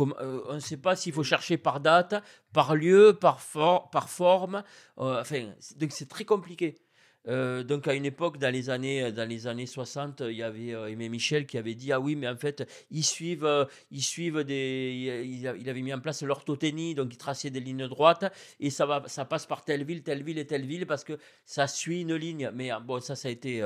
Euh, 0.00 0.40
on 0.48 0.54
ne 0.54 0.60
sait 0.60 0.76
pas 0.76 0.96
s'il 0.96 1.12
faut 1.12 1.22
chercher 1.24 1.56
par 1.58 1.80
date, 1.80 2.14
par 2.52 2.74
lieu, 2.74 3.16
par, 3.20 3.40
for- 3.40 3.90
par 3.90 4.08
forme. 4.08 4.62
euh, 4.98 5.20
enfin, 5.20 5.50
donc 5.76 5.92
c'est 5.92 6.08
très 6.08 6.24
compliqué. 6.24 6.76
Euh, 7.28 7.64
donc 7.64 7.88
à 7.88 7.94
une 7.94 8.04
époque, 8.04 8.38
dans 8.38 8.52
les 8.52 8.70
années, 8.70 9.10
dans 9.10 9.28
les 9.28 9.48
années 9.48 9.66
60, 9.66 10.20
il 10.28 10.36
y 10.36 10.44
avait 10.44 10.68
Aimé 10.92 11.08
Michel 11.08 11.44
qui 11.44 11.58
avait 11.58 11.74
dit 11.74 11.90
ah 11.90 11.98
oui 11.98 12.14
mais 12.14 12.28
en 12.28 12.36
fait 12.36 12.68
ils 12.92 13.02
suivent, 13.02 13.66
ils 13.90 14.02
suivent 14.02 14.44
des, 14.44 15.24
il, 15.26 15.68
avait 15.68 15.82
mis 15.82 15.92
en 15.92 15.98
place 15.98 16.22
l'orthothénie 16.22 16.94
donc 16.94 17.12
il 17.12 17.16
traçait 17.16 17.50
des 17.50 17.58
lignes 17.58 17.88
droites 17.88 18.32
et 18.60 18.70
ça 18.70 18.86
va, 18.86 19.02
ça 19.08 19.24
passe 19.24 19.44
par 19.44 19.64
telle 19.64 19.82
ville, 19.84 20.04
telle 20.04 20.22
ville 20.22 20.38
et 20.38 20.46
telle 20.46 20.66
ville 20.66 20.86
parce 20.86 21.02
que 21.02 21.18
ça 21.44 21.66
suit 21.66 22.02
une 22.02 22.14
ligne. 22.14 22.48
Mais 22.54 22.70
euh, 22.72 22.78
bon 22.78 23.00
ça 23.00 23.16
ça 23.16 23.26
a 23.26 23.32
été 23.32 23.60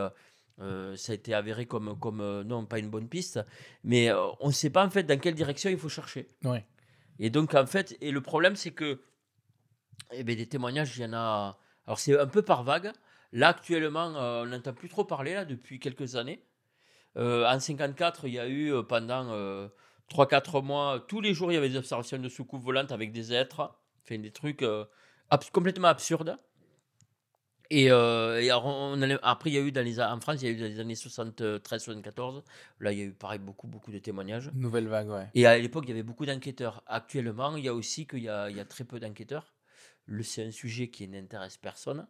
euh, 0.61 0.95
ça 0.97 1.13
a 1.13 1.15
été 1.15 1.33
avéré 1.35 1.67
comme, 1.67 1.99
comme 1.99 2.21
euh, 2.21 2.45
non 2.45 2.67
pas 2.67 2.79
une 2.79 2.91
bonne 2.91 3.09
piste, 3.09 3.41
mais 3.85 4.11
euh, 4.11 4.27
on 4.41 4.49
ne 4.49 4.53
sait 4.53 4.71
pas 4.71 4.85
en 4.85 4.91
fait 4.91 5.05
dans 5.05 5.19
quelle 5.19 5.35
direction 5.35 5.71
il 5.71 5.79
faut 5.79 5.89
chercher. 5.89 6.29
Ouais. 6.45 6.67
Et 7.19 7.31
donc 7.31 7.55
en 7.55 7.67
fait, 7.67 7.97
et 8.01 8.11
le 8.11 8.21
problème 8.21 8.57
c'est 8.57 8.71
que 8.73 9.01
eh 10.13 10.25
ben, 10.25 10.37
des 10.37 10.47
témoignages, 10.49 10.97
il 10.97 11.03
y 11.03 11.07
en 11.07 11.13
a. 11.13 11.59
Alors 11.87 11.99
c'est 11.99 12.19
un 12.19 12.27
peu 12.27 12.43
par 12.43 12.63
vague. 12.65 12.93
Là 13.33 13.49
actuellement, 13.49 14.07
on 14.17 14.47
n'entend 14.47 14.73
plus 14.73 14.89
trop 14.89 15.05
parler 15.05 15.35
là 15.35 15.45
depuis 15.45 15.79
quelques 15.79 16.17
années. 16.17 16.45
En 17.17 17.59
54, 17.61 18.27
il 18.27 18.35
y 18.35 18.39
a 18.39 18.49
eu 18.49 18.73
pendant 18.89 19.69
3-4 20.11 20.63
mois, 20.65 21.05
tous 21.09 21.21
les 21.21 21.35
jours, 21.35 21.53
il 21.53 21.55
y 21.55 21.59
avait 21.59 21.69
des 21.69 21.77
observations 21.77 22.19
de 22.19 22.29
soucoupes 22.29 22.63
volantes 22.63 22.91
avec 22.93 23.13
des 23.13 23.33
êtres, 23.33 23.73
enfin, 24.05 24.19
des 24.19 24.31
trucs 24.33 24.63
abs- 25.31 25.51
complètement 25.53 25.89
absurdes. 25.89 26.37
Et, 27.73 27.91
euh, 27.91 28.41
et 28.43 28.51
on 28.53 29.01
après, 29.23 29.51
il 29.51 29.55
y 29.55 29.59
a 29.59 29.61
eu 29.61 29.71
dans 29.71 29.85
les, 29.85 30.01
a- 30.01 30.13
en 30.13 30.21
France, 30.21 30.43
il 30.43 30.47
y 30.47 30.49
a 30.49 30.51
eu 30.53 30.57
dans 30.57 30.65
les 30.67 30.81
années 30.81 30.95
73-74, 30.97 32.43
là, 32.81 32.93
il 32.93 32.99
y 32.99 33.03
a 33.03 33.05
eu 33.05 33.13
pareil 33.13 33.39
beaucoup, 33.39 33.69
beaucoup 33.69 33.93
de 33.93 33.99
témoignages. 33.99 34.51
Nouvelle 34.55 34.89
vague, 34.89 35.09
ouais. 35.09 35.29
Et 35.35 35.47
à 35.47 35.57
l'époque, 35.59 35.85
il 35.87 35.91
y 35.91 35.93
avait 35.93 36.03
beaucoup 36.03 36.27
d'enquêteurs. 36.27 36.83
Actuellement, 36.87 37.57
il 37.57 37.65
y 37.65 37.69
a 37.69 37.75
aussi 37.75 38.07
qu'il 38.07 38.21
y 38.25 38.29
a, 38.29 38.51
il 38.51 38.57
y 38.57 38.61
a 38.61 38.65
très 38.65 38.85
peu 38.85 38.99
d'enquêteurs. 38.99 39.55
C'est 40.23 40.45
un 40.45 40.51
sujet 40.51 40.89
qui 40.89 41.07
n'intéresse 41.07 41.57
personne. 41.57 42.07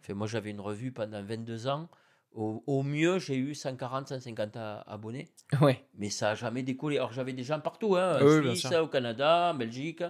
Enfin, 0.00 0.14
moi, 0.14 0.26
j'avais 0.26 0.50
une 0.50 0.60
revue 0.60 0.90
pendant 0.92 1.22
22 1.22 1.68
ans. 1.68 1.88
Au, 2.32 2.62
au 2.66 2.82
mieux, 2.82 3.18
j'ai 3.18 3.36
eu 3.36 3.54
140, 3.54 4.08
150 4.08 4.56
a- 4.56 4.80
abonnés. 4.80 5.28
Ouais. 5.60 5.84
Mais 5.94 6.10
ça 6.10 6.30
n'a 6.30 6.34
jamais 6.34 6.62
décollé. 6.64 6.96
Alors, 6.96 7.12
j'avais 7.12 7.32
des 7.32 7.44
gens 7.44 7.60
partout, 7.60 7.96
hein, 7.96 8.18
en 8.20 8.24
Oui, 8.26 8.56
Suisse, 8.58 8.72
au 8.72 8.88
Canada, 8.88 9.52
en 9.54 9.56
Belgique. 9.56 10.02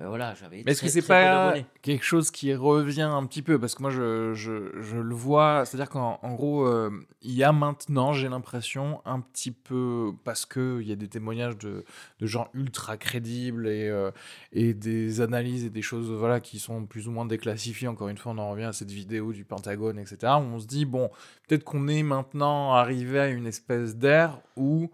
Euh, 0.00 0.06
voilà, 0.06 0.32
j'avais 0.34 0.62
Mais 0.64 0.72
est-ce 0.72 0.82
que 0.82 0.88
c'est 0.88 1.02
pas 1.02 1.54
quelque 1.82 2.04
chose 2.04 2.30
qui 2.30 2.54
revient 2.54 3.02
un 3.02 3.26
petit 3.26 3.42
peu? 3.42 3.58
Parce 3.58 3.74
que 3.74 3.82
moi, 3.82 3.90
je, 3.90 4.32
je, 4.32 4.80
je 4.80 4.96
le 4.96 5.14
vois, 5.14 5.64
c'est-à-dire 5.64 5.90
qu'en 5.90 6.20
en 6.22 6.34
gros, 6.34 6.66
euh, 6.66 6.90
il 7.22 7.32
y 7.32 7.42
a 7.42 7.50
maintenant, 7.50 8.12
j'ai 8.12 8.28
l'impression, 8.28 9.00
un 9.04 9.18
petit 9.20 9.50
peu, 9.50 10.12
parce 10.22 10.46
qu'il 10.46 10.82
y 10.82 10.92
a 10.92 10.96
des 10.96 11.08
témoignages 11.08 11.58
de, 11.58 11.84
de 12.20 12.26
gens 12.26 12.48
ultra 12.54 12.96
crédibles 12.96 13.66
et, 13.66 13.88
euh, 13.88 14.12
et 14.52 14.72
des 14.72 15.20
analyses 15.20 15.64
et 15.64 15.70
des 15.70 15.82
choses 15.82 16.10
voilà, 16.12 16.38
qui 16.38 16.60
sont 16.60 16.86
plus 16.86 17.08
ou 17.08 17.10
moins 17.10 17.26
déclassifiées. 17.26 17.88
Encore 17.88 18.08
une 18.08 18.18
fois, 18.18 18.32
on 18.32 18.38
en 18.38 18.50
revient 18.50 18.64
à 18.64 18.72
cette 18.72 18.92
vidéo 18.92 19.32
du 19.32 19.44
Pentagone, 19.44 19.98
etc. 19.98 20.32
Où 20.36 20.54
on 20.54 20.60
se 20.60 20.66
dit, 20.66 20.84
bon, 20.84 21.10
peut-être 21.48 21.64
qu'on 21.64 21.88
est 21.88 22.04
maintenant 22.04 22.72
arrivé 22.72 23.18
à 23.18 23.28
une 23.28 23.46
espèce 23.46 23.96
d'ère 23.96 24.40
où 24.54 24.90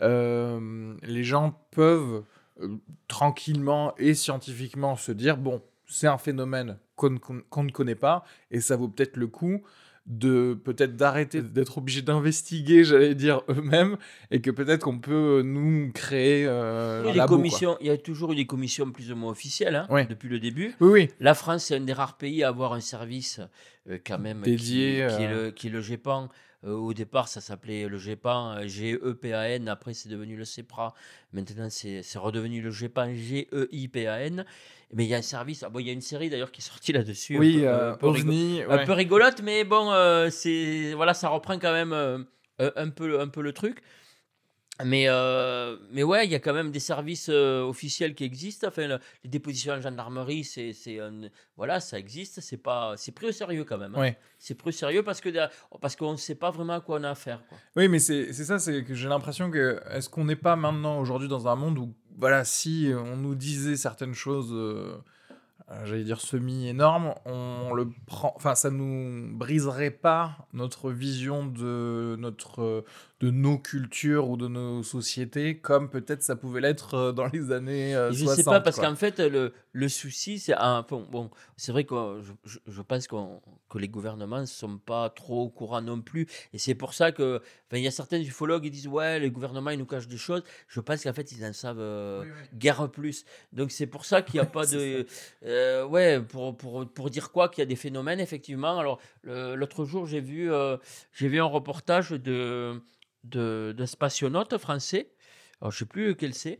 les 0.00 1.24
gens 1.24 1.58
peuvent 1.72 2.22
euh, 2.60 2.76
tranquillement 3.08 3.94
et 3.98 4.14
scientifiquement 4.14 4.96
se 4.96 5.12
dire 5.12 5.36
bon, 5.36 5.62
c'est 5.86 6.06
un 6.06 6.18
phénomène 6.18 6.78
qu'on 6.96 7.10
ne 7.10 7.70
connaît 7.70 7.94
pas 7.94 8.24
et 8.50 8.60
ça 8.60 8.76
vaut 8.76 8.88
peut-être 8.88 9.16
le 9.16 9.26
coup 9.26 9.62
de 10.06 10.52
peut-être 10.52 10.96
d'arrêter 10.96 11.40
d'être 11.40 11.78
obligé 11.78 12.02
d'investiguer, 12.02 12.84
j'allais 12.84 13.14
dire 13.14 13.40
eux-mêmes, 13.48 13.96
et 14.30 14.40
que 14.42 14.50
peut-être 14.50 14.82
qu'on 14.84 14.98
peut 14.98 15.38
euh, 15.38 15.42
nous 15.42 15.90
créer 15.92 16.44
euh, 16.46 17.04
quoi. 17.14 17.26
commissions, 17.26 17.76
il 17.80 17.86
y 17.86 17.90
a 17.90 17.96
toujours 17.96 18.32
eu 18.32 18.36
des 18.36 18.46
commissions 18.46 18.90
plus 18.90 19.10
ou 19.10 19.16
moins 19.16 19.30
officielles 19.30 19.86
hein, 19.88 20.06
depuis 20.08 20.28
le 20.28 20.38
début. 20.40 20.74
Oui, 20.80 20.90
oui, 20.90 21.10
La 21.20 21.34
France, 21.34 21.64
c'est 21.66 21.76
un 21.76 21.80
des 21.80 21.94
rares 21.94 22.18
pays 22.18 22.44
à 22.44 22.48
avoir 22.48 22.74
un 22.74 22.80
service 22.80 23.40
euh, 23.88 23.98
quand 24.06 24.18
même 24.18 24.42
qui- 24.42 24.50
Dédié, 24.50 25.06
qui, 25.16 25.22
est 25.22 25.30
le, 25.32 25.50
qui 25.50 25.66
est 25.68 25.70
le 25.70 25.80
GEPAN. 25.80 26.28
Euh, 26.64 26.72
au 26.72 26.94
départ, 26.94 27.28
ça 27.28 27.40
s'appelait 27.40 27.88
le 27.88 27.98
GEPAN, 27.98 28.56
euh, 28.56 28.66
G-E-P-A-N. 28.66 29.68
Après, 29.68 29.92
c'est 29.94 30.08
devenu 30.08 30.36
le 30.36 30.44
CEPRA. 30.44 30.94
Maintenant, 31.32 31.68
c'est 31.70 32.02
redevenu 32.16 32.62
le 32.62 32.70
GEPAN, 32.70 33.14
G-E-I-P-A-N. 33.14 34.44
Mais 34.92 35.04
il 35.04 35.08
y 35.08 35.14
a 35.14 35.18
un 35.18 35.22
service. 35.22 35.62
ah 35.62 35.68
bon, 35.68 35.80
il 35.80 35.86
y 35.86 35.90
a 35.90 35.92
une 35.92 36.00
série 36.00 36.30
d'ailleurs 36.30 36.52
qui 36.52 36.60
est 36.60 36.64
sortie 36.64 36.92
là-dessus. 36.92 37.36
un 37.36 37.40
oui, 37.40 37.58
peu- 37.58 37.66
euh, 37.68 37.92
un 37.92 37.96
peu 37.96 38.06
OVNI, 38.06 38.62
un 38.62 38.68
ouais. 38.68 38.84
peu 38.84 38.92
rigolote, 38.92 39.42
mais 39.42 39.64
bon, 39.64 39.90
euh, 39.92 40.30
c'est 40.30 40.92
voilà, 40.94 41.14
ça 41.14 41.28
reprend 41.28 41.58
quand 41.58 41.72
même 41.72 41.92
euh, 41.92 42.18
un 42.58 42.88
peu, 42.90 43.20
un 43.20 43.28
peu 43.28 43.42
le 43.42 43.52
truc. 43.52 43.82
Mais, 44.84 45.04
euh, 45.08 45.76
mais 45.92 46.02
ouais, 46.02 46.24
il 46.26 46.32
y 46.32 46.34
a 46.34 46.40
quand 46.40 46.52
même 46.52 46.72
des 46.72 46.80
services 46.80 47.28
euh, 47.30 47.62
officiels 47.62 48.14
qui 48.14 48.24
existent. 48.24 48.66
Enfin, 48.66 48.88
le- 48.88 48.98
les 49.22 49.30
dépositions 49.30 49.74
en 49.74 49.80
gendarmerie, 49.80 50.42
c'est, 50.42 50.72
c'est 50.72 50.98
un- 50.98 51.28
voilà, 51.56 51.78
ça 51.78 51.96
existe. 51.98 52.40
C'est 52.40 52.56
pas, 52.56 52.94
c'est 52.96 53.12
pris 53.12 53.28
au 53.28 53.32
sérieux 53.32 53.62
quand 53.64 53.78
même. 53.78 53.94
hein. 53.94 54.00
Ouais. 54.00 54.18
C'est 54.38 54.54
pris 54.56 54.70
au 54.70 54.72
sérieux 54.72 55.04
parce 55.04 55.20
que 55.20 55.28
parce 55.80 55.94
qu'on 55.94 56.12
ne 56.12 56.16
sait 56.16 56.34
pas 56.34 56.50
vraiment 56.50 56.72
à 56.74 56.80
quoi 56.80 56.98
on 56.98 57.04
a 57.04 57.10
affaire. 57.10 57.40
Quoi. 57.48 57.56
Oui, 57.76 57.86
mais 57.88 58.00
c'est 58.00 58.32
c'est 58.32 58.44
ça, 58.44 58.58
c'est 58.58 58.82
que 58.82 58.94
j'ai 58.94 59.08
l'impression 59.08 59.48
que 59.50 59.80
est-ce 59.92 60.08
qu'on 60.08 60.24
n'est 60.24 60.34
pas 60.34 60.56
maintenant 60.56 60.98
aujourd'hui 60.98 61.28
dans 61.28 61.46
un 61.46 61.54
monde 61.54 61.78
où, 61.78 61.94
voilà, 62.18 62.44
si 62.44 62.90
on 62.96 63.16
nous 63.16 63.36
disait 63.36 63.76
certaines 63.76 64.14
choses, 64.14 64.50
euh, 64.52 64.96
j'allais 65.84 66.04
dire 66.04 66.20
semi-énormes, 66.20 67.14
on 67.24 67.72
le 67.74 67.88
prend, 68.06 68.32
enfin, 68.36 68.54
ça 68.54 68.70
nous 68.70 69.34
briserait 69.36 69.90
pas 69.90 70.36
notre 70.52 70.90
vision 70.90 71.46
de 71.46 72.16
notre 72.18 72.84
de 73.24 73.30
nos 73.30 73.58
cultures 73.58 74.28
ou 74.28 74.36
de 74.36 74.48
nos 74.48 74.82
sociétés, 74.82 75.56
comme 75.58 75.88
peut-être 75.88 76.22
ça 76.22 76.36
pouvait 76.36 76.60
l'être 76.60 76.94
euh, 76.94 77.12
dans 77.12 77.26
les 77.26 77.50
années 77.52 77.94
euh, 77.94 78.10
Et 78.10 78.14
60. 78.14 78.30
je 78.30 78.34
sais 78.36 78.44
pas, 78.44 78.60
parce 78.60 78.78
qu'en 78.78 78.94
fait, 78.96 79.18
le, 79.18 79.52
le 79.72 79.88
souci, 79.88 80.38
c'est 80.38 80.54
bon, 80.90 81.06
bon 81.10 81.30
c'est 81.56 81.72
vrai 81.72 81.84
que 81.84 81.94
je, 82.22 82.32
je- 82.44 82.58
je 82.66 82.82
pense 82.82 83.06
qu'on- 83.06 83.40
que 83.70 83.78
les 83.78 83.88
gouvernements 83.88 84.40
ne 84.40 84.46
sont 84.46 84.78
pas 84.78 85.08
trop 85.10 85.42
au 85.44 85.48
courant 85.48 85.80
non 85.80 86.00
plus. 86.02 86.26
Et 86.52 86.58
c'est 86.58 86.74
pour 86.74 86.92
ça 86.92 87.12
que, 87.12 87.40
il 87.72 87.78
y 87.80 87.86
a 87.86 87.90
certains 87.90 88.20
ufologues 88.20 88.62
qui 88.64 88.70
disent, 88.70 88.86
ouais, 88.88 89.18
les 89.18 89.30
gouvernements, 89.30 89.70
ils 89.70 89.78
nous 89.78 89.86
cachent 89.86 90.06
des 90.06 90.16
choses. 90.18 90.42
Je 90.68 90.80
pense 90.80 91.02
qu'en 91.02 91.12
fait, 91.12 91.32
ils 91.32 91.44
en 91.44 91.52
savent 91.52 91.80
euh, 91.80 92.22
Oui, 92.24 92.28
oui. 92.30 92.58
guère 92.58 92.88
plus. 92.90 93.24
Donc, 93.52 93.72
c'est 93.72 93.86
pour 93.88 94.04
ça 94.04 94.22
qu'il 94.22 94.34
n'y 94.34 94.46
a 94.46 94.50
pas 94.58 94.66
de. 94.66 95.06
euh, 95.44 95.84
ouais, 95.86 96.20
pour, 96.20 96.56
pour, 96.56 96.86
pour 96.88 97.10
dire 97.10 97.32
quoi 97.32 97.48
Qu'il 97.48 97.62
y 97.62 97.66
a 97.66 97.66
des 97.66 97.74
phénomènes, 97.76 98.20
effectivement. 98.20 98.78
Alors, 98.78 99.00
l'autre 99.24 99.84
jour, 99.86 100.06
j'ai 100.06 100.20
vu, 100.20 100.52
euh, 100.52 100.76
j'ai 101.12 101.28
vu 101.28 101.40
un 101.40 101.44
reportage 101.44 102.10
de, 102.10 102.80
de, 103.24 103.74
d'un 103.76 103.86
spationaute 103.86 104.56
français. 104.58 105.10
Alors, 105.60 105.72
je 105.72 105.78
sais 105.78 105.86
plus 105.86 106.08
lequel 106.08 106.34
c'est 106.34 106.58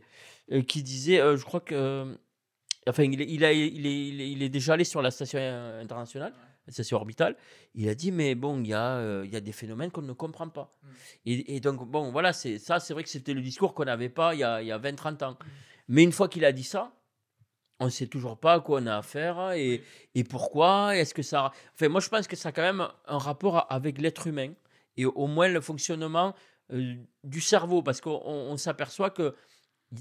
euh, 0.51 0.61
qui 0.61 0.83
disait, 0.83 1.19
euh, 1.19 1.37
je 1.37 1.45
crois 1.45 1.59
que, 1.59 2.17
enfin, 2.87 3.03
il 3.03 3.21
a, 3.21 3.25
il, 3.25 3.43
est, 3.43 3.67
il, 3.67 3.85
est, 3.85 4.31
il 4.31 4.43
est 4.43 4.49
déjà 4.49 4.73
allé 4.73 4.83
sur 4.83 5.01
la 5.01 5.11
station 5.11 5.39
euh, 5.41 5.81
internationale, 5.81 6.33
la 6.67 6.73
station 6.73 6.97
orbitale. 6.97 7.35
Il 7.73 7.87
a 7.89 7.95
dit, 7.95 8.11
mais 8.11 8.35
bon, 8.35 8.59
il 8.61 8.67
y, 8.67 8.73
a, 8.73 8.97
euh, 8.97 9.23
il 9.25 9.31
y 9.31 9.35
a 9.35 9.41
des 9.41 9.51
phénomènes 9.51 9.91
qu'on 9.91 10.01
ne 10.01 10.13
comprend 10.13 10.49
pas. 10.49 10.77
Et, 11.25 11.55
et 11.55 11.59
donc, 11.59 11.87
bon, 11.89 12.11
voilà, 12.11 12.33
c'est 12.33 12.57
ça, 12.57 12.79
c'est 12.79 12.93
vrai 12.93 13.03
que 13.03 13.09
c'était 13.09 13.33
le 13.33 13.41
discours 13.41 13.73
qu'on 13.73 13.85
n'avait 13.85 14.09
pas 14.09 14.33
il 14.33 14.39
y 14.39 14.43
a, 14.43 14.61
il 14.61 14.67
y 14.67 14.71
a 14.71 14.79
20-30 14.79 15.23
ans. 15.23 15.37
Mais 15.87 16.03
une 16.03 16.11
fois 16.11 16.27
qu'il 16.27 16.45
a 16.45 16.51
dit 16.51 16.63
ça, 16.63 16.91
on 17.79 17.85
ne 17.85 17.89
sait 17.89 18.07
toujours 18.07 18.37
pas 18.37 18.53
à 18.53 18.59
quoi 18.59 18.79
on 18.81 18.87
a 18.87 18.97
affaire 18.97 19.51
et, 19.51 19.83
et 20.13 20.23
pourquoi. 20.23 20.95
Est-ce 20.95 21.13
que 21.13 21.21
ça. 21.21 21.51
Enfin, 21.73 21.89
moi, 21.89 21.99
je 21.99 22.09
pense 22.09 22.27
que 22.27 22.35
ça 22.35 22.49
a 22.49 22.51
quand 22.51 22.61
même 22.61 22.87
un 23.05 23.17
rapport 23.17 23.67
avec 23.69 23.99
l'être 23.99 24.27
humain 24.27 24.53
et 24.97 25.05
au 25.05 25.27
moins 25.27 25.49
le 25.49 25.61
fonctionnement 25.61 26.33
euh, 26.73 26.95
du 27.23 27.41
cerveau, 27.41 27.83
parce 27.83 28.01
qu'on 28.01 28.21
on- 28.25 28.51
on 28.53 28.57
s'aperçoit 28.57 29.09
que 29.11 29.35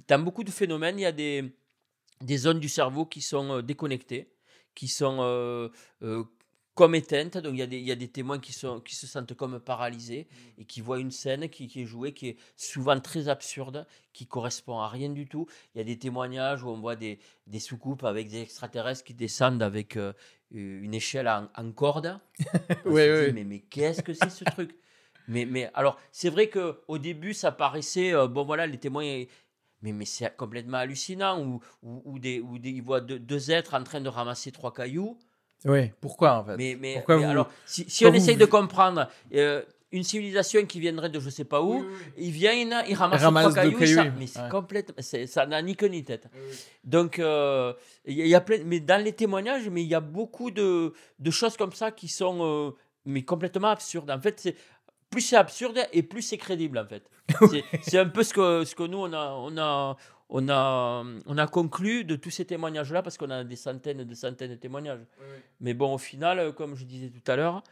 dans 0.08 0.22
beaucoup 0.22 0.44
de 0.44 0.50
phénomènes, 0.50 0.98
il 0.98 1.02
y 1.02 1.06
a 1.06 1.12
des, 1.12 1.54
des 2.20 2.36
zones 2.38 2.60
du 2.60 2.68
cerveau 2.68 3.06
qui 3.06 3.20
sont 3.22 3.58
euh, 3.58 3.62
déconnectées, 3.62 4.32
qui 4.74 4.88
sont 4.88 5.18
euh, 5.20 5.68
euh, 6.02 6.24
comme 6.74 6.94
éteintes. 6.96 7.36
Donc 7.38 7.52
il 7.54 7.58
y, 7.58 7.62
a 7.62 7.66
des, 7.66 7.78
il 7.78 7.84
y 7.86 7.92
a 7.92 7.96
des 7.96 8.08
témoins 8.08 8.38
qui, 8.40 8.52
sont, 8.52 8.80
qui 8.80 8.94
se 8.96 9.06
sentent 9.06 9.34
comme 9.34 9.60
paralysés 9.60 10.26
et 10.58 10.64
qui 10.64 10.80
voient 10.80 10.98
une 10.98 11.10
scène 11.12 11.48
qui, 11.48 11.68
qui 11.68 11.82
est 11.82 11.86
jouée, 11.86 12.12
qui 12.12 12.28
est 12.30 12.36
souvent 12.56 12.98
très 13.00 13.28
absurde, 13.28 13.86
qui 14.12 14.26
correspond 14.26 14.78
à 14.80 14.88
rien 14.88 15.10
du 15.10 15.26
tout. 15.28 15.46
Il 15.74 15.78
y 15.78 15.80
a 15.80 15.84
des 15.84 15.98
témoignages 15.98 16.64
où 16.64 16.68
on 16.70 16.80
voit 16.80 16.96
des, 16.96 17.18
des 17.46 17.60
soucoupes 17.60 18.04
avec 18.04 18.28
des 18.28 18.40
extraterrestres 18.42 19.04
qui 19.04 19.14
descendent 19.14 19.62
avec 19.62 19.96
euh, 19.96 20.12
une 20.50 20.94
échelle 20.94 21.28
en, 21.28 21.48
en 21.56 21.72
corde. 21.72 22.18
Dit, 22.84 22.90
ouais. 22.90 23.32
mais, 23.32 23.44
mais 23.44 23.60
qu'est-ce 23.60 24.02
que 24.02 24.14
c'est 24.14 24.30
ce 24.30 24.44
truc? 24.44 24.76
Mais, 25.28 25.44
mais 25.44 25.70
alors, 25.74 25.98
c'est 26.12 26.30
vrai 26.30 26.48
que 26.48 26.80
au 26.88 26.98
début, 26.98 27.34
ça 27.34 27.52
paraissait, 27.52 28.12
euh, 28.14 28.26
bon 28.28 28.44
voilà, 28.44 28.66
les 28.66 28.78
témoins, 28.78 29.24
mais, 29.82 29.92
mais 29.92 30.04
c'est 30.04 30.34
complètement 30.36 30.78
hallucinant, 30.78 31.40
où, 31.42 31.60
où, 31.82 32.02
où 32.04 32.18
des, 32.18 32.40
où 32.40 32.58
des, 32.58 32.70
ils 32.70 32.82
voient 32.82 33.00
deux, 33.00 33.18
deux 33.18 33.50
êtres 33.50 33.74
en 33.74 33.82
train 33.84 34.00
de 34.00 34.08
ramasser 34.08 34.50
trois 34.52 34.72
cailloux. 34.72 35.16
Oui, 35.66 35.90
pourquoi 36.00 36.38
en 36.38 36.44
fait? 36.44 36.56
Mais, 36.56 36.76
mais, 36.78 36.94
Pourquoi 36.94 37.16
mais 37.16 37.24
vous- 37.24 37.30
alors, 37.30 37.50
si, 37.64 37.86
on 38.04 38.10
vous- 38.10 38.16
essaye 38.16 38.36
de 38.36 38.44
comprendre 38.44 39.08
euh, 39.34 39.62
une 39.92 40.02
civilisation 40.02 40.66
qui 40.66 40.78
viendrait 40.80 41.08
de 41.08 41.20
je 41.20 41.30
sais 41.30 41.44
pas 41.44 41.62
où, 41.62 41.86
ils 42.18 42.30
viennent, 42.32 42.74
ils 42.88 42.94
ramassent 42.94 43.22
Ramasse 43.22 43.44
trois 43.54 43.54
cailloux, 43.62 43.86
ça- 43.86 44.04
mais 44.18 44.26
c'est 44.26 44.42
ouais. 44.42 44.48
complètement, 44.50 44.94
ça 45.26 45.46
n'a 45.46 45.62
ni 45.62 45.74
queue 45.76 45.86
ni 45.86 46.04
tête. 46.04 46.28
Donc, 46.82 47.18
euh, 47.18 47.72
il 48.04 48.14
y, 48.14 48.22
a- 48.22 48.24
il 48.24 48.28
y 48.30 48.34
a 48.34 48.40
plein, 48.42 48.58
mais 48.64 48.80
dans 48.80 49.02
les 49.02 49.12
témoignages, 49.12 49.68
mais 49.70 49.82
il 49.82 49.88
y 49.88 49.94
a 49.94 50.00
beaucoup 50.00 50.50
de, 50.50 50.92
de 51.18 51.30
choses 51.30 51.56
comme 51.56 51.72
ça 51.72 51.90
qui 51.90 52.08
sont 52.08 52.38
euh, 52.42 52.70
mais 53.06 53.22
complètement 53.22 53.68
absurdes. 53.68 54.10
En 54.10 54.20
fait, 54.20 54.40
c'est 54.40 54.56
plus 55.14 55.20
c'est 55.22 55.36
absurde 55.36 55.78
et 55.92 56.02
plus 56.02 56.22
c'est 56.22 56.38
crédible 56.38 56.78
en 56.78 56.86
fait. 56.86 57.08
C'est- 57.82 57.98
un 57.98 58.08
peu 58.08 58.22
ce 58.22 58.34
que, 58.34 58.64
ce 58.64 58.74
que 58.74 58.82
nous 58.82 58.98
on 58.98 59.12
a, 59.12 59.30
on 59.32 59.56
a, 59.56 59.96
on 60.28 60.48
a, 60.48 61.04
on 61.26 61.38
a 61.38 61.46
conclu 61.46 62.04
de 62.04 62.16
tous 62.16 62.30
ces 62.30 62.44
témoignages 62.44 62.92
là 62.92 63.02
parce 63.02 63.16
qu'on 63.16 63.30
a 63.30 63.44
des 63.44 63.56
centaines 63.56 64.00
et 64.00 64.04
des 64.04 64.14
centaines 64.14 64.50
de 64.50 64.56
témoignages. 64.56 65.00
Mais 65.60 65.72
bon, 65.74 65.94
au 65.94 65.98
final, 65.98 66.52
comme 66.54 66.74
je 66.74 66.84
disais 66.84 67.10
tout 67.10 67.30
à 67.30 67.36
l'heure, 67.36 67.62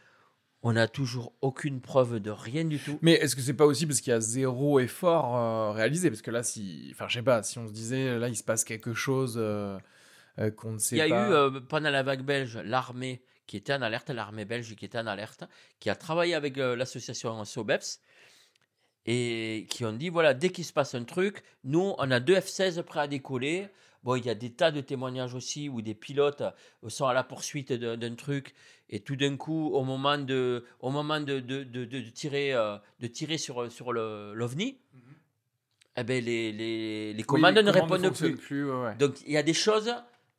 on 0.65 0.71
n'a 0.73 0.87
toujours 0.87 1.33
aucune 1.41 1.81
preuve 1.81 2.19
de 2.21 2.31
rien 2.31 2.63
du 2.63 2.79
tout. 2.79 2.97
Mais 3.01 3.13
est-ce 3.13 3.35
que 3.35 3.41
c'est 3.41 3.53
pas 3.53 3.65
aussi 3.65 3.85
parce 3.85 3.99
qu'il 3.99 4.11
y 4.11 4.15
a 4.15 4.21
zéro 4.21 4.79
effort 4.79 5.35
euh, 5.35 5.71
réalisé? 5.71 6.09
Parce 6.09 6.21
que 6.21 6.31
là, 6.31 6.41
si. 6.41 6.89
Enfin, 6.93 7.07
je 7.09 7.15
sais 7.15 7.21
pas, 7.21 7.43
si 7.43 7.59
on 7.59 7.67
se 7.67 7.73
disait, 7.73 8.17
là, 8.17 8.29
il 8.29 8.35
se 8.37 8.43
passe 8.45 8.63
quelque 8.63 8.93
chose 8.93 9.35
euh, 9.37 9.77
euh, 10.39 10.51
qu'on 10.51 10.71
ne 10.71 10.77
sait 10.77 10.95
Il 10.95 10.99
y 10.99 11.01
a 11.01 11.09
pas. 11.09 11.49
eu, 11.49 11.61
pendant 11.67 11.89
la 11.89 12.01
vague 12.01 12.23
belge, 12.23 12.57
l'armée 12.63 13.21
qui 13.47 13.57
était 13.57 13.73
en 13.73 13.81
alerte, 13.81 14.09
l'armée 14.09 14.45
belge 14.45 14.75
qui 14.75 14.85
était 14.85 14.97
en 14.97 15.07
alerte, 15.07 15.43
qui 15.79 15.89
a 15.89 15.95
travaillé 15.95 16.33
avec 16.33 16.57
euh, 16.57 16.75
l'association 16.75 17.43
SOBEPS 17.43 17.99
et 19.05 19.65
qui 19.69 19.83
ont 19.85 19.93
dit 19.93 20.09
voilà, 20.09 20.33
dès 20.33 20.49
qu'il 20.49 20.63
se 20.65 20.71
passe 20.73 20.95
un 20.95 21.03
truc, 21.03 21.43
nous, 21.63 21.93
on 21.97 22.11
a 22.11 22.19
deux 22.19 22.35
F-16 22.35 22.81
prêts 22.83 23.01
à 23.01 23.07
décoller. 23.07 23.67
Bon, 24.03 24.15
il 24.15 24.25
y 24.25 24.29
a 24.29 24.35
des 24.35 24.51
tas 24.51 24.71
de 24.71 24.81
témoignages 24.81 25.33
aussi 25.33 25.69
où 25.69 25.81
des 25.81 25.93
pilotes 25.95 26.41
euh, 26.41 26.89
sont 26.89 27.05
à 27.05 27.13
la 27.13 27.23
poursuite 27.23 27.71
d'un 27.73 28.15
truc 28.15 28.53
et 28.89 28.99
tout 28.99 29.15
d'un 29.15 29.37
coup, 29.37 29.69
au 29.73 29.83
moment 29.83 30.17
de, 30.17 30.65
au 30.81 30.89
moment 30.89 31.19
de, 31.21 31.39
de, 31.39 31.63
de, 31.63 31.85
de 31.85 31.99
tirer, 32.09 32.53
euh, 32.53 32.77
de 32.99 33.07
tirer 33.07 33.37
sur, 33.37 33.71
sur 33.71 33.93
l'OVNI, 33.93 34.77
eh 35.95 36.03
ben, 36.03 36.23
les, 36.23 36.51
les, 36.51 37.13
les 37.13 37.19
Oui, 37.19 37.23
commandes 37.25 37.55
les 37.55 37.63
ne 37.63 37.71
commandes 37.71 37.91
répondent 37.91 38.15
plus. 38.15 38.35
plus, 38.35 38.69
ouais, 38.69 38.83
ouais. 38.83 38.95
Donc 38.95 39.21
il 39.25 39.31
y 39.31 39.37
a 39.37 39.43
des 39.43 39.53
choses, 39.53 39.93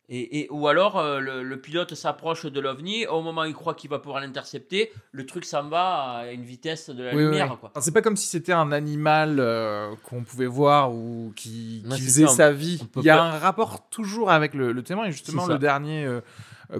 et, 0.09 0.41
et- 0.41 0.49
ou 0.51 0.69
alors 0.69 0.99
euh, 0.99 1.19
le, 1.19 1.43
le 1.43 1.61
pilote 1.61 1.95
s'approche 1.95 2.45
de 2.47 2.61
l'OVNI, 2.61 3.07
au 3.07 3.23
moment 3.23 3.43
où 3.43 3.47
il 3.47 3.55
croit 3.55 3.75
qu'il 3.75 3.89
va 3.91 3.99
pouvoir 3.99 4.21
l'intercepter, 4.21 4.93
le 5.13 5.25
truc 5.27 5.45
s'en 5.45 5.69
va 5.69 6.19
à 6.19 6.31
une 6.33 6.45
vitesse 6.45 6.91
de 6.91 7.03
la 7.03 7.15
Oui, 7.15 7.23
lumière. 7.25 7.57
oui. 7.63 7.69
C'est 7.81 7.93
pas 7.93 8.03
comme 8.03 8.17
si 8.17 8.29
c'était 8.29 8.53
un 8.53 8.71
animal 8.73 9.37
euh, 9.41 9.95
qu'on 10.05 10.23
pouvait 10.23 10.47
voir 10.47 10.93
ou 10.93 11.33
qui, 11.35 11.83
faisait 11.91 12.27
ça, 12.27 12.33
on- 12.33 12.35
sa 12.37 12.53
vie. 12.53 12.81
Il 12.97 13.03
y 13.05 13.11
a 13.11 13.17
pas- 13.17 13.23
un 13.23 13.39
rapport 13.39 13.89
toujours 13.89 14.31
avec 14.31 14.53
le, 14.55 14.73
le 14.73 14.83
témoin. 14.83 15.07
Et 15.07 15.13
justement, 15.13 15.47
le 15.47 15.59
dernier 15.59 16.05
euh, 16.05 16.21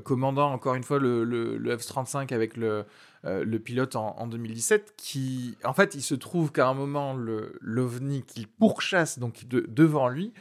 commandant, 0.03 0.53
encore 0.53 0.75
une 0.75 0.85
fois, 0.85 0.99
le, 0.99 1.25
le- 1.25 1.57
le 1.57 1.77
F-35 1.77 2.33
avec 2.35 2.57
le, 2.59 2.85
euh, 3.25 3.43
le 3.45 3.59
pilote 3.59 3.97
en, 3.97 4.17
en 4.19 4.27
2017, 4.27 4.95
qui, 4.99 5.57
en 5.65 5.73
fait, 5.73 5.95
il 5.95 6.03
se 6.03 6.15
trouve 6.15 6.53
qu'à 6.53 6.69
un 6.69 6.75
moment, 6.75 7.15
l'OVNI 7.61 8.23
qu'il 8.23 8.49
pourchasse 8.49 9.19
donc 9.19 9.47
de- 9.47 9.65
devant 9.69 10.09
lui, 10.09 10.33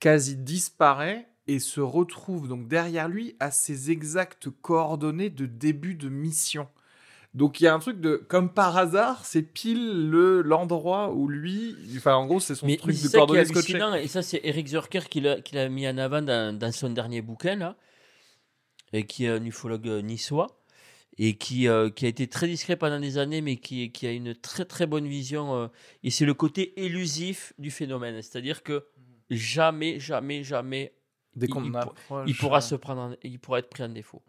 quasi 0.00 0.36
disparaît 0.36 1.26
et 1.46 1.58
se 1.58 1.80
retrouve 1.80 2.48
donc 2.48 2.68
derrière 2.68 3.08
lui 3.08 3.36
à 3.40 3.50
ses 3.50 3.90
exactes 3.90 4.48
coordonnées 4.62 5.30
de 5.30 5.46
début 5.46 5.94
de 5.94 6.08
mission. 6.08 6.68
Donc 7.34 7.60
il 7.60 7.64
y 7.64 7.66
a 7.66 7.74
un 7.74 7.78
truc 7.78 8.00
de 8.00 8.16
comme 8.28 8.52
par 8.52 8.76
hasard, 8.76 9.24
c'est 9.24 9.42
pile 9.42 10.10
le 10.10 10.42
l'endroit 10.42 11.12
où 11.12 11.28
lui, 11.28 11.74
enfin 11.96 12.14
en 12.14 12.26
gros 12.26 12.40
c'est 12.40 12.54
son 12.54 12.66
Mais, 12.66 12.76
truc 12.76 12.94
de 12.94 13.08
coordonnées 13.08 13.44
scotché. 13.46 13.80
et 14.00 14.06
ça 14.06 14.20
c'est 14.20 14.40
Eric 14.44 14.68
Zurker 14.68 15.08
qui 15.08 15.20
l'a 15.20 15.40
qui 15.40 15.54
l'a 15.54 15.68
mis 15.70 15.88
en 15.88 15.96
avant 15.96 16.20
dans, 16.20 16.56
dans 16.56 16.72
son 16.72 16.90
dernier 16.90 17.22
bouquin, 17.22 17.56
là, 17.56 17.76
et 18.92 19.06
qui 19.06 19.24
est 19.24 19.28
un 19.28 19.44
ufologue 19.44 19.88
euh, 19.88 20.02
niçois, 20.02 20.62
et 21.18 21.36
qui, 21.36 21.68
euh, 21.68 21.90
qui 21.90 22.04
a 22.04 22.08
été 22.08 22.26
très 22.26 22.46
discret 22.46 22.76
pendant 22.76 23.00
des 23.00 23.18
années, 23.18 23.40
mais 23.40 23.56
qui, 23.56 23.90
qui 23.92 24.06
a 24.06 24.12
une 24.12 24.34
très 24.34 24.64
très 24.64 24.86
bonne 24.86 25.06
vision, 25.06 25.54
euh, 25.54 25.68
et 26.02 26.10
c'est 26.10 26.24
le 26.24 26.34
côté 26.34 26.84
élusif 26.84 27.52
du 27.58 27.70
phénomène, 27.70 28.20
c'est-à-dire 28.22 28.62
que 28.62 28.86
jamais, 29.30 29.98
jamais, 29.98 30.42
jamais 30.42 30.92
Dès 31.34 31.46
il- 31.46 31.50
qu'on 31.50 31.64
il 31.64 31.76
approche, 31.76 32.24
il 32.28 32.36
pourra 32.36 32.60
se 32.60 32.74
prendre 32.74 33.00
en- 33.02 33.14
il 33.22 33.38
pourra 33.38 33.58
être 33.60 33.68
pris 33.70 33.82
en 33.82 33.88
défaut. 33.88 34.22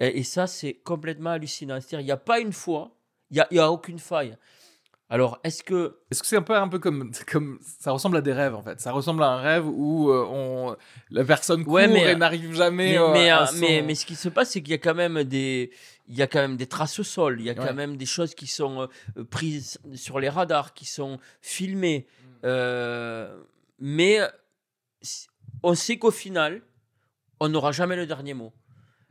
Et, 0.00 0.18
et 0.18 0.22
ça, 0.22 0.46
c'est 0.46 0.74
complètement 0.74 1.30
hallucinant. 1.30 1.74
C'est-à-dire, 1.80 2.00
il 2.00 2.04
n'y 2.04 2.10
a 2.12 2.16
pas 2.16 2.40
une 2.40 2.52
fois, 2.52 2.92
il 3.30 3.34
n'y 3.34 3.40
a, 3.40 3.48
y 3.50 3.58
a 3.58 3.70
aucune 3.70 3.98
faille. 3.98 4.36
Alors, 5.10 5.38
est-ce 5.44 5.62
que. 5.62 5.98
Est-ce 6.10 6.22
que 6.22 6.26
c'est 6.26 6.38
un 6.38 6.42
peu 6.42 6.56
un 6.56 6.68
peu 6.68 6.78
comme 6.78 7.10
comme 7.30 7.58
ça 7.62 7.90
ressemble 7.90 8.16
à 8.16 8.22
des 8.22 8.32
rêves 8.32 8.54
en 8.54 8.62
fait. 8.62 8.80
Ça 8.80 8.92
ressemble 8.92 9.22
à 9.22 9.28
un 9.28 9.40
rêve 9.42 9.66
où 9.66 10.10
euh, 10.10 10.24
on 10.26 10.74
la 11.10 11.24
personne 11.24 11.64
court 11.64 11.74
Ouais, 11.74 11.86
mais- 11.86 12.12
et 12.12 12.16
n'arrive 12.16 12.54
jamais. 12.54 12.92
Mais, 12.92 12.98
euh, 12.98 13.12
mais, 13.12 13.30
à 13.30 13.46
son- 13.46 13.56
mais, 13.60 13.82
mais 13.82 13.94
ce 13.94 14.06
qui 14.06 14.14
se 14.16 14.30
passe, 14.30 14.50
c'est 14.52 14.62
qu'il 14.62 14.70
y 14.70 14.74
a 14.74 14.78
quand 14.78 14.94
même 14.94 15.22
des. 15.24 15.70
Il 16.08 16.16
y 16.16 16.22
a 16.22 16.26
quand 16.26 16.40
même 16.40 16.56
des 16.56 16.66
traces 16.66 16.98
au 16.98 17.04
sol, 17.04 17.40
il 17.40 17.46
y 17.46 17.50
a 17.50 17.54
quand 17.54 17.74
même 17.74 17.96
des 17.96 18.06
choses 18.06 18.34
qui 18.34 18.46
sont 18.46 18.88
euh, 19.18 19.24
prises 19.24 19.78
sur 19.94 20.18
les 20.18 20.28
radars, 20.30 20.72
qui 20.74 20.84
sont 20.86 21.18
filmées. 21.42 22.06
Mm. 22.42 22.48
Mais 23.78 24.18
on 25.62 25.74
sait 25.74 25.98
qu'au 25.98 26.10
final, 26.10 26.62
on 27.40 27.48
n'aura 27.48 27.72
jamais 27.72 27.96
le 27.96 28.06
dernier 28.06 28.34
mot. 28.34 28.52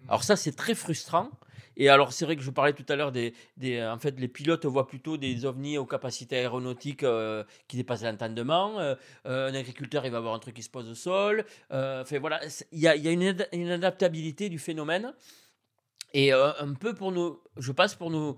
Alors 0.07 0.23
ça, 0.23 0.35
c'est 0.35 0.53
très 0.55 0.75
frustrant. 0.75 1.29
Et 1.77 1.87
alors, 1.87 2.11
c'est 2.11 2.25
vrai 2.25 2.35
que 2.35 2.41
je 2.41 2.51
parlais 2.51 2.73
tout 2.73 2.85
à 2.89 2.95
l'heure 2.97 3.11
des, 3.13 3.33
des- 3.55 3.81
En 3.83 3.97
fait, 3.97 4.19
les 4.19 4.27
pilotes 4.27 4.65
voient 4.65 4.87
plutôt 4.87 5.15
des 5.15 5.45
ovnis 5.45 5.77
aux 5.77 5.85
capacités 5.85 6.35
aéronautiques 6.37 7.03
euh, 7.03 7.43
qui 7.67 7.77
dépassent 7.77 8.03
l'entendement. 8.03 8.77
Euh, 8.79 8.95
euh, 9.25 9.49
un 9.49 9.53
agriculteur, 9.53 10.05
il 10.05 10.11
va 10.11 10.17
avoir 10.17 10.33
un 10.33 10.39
truc 10.39 10.55
qui 10.55 10.63
se 10.63 10.69
pose 10.69 10.89
au 10.89 10.95
sol. 10.95 11.45
Euh, 11.71 12.03
voilà, 12.19 12.41
il 12.73 12.79
y 12.79 12.87
a, 12.87 12.95
une, 12.95 13.23
ad- 13.23 13.47
une 13.53 13.69
adaptabilité 13.71 14.49
du 14.49 14.59
phénomène. 14.59 15.13
Et 16.13 16.33
euh, 16.33 16.51
un 16.59 16.73
peu 16.73 16.93
pour 16.93 17.11
nous... 17.13 17.39
Je 17.57 17.71
passe 17.71 17.95
pour 17.95 18.09
nous, 18.11 18.37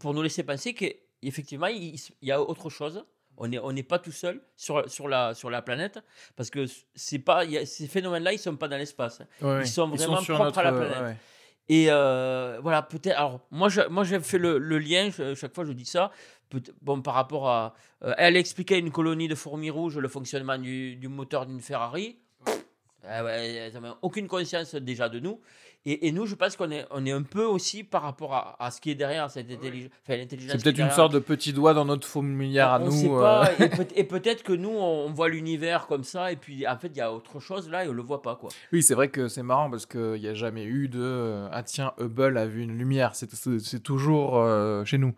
pour 0.00 0.12
nous 0.12 0.22
laisser 0.22 0.42
penser 0.42 0.74
qu'effectivement, 0.74 1.68
il 1.68 1.96
y 2.22 2.32
a 2.32 2.42
autre 2.42 2.70
chose. 2.70 3.04
On 3.36 3.48
n'est 3.48 3.58
on 3.58 3.72
n'est 3.72 3.82
pas 3.82 3.98
tout 3.98 4.12
seul 4.12 4.40
sur, 4.56 4.88
sur, 4.88 5.08
la, 5.08 5.34
sur 5.34 5.50
la 5.50 5.60
planète 5.62 5.98
parce 6.36 6.50
que 6.50 6.66
c'est 6.94 7.18
pas, 7.18 7.44
il 7.44 7.50
y 7.52 7.58
a- 7.58 7.66
ces 7.66 7.86
phénomènes-là, 7.88 8.32
ils 8.32 8.36
ne 8.36 8.40
sont 8.40 8.56
pas 8.56 8.68
dans 8.68 8.76
l'espace. 8.76 9.20
Ouais. 9.42 9.62
ils 9.62 9.66
sont 9.68 9.88
vraiment 9.88 10.20
sur 10.20 10.36
propres 10.36 10.58
à 10.58 10.62
la 10.62 10.72
planète. 10.72 11.02
ouais. 11.02 11.16
Et 11.68 11.86
euh, 11.90 12.58
voilà, 12.62 12.82
peut-être. 12.82 13.16
Alors, 13.18 13.40
moi, 13.50 13.68
je- 13.70 13.88
moi 13.88 14.04
j'ai 14.04 14.20
fait 14.20 14.38
le, 14.38 14.58
le 14.58 14.78
lien, 14.78 15.10
je- 15.10 15.34
chaque 15.34 15.54
fois 15.54 15.64
je 15.64 15.72
dis 15.72 15.86
ça. 15.86 16.10
bon, 16.82 17.00
par 17.02 17.14
rapport 17.14 17.48
à. 17.48 17.74
euh, 18.04 18.14
elle 18.18 18.36
expliquait 18.36 18.78
une 18.78 18.90
colonie 18.92 19.26
de 19.28 19.34
fourmis 19.34 19.70
rouges, 19.70 19.98
le 19.98 20.08
fonctionnement 20.08 20.58
du, 20.58 20.94
du 20.96 21.08
moteur 21.08 21.46
d'une 21.46 21.60
Ferrari. 21.60 22.18
Ouais, 23.02 23.56
elles 23.66 23.72
n'avaient 23.74 23.94
aucune 24.02 24.28
conscience 24.28 24.74
déjà 24.76 25.08
de 25.08 25.18
nous. 25.20 25.40
Et, 25.86 26.08
et 26.08 26.12
nous, 26.12 26.24
je 26.24 26.34
pense 26.34 26.56
qu'on 26.56 26.70
est, 26.70 26.86
on 26.90 27.04
est 27.04 27.12
un 27.12 27.22
peu 27.22 27.44
aussi 27.44 27.84
par 27.84 28.00
rapport 28.02 28.32
à, 28.32 28.56
à 28.64 28.70
ce 28.70 28.80
qui 28.80 28.90
est 28.90 28.94
derrière 28.94 29.30
cette 29.30 29.50
intelligence. 29.50 29.90
Enfin, 30.02 30.16
l'intelligence 30.16 30.52
C'est 30.56 30.62
peut-être 30.64 30.78
une 30.78 30.90
sorte 30.90 31.12
de 31.12 31.18
petit 31.18 31.52
doigt 31.52 31.74
dans 31.74 31.84
notre 31.84 32.08
fourmilière 32.08 32.70
à 32.70 32.80
on 32.80 32.86
nous. 32.86 32.90
sait 32.90 33.10
euh, 33.10 33.20
pas, 33.20 33.50
et 33.62 33.68
peut- 33.76 33.86
et 33.94 34.04
peut-être 34.04 34.42
que 34.42 34.54
nous, 34.54 34.70
on, 34.70 35.12
voit 35.12 35.28
l'univers 35.28 35.86
comme 35.86 36.02
ça, 36.04 36.32
et 36.32 36.36
puis 36.36 36.66
en 36.66 36.78
fait, 36.78 36.88
il 36.88 36.96
y 36.96 37.00
a 37.02 37.12
autre 37.12 37.38
chose 37.38 37.68
là, 37.68 37.84
et 37.84 37.88
on 37.88 37.92
le 37.92 38.00
voit 38.02 38.22
pas, 38.22 38.34
quoi. 38.36 38.48
Oui, 38.72 38.82
c'est 38.82 38.94
vrai 38.94 39.08
que 39.10 39.28
c'est 39.28 39.42
marrant 39.42 39.70
parce 39.70 39.84
qu'il 39.84 40.14
n'y 40.20 40.26
a 40.28 40.32
jamais 40.34 40.64
eu 40.64 40.88
de 40.88 41.00
euh, 41.02 41.48
Ah 41.52 41.62
tiens, 41.62 41.92
Hubble 42.00 42.38
a 42.38 42.46
vu 42.46 42.62
une 42.62 42.78
lumière. 42.78 43.14
C'est- 43.14 43.34
C'est 43.34 43.58
c'est 43.58 43.80
toujours 43.80 44.38
euh, 44.38 44.86
chez 44.86 44.96
nous. 44.96 45.14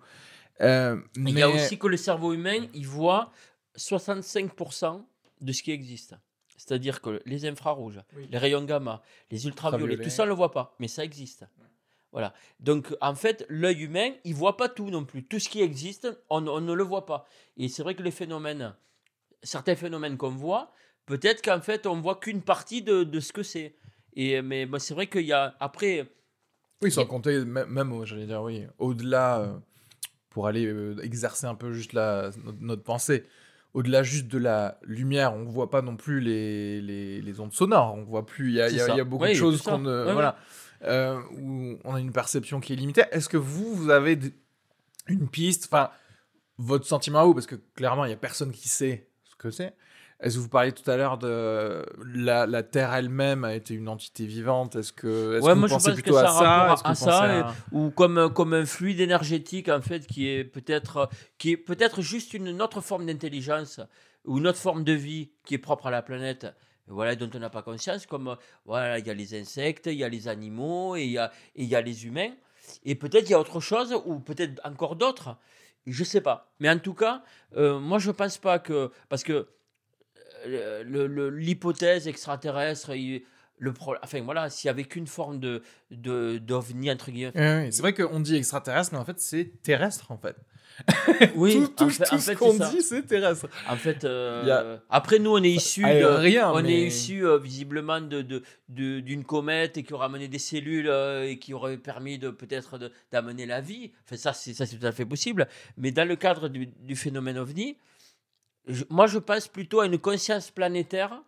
Euh, 0.63 0.97
Il 1.17 1.29
y 1.39 1.43
a 1.43 1.47
mais- 1.49 1.55
aussi 1.55 1.79
que 1.79 1.87
le 1.87 1.97
cerveau 1.97 2.33
humain, 2.33 2.67
il 2.75 2.87
voit 2.89 3.31
65% 3.79 5.01
de 5.41 5.53
ce 5.53 5.63
qui 5.63 5.71
existe. 5.71 6.15
C'est-à-dire 6.57 7.01
que 7.03 7.21
les 7.27 7.45
infrarouges, 7.47 8.01
Oui. 8.17 8.27
les 8.31 8.39
rayons 8.39 8.65
gamma, 8.65 9.03
les 9.31 9.47
ultraviolets, 9.47 9.99
tout 9.99 10.11
ça, 10.11 10.23
on 10.23 10.27
ne 10.27 10.31
le 10.31 10.37
voit 10.37 10.53
pas, 10.53 10.75
mais 10.79 10.89
ça 10.89 11.05
existe. 11.05 11.45
Voilà. 12.13 12.33
Donc, 12.61 12.97
en 13.03 13.15
fait, 13.15 13.45
l'œil 13.51 13.83
humain, 13.83 14.11
il 14.25 14.35
voit 14.35 14.57
pas 14.57 14.69
tout 14.71 14.89
non 14.89 15.05
plus. 15.05 15.23
Tout 15.25 15.39
ce 15.39 15.49
qui 15.51 15.61
existe, 15.61 16.09
on, 16.31 16.47
on 16.49 16.61
ne 16.63 16.73
le 16.73 16.83
voit 16.83 17.05
pas. 17.05 17.27
Et 17.59 17.69
c'est 17.69 17.83
vrai 17.83 17.95
que 17.95 18.03
les 18.03 18.11
phénomènes, 18.11 18.75
certains 19.43 19.77
phénomènes 19.77 20.17
qu'on 20.17 20.31
voit, 20.31 20.73
peut-être 21.05 21.43
qu'en 21.43 21.61
fait, 21.61 21.87
on 21.87 22.01
voit 22.01 22.17
qu'une 22.17 22.41
partie 22.41 22.81
de, 22.81 23.05
de 23.05 23.21
ce 23.21 23.33
que 23.35 23.43
c'est. 23.43 23.75
Et 24.15 24.41
mais 24.41 24.65
bon, 24.65 24.79
c'est 24.79 24.95
vrai 24.95 25.09
qu'il 25.09 25.27
y 25.27 25.33
a 25.35 25.57
après. 25.61 26.11
Oui, 26.81 26.91
sans 26.91 27.03
a- 27.03 27.07
compter, 27.07 27.41
mê- 27.45 27.67
même, 27.67 27.93
euh, 27.93 28.05
j'allais 28.07 28.25
dire, 28.27 28.41
oui, 28.43 28.65
au-delà, 28.79 29.41
euh, 29.41 29.59
pour 30.31 30.47
aller 30.47 30.65
euh, 30.67 30.97
exercer 31.03 31.47
un 31.47 31.55
peu 31.55 31.73
juste 31.73 31.93
la, 31.93 32.31
notre, 32.45 32.61
notre 32.63 32.83
pensée, 32.83 33.25
au-delà 33.77 34.03
juste 34.03 34.27
de 34.29 34.39
la 34.39 34.79
lumière, 34.85 35.35
on 35.35 35.41
ne 35.41 35.51
voit 35.51 35.69
pas 35.69 35.83
non 35.83 35.97
plus 35.97 36.21
les, 36.21 36.81
les, 36.81 37.21
les 37.21 37.41
ondes 37.41 37.53
sonores, 37.53 37.95
on 37.95 38.05
voit 38.05 38.25
plus, 38.25 38.49
il 38.49 38.55
y 38.55 38.61
a, 38.63 38.71
y 38.71 38.99
y 38.99 39.03
beaucoup 39.05 39.25
Ouais, 39.25 39.33
de 39.33 39.35
y 39.35 39.39
choses 39.39 39.61
qu'on. 39.61 39.85
Ouais, 39.85 40.15
voilà, 40.15 40.39
euh, 40.85 41.21
où 41.39 41.79
on 41.85 41.95
a 41.95 42.01
une 42.01 42.11
perception 42.11 42.59
qui 42.59 42.73
est 42.73 42.77
limitée. 42.77 43.05
Est-ce 43.13 43.29
que 43.29 43.37
vous, 43.37 43.75
vous 43.75 43.91
avez 43.91 44.19
une 45.09 45.29
piste, 45.29 45.67
enfin, 45.71 45.91
votre 46.57 46.87
sentiment 46.87 47.21
à 47.21 47.25
vous, 47.25 47.35
parce 47.35 47.47
que 47.47 47.57
clairement, 47.75 48.07
il 48.07 48.09
n'y 48.09 48.15
a 48.15 48.17
personne 48.17 48.51
qui 48.51 48.67
sait 48.67 49.11
ce 49.25 49.37
que 49.37 49.51
c'est. 49.51 49.75
Est-ce 50.21 50.37
que 50.37 50.41
vous 50.41 50.49
parliez 50.49 50.73
tout 50.73 50.89
à 50.91 50.97
l'heure 50.97 51.19
de 51.19 51.85
la, 52.15 52.47
la 52.47 52.63
Terre 52.63 52.95
elle-même 52.95 53.45
a 53.45 53.55
été 53.55 53.75
une 53.75 53.89
entité 53.89 54.25
vivante? 54.27 54.75
Est-ce 54.77 54.93
que, 54.93 55.37
est 55.37 55.41
Ouais, 55.41 55.51
que 55.51 55.55
vous 55.55 55.61
moi, 55.61 55.69
je 55.69 55.75
pensez 55.75 55.91
pense 55.91 55.97
que 55.99 56.03
plutôt 56.03 56.17
à 56.17 56.27
ça 56.29 56.73
à 56.85 56.95
ça, 56.95 57.49
à- 57.49 57.55
ou 57.73 57.91
comme 57.91 58.17
un- 58.17 58.31
comme 58.31 58.55
un 58.55 58.65
fluide 58.65 59.01
énergétique 59.01 59.69
en 59.69 59.83
fait 59.83 60.07
qui 60.07 60.27
est 60.29 60.45
peut-être 60.45 61.11
qui 61.39 61.51
est 61.53 61.57
peut-être 61.59 62.01
juste 62.01 62.33
une 62.33 62.63
autre 62.63 62.81
forme 62.81 63.05
d'intelligence 63.07 63.81
ou 64.25 64.39
une 64.39 64.47
autre 64.47 64.59
forme 64.59 64.85
de 64.85 64.93
vie 64.93 65.33
qui 65.45 65.55
est 65.55 65.59
propre 65.59 65.87
à 65.89 65.91
la 65.91 66.01
planète 66.03 66.47
voilà 66.89 67.15
dont 67.15 67.29
on 67.35 67.39
n'a 67.39 67.51
pas 67.51 67.63
conscience 67.63 68.07
comme 68.07 68.37
voilà 68.65 68.99
il 68.99 69.07
y 69.07 69.11
a 69.11 69.15
les 69.15 69.39
insectes 69.39 69.87
il 69.87 69.95
y 69.99 70.05
a 70.05 70.09
les 70.09 70.29
animaux 70.29 70.97
et 70.97 71.03
il 71.05 71.11
y 71.11 71.19
a 71.19 71.31
et 71.57 71.63
il 71.65 71.69
y 71.69 71.77
a 71.77 71.81
les 71.83 72.07
humains. 72.07 72.31
Et 72.85 72.95
peut-être 72.95 73.29
il 73.29 73.33
y 73.33 73.35
a 73.35 73.39
autre 73.41 73.61
chose 73.61 73.95
ou 74.07 74.19
peut-être 74.19 74.61
encore 74.65 74.97
d'autres. 74.97 75.37
Je 75.87 76.03
sais 76.03 76.21
pas. 76.21 76.51
Mais 76.59 76.69
en 76.71 76.79
tout 76.79 76.95
cas 76.95 77.23
euh, 77.57 77.79
moi 77.79 77.99
je 77.99 78.11
pense 78.11 78.39
pas 78.39 78.59
que 78.59 78.91
parce 79.11 79.23
que 79.23 79.47
l'hypothèse 80.47 82.09
extraterrestre 82.09 82.95
il- 82.95 83.23
le 83.59 83.73
pro- 83.73 83.95
enfin 84.03 84.21
voilà 84.21 84.51
s'il 84.51 84.69
y 84.69 84.71
avait 84.71 84.85
qu'une 84.85 85.07
forme 85.07 85.41
de 85.41 85.63
d'ovni 85.91 86.91
entre 86.91 87.11
guillemets 87.11 87.33
Oui, 87.35 87.65
oui, 87.65 87.73
C'est 87.73 87.81
vrai 87.81 87.95
qu'on 87.95 88.21
dit 88.21 88.37
extraterrestre, 88.37 88.93
mais 88.93 88.99
en 88.99 89.05
fait, 89.07 89.19
c'est 89.19 89.51
terrestre, 89.63 90.11
en 90.13 90.19
fait. 90.19 90.37
oui 91.37 91.55
tout 91.55 91.69
tout, 91.69 91.85
en 91.85 91.89
fait, 91.89 92.05
tout 92.05 92.15
en 92.17 92.19
ce 92.19 92.33
qu'on 92.33 92.53
dit, 92.53 92.83
c'est 92.83 93.01
terrestre. 93.07 93.49
En 93.67 93.77
fait, 93.77 94.05
euh, 94.05 94.77
a- 94.91 94.95
après 94.95 95.19
nous, 95.19 95.31
on 95.31 95.43
est 95.43 95.51
issu 95.53 95.81
de, 95.81 95.87
Aérien, 95.87 96.53
on 96.53 96.63
mais- 96.63 96.83
est 96.83 96.87
issu 96.89 97.25
euh, 97.27 97.39
visiblement 97.39 97.99
de, 98.03 98.21
de- 98.21 98.43
de- 98.69 99.01
d'une 99.01 99.25
comète 99.25 99.79
et 99.79 99.83
qui 99.85 99.95
aura 99.95 100.05
amené 100.05 100.29
des 100.29 100.39
cellules 100.39 100.89
euh, 100.91 101.27
et 101.27 101.39
qui 101.39 101.55
aurait 101.55 101.79
permis 101.79 102.19
de 102.19 102.29
peut-être 102.29 102.79
d'amener 103.11 103.47
la 103.47 103.63
vie. 103.63 103.91
Enfin, 104.05 104.19
ça, 104.19 104.35
c'est 104.35 104.53
ça, 104.53 104.67
c'est 104.67 104.77
tout 104.77 104.87
à 104.87 104.93
fait 104.93 105.07
possible. 105.07 105.49
Mais 105.79 105.93
dans 105.93 106.07
le 106.07 106.17
cadre 106.17 106.51
du, 106.51 106.67
du 106.67 106.95
phénomène 106.95 107.39
ovni, 107.39 107.79
moi, 108.91 109.07
je 109.07 109.19
pense 109.19 109.49
plutôt 109.49 109.81
à 109.81 109.87
une 109.87 109.99
conscience 109.99 110.51
planétaire, 110.51 111.23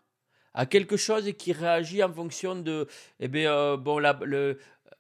à 0.55 0.67
quelque 0.67 0.97
chose 0.97 1.33
qui 1.39 1.53
réagit 1.53 2.03
en 2.03 2.13
fonction 2.13 2.57
de, 2.57 2.89
eh 3.21 3.29
bien, 3.29 3.53
euh, 3.53 3.77
bon, 3.77 4.03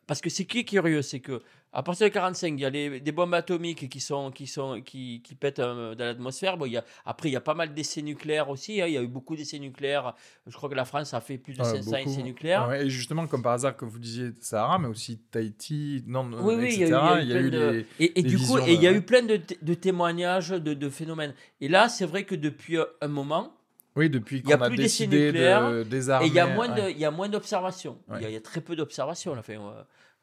parce 0.07 0.20
que 0.20 0.30
c'est 0.30 0.45
qui 0.45 0.61
est 0.61 0.64
curieux, 0.64 1.03
c'est 1.03 1.20
que 1.20 1.43
à 1.78 1.82
partir 1.84 2.08
de 2.08 2.12
45, 2.12 2.48
il 2.48 2.60
y 2.60 2.64
a 2.64 2.70
les- 2.70 3.00
des 3.00 3.12
bombes 3.12 3.34
atomiques 3.34 3.88
qui 3.88 4.00
sont 4.00 4.30
qui 4.32 4.46
sont 4.48 4.80
qui, 4.84 5.22
qui 5.22 5.34
pètent 5.36 5.60
euh, 5.60 5.94
dans 5.94 6.04
l'atmosphère. 6.06 6.56
Bon, 6.56 6.66
il 6.66 6.72
y 6.72 6.76
a, 6.76 6.84
après, 7.06 7.28
il 7.28 7.32
y 7.32 7.36
a 7.36 7.40
pas 7.40 7.54
mal 7.54 7.72
d'essais 7.72 8.02
nucléaires 8.02 8.48
aussi. 8.48 8.80
hein. 8.82 8.86
Il 8.88 8.94
y 8.94 8.98
a 8.98 9.02
eu 9.02 9.06
beaucoup 9.06 9.36
d'essais 9.36 9.58
nucléaires. 9.60 10.14
Je 10.46 10.56
crois 10.56 10.68
que 10.68 10.74
la 10.74 10.84
France 10.84 11.14
a 11.14 11.20
fait 11.20 11.38
plus 11.38 11.54
de 11.54 11.62
Ouais, 11.62 11.68
500 11.82 11.90
beaucoup. 11.98 12.10
essais 12.10 12.22
nucléaires. 12.22 12.62
Ah 12.64 12.68
ouais, 12.70 12.86
et 12.86 12.90
justement, 12.90 13.26
comme 13.28 13.42
par 13.42 13.52
hasard, 13.52 13.76
comme 13.76 13.88
vous 13.90 13.98
disiez 14.00 14.30
Sahara, 14.40 14.78
mais 14.80 14.88
aussi 14.88 15.18
Tahiti, 15.30 16.02
non, 16.06 16.28
Oui, 16.40 16.54
oui, 16.58 16.68
il 16.74 16.80
y 16.80 16.84
a 16.84 16.88
eu- 16.88 16.90
etc., 16.90 17.22
il 17.22 17.28
y 17.28 17.32
a 17.32 17.40
eu 17.40 17.50
plein 17.50 17.58
de- 17.60 17.70
les- 18.00 18.12
Et, 18.16 18.22
du 18.22 18.38
coup, 18.38 18.58
il 18.66 18.82
y 18.82 18.86
a 18.88 18.92
eu 18.92 19.02
plein 19.02 19.22
de, 19.22 19.74
témoignages 19.74 20.50
de, 20.50 20.74
de 20.74 20.88
phénomènes. 20.90 21.34
Et 21.60 21.68
là, 21.68 21.88
c'est 21.88 22.06
vrai 22.06 22.24
que 22.24 22.34
depuis 22.34 22.76
euh, 22.78 22.84
un 23.00 23.08
moment, 23.08 23.52
Oui, 23.94 24.10
depuis 24.10 24.42
y 24.44 24.52
a 24.52 24.56
qu'on 24.56 24.64
a, 24.64 24.68
plus 24.68 24.76
d'essais 24.78 25.06
décidé 25.06 25.26
nucléaires, 25.26 25.70
de 25.70 25.82
désarmer. 25.84 26.26
Et 26.26 26.28
il 26.28 26.34
y 26.34 26.40
a 26.40 27.10
moins 27.10 27.26
ouais. 27.26 27.28
d'observations. 27.28 27.98
Il, 28.08 28.12
y 28.12 28.16
a- 28.16 28.18
Ouais. 28.20 28.30
il 28.30 28.34
y 28.34 28.36
a 28.36 28.40
très 28.40 28.60
peu 28.60 28.74
d'observations. 28.76 29.32
Enfin, 29.38 29.54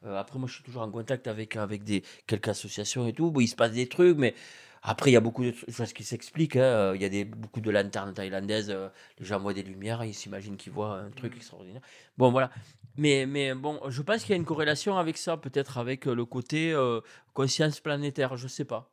euh, 0.04 0.08
euh, 0.08 0.18
après, 0.18 0.38
moi, 0.38 0.48
je 0.48 0.54
suis 0.54 0.62
toujours 0.64 0.82
en 0.82 0.90
contact 0.90 1.26
avec, 1.26 1.56
avec 1.56 1.84
des, 1.84 2.02
quelques 2.26 2.48
associations 2.48 3.06
et 3.06 3.12
tout. 3.12 3.30
Bon, 3.30 3.40
il 3.40 3.48
se 3.48 3.56
passe 3.56 3.72
des 3.72 3.88
trucs, 3.88 4.16
mais 4.18 4.34
après, 4.82 5.10
il 5.10 5.14
y 5.14 5.16
a 5.16 5.20
beaucoup 5.20 5.44
de 5.44 5.52
choses 5.68 5.92
qui 5.92 6.04
s'expliquent. 6.04 6.56
hein. 6.56 6.94
Il 6.94 7.02
y 7.02 7.04
a 7.04 7.08
des, 7.08 7.24
beaucoup 7.24 7.60
de 7.60 7.70
lanternes 7.70 8.14
thaïlandaises. 8.14 8.70
euh, 8.70 8.88
Les 9.18 9.26
gens 9.26 9.38
voient 9.40 9.54
des 9.54 9.62
lumières, 9.62 10.04
ils 10.04 10.14
s'imaginent 10.14 10.56
qu'ils 10.56 10.72
voient 10.72 10.98
un 10.98 11.10
truc 11.10 11.34
extraordinaire. 11.36 11.82
Bon, 12.16 12.30
voilà. 12.30 12.50
Mais, 12.96 13.26
mais 13.26 13.54
bon, 13.54 13.80
je 13.88 14.00
pense 14.02 14.22
qu'il 14.22 14.30
y 14.30 14.32
a 14.34 14.36
une 14.36 14.44
corrélation 14.44 14.96
avec 14.96 15.18
ça, 15.18 15.36
peut-être 15.36 15.78
avec 15.78 16.06
euh, 16.06 16.14
le 16.14 16.24
côté 16.24 16.72
euh, 16.72 17.00
conscience 17.34 17.80
planétaire, 17.80 18.36
je 18.36 18.48
sais 18.48 18.64
pas. 18.64 18.90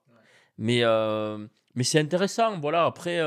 Mais, 0.58 0.84
euh, 0.84 1.47
mais 1.76 1.84
c'est 1.84 1.99
intéressant. 1.99 2.60
Voilà, 2.60 2.86
après. 2.86 3.20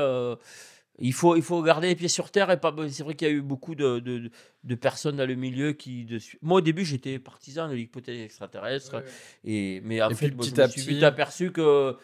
Il 0.99 1.13
faut, 1.13 1.35
il 1.35 1.41
faut 1.43 1.61
garder 1.61 1.89
les 1.89 1.95
pieds 1.95 2.07
sur 2.07 2.31
terre 2.31 2.49
et 2.51 2.59
pas. 2.59 2.73
C'est 2.89 3.03
vrai 3.03 3.13
qu'il 3.15 3.27
y 3.27 3.31
a 3.31 3.33
eu 3.33 3.41
beaucoup 3.41 3.75
de, 3.75 3.99
de, 3.99 4.29
de 4.63 4.75
personnes 4.75 5.17
dans 5.17 5.27
le 5.27 5.35
milieu 5.35 5.73
qui. 5.73 6.05
De... 6.05 6.19
Moi, 6.41 6.57
au 6.57 6.61
début, 6.61 6.85
j'étais 6.85 7.19
partisan 7.19 7.67
de 7.69 7.75
l'hypothèse 7.75 8.19
extraterrestre. 8.21 9.03
Et, 9.43 9.81
mais 9.83 10.01
en 10.01 10.09
Et 10.09 10.15
fait, 10.15 10.27
puis, 10.29 10.35
bon, 10.35 10.43
je 10.43 10.49
petit 10.51 10.59
me 10.59 10.63
à 10.65 10.67
suis 10.69 10.81
petit- 10.81 10.89
vite 10.95 11.03
aperçu 11.03 11.51
que. 11.51 11.95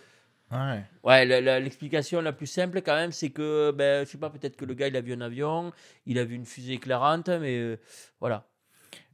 Ouais. 0.52 0.84
Ouais, 1.04 1.26
la- 1.26 1.42
la- 1.42 1.60
l'explication 1.60 2.22
la, 2.22 2.32
plus 2.32 2.46
simple, 2.46 2.82
quand 2.84 2.96
même, 2.96 3.12
c'est 3.12 3.32
que. 3.32 3.72
Ben, 3.72 4.06
je 4.06 4.12
sais 4.12 4.20
pas, 4.20 4.30
peut-être 4.30 4.56
que 4.56 4.66
le 4.66 4.76
gars, 4.76 4.88
il 4.88 4.96
a 4.96 5.02
vu 5.02 5.14
un 5.14 5.22
avion, 5.22 5.72
il 6.06 6.20
a 6.20 6.24
vu 6.24 6.36
une 6.36 6.46
fusée 6.46 6.74
éclairante, 6.74 7.30
mais 7.30 7.58
euh, 7.58 7.78
voilà. 8.20 8.48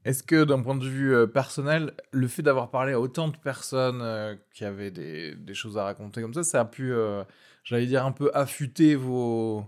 Est-ce 0.05 0.23
que 0.23 0.45
d'un 0.45 0.61
point 0.61 0.75
de 0.75 0.87
vue 0.87 1.13
euh, 1.13 1.27
personnel, 1.27 1.93
le 2.11 2.27
fait 2.27 2.41
d'avoir 2.41 2.71
parlé 2.71 2.93
à 2.93 2.99
autant 2.99 3.27
de 3.27 3.37
personnes 3.37 4.01
euh, 4.01 4.35
qui 4.53 4.63
avaient 4.63 4.91
des, 4.91 5.35
des 5.35 5.53
choses 5.53 5.77
à 5.77 5.83
raconter 5.83 6.21
comme 6.21 6.33
ça, 6.33 6.43
ça 6.43 6.61
a 6.61 6.65
pu, 6.65 6.93
euh, 6.93 7.23
j'allais 7.63 7.85
dire, 7.85 8.05
un 8.05 8.13
peu 8.13 8.31
affûter 8.33 8.95
vos, 8.95 9.65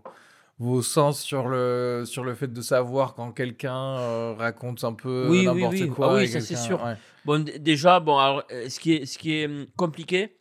vos 0.58 0.82
sens 0.82 1.22
sur 1.22 1.50
le, 1.50 2.04
sur 2.06 2.24
le 2.24 2.34
fait 2.34 2.48
de 2.52 2.62
savoir 2.62 3.14
quand 3.14 3.34
quelqu'un 3.34 4.34
raconte 4.36 4.84
un 4.86 4.94
peu 4.94 5.28
Oui, 5.30 5.46
n'importe 5.46 5.74
oui. 5.74 5.90
quoi 5.90 6.12
Ah 6.12 6.16
oui, 6.16 6.28
ça, 6.30 6.40
c'est 6.40 6.56
sûr. 6.56 6.82
ouais. 6.82 6.96
Bon, 7.26 7.44
déjà, 7.60 8.00
bon, 8.00 8.18
alors, 8.18 8.44
ce 8.50 8.80
qui 8.80 8.94
est, 8.94 9.06
ce 9.06 9.18
qui 9.18 9.34
est 9.34 9.46
hum, 9.48 9.68
compliqué, 9.76 10.38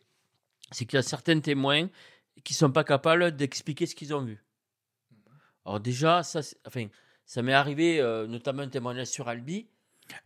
c'est 0.71 0.85
qu'il 0.85 0.95
y 0.95 0.99
a 0.99 1.03
certains 1.03 1.39
témoins 1.41 1.89
qui 2.45 2.53
sont 2.53 2.71
pas 2.71 2.85
capables 2.85 3.35
d'expliquer 3.35 3.85
ce 3.85 3.93
qu'ils 3.93 4.15
ont 4.15 4.21
vu. 4.23 4.41
Alors 5.65 5.81
déjà, 5.81 6.23
ça, 6.23 6.39
enfin, 6.65 6.87
ça 7.25 7.41
m'est 7.41 7.53
arrivé, 7.53 8.01
notamment 8.29 8.63
un 8.63 8.69
témoignage 8.69 9.07
sur 9.07 9.27
Albi. 9.27 9.67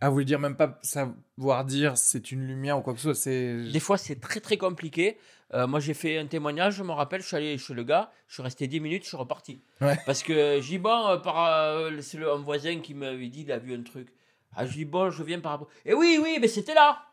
Ah, 0.01 0.09
vous 0.09 0.13
voulez 0.13 0.25
dire 0.25 0.39
même 0.39 0.55
pas 0.55 0.79
savoir 0.81 1.65
dire 1.65 1.97
c'est 1.97 2.31
une 2.31 2.45
lumière 2.47 2.77
ou 2.79 2.81
quoi 2.81 2.93
que 2.93 2.99
ce 2.99 3.13
soit, 3.13 3.15
c'est... 3.15 3.71
Des 3.71 3.79
fois, 3.79 3.97
c'est 3.97 4.19
très 4.19 4.39
très 4.39 4.57
compliqué. 4.57 5.17
Euh, 5.53 5.67
moi, 5.67 5.79
j'ai 5.79 5.93
fait 5.93 6.17
un 6.17 6.25
témoignage, 6.25 6.75
je 6.75 6.83
me 6.83 6.91
rappelle, 6.91 7.21
je 7.21 7.27
suis 7.27 7.35
allé 7.35 7.57
chez 7.57 7.73
le 7.73 7.83
gars, 7.83 8.11
je 8.27 8.35
suis 8.35 8.43
resté 8.43 8.67
10 8.67 8.79
minutes, 8.79 9.03
je 9.03 9.09
suis 9.09 9.17
reparti. 9.17 9.61
Ouais. 9.79 9.97
Parce 10.05 10.23
que 10.23 10.59
j'ai 10.61 10.69
dit, 10.69 10.77
bon, 10.79 11.07
euh, 11.07 11.17
par, 11.17 11.45
euh, 11.45 11.91
c'est 12.01 12.17
le, 12.17 12.31
un 12.31 12.37
voisin 12.37 12.79
qui 12.79 12.93
m'avait 12.93 13.27
dit, 13.27 13.41
il 13.41 13.51
a 13.51 13.59
vu 13.59 13.73
un 13.73 13.83
truc. 13.83 14.09
Ah, 14.55 14.65
je 14.65 14.73
dis, 14.73 14.85
bon, 14.85 15.11
je 15.11 15.23
viens 15.23 15.39
par 15.39 15.53
rapport. 15.53 15.69
Et 15.85 15.93
oui, 15.93 16.19
oui, 16.21 16.37
mais 16.41 16.47
c'était 16.47 16.73
là. 16.73 17.03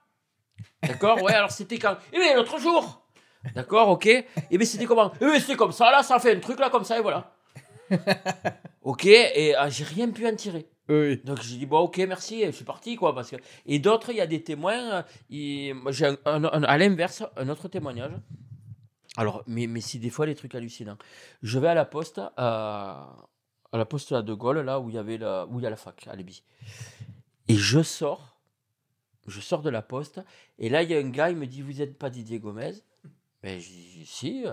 D'accord 0.83 1.23
Ouais, 1.23 1.35
alors 1.35 1.51
c'était 1.51 1.79
quand? 1.79 1.97
Eh 2.13 2.19
bien, 2.19 2.35
l'autre 2.35 2.59
jour. 2.59 3.07
D'accord, 3.55 3.89
ok. 3.91 4.07
Et 4.07 4.27
bien, 4.51 4.67
c'était 4.67 4.87
comment? 4.87 5.13
Eh 5.21 5.25
bien, 5.25 5.39
c'était 5.39 5.57
comme 5.57 5.73
ça, 5.73 5.91
là, 5.91 6.03
ça 6.03 6.19
fait 6.19 6.35
un 6.35 6.41
truc 6.41 6.59
là, 6.59 6.71
comme 6.71 6.85
ça, 6.85 6.99
et 6.99 7.03
voilà. 7.03 7.35
ok, 8.83 9.05
et 9.07 9.55
ah, 9.55 9.69
j'ai 9.69 9.85
rien 9.85 10.09
pu 10.11 10.27
en 10.27 10.35
tirer. 10.35 10.72
Donc 11.25 11.41
j'ai 11.43 11.57
dit 11.59 11.67
bon 11.67 11.81
ok 11.81 11.99
merci 12.09 12.45
je 12.47 12.51
suis 12.51 12.65
parti 12.65 12.97
quoi 12.97 13.15
parce 13.15 13.31
que 13.31 13.37
et 13.67 13.79
d'autres 13.79 14.11
il 14.11 14.17
y 14.17 14.21
a 14.21 14.27
des 14.27 14.43
témoins 14.43 15.05
euh, 15.31 15.75
j'ai 15.91 16.07
un- 16.07 16.17
un- 16.25 16.45
un- 16.45 16.63
à 16.65 16.79
l'inverse 16.79 17.23
un 17.37 17.49
autre 17.49 17.69
témoignage 17.69 18.13
alors 19.17 19.43
mais 19.47 19.67
mais 19.67 19.81
c'est 19.81 19.99
des 19.99 20.11
fois 20.11 20.27
des 20.27 20.35
trucs 20.35 20.55
hallucinants 20.55 20.99
je 21.43 21.59
vais 21.59 21.69
à 21.69 21.75
la 21.75 21.85
poste 21.85 22.21
à, 22.37 23.17
à 23.73 23.79
la 23.79 23.85
poste 23.85 24.13
De 24.15 24.35
Gaulle 24.35 24.61
là 24.61 24.81
où 24.81 24.89
il 24.91 24.95
y 24.97 24.99
a 24.99 25.71
la 25.71 25.77
fac 25.77 26.07
à 26.09 26.17
Léby 26.17 26.43
et 27.49 27.57
je 27.57 27.83
sors 27.83 28.33
je 29.27 29.41
sors 29.41 29.63
de 29.63 29.71
la 29.71 29.83
poste, 29.83 30.21
et 30.59 30.69
là, 30.69 30.83
il 30.83 30.91
y 30.91 30.95
a 30.95 30.99
un 30.99 31.09
gars, 31.09 31.31
il 31.31 31.37
me 31.37 31.47
dit 31.47 31.63
Vous 31.63 31.75
n'êtes 31.75 31.97
pas 31.97 32.11
Didier 32.11 32.39
Gomez? 32.41 32.73
Ben, 33.43 33.61
je 33.61 33.69
dis 33.69 34.05
Si. 34.07 34.45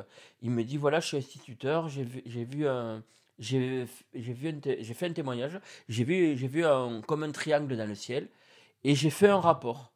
Il 0.42 0.52
me 0.52 0.64
dit 0.64 0.78
Voilà, 0.78 1.00
je 1.00 1.08
suis 1.08 1.18
instituteur, 1.18 1.90
j'ai 1.90 2.04
vu, 2.04 2.22
vu 2.26 2.68
un. 2.68 3.04
J'ai 3.40 3.88
fait 3.88 5.06
un 5.08 5.14
témoignage, 5.14 5.60
j'ai 5.88 6.04
vu, 6.04 6.38
j'ai 6.38 6.48
vu 6.48 6.66
un, 6.66 7.02
comme 7.02 7.24
un 7.24 7.32
triangle 7.32 7.76
dans 7.78 7.88
le 7.88 7.96
ciel, 7.96 8.28
et 8.84 8.96
j'ai 8.96 9.10
fait 9.10 9.30
un 9.30 9.40
rapport. 9.40 9.92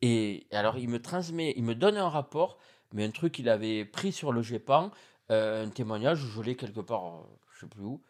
Et 0.00 0.46
alors, 0.52 0.78
il 0.78 0.88
me 0.88 1.00
transmet, 1.00 1.52
il 1.56 1.64
me 1.64 1.74
donne 1.74 1.96
un 1.96 2.08
rapport, 2.08 2.58
mais 2.92 3.04
un 3.04 3.10
truc 3.10 3.32
qu'il 3.32 3.48
avait 3.48 3.84
pris 3.84 4.12
sur 4.12 4.32
le 4.32 4.42
GEPAN, 4.42 4.90
euh, 5.30 5.66
un 5.66 5.68
témoignage, 5.70 6.18
je 6.18 6.40
l'ai 6.42 6.56
quelque 6.56 6.80
part, 6.80 7.06
euh, 7.06 7.18
je 7.54 7.60
sais 7.60 7.66
plus 7.66 7.82
où. 7.82 8.00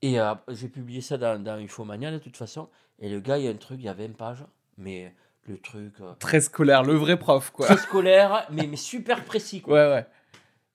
Et 0.00 0.18
euh, 0.18 0.34
j'ai 0.48 0.68
publié 0.68 1.00
ça 1.00 1.16
dans, 1.16 1.42
dans 1.42 1.54
Infomania 1.54 2.10
de 2.10 2.18
toute 2.18 2.36
façon. 2.36 2.68
Et 2.98 3.08
le 3.08 3.20
gars, 3.20 3.38
il 3.38 3.44
y 3.44 3.48
a 3.48 3.50
un 3.50 3.56
truc, 3.56 3.78
il 3.80 3.86
y 3.86 3.88
a 3.88 3.94
20 3.94 4.16
pages, 4.16 4.44
mais 4.76 5.14
le 5.46 5.58
truc 5.58 5.94
euh, 6.00 6.14
Très 6.18 6.40
scolaire, 6.40 6.82
le 6.82 6.94
vrai 6.94 7.18
prof, 7.18 7.50
quoi. 7.50 7.66
très 7.66 7.76
scolaire, 7.76 8.46
mais, 8.50 8.66
mais 8.66 8.76
super 8.76 9.24
précis. 9.24 9.60
Quoi. 9.60 9.74
Ouais, 9.74 9.94
ouais. 9.94 10.06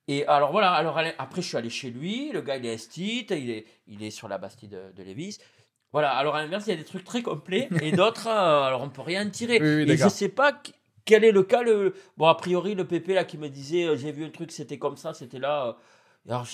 Et 0.08 0.26
alors 0.28 0.52
voilà, 0.52 0.72
alors 0.72 0.98
après 1.18 1.42
je 1.42 1.48
suis 1.48 1.58
allé 1.58 1.70
chez 1.70 1.90
lui, 1.90 2.32
le 2.32 2.42
gars 2.42 2.56
il 2.58 2.66
est 2.66 2.74
esthite, 2.74 3.32
il 3.32 3.50
est, 3.50 3.66
il 3.88 4.04
est 4.04 4.10
sur 4.12 4.28
la 4.30 4.38
Bastille 4.38 4.70
de, 4.70 4.92
de 4.96 5.04
Lévis. 5.04 5.38
Voilà, 5.92 6.12
alors 6.12 6.36
à 6.36 6.42
l'inverse, 6.42 6.66
il 6.68 6.72
y 6.72 6.74
a 6.74 6.76
des 6.78 6.84
trucs 6.86 7.04
très 7.04 7.22
complets 7.22 7.70
et 7.82 7.92
d'autres, 7.92 8.28
euh, 8.28 8.64
alors 8.64 8.82
on 8.84 8.90
peut 8.90 9.02
rien 9.02 9.28
en 9.28 9.30
tirer. 9.30 9.62
Oui, 9.62 9.68
oui, 9.86 9.92
et 9.92 9.98
je 9.98 10.08
sais 10.10 10.30
pas 10.30 10.54
qu- 10.54 10.72
quel 11.06 11.24
est 11.24 11.32
le 11.32 11.44
cas. 11.44 11.62
Le... 11.62 11.94
Bon, 12.18 12.28
a 12.28 12.36
priori, 12.36 12.76
le 12.76 12.86
PP 12.86 13.14
là 13.14 13.24
qui 13.26 13.38
me 13.38 13.50
disait, 13.50 13.86
euh, 13.86 13.96
j'ai 13.98 14.12
vu 14.12 14.26
un 14.26 14.30
truc, 14.30 14.52
c'était 14.52 14.78
comme 14.78 14.98
ça, 14.98 15.14
c'était 15.14 15.40
là. 15.40 15.68
euh, 15.68 15.74
alors 16.30 16.46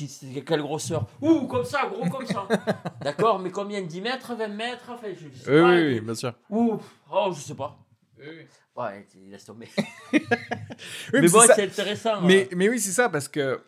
quelle 0.45 0.61
grosseur? 0.61 1.07
Ouh, 1.21 1.47
comme 1.47 1.65
ça, 1.65 1.87
gros 1.87 2.05
comme 2.07 2.25
ça. 2.27 2.47
D'accord, 3.03 3.39
mais 3.39 3.49
combien? 3.51 3.81
10 3.81 4.01
mètres, 4.01 4.35
20 4.35 4.47
mètres? 4.49 4.85
Enfin, 4.89 5.07
je, 5.13 5.27
je 5.35 5.39
sais 5.43 5.51
Oui, 5.51 5.59
pas. 5.59 5.75
oui, 5.75 5.93
oui, 5.95 5.99
bien 6.01 6.15
sûr. 6.15 6.33
Ouh, 6.49 6.79
oh, 7.11 7.31
je 7.35 7.39
sais 7.39 7.55
pas. 7.55 7.77
Oui, 8.19 8.25
oui. 8.29 8.45
Ouais, 8.75 9.05
laisse 9.29 9.45
tomber. 9.45 9.67
Oui, 10.13 10.19
mais 11.13 11.21
mais 11.21 11.27
bon, 11.29 11.41
c'est 11.45 11.63
intéressant. 11.63 12.21
Mais, 12.21 12.49
mais 12.55 12.69
oui, 12.69 12.79
c'est 12.79 12.91
ça, 12.91 13.07
parce 13.09 13.27
que. 13.27 13.61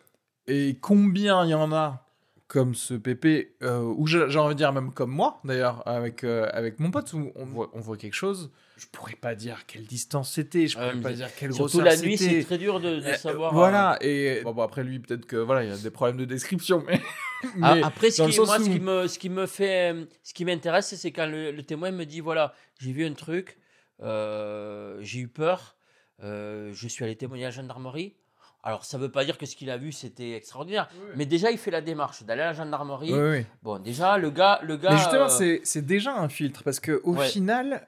Et 0.48 0.76
combien 0.80 1.44
il 1.44 1.50
y 1.50 1.54
en 1.54 1.72
a 1.72 2.02
comme 2.48 2.74
ce 2.76 2.94
PP, 2.94 3.56
euh, 3.64 3.80
ou 3.80 4.06
j'ai 4.06 4.20
envie 4.38 4.54
de 4.54 4.58
dire 4.58 4.72
même 4.72 4.92
comme 4.92 5.10
moi, 5.10 5.40
d'ailleurs, 5.44 5.82
avec, 5.88 6.22
euh, 6.22 6.48
avec 6.52 6.78
mon 6.78 6.92
pote, 6.92 7.12
où 7.12 7.32
on 7.34 7.44
voit, 7.44 7.70
on 7.74 7.80
voit 7.80 7.96
quelque 7.96 8.14
chose, 8.14 8.52
je 8.76 8.86
pourrais 8.92 9.16
pas 9.16 9.34
dire 9.34 9.66
quelle 9.66 9.84
distance 9.84 10.30
c'était, 10.32 10.68
je 10.68 10.74
pourrais 10.76 10.94
mais 10.94 11.02
pas 11.02 11.12
dire 11.12 11.34
quelle 11.34 11.52
Surtout 11.52 11.78
grosseur 11.78 11.84
la 11.84 11.96
nuit, 11.96 12.16
c'était. 12.16 12.40
c'est 12.40 12.46
très 12.46 12.58
dur 12.58 12.78
de, 12.78 13.00
de 13.00 13.04
Euh, 13.04 13.14
savoir. 13.14 13.52
Voilà, 13.52 13.98
et 14.00 14.42
bon, 14.44 14.52
bon, 14.52 14.62
après 14.62 14.84
lui, 14.84 15.00
peut-être 15.00 15.26
que 15.26 15.34
voilà, 15.36 15.64
il 15.64 15.70
y 15.70 15.72
a 15.72 15.76
des 15.76 15.90
problèmes 15.90 16.18
de 16.18 16.24
description, 16.24 16.84
mais. 16.86 17.00
Mais 17.56 17.82
après, 17.82 18.10
ce 18.10 18.22
qui, 18.22 18.40
moi, 18.40 18.58
ce 18.58 18.64
qui 18.70 18.80
me, 18.80 19.06
ce 19.08 19.18
qui 19.18 19.28
me 19.28 19.46
fait, 19.46 19.92
euh, 19.92 20.04
ce 20.22 20.32
qui 20.32 20.44
m'intéresse, 20.44 20.94
c'est 20.94 21.10
quand 21.12 21.26
le, 21.26 21.50
le 21.50 21.62
témoin 21.64 21.90
me 21.90 22.04
dit 22.04 22.20
voilà, 22.20 22.54
j'ai 22.80 22.92
vu 22.92 23.04
un 23.04 23.12
truc, 23.12 23.50
euh, 23.50 23.60
j'ai 24.00 25.18
eu 25.20 25.28
peur, 25.28 25.76
euh, 26.22 26.70
je 26.72 26.88
suis 26.88 27.04
allé 27.04 27.16
témoigner 27.16 27.44
à 27.44 27.48
la 27.48 27.50
gendarmerie. 27.54 28.14
Alors, 28.62 28.84
ça 28.84 28.98
veut 28.98 29.10
pas 29.12 29.24
dire 29.24 29.38
que 29.38 29.46
ce 29.46 29.54
qu'il 29.54 29.70
a 29.70 29.76
vu 29.76 29.92
c'était 29.92 30.32
extraordinaire, 30.32 30.88
mais 31.14 31.24
déjà 31.24 31.50
il 31.52 31.58
fait 31.58 31.70
la 31.70 31.80
démarche 31.80 32.24
d'aller 32.24 32.42
à 32.42 32.46
la 32.46 32.52
gendarmerie. 32.52 33.12
Oui, 33.12 33.38
oui. 33.38 33.46
Bon, 33.62 33.78
déjà 33.78 34.18
le 34.18 34.30
gars, 34.30 34.58
le 34.62 34.76
gars. 34.76 34.90
Mais 34.90 34.96
justement, 34.98 35.26
euh, 35.26 35.28
c'est- 35.28 35.60
c'est 35.62 35.86
déjà 35.86 36.16
un 36.16 36.28
filtre 36.28 36.64
parce 36.64 36.80
que 36.80 37.00
au 37.04 37.14
Ouais. 37.14 37.28
final, 37.28 37.86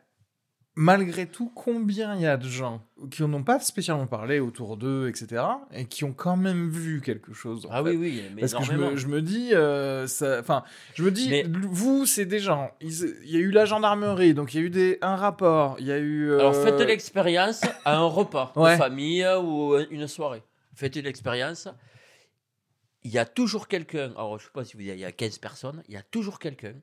malgré 0.81 1.27
tout, 1.27 1.51
combien 1.57 2.15
il 2.15 2.21
y 2.23 2.27
a 2.27 2.37
de 2.37 2.49
gens 2.49 2.81
qui 3.11 3.25
n'ont 3.25 3.43
pas 3.43 3.59
spécialement 3.59 4.07
parlé 4.07 4.39
autour 4.39 4.77
d'eux, 4.77 5.09
etc., 5.09 5.43
et 5.75 5.87
qui 5.87 6.05
ont 6.05 6.13
quand 6.13 6.37
même 6.37 6.71
vu 6.71 7.01
quelque 7.01 7.33
chose. 7.33 7.67
en 7.67 7.71
Ah 7.73 7.83
fait. 7.83 7.91
oui, 7.91 7.97
oui, 7.97 8.23
mais 8.35 8.43
Parce 8.43 8.55
que 8.55 8.63
je 8.63 8.73
me, 8.73 8.97
je 8.97 9.09
me 9.09 9.21
dis, 9.21 9.51
euh, 9.53 10.07
enfin, 10.39 10.63
je 10.95 11.03
me 11.03 11.11
dis, 11.11 11.29
Mais- 11.31 11.45
vous, 11.49 12.07
c'est 12.07 12.27
des 12.27 12.39
gens. 12.39 12.71
Il 12.81 12.93
y 13.25 13.37
a 13.37 13.41
eu 13.41 13.51
la 13.51 13.65
gendarmerie, 13.65 14.35
donc 14.35 14.55
il 14.55 14.61
y 14.61 14.63
a 14.63 14.67
eu 14.67 14.71
des, 14.71 14.99
un 15.03 15.17
rapport, 15.17 15.77
il 15.81 15.87
y 15.87 15.93
a 15.93 15.99
eu. 15.99 16.33
Alors 16.35 16.55
euh, 16.55 16.65
faites 16.65 16.81
l'expérience 16.87 17.63
à 17.85 17.97
un 17.97 18.05
repas 18.07 18.53
Ouais. 18.55 18.75
de 18.75 18.79
famille 18.79 19.27
ou 19.43 19.77
une 19.91 20.07
soirée. 20.07 20.45
Faites 20.75 20.95
l'expérience. 20.95 21.67
Il 23.03 23.11
y 23.11 23.19
a 23.19 23.25
toujours 23.25 23.67
quelqu'un, 23.69 24.11
alors 24.17 24.39
je 24.39 24.45
sais 24.45 24.51
pas 24.53 24.65
si 24.65 24.77
vous 24.77 24.83
il 24.83 24.95
y 24.97 25.05
a 25.05 25.13
15 25.13 25.39
personnes, 25.39 25.83
il 25.89 25.95
y 25.95 25.97
a 25.97 26.03
toujours 26.03 26.39
quelqu'un 26.39 26.75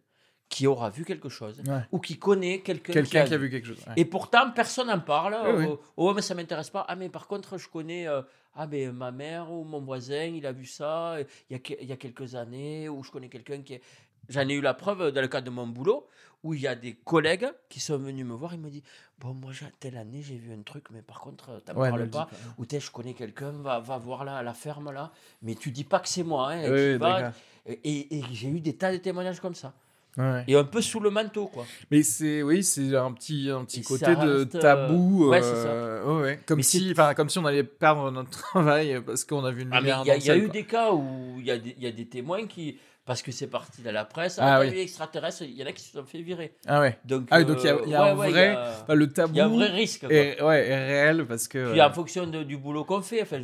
qui 0.49 0.67
aura 0.67 0.89
vu 0.89 1.03
quelque 1.05 1.29
chose 1.29 1.61
Ouais. 1.67 1.81
ou 1.91 1.99
qui 1.99 2.17
connaît 2.17 2.59
quelqu'un 2.61 3.01
qui 3.03 3.17
a 3.17 3.37
vu 3.37 3.49
quelque 3.49 3.67
chose. 3.67 3.83
ouais. 3.87 3.93
Et 3.97 4.05
pourtant, 4.05 4.51
personne 4.51 4.87
n'en 4.87 4.99
parle. 4.99 5.35
Oui, 5.45 5.53
oui. 5.57 5.65
Oh, 5.69 5.79
oh, 5.97 6.13
mais 6.13 6.21
ça 6.21 6.35
m'intéresse 6.35 6.69
pas. 6.69 6.85
Ah, 6.87 6.95
mais 6.95 7.09
par 7.09 7.27
contre, 7.27 7.57
je 7.57 7.67
connais 7.67 8.07
euh, 8.07 8.21
ah, 8.55 8.67
mais 8.67 8.91
ma 8.91 9.11
mère 9.11 9.51
ou 9.51 9.63
mon 9.63 9.81
voisin, 9.81 10.23
il 10.25 10.45
a 10.45 10.51
vu 10.51 10.65
ça 10.65 11.17
il 11.49 11.57
y 11.57 11.59
a, 11.59 11.77
il 11.81 11.87
y 11.87 11.91
a 11.91 11.97
quelques 11.97 12.35
années, 12.35 12.87
ou 12.87 13.03
je 13.03 13.11
connais 13.11 13.27
quelqu'un 13.29 13.61
qui 13.61 13.73
est. 13.75 13.81
J'en 14.29 14.47
ai 14.47 14.53
eu 14.53 14.61
la 14.61 14.73
preuve 14.73 15.11
dans 15.11 15.21
le 15.21 15.27
cadre 15.27 15.45
de 15.45 15.51
mon 15.51 15.67
boulot, 15.67 16.07
où 16.43 16.53
il 16.55 16.61
y 16.61 16.67
a 16.67 16.73
des 16.75 16.93
collègues 16.93 17.47
qui 17.69 17.79
sont 17.79 17.97
venus 17.97 18.25
me 18.25 18.33
voir. 18.33 18.53
Ils 18.53 18.59
me 18.59 18.69
disent 18.69 18.81
Bon, 19.19 19.33
moi, 19.33 19.51
telle 19.79 19.97
année, 19.97 20.21
j'ai 20.23 20.35
vu 20.37 20.51
un 20.53 20.61
truc, 20.63 20.85
mais 20.91 21.01
par 21.01 21.19
contre, 21.19 21.61
t'en 21.65 21.73
Ouais, 21.75 21.89
parles 21.89 22.01
le 22.01 22.07
dis 22.07 22.17
pas. 22.17 22.29
Ou 22.57 22.65
t'es, 22.65 22.79
je 22.79 22.89
connais 22.91 23.13
quelqu'un, 23.13 23.51
va, 23.51 23.79
va 23.79 23.97
voir 23.97 24.23
là, 24.25 24.37
à 24.37 24.43
la 24.43 24.53
ferme 24.53 24.91
là. 24.91 25.11
Mais 25.41 25.53
tu 25.55 25.69
dis 25.71 25.83
pas 25.83 25.99
que 25.99 26.07
c'est 26.07 26.23
moi. 26.23 26.51
Hein, 26.53 26.71
Oui, 26.71 27.77
et 27.83 28.21
j'ai 28.31 28.47
eu 28.49 28.59
des 28.61 28.75
tas 28.75 28.91
de 28.91 28.97
témoignages 28.97 29.39
comme 29.39 29.55
ça. 29.55 29.73
Ouais. 30.17 30.43
Et 30.47 30.55
un 30.55 30.63
peu 30.63 30.81
sous 30.81 30.99
le 31.01 31.09
manteau, 31.09 31.47
quoi. 31.47 31.65
Mais 31.91 32.01
c'est 32.03 32.41
oui, 32.41 32.63
c'est 32.63 32.95
un 32.95 33.11
petit 33.11 33.49
un 33.49 33.65
petit 33.65 33.81
Et 33.81 33.83
côté 33.83 34.05
ça 34.05 34.15
de 34.15 34.37
reste, 34.39 34.55
euh, 34.55 34.59
tabou. 34.61 35.29
ouais, 35.29 35.41
euh, 35.43 36.03
ouais, 36.05 36.21
ouais. 36.21 36.39
Comme 36.45 36.57
Mais 36.57 36.63
si, 36.63 36.89
enfin, 36.91 37.13
comme 37.13 37.29
si 37.29 37.37
on 37.37 37.45
allait 37.45 37.63
perdre 37.65 38.09
notre 38.11 38.29
travail 38.39 39.01
parce 39.05 39.25
qu'on 39.25 39.43
a 39.43 39.51
vu 39.51 39.63
une 39.63 39.69
Ah, 39.73 39.79
lumière 39.79 40.01
il 40.05 40.07
y 40.07 40.11
a, 40.11 40.17
y 40.17 40.29
a 40.31 40.37
eu 40.37 40.47
des 40.49 40.63
cas 40.63 40.91
où 40.93 41.35
il 41.39 41.45
y, 41.45 41.51
a 41.51 41.57
des- 41.57 41.75
il 41.77 41.83
y 41.83 41.87
a 41.87 41.91
des 41.91 42.05
témoins 42.07 42.47
qui, 42.47 42.77
parce 43.03 43.21
que 43.21 43.31
c'est 43.33 43.47
parti 43.47 43.81
dans 43.81 43.91
la 43.91 44.05
presse, 44.05 44.39
Ah 44.39 44.55
ah, 44.55 44.59
oui. 44.61 44.69
vu 44.69 44.75
l'extraterrestre, 44.77 45.43
il 45.43 45.51
y 45.53 45.61
en 45.63 45.67
a 45.67 45.73
qui 45.73 45.83
se 45.83 45.91
sont 45.91 46.05
fait 46.05 46.21
virer. 46.21 46.55
Ah 46.65 46.79
ouais. 46.79 46.97
Donc, 47.03 47.27
Ah 47.29 47.39
oui, 47.39 47.45
donc 47.45 47.57
il 47.61 47.65
y 47.65 47.69
a- 47.69 47.77
il 47.85 47.89
y 47.91 47.95
a 47.95 48.03
un 48.05 48.13
vrai- 48.15 48.55
a- 48.87 48.95
le 48.95 49.11
tabou 49.11 49.33
il 49.33 49.37
y 49.37 49.41
a 49.41 49.45
un 49.45 49.49
vrai 49.49 49.67
risque. 49.71 49.99
quoi. 50.07 50.13
est, 50.13 50.41
ouais, 50.41 50.65
est 50.67 50.85
réel 50.85 51.25
parce 51.27 51.49
que. 51.49 51.71
Puis 51.71 51.81
euh, 51.81 51.85
en 51.87 51.91
fonction 51.91 52.25
de- 52.25 52.43
du 52.43 52.55
boulot 52.57 52.85
qu'on 52.85 53.01
fait, 53.01 53.21
enfin, 53.21 53.41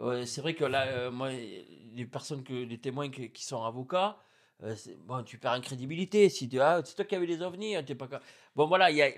ouais, 0.00 0.26
c'est 0.26 0.42
vrai 0.42 0.52
que 0.52 0.64
là, 0.66 0.84
euh, 0.86 1.10
moi, 1.10 1.30
les 1.96 2.04
personnes, 2.04 2.44
que, 2.44 2.52
les 2.52 2.78
témoins 2.78 3.08
qui, 3.08 3.30
qui 3.30 3.44
sont 3.44 3.64
avocats, 3.64 4.16
euh, 4.62 4.74
bon, 5.06 5.22
tu 5.22 5.38
perds 5.38 5.52
en 5.52 5.60
crédibilité. 5.60 6.28
Si 6.28 6.48
tu 6.48 6.60
ah, 6.60 6.80
c'est 6.84 6.94
toi 6.94 7.04
qui 7.04 7.16
vu 7.16 7.26
les 7.26 7.42
ovnis, 7.42 7.76
hein, 7.76 7.82
t'es 7.82 7.94
pas. 7.94 8.08
Bon, 8.56 8.66
voilà, 8.66 8.90
il 8.90 8.96
y 8.96 9.02
a, 9.02 9.10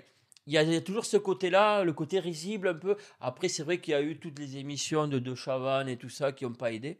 y 0.47 0.57
a 0.57 0.81
toujours 0.81 1.05
ce 1.05 1.17
côté-là, 1.17 1.83
le 1.83 1.93
côté 1.93 2.19
risible 2.19 2.67
un 2.69 2.73
peu. 2.75 2.95
Après, 3.19 3.49
c'est 3.49 3.63
vrai 3.63 3.79
qu'il 3.79 3.91
y 3.91 3.95
a 3.95 4.01
eu 4.01 4.19
toutes 4.19 4.39
les 4.39 4.57
émissions 4.57 5.07
de 5.07 5.19
De 5.19 5.35
Chavannes 5.35 5.89
et 5.89 5.97
tout 5.97 6.09
ça 6.09 6.31
qui 6.31 6.45
n'ont 6.45 6.53
pas 6.53 6.71
aidé. 6.71 6.99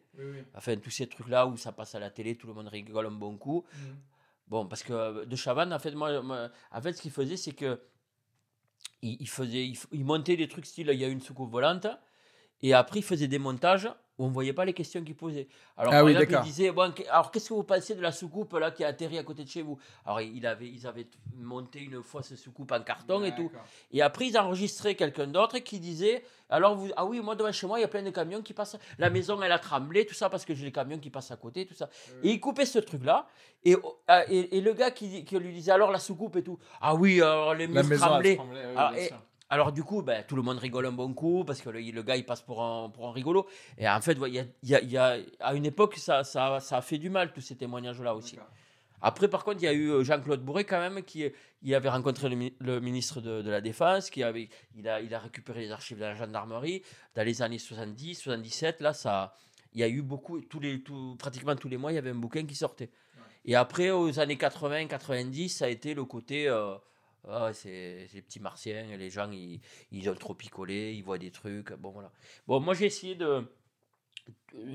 Enfin, 0.55 0.75
tous 0.77 0.89
ces 0.91 1.07
trucs-là 1.07 1.47
où 1.47 1.57
ça 1.57 1.71
passe 1.71 1.95
à 1.95 1.99
la 1.99 2.09
télé, 2.09 2.35
tout 2.35 2.47
le 2.47 2.53
monde 2.53 2.67
rigole 2.67 3.05
un 3.07 3.11
bon 3.11 3.37
coup. 3.37 3.63
Bon, 4.47 4.67
parce 4.67 4.83
que 4.83 4.93
euh, 4.93 5.25
De 5.25 5.35
Chavannes, 5.35 5.73
en 5.73 5.79
fait, 5.79 5.91
moi, 5.95 6.21
moi- 6.21 6.49
en 6.71 6.81
fait, 6.81 6.93
ce 6.93 7.01
qu'il 7.01 7.11
faisait, 7.11 7.37
c'est 7.37 7.53
que 7.53 7.79
il, 9.01 9.17
il 9.21 9.29
faisait, 9.29 9.71
il 9.91 10.05
montait 10.05 10.37
des 10.37 10.47
trucs 10.47 10.65
style, 10.65 10.89
il 10.93 10.99
y 10.99 11.05
a 11.05 11.07
une 11.07 11.21
soucoupe 11.21 11.51
volante, 11.51 11.87
et 12.61 12.73
après, 12.73 12.99
il 12.99 13.03
faisait 13.03 13.27
des 13.27 13.39
montages 13.39 13.89
où 14.19 14.25
on 14.25 14.27
ne 14.27 14.33
voyait 14.33 14.53
pas 14.53 14.63
les 14.65 14.73
questions 14.73 15.03
qu'il 15.03 15.15
posait. 15.15 15.47
Alors, 15.75 15.91
Ah 15.93 15.97
par 15.97 16.05
oui, 16.05 16.11
exemple, 16.15 16.33
il 16.45 16.45
disait, 16.45 16.71
bon, 16.71 16.93
alors, 17.09 17.31
qu'est-ce 17.31 17.49
que 17.49 17.53
vous 17.55 17.63
pensez 17.63 17.95
de 17.95 18.01
la 18.01 18.11
soucoupe 18.11 18.53
là 18.53 18.69
qui 18.71 18.83
a 18.83 18.87
atterri 18.89 19.17
à 19.17 19.23
côté 19.23 19.43
de 19.43 19.49
chez 19.49 19.63
vous? 19.63 19.79
Alors, 20.05 20.21
il 20.21 20.45
avait, 20.45 20.67
ils 20.67 20.85
avaient 20.85 21.07
monté 21.35 21.79
une 21.81 22.03
fausse 22.03 22.35
soucoupe 22.35 22.71
en 22.71 22.81
carton 22.81 23.23
et 23.23 23.33
tout. 23.33 23.51
Et 23.91 24.01
après, 24.03 24.27
ils 24.27 24.37
enregistraient 24.37 24.95
quelqu'un 24.95 25.25
d'autre 25.27 25.57
qui 25.59 25.79
disait 25.79 26.23
Alors, 26.49 26.75
vous, 26.75 26.89
ah 26.95 27.05
oui, 27.05 27.21
moi, 27.21 27.35
devant 27.35 27.51
chez 27.51 27.65
moi, 27.65 27.79
il 27.79 27.81
y 27.81 27.85
a 27.85 27.87
plein 27.87 28.03
de 28.03 28.11
camions 28.11 28.41
qui 28.43 28.53
passent. 28.53 28.77
La 28.99 29.09
maison, 29.09 29.41
elle 29.41 29.51
a 29.51 29.59
tremblé, 29.59 30.05
tout 30.05 30.13
ça, 30.13 30.29
parce 30.29 30.45
que 30.45 30.53
j'ai 30.53 30.65
les 30.65 30.71
camions 30.71 30.99
qui 30.99 31.09
passent 31.09 31.31
à 31.31 31.37
côté, 31.37 31.65
tout 31.65 31.73
ça. 31.73 31.89
Et 32.21 32.29
il 32.31 32.39
coupait 32.39 32.65
ce 32.67 32.79
truc-là. 32.79 33.25
Et, 33.65 33.75
ah, 34.07 34.23
et, 34.29 34.57
et 34.57 34.61
le 34.61 34.73
gars 34.73 34.91
qui, 34.91 35.25
qui 35.25 35.39
lui 35.39 35.53
disait 35.53 35.71
Alors, 35.71 35.89
la 35.89 35.99
soucoupe 35.99 36.35
et 36.35 36.43
tout. 36.43 36.59
Ah 36.81 36.93
oui, 36.93 37.19
alors 37.19 37.55
les 37.55 37.65
murs 37.67 37.83
tremblaient. 37.97 38.37
oui, 38.91 38.99
Alors, 39.53 39.71
du 39.71 39.83
coup, 39.83 40.01
ben, 40.01 40.23
tout 40.27 40.35
le 40.35 40.41
monde 40.41 40.57
rigole 40.57 40.87
un 40.87 40.91
bon 40.91 41.13
coup 41.13 41.43
parce 41.45 41.61
que 41.61 41.69
le, 41.69 41.79
le 41.79 42.01
gars 42.01 42.15
il 42.15 42.25
passe 42.25 42.41
pour 42.41 42.63
un, 42.63 42.89
pour 42.89 43.07
un 43.07 43.11
rigolo. 43.11 43.45
Et 43.77 43.87
en 43.87 44.01
fait, 44.01 44.17
il 44.27 44.33
y 44.33 44.39
a, 44.39 44.45
y 44.63 44.75
a- 44.75 44.81
y 44.81 44.97
a- 44.97 45.17
à 45.39 45.53
une 45.53 45.65
époque, 45.67 45.95
ça, 45.97 46.23
ça, 46.23 46.59
ça 46.59 46.77
a 46.77 46.81
fait 46.81 46.97
du 46.97 47.09
mal 47.11 47.31
tous 47.33 47.41
ces 47.41 47.55
témoignages-là 47.55 48.15
aussi. 48.15 48.35
Après, 49.05 49.27
par 49.27 49.43
contre, 49.43 49.57
il 49.61 49.65
y 49.65 49.67
a 49.67 49.73
eu 49.73 49.89
euh, 49.91 50.03
Jean-Claude 50.03 50.41
Bourré 50.43 50.63
quand 50.63 50.79
même 50.79 51.03
qui 51.03 51.25
il 51.61 51.75
avait 51.75 51.89
rencontré 51.89 52.29
le, 52.29 52.35
mi- 52.35 52.55
le 52.59 52.79
ministre 52.79 53.21
de, 53.21 53.41
de 53.43 53.49
la 53.51 53.61
Défense, 53.61 54.09
qui 54.09 54.23
avait, 54.23 54.49
il, 54.75 54.87
a, 54.87 55.01
il 55.01 55.13
a 55.13 55.19
récupéré 55.19 55.59
les 55.61 55.71
archives 55.71 55.97
de 55.97 56.03
la 56.03 56.15
gendarmerie 56.15 56.81
dans 57.15 57.23
les 57.23 57.41
années 57.43 57.59
70, 57.59 58.15
77. 58.15 58.81
Là, 58.81 58.93
ça, 58.93 59.35
il 59.73 59.81
y 59.81 59.83
a 59.83 59.87
eu 59.89 60.01
beaucoup, 60.01 60.39
tous 60.41 60.59
les, 60.61 60.81
tout- 60.81 61.15
pratiquement 61.19 61.55
tous 61.55 61.69
les 61.69 61.77
mois, 61.77 61.91
il 61.91 61.95
y 61.95 61.97
avait 61.99 62.09
un 62.11 62.15
bouquin 62.15 62.43
qui 62.45 62.55
sortait. 62.55 62.89
Et 63.45 63.55
après, 63.55 63.91
aux 63.91 64.19
années 64.19 64.37
80, 64.37 64.87
90, 64.87 65.49
ça 65.49 65.65
a 65.65 65.67
été 65.67 65.93
le 65.93 66.05
côté. 66.05 66.47
euh, 66.47 66.75
ah, 67.27 67.51
c'est 67.53 68.07
les 68.13 68.21
petits 68.21 68.39
martiens, 68.39 68.83
les 68.97 69.09
gens 69.09 69.31
ils, 69.31 69.61
ils 69.91 70.09
ont 70.09 70.15
trop 70.15 70.33
picolé, 70.33 70.93
ils 70.93 71.03
voient 71.03 71.17
des 71.17 71.31
trucs. 71.31 71.73
Bon, 71.73 71.91
voilà. 71.91 72.11
Bon, 72.47 72.59
moi 72.59 72.73
j'ai 72.73 72.85
essayé 72.85 73.15
de. 73.15 73.45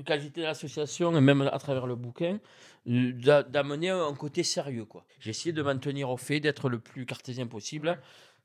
Quand 0.05 0.19
j'étais 0.19 0.41
dans 0.41 0.47
l'association, 0.47 1.15
et 1.15 1.21
même 1.21 1.41
à 1.41 1.57
travers 1.57 1.87
le 1.87 1.95
bouquin, 1.95 2.39
d'a- 2.85 3.43
d'amener 3.43 3.89
un 3.89 4.13
côté 4.13 4.43
sérieux. 4.43 4.85
J'ai 5.19 5.29
essayé 5.29 5.53
de 5.53 5.61
m'en 5.61 5.77
tenir 5.77 6.09
au 6.09 6.17
fait, 6.17 6.39
d'être 6.41 6.67
le 6.69 6.79
plus 6.79 7.05
cartésien 7.05 7.47
possible. 7.47 7.99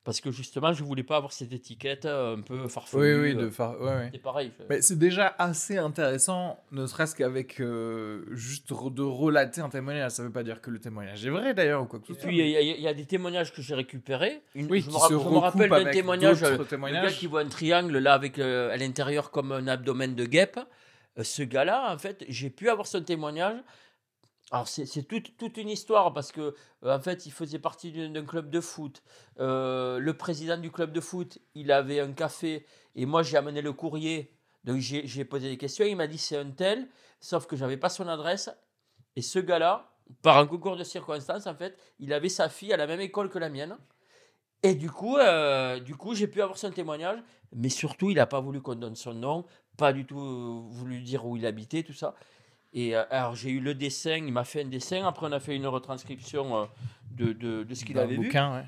Parce 0.05 0.21
que 0.21 0.31
justement, 0.31 0.75
je 0.75 0.85
voulais 0.85 1.03
pas 1.03 1.17
avoir 1.17 1.33
cette 1.33 1.53
étiquette 1.55 2.05
euh, 2.05 2.37
un 2.37 2.43
peu 2.43 2.69
farfelue. 2.69 3.03
Oui, 3.23 3.31
oui, 3.31 3.35
de 3.35 3.47
euh. 3.47 3.69
Ouais, 3.81 3.87
ouais. 3.87 4.11
C'est 4.13 4.21
pareil. 4.23 4.53
Mais 4.69 4.83
c'est 4.83 4.99
déjà 4.99 5.35
assez 5.39 5.79
intéressant, 5.79 6.61
ne 6.73 6.85
serait-ce 6.87 7.17
qu'avec 7.17 7.59
euh, 7.61 8.23
juste 8.33 8.69
de 8.71 9.03
relater 9.03 9.63
un 9.63 9.71
témoignage. 9.71 10.11
Ça 10.11 10.23
veut 10.23 10.31
pas 10.31 10.43
dire 10.43 10.61
que 10.61 10.71
le 10.71 10.79
témoignage 10.79 11.25
est 11.25 11.31
vrai 11.31 11.55
d'ailleurs 11.55 11.83
ou 11.83 11.87
quoi 11.87 12.01
que 12.01 12.07
ce 12.09 12.13
Et 12.13 12.17
soit. 12.17 12.27
puis, 12.29 12.39
il 12.39 12.47
y, 12.51 12.57
a- 12.57 12.61
il 12.61 12.81
y 12.83 12.87
a 12.87 12.93
des 12.93 13.07
témoignages 13.07 13.51
que 13.55 13.63
j'ai 13.63 13.75
récupérés. 13.75 14.43
Une- 14.55 14.71
Oui, 14.71 14.81
je, 14.83 14.89
qui 14.89 14.93
me, 14.93 14.99
ra- 14.99 15.09
se 15.09 15.15
je 15.15 15.19
me 15.29 15.39
rappelle 15.39 15.71
d'un 15.71 15.91
témoignage. 15.91 16.43
Le 16.43 16.93
gars 17.03 17.11
qui 17.11 17.27
voit 17.27 17.41
un 17.41 17.49
triangle 17.49 17.97
là 17.97 18.13
avec 18.13 18.39
euh, 18.39 18.71
à 18.73 18.77
l'intérieur 18.77 19.31
comme 19.31 19.53
un 19.53 19.67
abdomen 19.69 20.15
de 20.15 20.27
guêpe. 20.27 20.61
Euh, 21.19 21.23
ce 21.25 21.43
gars-là, 21.43 21.91
en 21.95 21.97
fait, 21.97 22.25
j'ai 22.29 22.51
pu 22.51 22.69
avoir 22.69 22.87
son 22.87 23.01
témoignage. 23.01 23.57
Alors, 24.51 24.69
c'est 24.69 25.03
toute, 25.03 25.57
une 25.57 25.71
histoire 25.71 26.13
parce 26.13 26.31
que, 26.31 26.55
euh, 26.85 26.97
en 26.97 27.01
fait, 27.01 27.27
il 27.27 27.33
faisait 27.33 27.59
partie 27.59 27.93
d'un 27.93 28.25
club 28.25 28.51
de 28.51 28.61
foot. 28.61 29.03
Euh, 29.41 29.99
le 29.99 30.17
président 30.17 30.59
du 30.59 30.71
club 30.71 30.93
de 30.93 31.01
foot, 31.01 31.39
il 31.55 31.73
avait 31.73 32.01
un 32.01 32.13
café 32.13 32.67
et 32.95 33.07
moi, 33.07 33.23
j'ai 33.23 33.37
amené 33.37 33.63
le 33.63 33.73
courrier. 33.73 34.33
Donc, 34.65 34.79
j'ai 34.79 35.25
posé 35.25 35.49
des 35.49 35.57
questions. 35.57 35.85
Il 35.87 35.97
m'a 35.97 36.07
dit 36.07 36.19
c'est 36.19 36.37
un 36.37 36.51
tel, 36.51 36.89
sauf 37.21 37.47
que 37.47 37.57
j'avais 37.57 37.77
pas 37.77 37.89
son 37.89 38.07
adresse. 38.07 38.51
Et 39.17 39.23
ce 39.23 39.39
gars-là, 39.39 39.91
par 40.23 40.39
un 40.39 40.47
concours 40.47 40.77
de 40.77 40.85
circonstances, 40.85 41.47
en 41.47 41.55
fait, 41.55 41.77
il 41.99 42.13
avait 42.13 42.29
sa 42.29 42.49
fille 42.49 42.73
à 42.73 42.77
la 42.77 42.87
même 42.87 43.01
école 43.01 43.31
que 43.31 43.39
la 43.39 43.49
mienne. 43.49 43.77
Et 44.63 44.75
du 44.75 44.91
coup, 44.91 45.19
euh, 45.19 45.79
du 45.79 45.95
coup, 45.95 46.15
j'ai 46.15 46.27
pu 46.27 46.41
avoir 46.41 46.59
son 46.59 46.71
témoignage, 46.71 47.19
mais 47.55 47.69
surtout, 47.69 48.11
il 48.11 48.17
n'a 48.17 48.27
pas 48.27 48.41
voulu 48.41 48.63
qu'on 48.63 48.75
donne 48.75 48.97
son 48.97 49.13
nom, 49.13 49.45
pas 49.77 49.93
du 49.93 50.07
tout 50.07 50.69
voulu 50.71 51.01
dire 51.03 51.27
où 51.27 51.37
il 51.37 51.45
habitait, 51.45 51.83
tout 51.83 51.93
ça. 51.93 52.15
Et 52.75 52.97
euh, 52.97 53.05
alors, 53.11 53.35
j'ai 53.37 53.51
eu 53.51 53.61
le 53.61 53.75
dessin, 53.75 54.17
il 54.17 54.33
m'a 54.33 54.45
fait 54.45 54.63
un 54.63 54.69
dessin, 54.69 55.07
après 55.07 55.27
on 55.29 55.33
a 55.33 55.41
fait 55.41 55.55
une 55.55 55.67
retranscription 55.67 56.57
euh, 56.57 56.65
de, 57.13 57.33
de, 57.33 57.63
de 57.63 57.75
ce 57.75 57.85
qu'il 57.85 57.99
avait 57.99 58.17
vu. 58.17 58.25
bouquin, 58.27 58.55
ouais. 58.57 58.65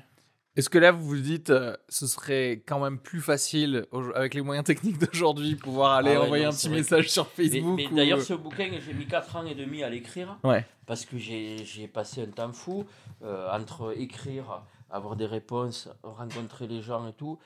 Est-ce 0.55 0.69
que 0.71 0.79
là, 0.79 0.91
vous 0.91 1.05
vous 1.05 1.17
dites, 1.19 1.51
euh, 1.51 1.75
ce 1.87 2.07
serait 2.07 2.63
quand 2.65 2.79
même 2.79 2.97
plus 2.97 3.21
facile, 3.21 3.85
avec 4.15 4.33
les 4.33 4.41
moyens 4.41 4.65
techniques 4.65 4.97
d'aujourd'hui, 4.97 5.55
pouvoir 5.55 5.91
aller 5.95 6.13
Ah 6.15 6.19
ouais, 6.21 6.25
envoyer 6.25 6.43
non, 6.45 6.49
un 6.49 6.53
petit 6.53 6.69
message 6.69 7.09
sur 7.11 7.27
Facebook 7.27 7.75
mais 7.77 7.87
ou- 7.87 7.95
d'ailleurs, 7.95 8.21
ce 8.21 8.33
bouquin, 8.33 8.69
j'ai 8.83 8.93
mis 8.93 9.05
4 9.05 9.35
ans 9.35 9.45
et 9.45 9.53
demi 9.53 9.83
à 9.83 9.89
l'écrire. 9.89 10.39
Ouais. 10.43 10.65
Parce 10.87 11.05
que 11.05 11.17
j'ai 11.17 11.63
j'ai 11.65 11.87
passé 11.87 12.23
un 12.23 12.31
temps 12.31 12.53
fou 12.53 12.85
euh, 13.23 13.49
entre 13.51 13.93
écrire, 13.99 14.63
avoir 14.89 15.15
des 15.17 15.25
réponses, 15.27 15.89
rencontrer 16.01 16.65
les 16.65 16.81
gens 16.81 17.07
et 17.07 17.13
tout, 17.13 17.37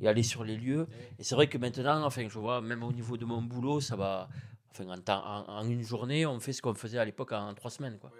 et 0.00 0.06
aller 0.06 0.22
sur 0.22 0.44
les 0.44 0.56
lieux. 0.56 0.86
Et 1.18 1.24
c'est 1.24 1.34
vrai 1.34 1.48
que 1.48 1.58
maintenant, 1.58 2.04
enfin, 2.04 2.26
je 2.28 2.38
vois, 2.38 2.60
même 2.60 2.82
au 2.84 2.92
niveau 2.92 3.16
de 3.16 3.24
mon 3.24 3.40
boulot, 3.42 3.80
ça 3.80 3.96
va. 3.96 4.28
Enfin, 4.72 4.88
en, 4.88 4.98
temps- 4.98 5.24
en- 5.24 5.48
en 5.58 5.68
une 5.68 5.82
journée, 5.82 6.26
on 6.26 6.38
fait 6.40 6.52
ce 6.52 6.62
qu'on 6.62 6.74
faisait 6.74 6.98
à 6.98 7.04
l'époque 7.04 7.32
en, 7.32 7.52
trois 7.54 7.70
semaines. 7.70 7.98
Quoi. 7.98 8.10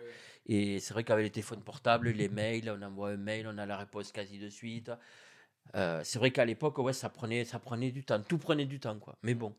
Et 0.46 0.80
c'est 0.80 0.92
vrai 0.94 1.04
qu'avec 1.04 1.24
les 1.24 1.30
téléphones 1.30 1.62
portables, 1.62 2.08
les 2.10 2.28
mails, 2.28 2.70
on 2.76 2.82
envoie 2.82 3.10
un 3.10 3.16
mail, 3.16 3.46
on 3.48 3.56
a 3.58 3.66
la 3.66 3.76
réponse 3.76 4.10
quasi 4.10 4.38
de 4.38 4.48
suite. 4.48 4.90
Euh, 5.76 6.00
c'est 6.02 6.18
vrai 6.18 6.30
qu'à 6.32 6.44
l'époque, 6.44 6.78
ouais, 6.78 6.92
ça 6.92 7.08
prenait, 7.08 7.44
ça 7.44 7.58
prenait 7.60 7.92
du 7.92 8.04
temps. 8.04 8.20
Tout 8.20 8.38
prenait 8.38 8.64
du 8.64 8.80
temps, 8.80 8.98
quoi. 8.98 9.16
Mais 9.22 9.34
bon, 9.34 9.54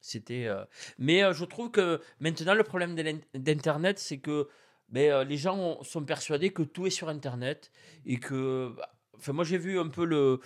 c'était. 0.00 0.46
euh, 0.46 0.64
Mais 0.98 1.24
euh, 1.24 1.32
je 1.32 1.44
trouve 1.44 1.70
que 1.72 2.00
maintenant, 2.20 2.54
le 2.54 2.62
problème 2.62 2.94
d'Internet, 3.34 3.98
c'est 3.98 4.18
que 4.18 4.48
ben, 4.88 5.24
les 5.24 5.36
gens 5.36 5.58
ont- 5.58 5.82
sont 5.82 6.04
persuadés 6.04 6.50
que 6.50 6.62
tout 6.62 6.86
est 6.86 6.90
sur 6.90 7.08
Internet 7.08 7.72
et 8.04 8.18
que. 8.18 8.72
bah, 8.76 8.92
Enfin, 9.18 9.32
moi, 9.32 9.44
j'ai 9.44 9.56
vu 9.58 9.80
un 9.80 9.88
peu 9.88 10.04
le. 10.04 10.40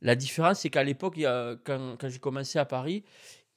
la 0.00 0.14
différence, 0.14 0.60
c'est 0.60 0.70
qu'à 0.70 0.84
l'époque, 0.84 1.18
quand 1.64 1.96
j'ai 2.08 2.18
commencé 2.20 2.58
à 2.58 2.64
Paris, 2.64 3.04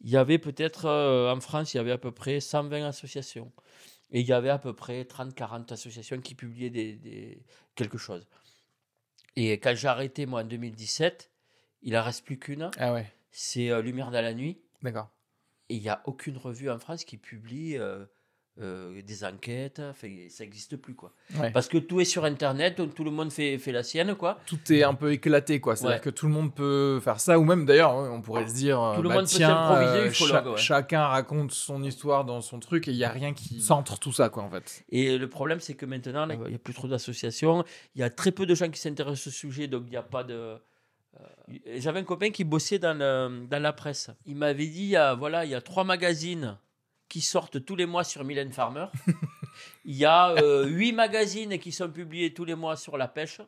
il 0.04 0.10
y 0.12 0.18
avait 0.18 0.38
peut-être 0.40 0.86
euh, 0.86 1.32
en 1.34 1.40
France, 1.40 1.74
il 1.74 1.78
y 1.78 1.80
avait 1.80 1.92
à 1.92 1.98
peu 1.98 2.12
près 2.12 2.40
120 2.40 2.86
associations. 2.86 3.52
Et 4.12 4.22
il 4.22 4.28
y 4.28 4.34
avait 4.34 4.50
à 4.50 4.60
peu 4.60 4.74
près 4.74 5.04
30-40 5.06 5.72
associations 5.74 6.22
qui 6.22 6.36
publiaient 6.36 6.70
des, 6.70 6.94
des- 6.94 7.44
quelque 7.76 7.98
chose. 7.98 8.28
Et 9.36 9.54
quand 9.54 9.76
j'ai 9.76 9.88
arrêté, 9.88 10.26
moi, 10.26 10.42
en 10.42 10.46
2017, 10.46 11.32
il 11.82 11.98
en 11.98 12.04
reste 12.04 12.24
plus 12.26 12.38
qu'une. 12.38 12.70
Ah 12.78 12.94
ouais, 12.94 13.12
C'est 13.32 13.70
euh, 13.72 13.82
Lumière 13.82 14.12
dans 14.12 14.22
la 14.22 14.34
nuit. 14.34 14.62
d'accord. 14.82 15.10
Et 15.70 15.76
il 15.76 15.82
n'y 15.82 15.90
a 15.90 16.02
aucune 16.06 16.38
revue 16.38 16.70
en 16.70 16.78
France 16.78 17.06
qui 17.06 17.18
publie 17.18 17.78
euh, 17.78 18.06
euh, 18.62 19.02
des 19.02 19.24
enquêtes. 19.26 19.80
Enfin, 19.80 20.08
ça 20.30 20.44
n'existe 20.44 20.78
plus, 20.78 20.94
quoi. 20.94 21.12
Ouais. 21.40 21.50
Parce 21.52 21.68
que 21.68 21.78
tout 21.80 22.00
est 22.02 22.06
sur 22.06 22.24
Internet, 22.24 22.78
donc 22.78 22.94
tout 22.94 23.04
le 23.04 23.10
monde 23.10 23.32
fait, 23.32 23.58
fait 23.58 23.72
la 23.72 23.82
sienne, 23.82 24.14
quoi. 24.16 24.40
Tout 24.46 24.60
est 24.72 24.84
un 24.84 24.94
peu 24.94 25.12
éclaté, 25.12 25.60
quoi. 25.60 25.76
C'est-à-dire 25.76 25.98
Ouais. 25.98 26.04
que 26.04 26.10
tout 26.12 26.28
le 26.28 26.34
monde 26.34 26.54
peut 26.54 27.00
faire 27.04 27.20
ça, 27.20 27.40
ou 27.40 27.44
même 27.46 27.66
d'ailleurs, 27.66 27.96
on 27.96 28.22
pourrait 28.22 28.48
se 28.48 28.54
dire, 28.54 28.78
Tout 28.96 29.02
le 29.02 29.10
bah, 29.10 29.16
monde 29.16 29.24
peut 29.26 29.30
tiens, 29.32 29.50
s'improviser 29.50 29.98
euh, 29.98 30.08
ufologue, 30.10 30.44
cha- 30.44 30.52
ouais. 30.52 30.58
chacun 30.58 31.08
raconte 31.08 31.52
son 31.52 31.82
histoire 31.84 32.26
dans 32.26 32.42
son 32.42 32.60
truc 32.60 32.88
et 32.88 32.92
il 32.92 32.98
y 32.98 33.04
a 33.04 33.10
rien 33.10 33.34
qui 33.34 33.60
centre 33.60 33.98
tout 33.98 34.12
ça, 34.14 34.30
quoi, 34.30 34.44
en 34.44 34.50
fait. 34.52 34.84
Et 34.90 35.18
le 35.18 35.28
problème, 35.30 35.60
c'est 35.60 35.74
que 35.74 35.86
maintenant, 35.88 36.26
là, 36.28 36.36
il 36.36 36.50
n'y 36.50 36.56
a 36.56 36.60
plus 36.60 36.74
trop 36.76 36.88
d'associations. 36.88 37.64
Il 37.96 38.02
y 38.02 38.04
a 38.04 38.10
très 38.12 38.32
peu 38.32 38.46
de 38.46 38.54
gens 38.54 38.70
qui 38.70 38.80
s'intéressent 38.80 39.28
au 39.28 39.32
sujet, 39.32 39.68
donc 39.68 39.84
il 39.88 39.92
n'y 39.92 39.98
a 39.98 40.04
pas 40.04 40.24
de. 40.24 40.34
euh, 40.34 40.58
J'avais 41.78 42.00
un 42.00 42.04
copain 42.04 42.30
qui 42.32 42.44
bossait 42.44 42.80
dans, 42.80 42.98
le- 42.98 43.46
dans 43.48 43.62
la 43.62 43.74
presse. 43.74 44.10
Il 44.26 44.36
m'avait 44.36 44.68
dit 44.68 44.84
il 44.84 44.90
y 44.90 44.96
a, 44.96 45.14
voilà, 45.16 45.44
il 45.46 45.52
y 45.52 45.56
a 45.56 45.62
trois 45.62 45.84
magazines 45.84 46.58
qui 47.14 47.22
sortent 47.22 47.64
tous 47.64 47.76
les 47.76 47.86
mois 47.86 48.04
sur 48.04 48.24
Mylène 48.24 48.52
Farmer. 48.52 48.88
il 49.86 49.96
y 49.96 50.04
a 50.04 50.32
euh, 50.32 50.66
huit 50.66 50.94
magazines 50.94 51.60
qui 51.60 51.72
sont 51.72 51.88
publiés 51.92 52.34
tous 52.34 52.44
les 52.44 52.56
mois 52.56 52.76
sur 52.76 52.98
la 52.98 53.08
pêche. 53.08 53.40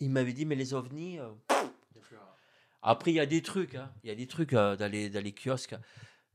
Il 0.00 0.10
m'avait 0.10 0.34
dit 0.34 0.44
mais 0.44 0.54
les 0.54 0.74
ovnis. 0.74 1.18
euh, 1.18 1.30
Après, 2.82 3.10
il 3.10 3.14
y 3.14 3.20
a 3.20 3.24
des 3.24 3.40
trucs. 3.40 3.74
hein. 3.74 3.90
Il 4.04 4.10
y 4.10 4.12
a 4.12 4.14
des 4.14 4.26
trucs 4.26 4.52
euh, 4.52 4.76
dans, 4.76 4.90
les, 4.90 5.08
dans 5.08 5.24
les 5.24 5.32
kiosques, 5.32 5.74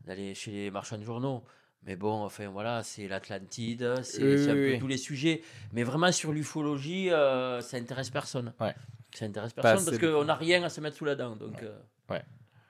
d'aller 0.06 0.34
chez 0.34 0.50
les 0.52 0.72
marchands 0.72 0.98
de 0.98 1.04
journaux. 1.04 1.44
Mais 1.84 1.96
bon, 1.96 2.24
enfin 2.24 2.48
voilà, 2.50 2.82
c'est 2.82 3.08
l'Atlantide, 3.08 4.02
c'est 4.04 4.24
Oui, 4.24 4.50
un 4.50 4.54
oui, 4.56 4.62
peu 4.66 4.72
oui. 4.74 4.80
tous 4.80 4.88
les 4.88 4.98
sujets. 4.98 5.44
Mais 5.72 5.84
vraiment, 5.84 6.12
sur 6.12 6.32
l'ufologie, 6.32 7.12
euh, 7.12 7.62
ça 7.62 7.78
intéresse 7.78 8.10
personne. 8.10 8.56
Ouais. 8.60 8.74
Ça 9.14 9.26
intéresse 9.26 9.54
personne 9.54 9.80
c'est 9.80 10.00
parce 10.00 10.14
qu'on 10.14 10.26
n'a 10.26 10.34
rien 10.36 10.64
à 10.64 10.70
se 10.70 10.82
mettre 10.82 10.98
sous 10.98 11.06
la 11.06 11.16
dent. 11.16 11.36
Donc, 11.36 11.64
Ouais. 12.10 12.24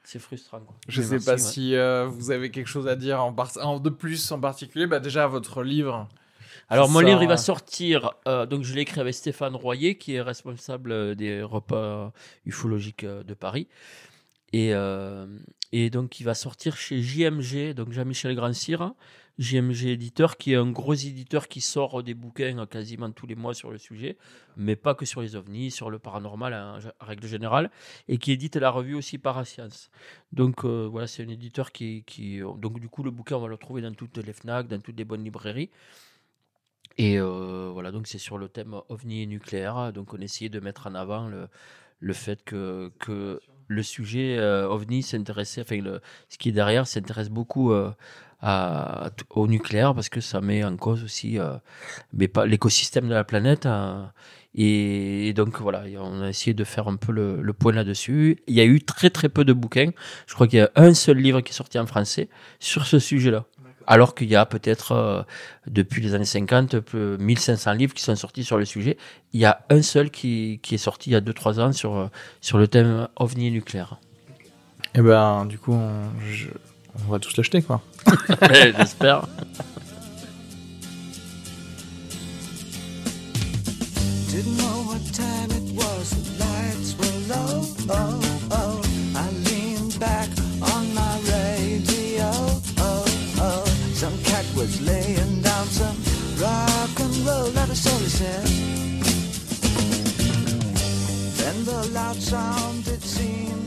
C'est 0.10 0.20
frustrant. 0.20 0.62
Quoi. 0.62 0.76
Je 0.88 1.02
Mais 1.02 1.08
sais 1.08 1.12
merci, 1.14 1.26
pas 1.26 1.32
ouais. 1.34 1.38
si 1.38 1.76
euh, 1.76 2.06
vous 2.08 2.32
avez 2.32 2.50
quelque 2.50 2.68
chose 2.68 2.88
à 2.88 2.96
dire 2.96 3.22
en, 3.22 3.34
par- 3.34 3.52
en- 3.62 3.80
de 3.80 3.90
plus 3.90 4.32
en 4.32 4.40
particulier. 4.40 4.88
Bah, 4.88 5.00
déjà, 5.02 5.28
votre 5.28 5.64
livre. 5.64 6.08
Alors, 6.70 6.90
mon 6.90 7.00
livre, 7.00 7.22
il 7.22 7.28
va 7.28 7.36
sortir. 7.38 8.12
euh, 8.28 8.46
donc, 8.46 8.64
je 8.64 8.74
l'ai 8.74 8.82
écrit 8.82 9.00
avec 9.02 9.14
Stéphane 9.14 9.56
Royer, 9.56 9.98
qui 9.98 10.16
est 10.16 10.22
responsable 10.22 10.92
euh, 10.92 11.14
des 11.16 11.42
repas 11.42 12.12
ufologiques 12.46 13.06
de 13.06 13.34
Paris. 13.34 13.68
Et, 14.54 14.74
euh, 14.74 15.28
et 15.74 15.90
donc, 15.90 16.20
il 16.20 16.24
va 16.24 16.34
sortir 16.34 16.78
chez 16.78 17.02
JMG, 17.02 17.74
donc 17.74 17.92
Jean-Michel 17.92 18.34
Grand-Cyr, 18.36 18.94
JMG 19.40 19.88
éditeur, 19.88 20.38
qui 20.38 20.54
est 20.54 20.56
un 20.56 20.72
gros 20.72 20.94
éditeur 20.94 21.48
qui 21.48 21.62
sort 21.62 22.02
des 22.04 22.14
bouquins 22.14 22.66
quasiment 22.66 23.12
tous 23.12 23.28
les 23.28 23.36
mois 23.36 23.54
sur 23.54 23.72
le 23.72 23.78
sujet, 23.78 24.18
mais 24.56 24.76
pas 24.76 24.96
que 24.96 25.06
sur 25.06 25.22
les 25.22 25.36
ovnis, 25.36 25.72
sur 25.72 25.90
le 25.90 26.00
paranormal 26.00 26.54
en 26.54 26.80
règle 27.06 27.28
générale, 27.28 27.70
et 28.08 28.18
qui 28.18 28.32
édite 28.32 28.56
la 28.56 28.70
revue 28.70 28.96
aussi 28.96 29.18
Parascience. 29.18 29.90
Donc, 30.32 30.66
euh, 30.66 30.88
voilà, 30.90 31.08
c'est 31.08 31.24
un 31.24 31.30
éditeur 31.30 31.72
qui, 31.72 32.04
qui. 32.06 32.40
Donc, 32.58 32.80
du 32.80 32.90
coup, 32.90 33.04
le 33.04 33.12
bouquin, 33.12 33.36
on 33.38 33.42
va 33.42 33.48
le 33.48 33.58
trouver 33.58 33.82
dans 33.82 33.94
toutes 33.94 34.18
les 34.18 34.34
Fnac, 34.34 34.68
dans 34.68 34.80
toutes 34.80 34.98
les 34.98 35.06
bonnes 35.06 35.24
librairies. 35.24 35.70
Et 36.98 37.20
euh, 37.20 37.70
voilà, 37.72 37.92
donc 37.92 38.08
c'est 38.08 38.18
sur 38.18 38.38
le 38.38 38.50
thème 38.50 38.76
ovni 38.90 39.22
et 39.22 39.28
nucléaire. 39.28 39.94
Donc 39.94 40.14
on 40.14 40.18
essayait 40.18 40.50
de 40.50 40.60
mettre 40.60 40.88
en 40.88 40.96
avant 40.96 41.28
le, 41.28 41.48
le 42.00 42.14
fait 42.14 42.44
que, 42.44 42.92
que 43.00 43.40
le 43.68 43.84
sujet 43.84 44.38
euh, 44.38 44.68
ovni 44.68 45.04
s'intéressait, 45.04 45.62
enfin 45.62 45.80
le, 45.82 46.02
ce 46.30 46.38
qui 46.38 46.50
est 46.50 46.54
derrière 46.54 46.88
s'intéresse 46.88 47.30
beaucoup 47.30 47.72
euh, 47.72 47.92
à, 48.42 49.10
au 49.32 49.48
nucléaire 49.48 49.94
parce 49.96 50.10
que 50.10 50.22
ça 50.22 50.42
met 50.42 50.64
en 50.64 50.76
cause 50.78 51.04
aussi 51.04 51.40
euh, 51.40 51.54
l'écosystème 52.14 53.08
de 53.08 53.14
la 53.14 53.24
planète. 53.24 53.66
hein. 53.66 54.12
et, 54.56 55.28
et 55.30 55.34
donc 55.34 55.60
voilà, 55.62 55.84
on 56.00 56.22
a 56.22 56.30
essayé 56.30 56.54
de 56.54 56.64
faire 56.64 56.88
un 56.88 56.96
peu 56.96 57.12
le, 57.12 57.42
le 57.42 57.54
point 57.54 57.74
là-dessus. 57.74 58.38
Il 58.48 58.56
y 58.56 58.62
a 58.62 58.66
eu 58.66 58.82
très 58.82 59.10
très 59.10 59.30
peu 59.30 59.46
de 59.46 59.54
bouquins. 59.54 59.92
Je 60.28 60.34
crois 60.34 60.48
qu'il 60.48 60.60
y 60.60 60.62
a 60.62 60.70
un 60.76 60.94
seul 60.94 61.18
livre 61.18 61.42
qui 61.42 61.52
est 61.52 61.56
sorti 61.56 61.80
en 61.80 61.86
français 61.88 62.30
sur 62.60 62.86
ce 62.86 63.00
sujet-là. 63.00 63.46
Alors 63.90 64.16
qu'il 64.16 64.28
y 64.28 64.36
a 64.36 64.46
peut-être, 64.46 64.92
euh, 64.92 65.24
depuis 65.66 66.02
les 66.02 66.14
années 66.14 66.26
50, 66.26 66.82
peu- 66.82 67.16
1500 67.20 67.72
livres 67.72 67.94
qui 67.94 68.04
sont 68.04 68.18
sortis 68.18 68.44
sur 68.44 68.58
le 68.58 68.66
sujet. 68.66 68.98
Il 69.32 69.40
y 69.40 69.46
a 69.46 69.62
un 69.70 69.82
seul 69.82 70.12
qui, 70.12 70.60
qui 70.62 70.76
est 70.76 70.78
sorti 70.78 71.10
il 71.10 71.14
y 71.14 71.16
a 71.16 71.22
2-3 71.22 71.60
ans 71.62 71.72
sur, 71.72 71.96
euh, 71.96 72.08
sur 72.42 72.58
le 72.58 72.68
thème 72.68 73.08
ovni 73.16 73.50
nucléaire. 73.50 73.98
Et 74.94 75.02
ben, 75.02 75.46
du 75.46 75.58
coup, 75.58 75.72
on, 75.72 76.02
je- 76.30 76.50
on 77.08 77.12
va 77.12 77.20
tous 77.20 77.38
l'acheter, 77.38 77.62
quoi. 77.62 77.82
Eh, 78.42 78.74
j'espère. 78.78 79.28
Didn't 84.32 84.58
know 84.58 84.84
what 84.88 85.02
time 85.14 85.52
it 85.52 85.74
was, 85.76 86.10
the 86.12 86.46
lights 86.46 86.96
were 86.98 87.18
low. 87.34 87.64
Oh, 87.90 88.20
oh. 88.52 88.82
I 89.16 89.30
leaned 89.50 90.00
back 90.00 90.30
on 90.62 90.94
my 90.94 91.20
radio. 91.36 92.30
Oh, 92.78 93.06
oh. 93.40 93.66
Some 93.94 94.18
cat 94.24 94.46
was 94.56 94.80
laying 94.82 95.42
down 95.42 95.66
some 95.68 95.98
rock 96.40 97.00
and 97.00 97.16
roll, 97.26 97.48
is 97.72 97.88
all 97.88 98.00
he 98.00 98.10
said. 98.10 98.48
Then 101.38 101.66
the 101.66 101.90
loud 101.94 102.16
sound 102.18 102.88
it 102.88 103.02
seemed 103.02 103.67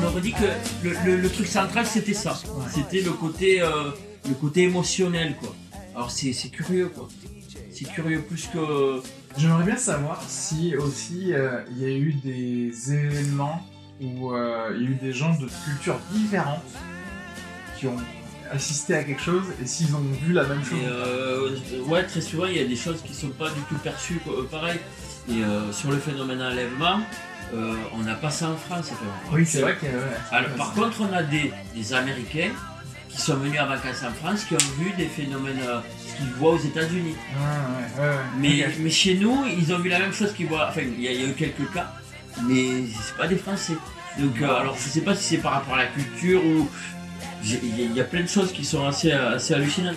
on 0.00 0.06
aurait 0.06 0.20
dit 0.20 0.32
que 0.32 0.44
le, 0.84 0.94
le- 1.04 1.16
le 1.16 1.30
truc 1.30 1.46
central 1.46 1.86
c'était 1.86 2.14
ça. 2.14 2.38
C'était 2.74 3.00
le 3.02 3.12
côté, 3.12 3.60
euh, 3.62 3.90
le 4.28 4.34
côté 4.34 4.62
émotionnel 4.62 5.36
quoi. 5.40 5.54
Alors 5.94 6.10
c'est 6.10 6.32
c'est 6.32 6.48
curieux 6.48 6.88
quoi. 6.88 7.08
C'est 7.72 7.84
curieux 7.86 8.22
plus 8.22 8.48
que 8.52 9.00
J'aimerais 9.36 9.64
bien 9.64 9.76
savoir 9.76 10.20
si 10.26 10.74
aussi 10.74 11.32
euh, 11.32 11.60
il 11.70 11.78
y 11.82 11.84
a 11.84 11.90
eu 11.96 12.12
des 12.24 12.92
événements 12.92 13.60
où 14.00 14.32
euh, 14.32 14.72
il 14.76 14.82
y 14.82 14.86
a 14.86 14.90
eu 14.90 14.94
des 14.94 15.12
gens 15.12 15.30
de 15.38 15.46
cultures 15.64 15.98
différentes 16.10 16.62
qui 17.78 17.86
ont 17.86 17.96
assisté 18.50 18.94
à 18.96 19.04
quelque 19.04 19.22
chose 19.22 19.44
et 19.62 19.66
s'ils 19.66 19.94
ont 19.94 20.02
vu 20.24 20.32
la 20.32 20.42
même 20.44 20.64
chose. 20.64 20.78
Ouais, 21.86 22.04
très 22.04 22.20
souvent, 22.20 22.46
il 22.46 22.56
y 22.56 22.60
a 22.60 22.64
des 22.64 22.74
choses 22.74 23.00
qui 23.02 23.14
sont 23.14 23.28
pas 23.28 23.50
du 23.50 23.60
tout 23.68 23.76
perçues 23.76 24.20
quoi, 24.24 24.34
pareil. 24.50 24.80
Et 25.30 25.42
sur 25.72 25.90
le 25.90 25.98
phénomène 25.98 26.40
enlèvement, 26.42 27.00
euh, 27.54 27.74
on 27.94 27.98
n'a 27.98 28.14
pas 28.14 28.30
ça 28.30 28.50
en 28.50 28.56
France. 28.56 28.90
Oui, 29.32 29.44
c'est 29.46 29.60
vrai 29.60 29.76
que. 29.80 29.86
Alors, 30.34 30.50
par 30.50 30.72
contre, 30.74 30.98
on 31.00 31.12
a 31.14 31.22
des, 31.22 31.52
des 31.74 31.92
Américains 31.92 32.50
qui 33.08 33.20
sont 33.20 33.36
venus 33.36 33.58
en 33.60 33.66
vacances 33.66 34.02
en 34.06 34.12
France, 34.12 34.44
qui 34.44 34.54
ont 34.54 34.72
vu 34.78 34.92
des 34.96 35.06
phénomènes 35.06 35.60
euh, 35.66 35.80
qu'ils 36.16 36.26
voient 36.38 36.52
aux 36.52 36.58
États-Unis. 36.58 37.14
Ouais, 37.96 38.02
ouais, 38.02 38.08
ouais, 38.08 38.60
ouais. 38.60 38.70
Mais, 38.78 38.90
chez 38.90 39.14
nous, 39.14 39.44
ils 39.58 39.72
ont 39.72 39.78
vu 39.78 39.88
la 39.88 39.98
même 39.98 40.12
chose 40.12 40.32
qu'ils 40.34 40.46
voient. 40.46 40.66
Enfin, 40.68 40.82
il 40.82 41.00
y, 41.00 41.08
a- 41.08 41.12
il 41.12 41.20
y 41.22 41.24
a 41.24 41.28
eu 41.28 41.32
quelques 41.32 41.72
cas, 41.72 41.92
mais 42.46 42.84
c'est 43.02 43.16
pas 43.16 43.26
des 43.26 43.36
Français. 43.36 43.74
Donc, 44.18 44.40
euh, 44.42 44.54
alors, 44.54 44.76
je 44.76 44.88
sais 44.88 45.00
pas 45.00 45.14
si 45.14 45.24
c'est 45.24 45.38
par 45.38 45.52
rapport 45.52 45.74
à 45.74 45.78
la 45.78 45.86
culture 45.86 46.44
ou. 46.44 46.68
j'ai- 47.42 47.60
Il 47.62 47.78
y, 47.80 47.82
a- 47.82 47.86
il 47.86 47.94
y 47.96 48.00
a 48.00 48.04
plein 48.04 48.22
de 48.22 48.28
choses 48.28 48.52
qui 48.52 48.64
sont 48.64 48.86
assez, 48.86 49.10
assez 49.12 49.54
hallucinantes. 49.54 49.96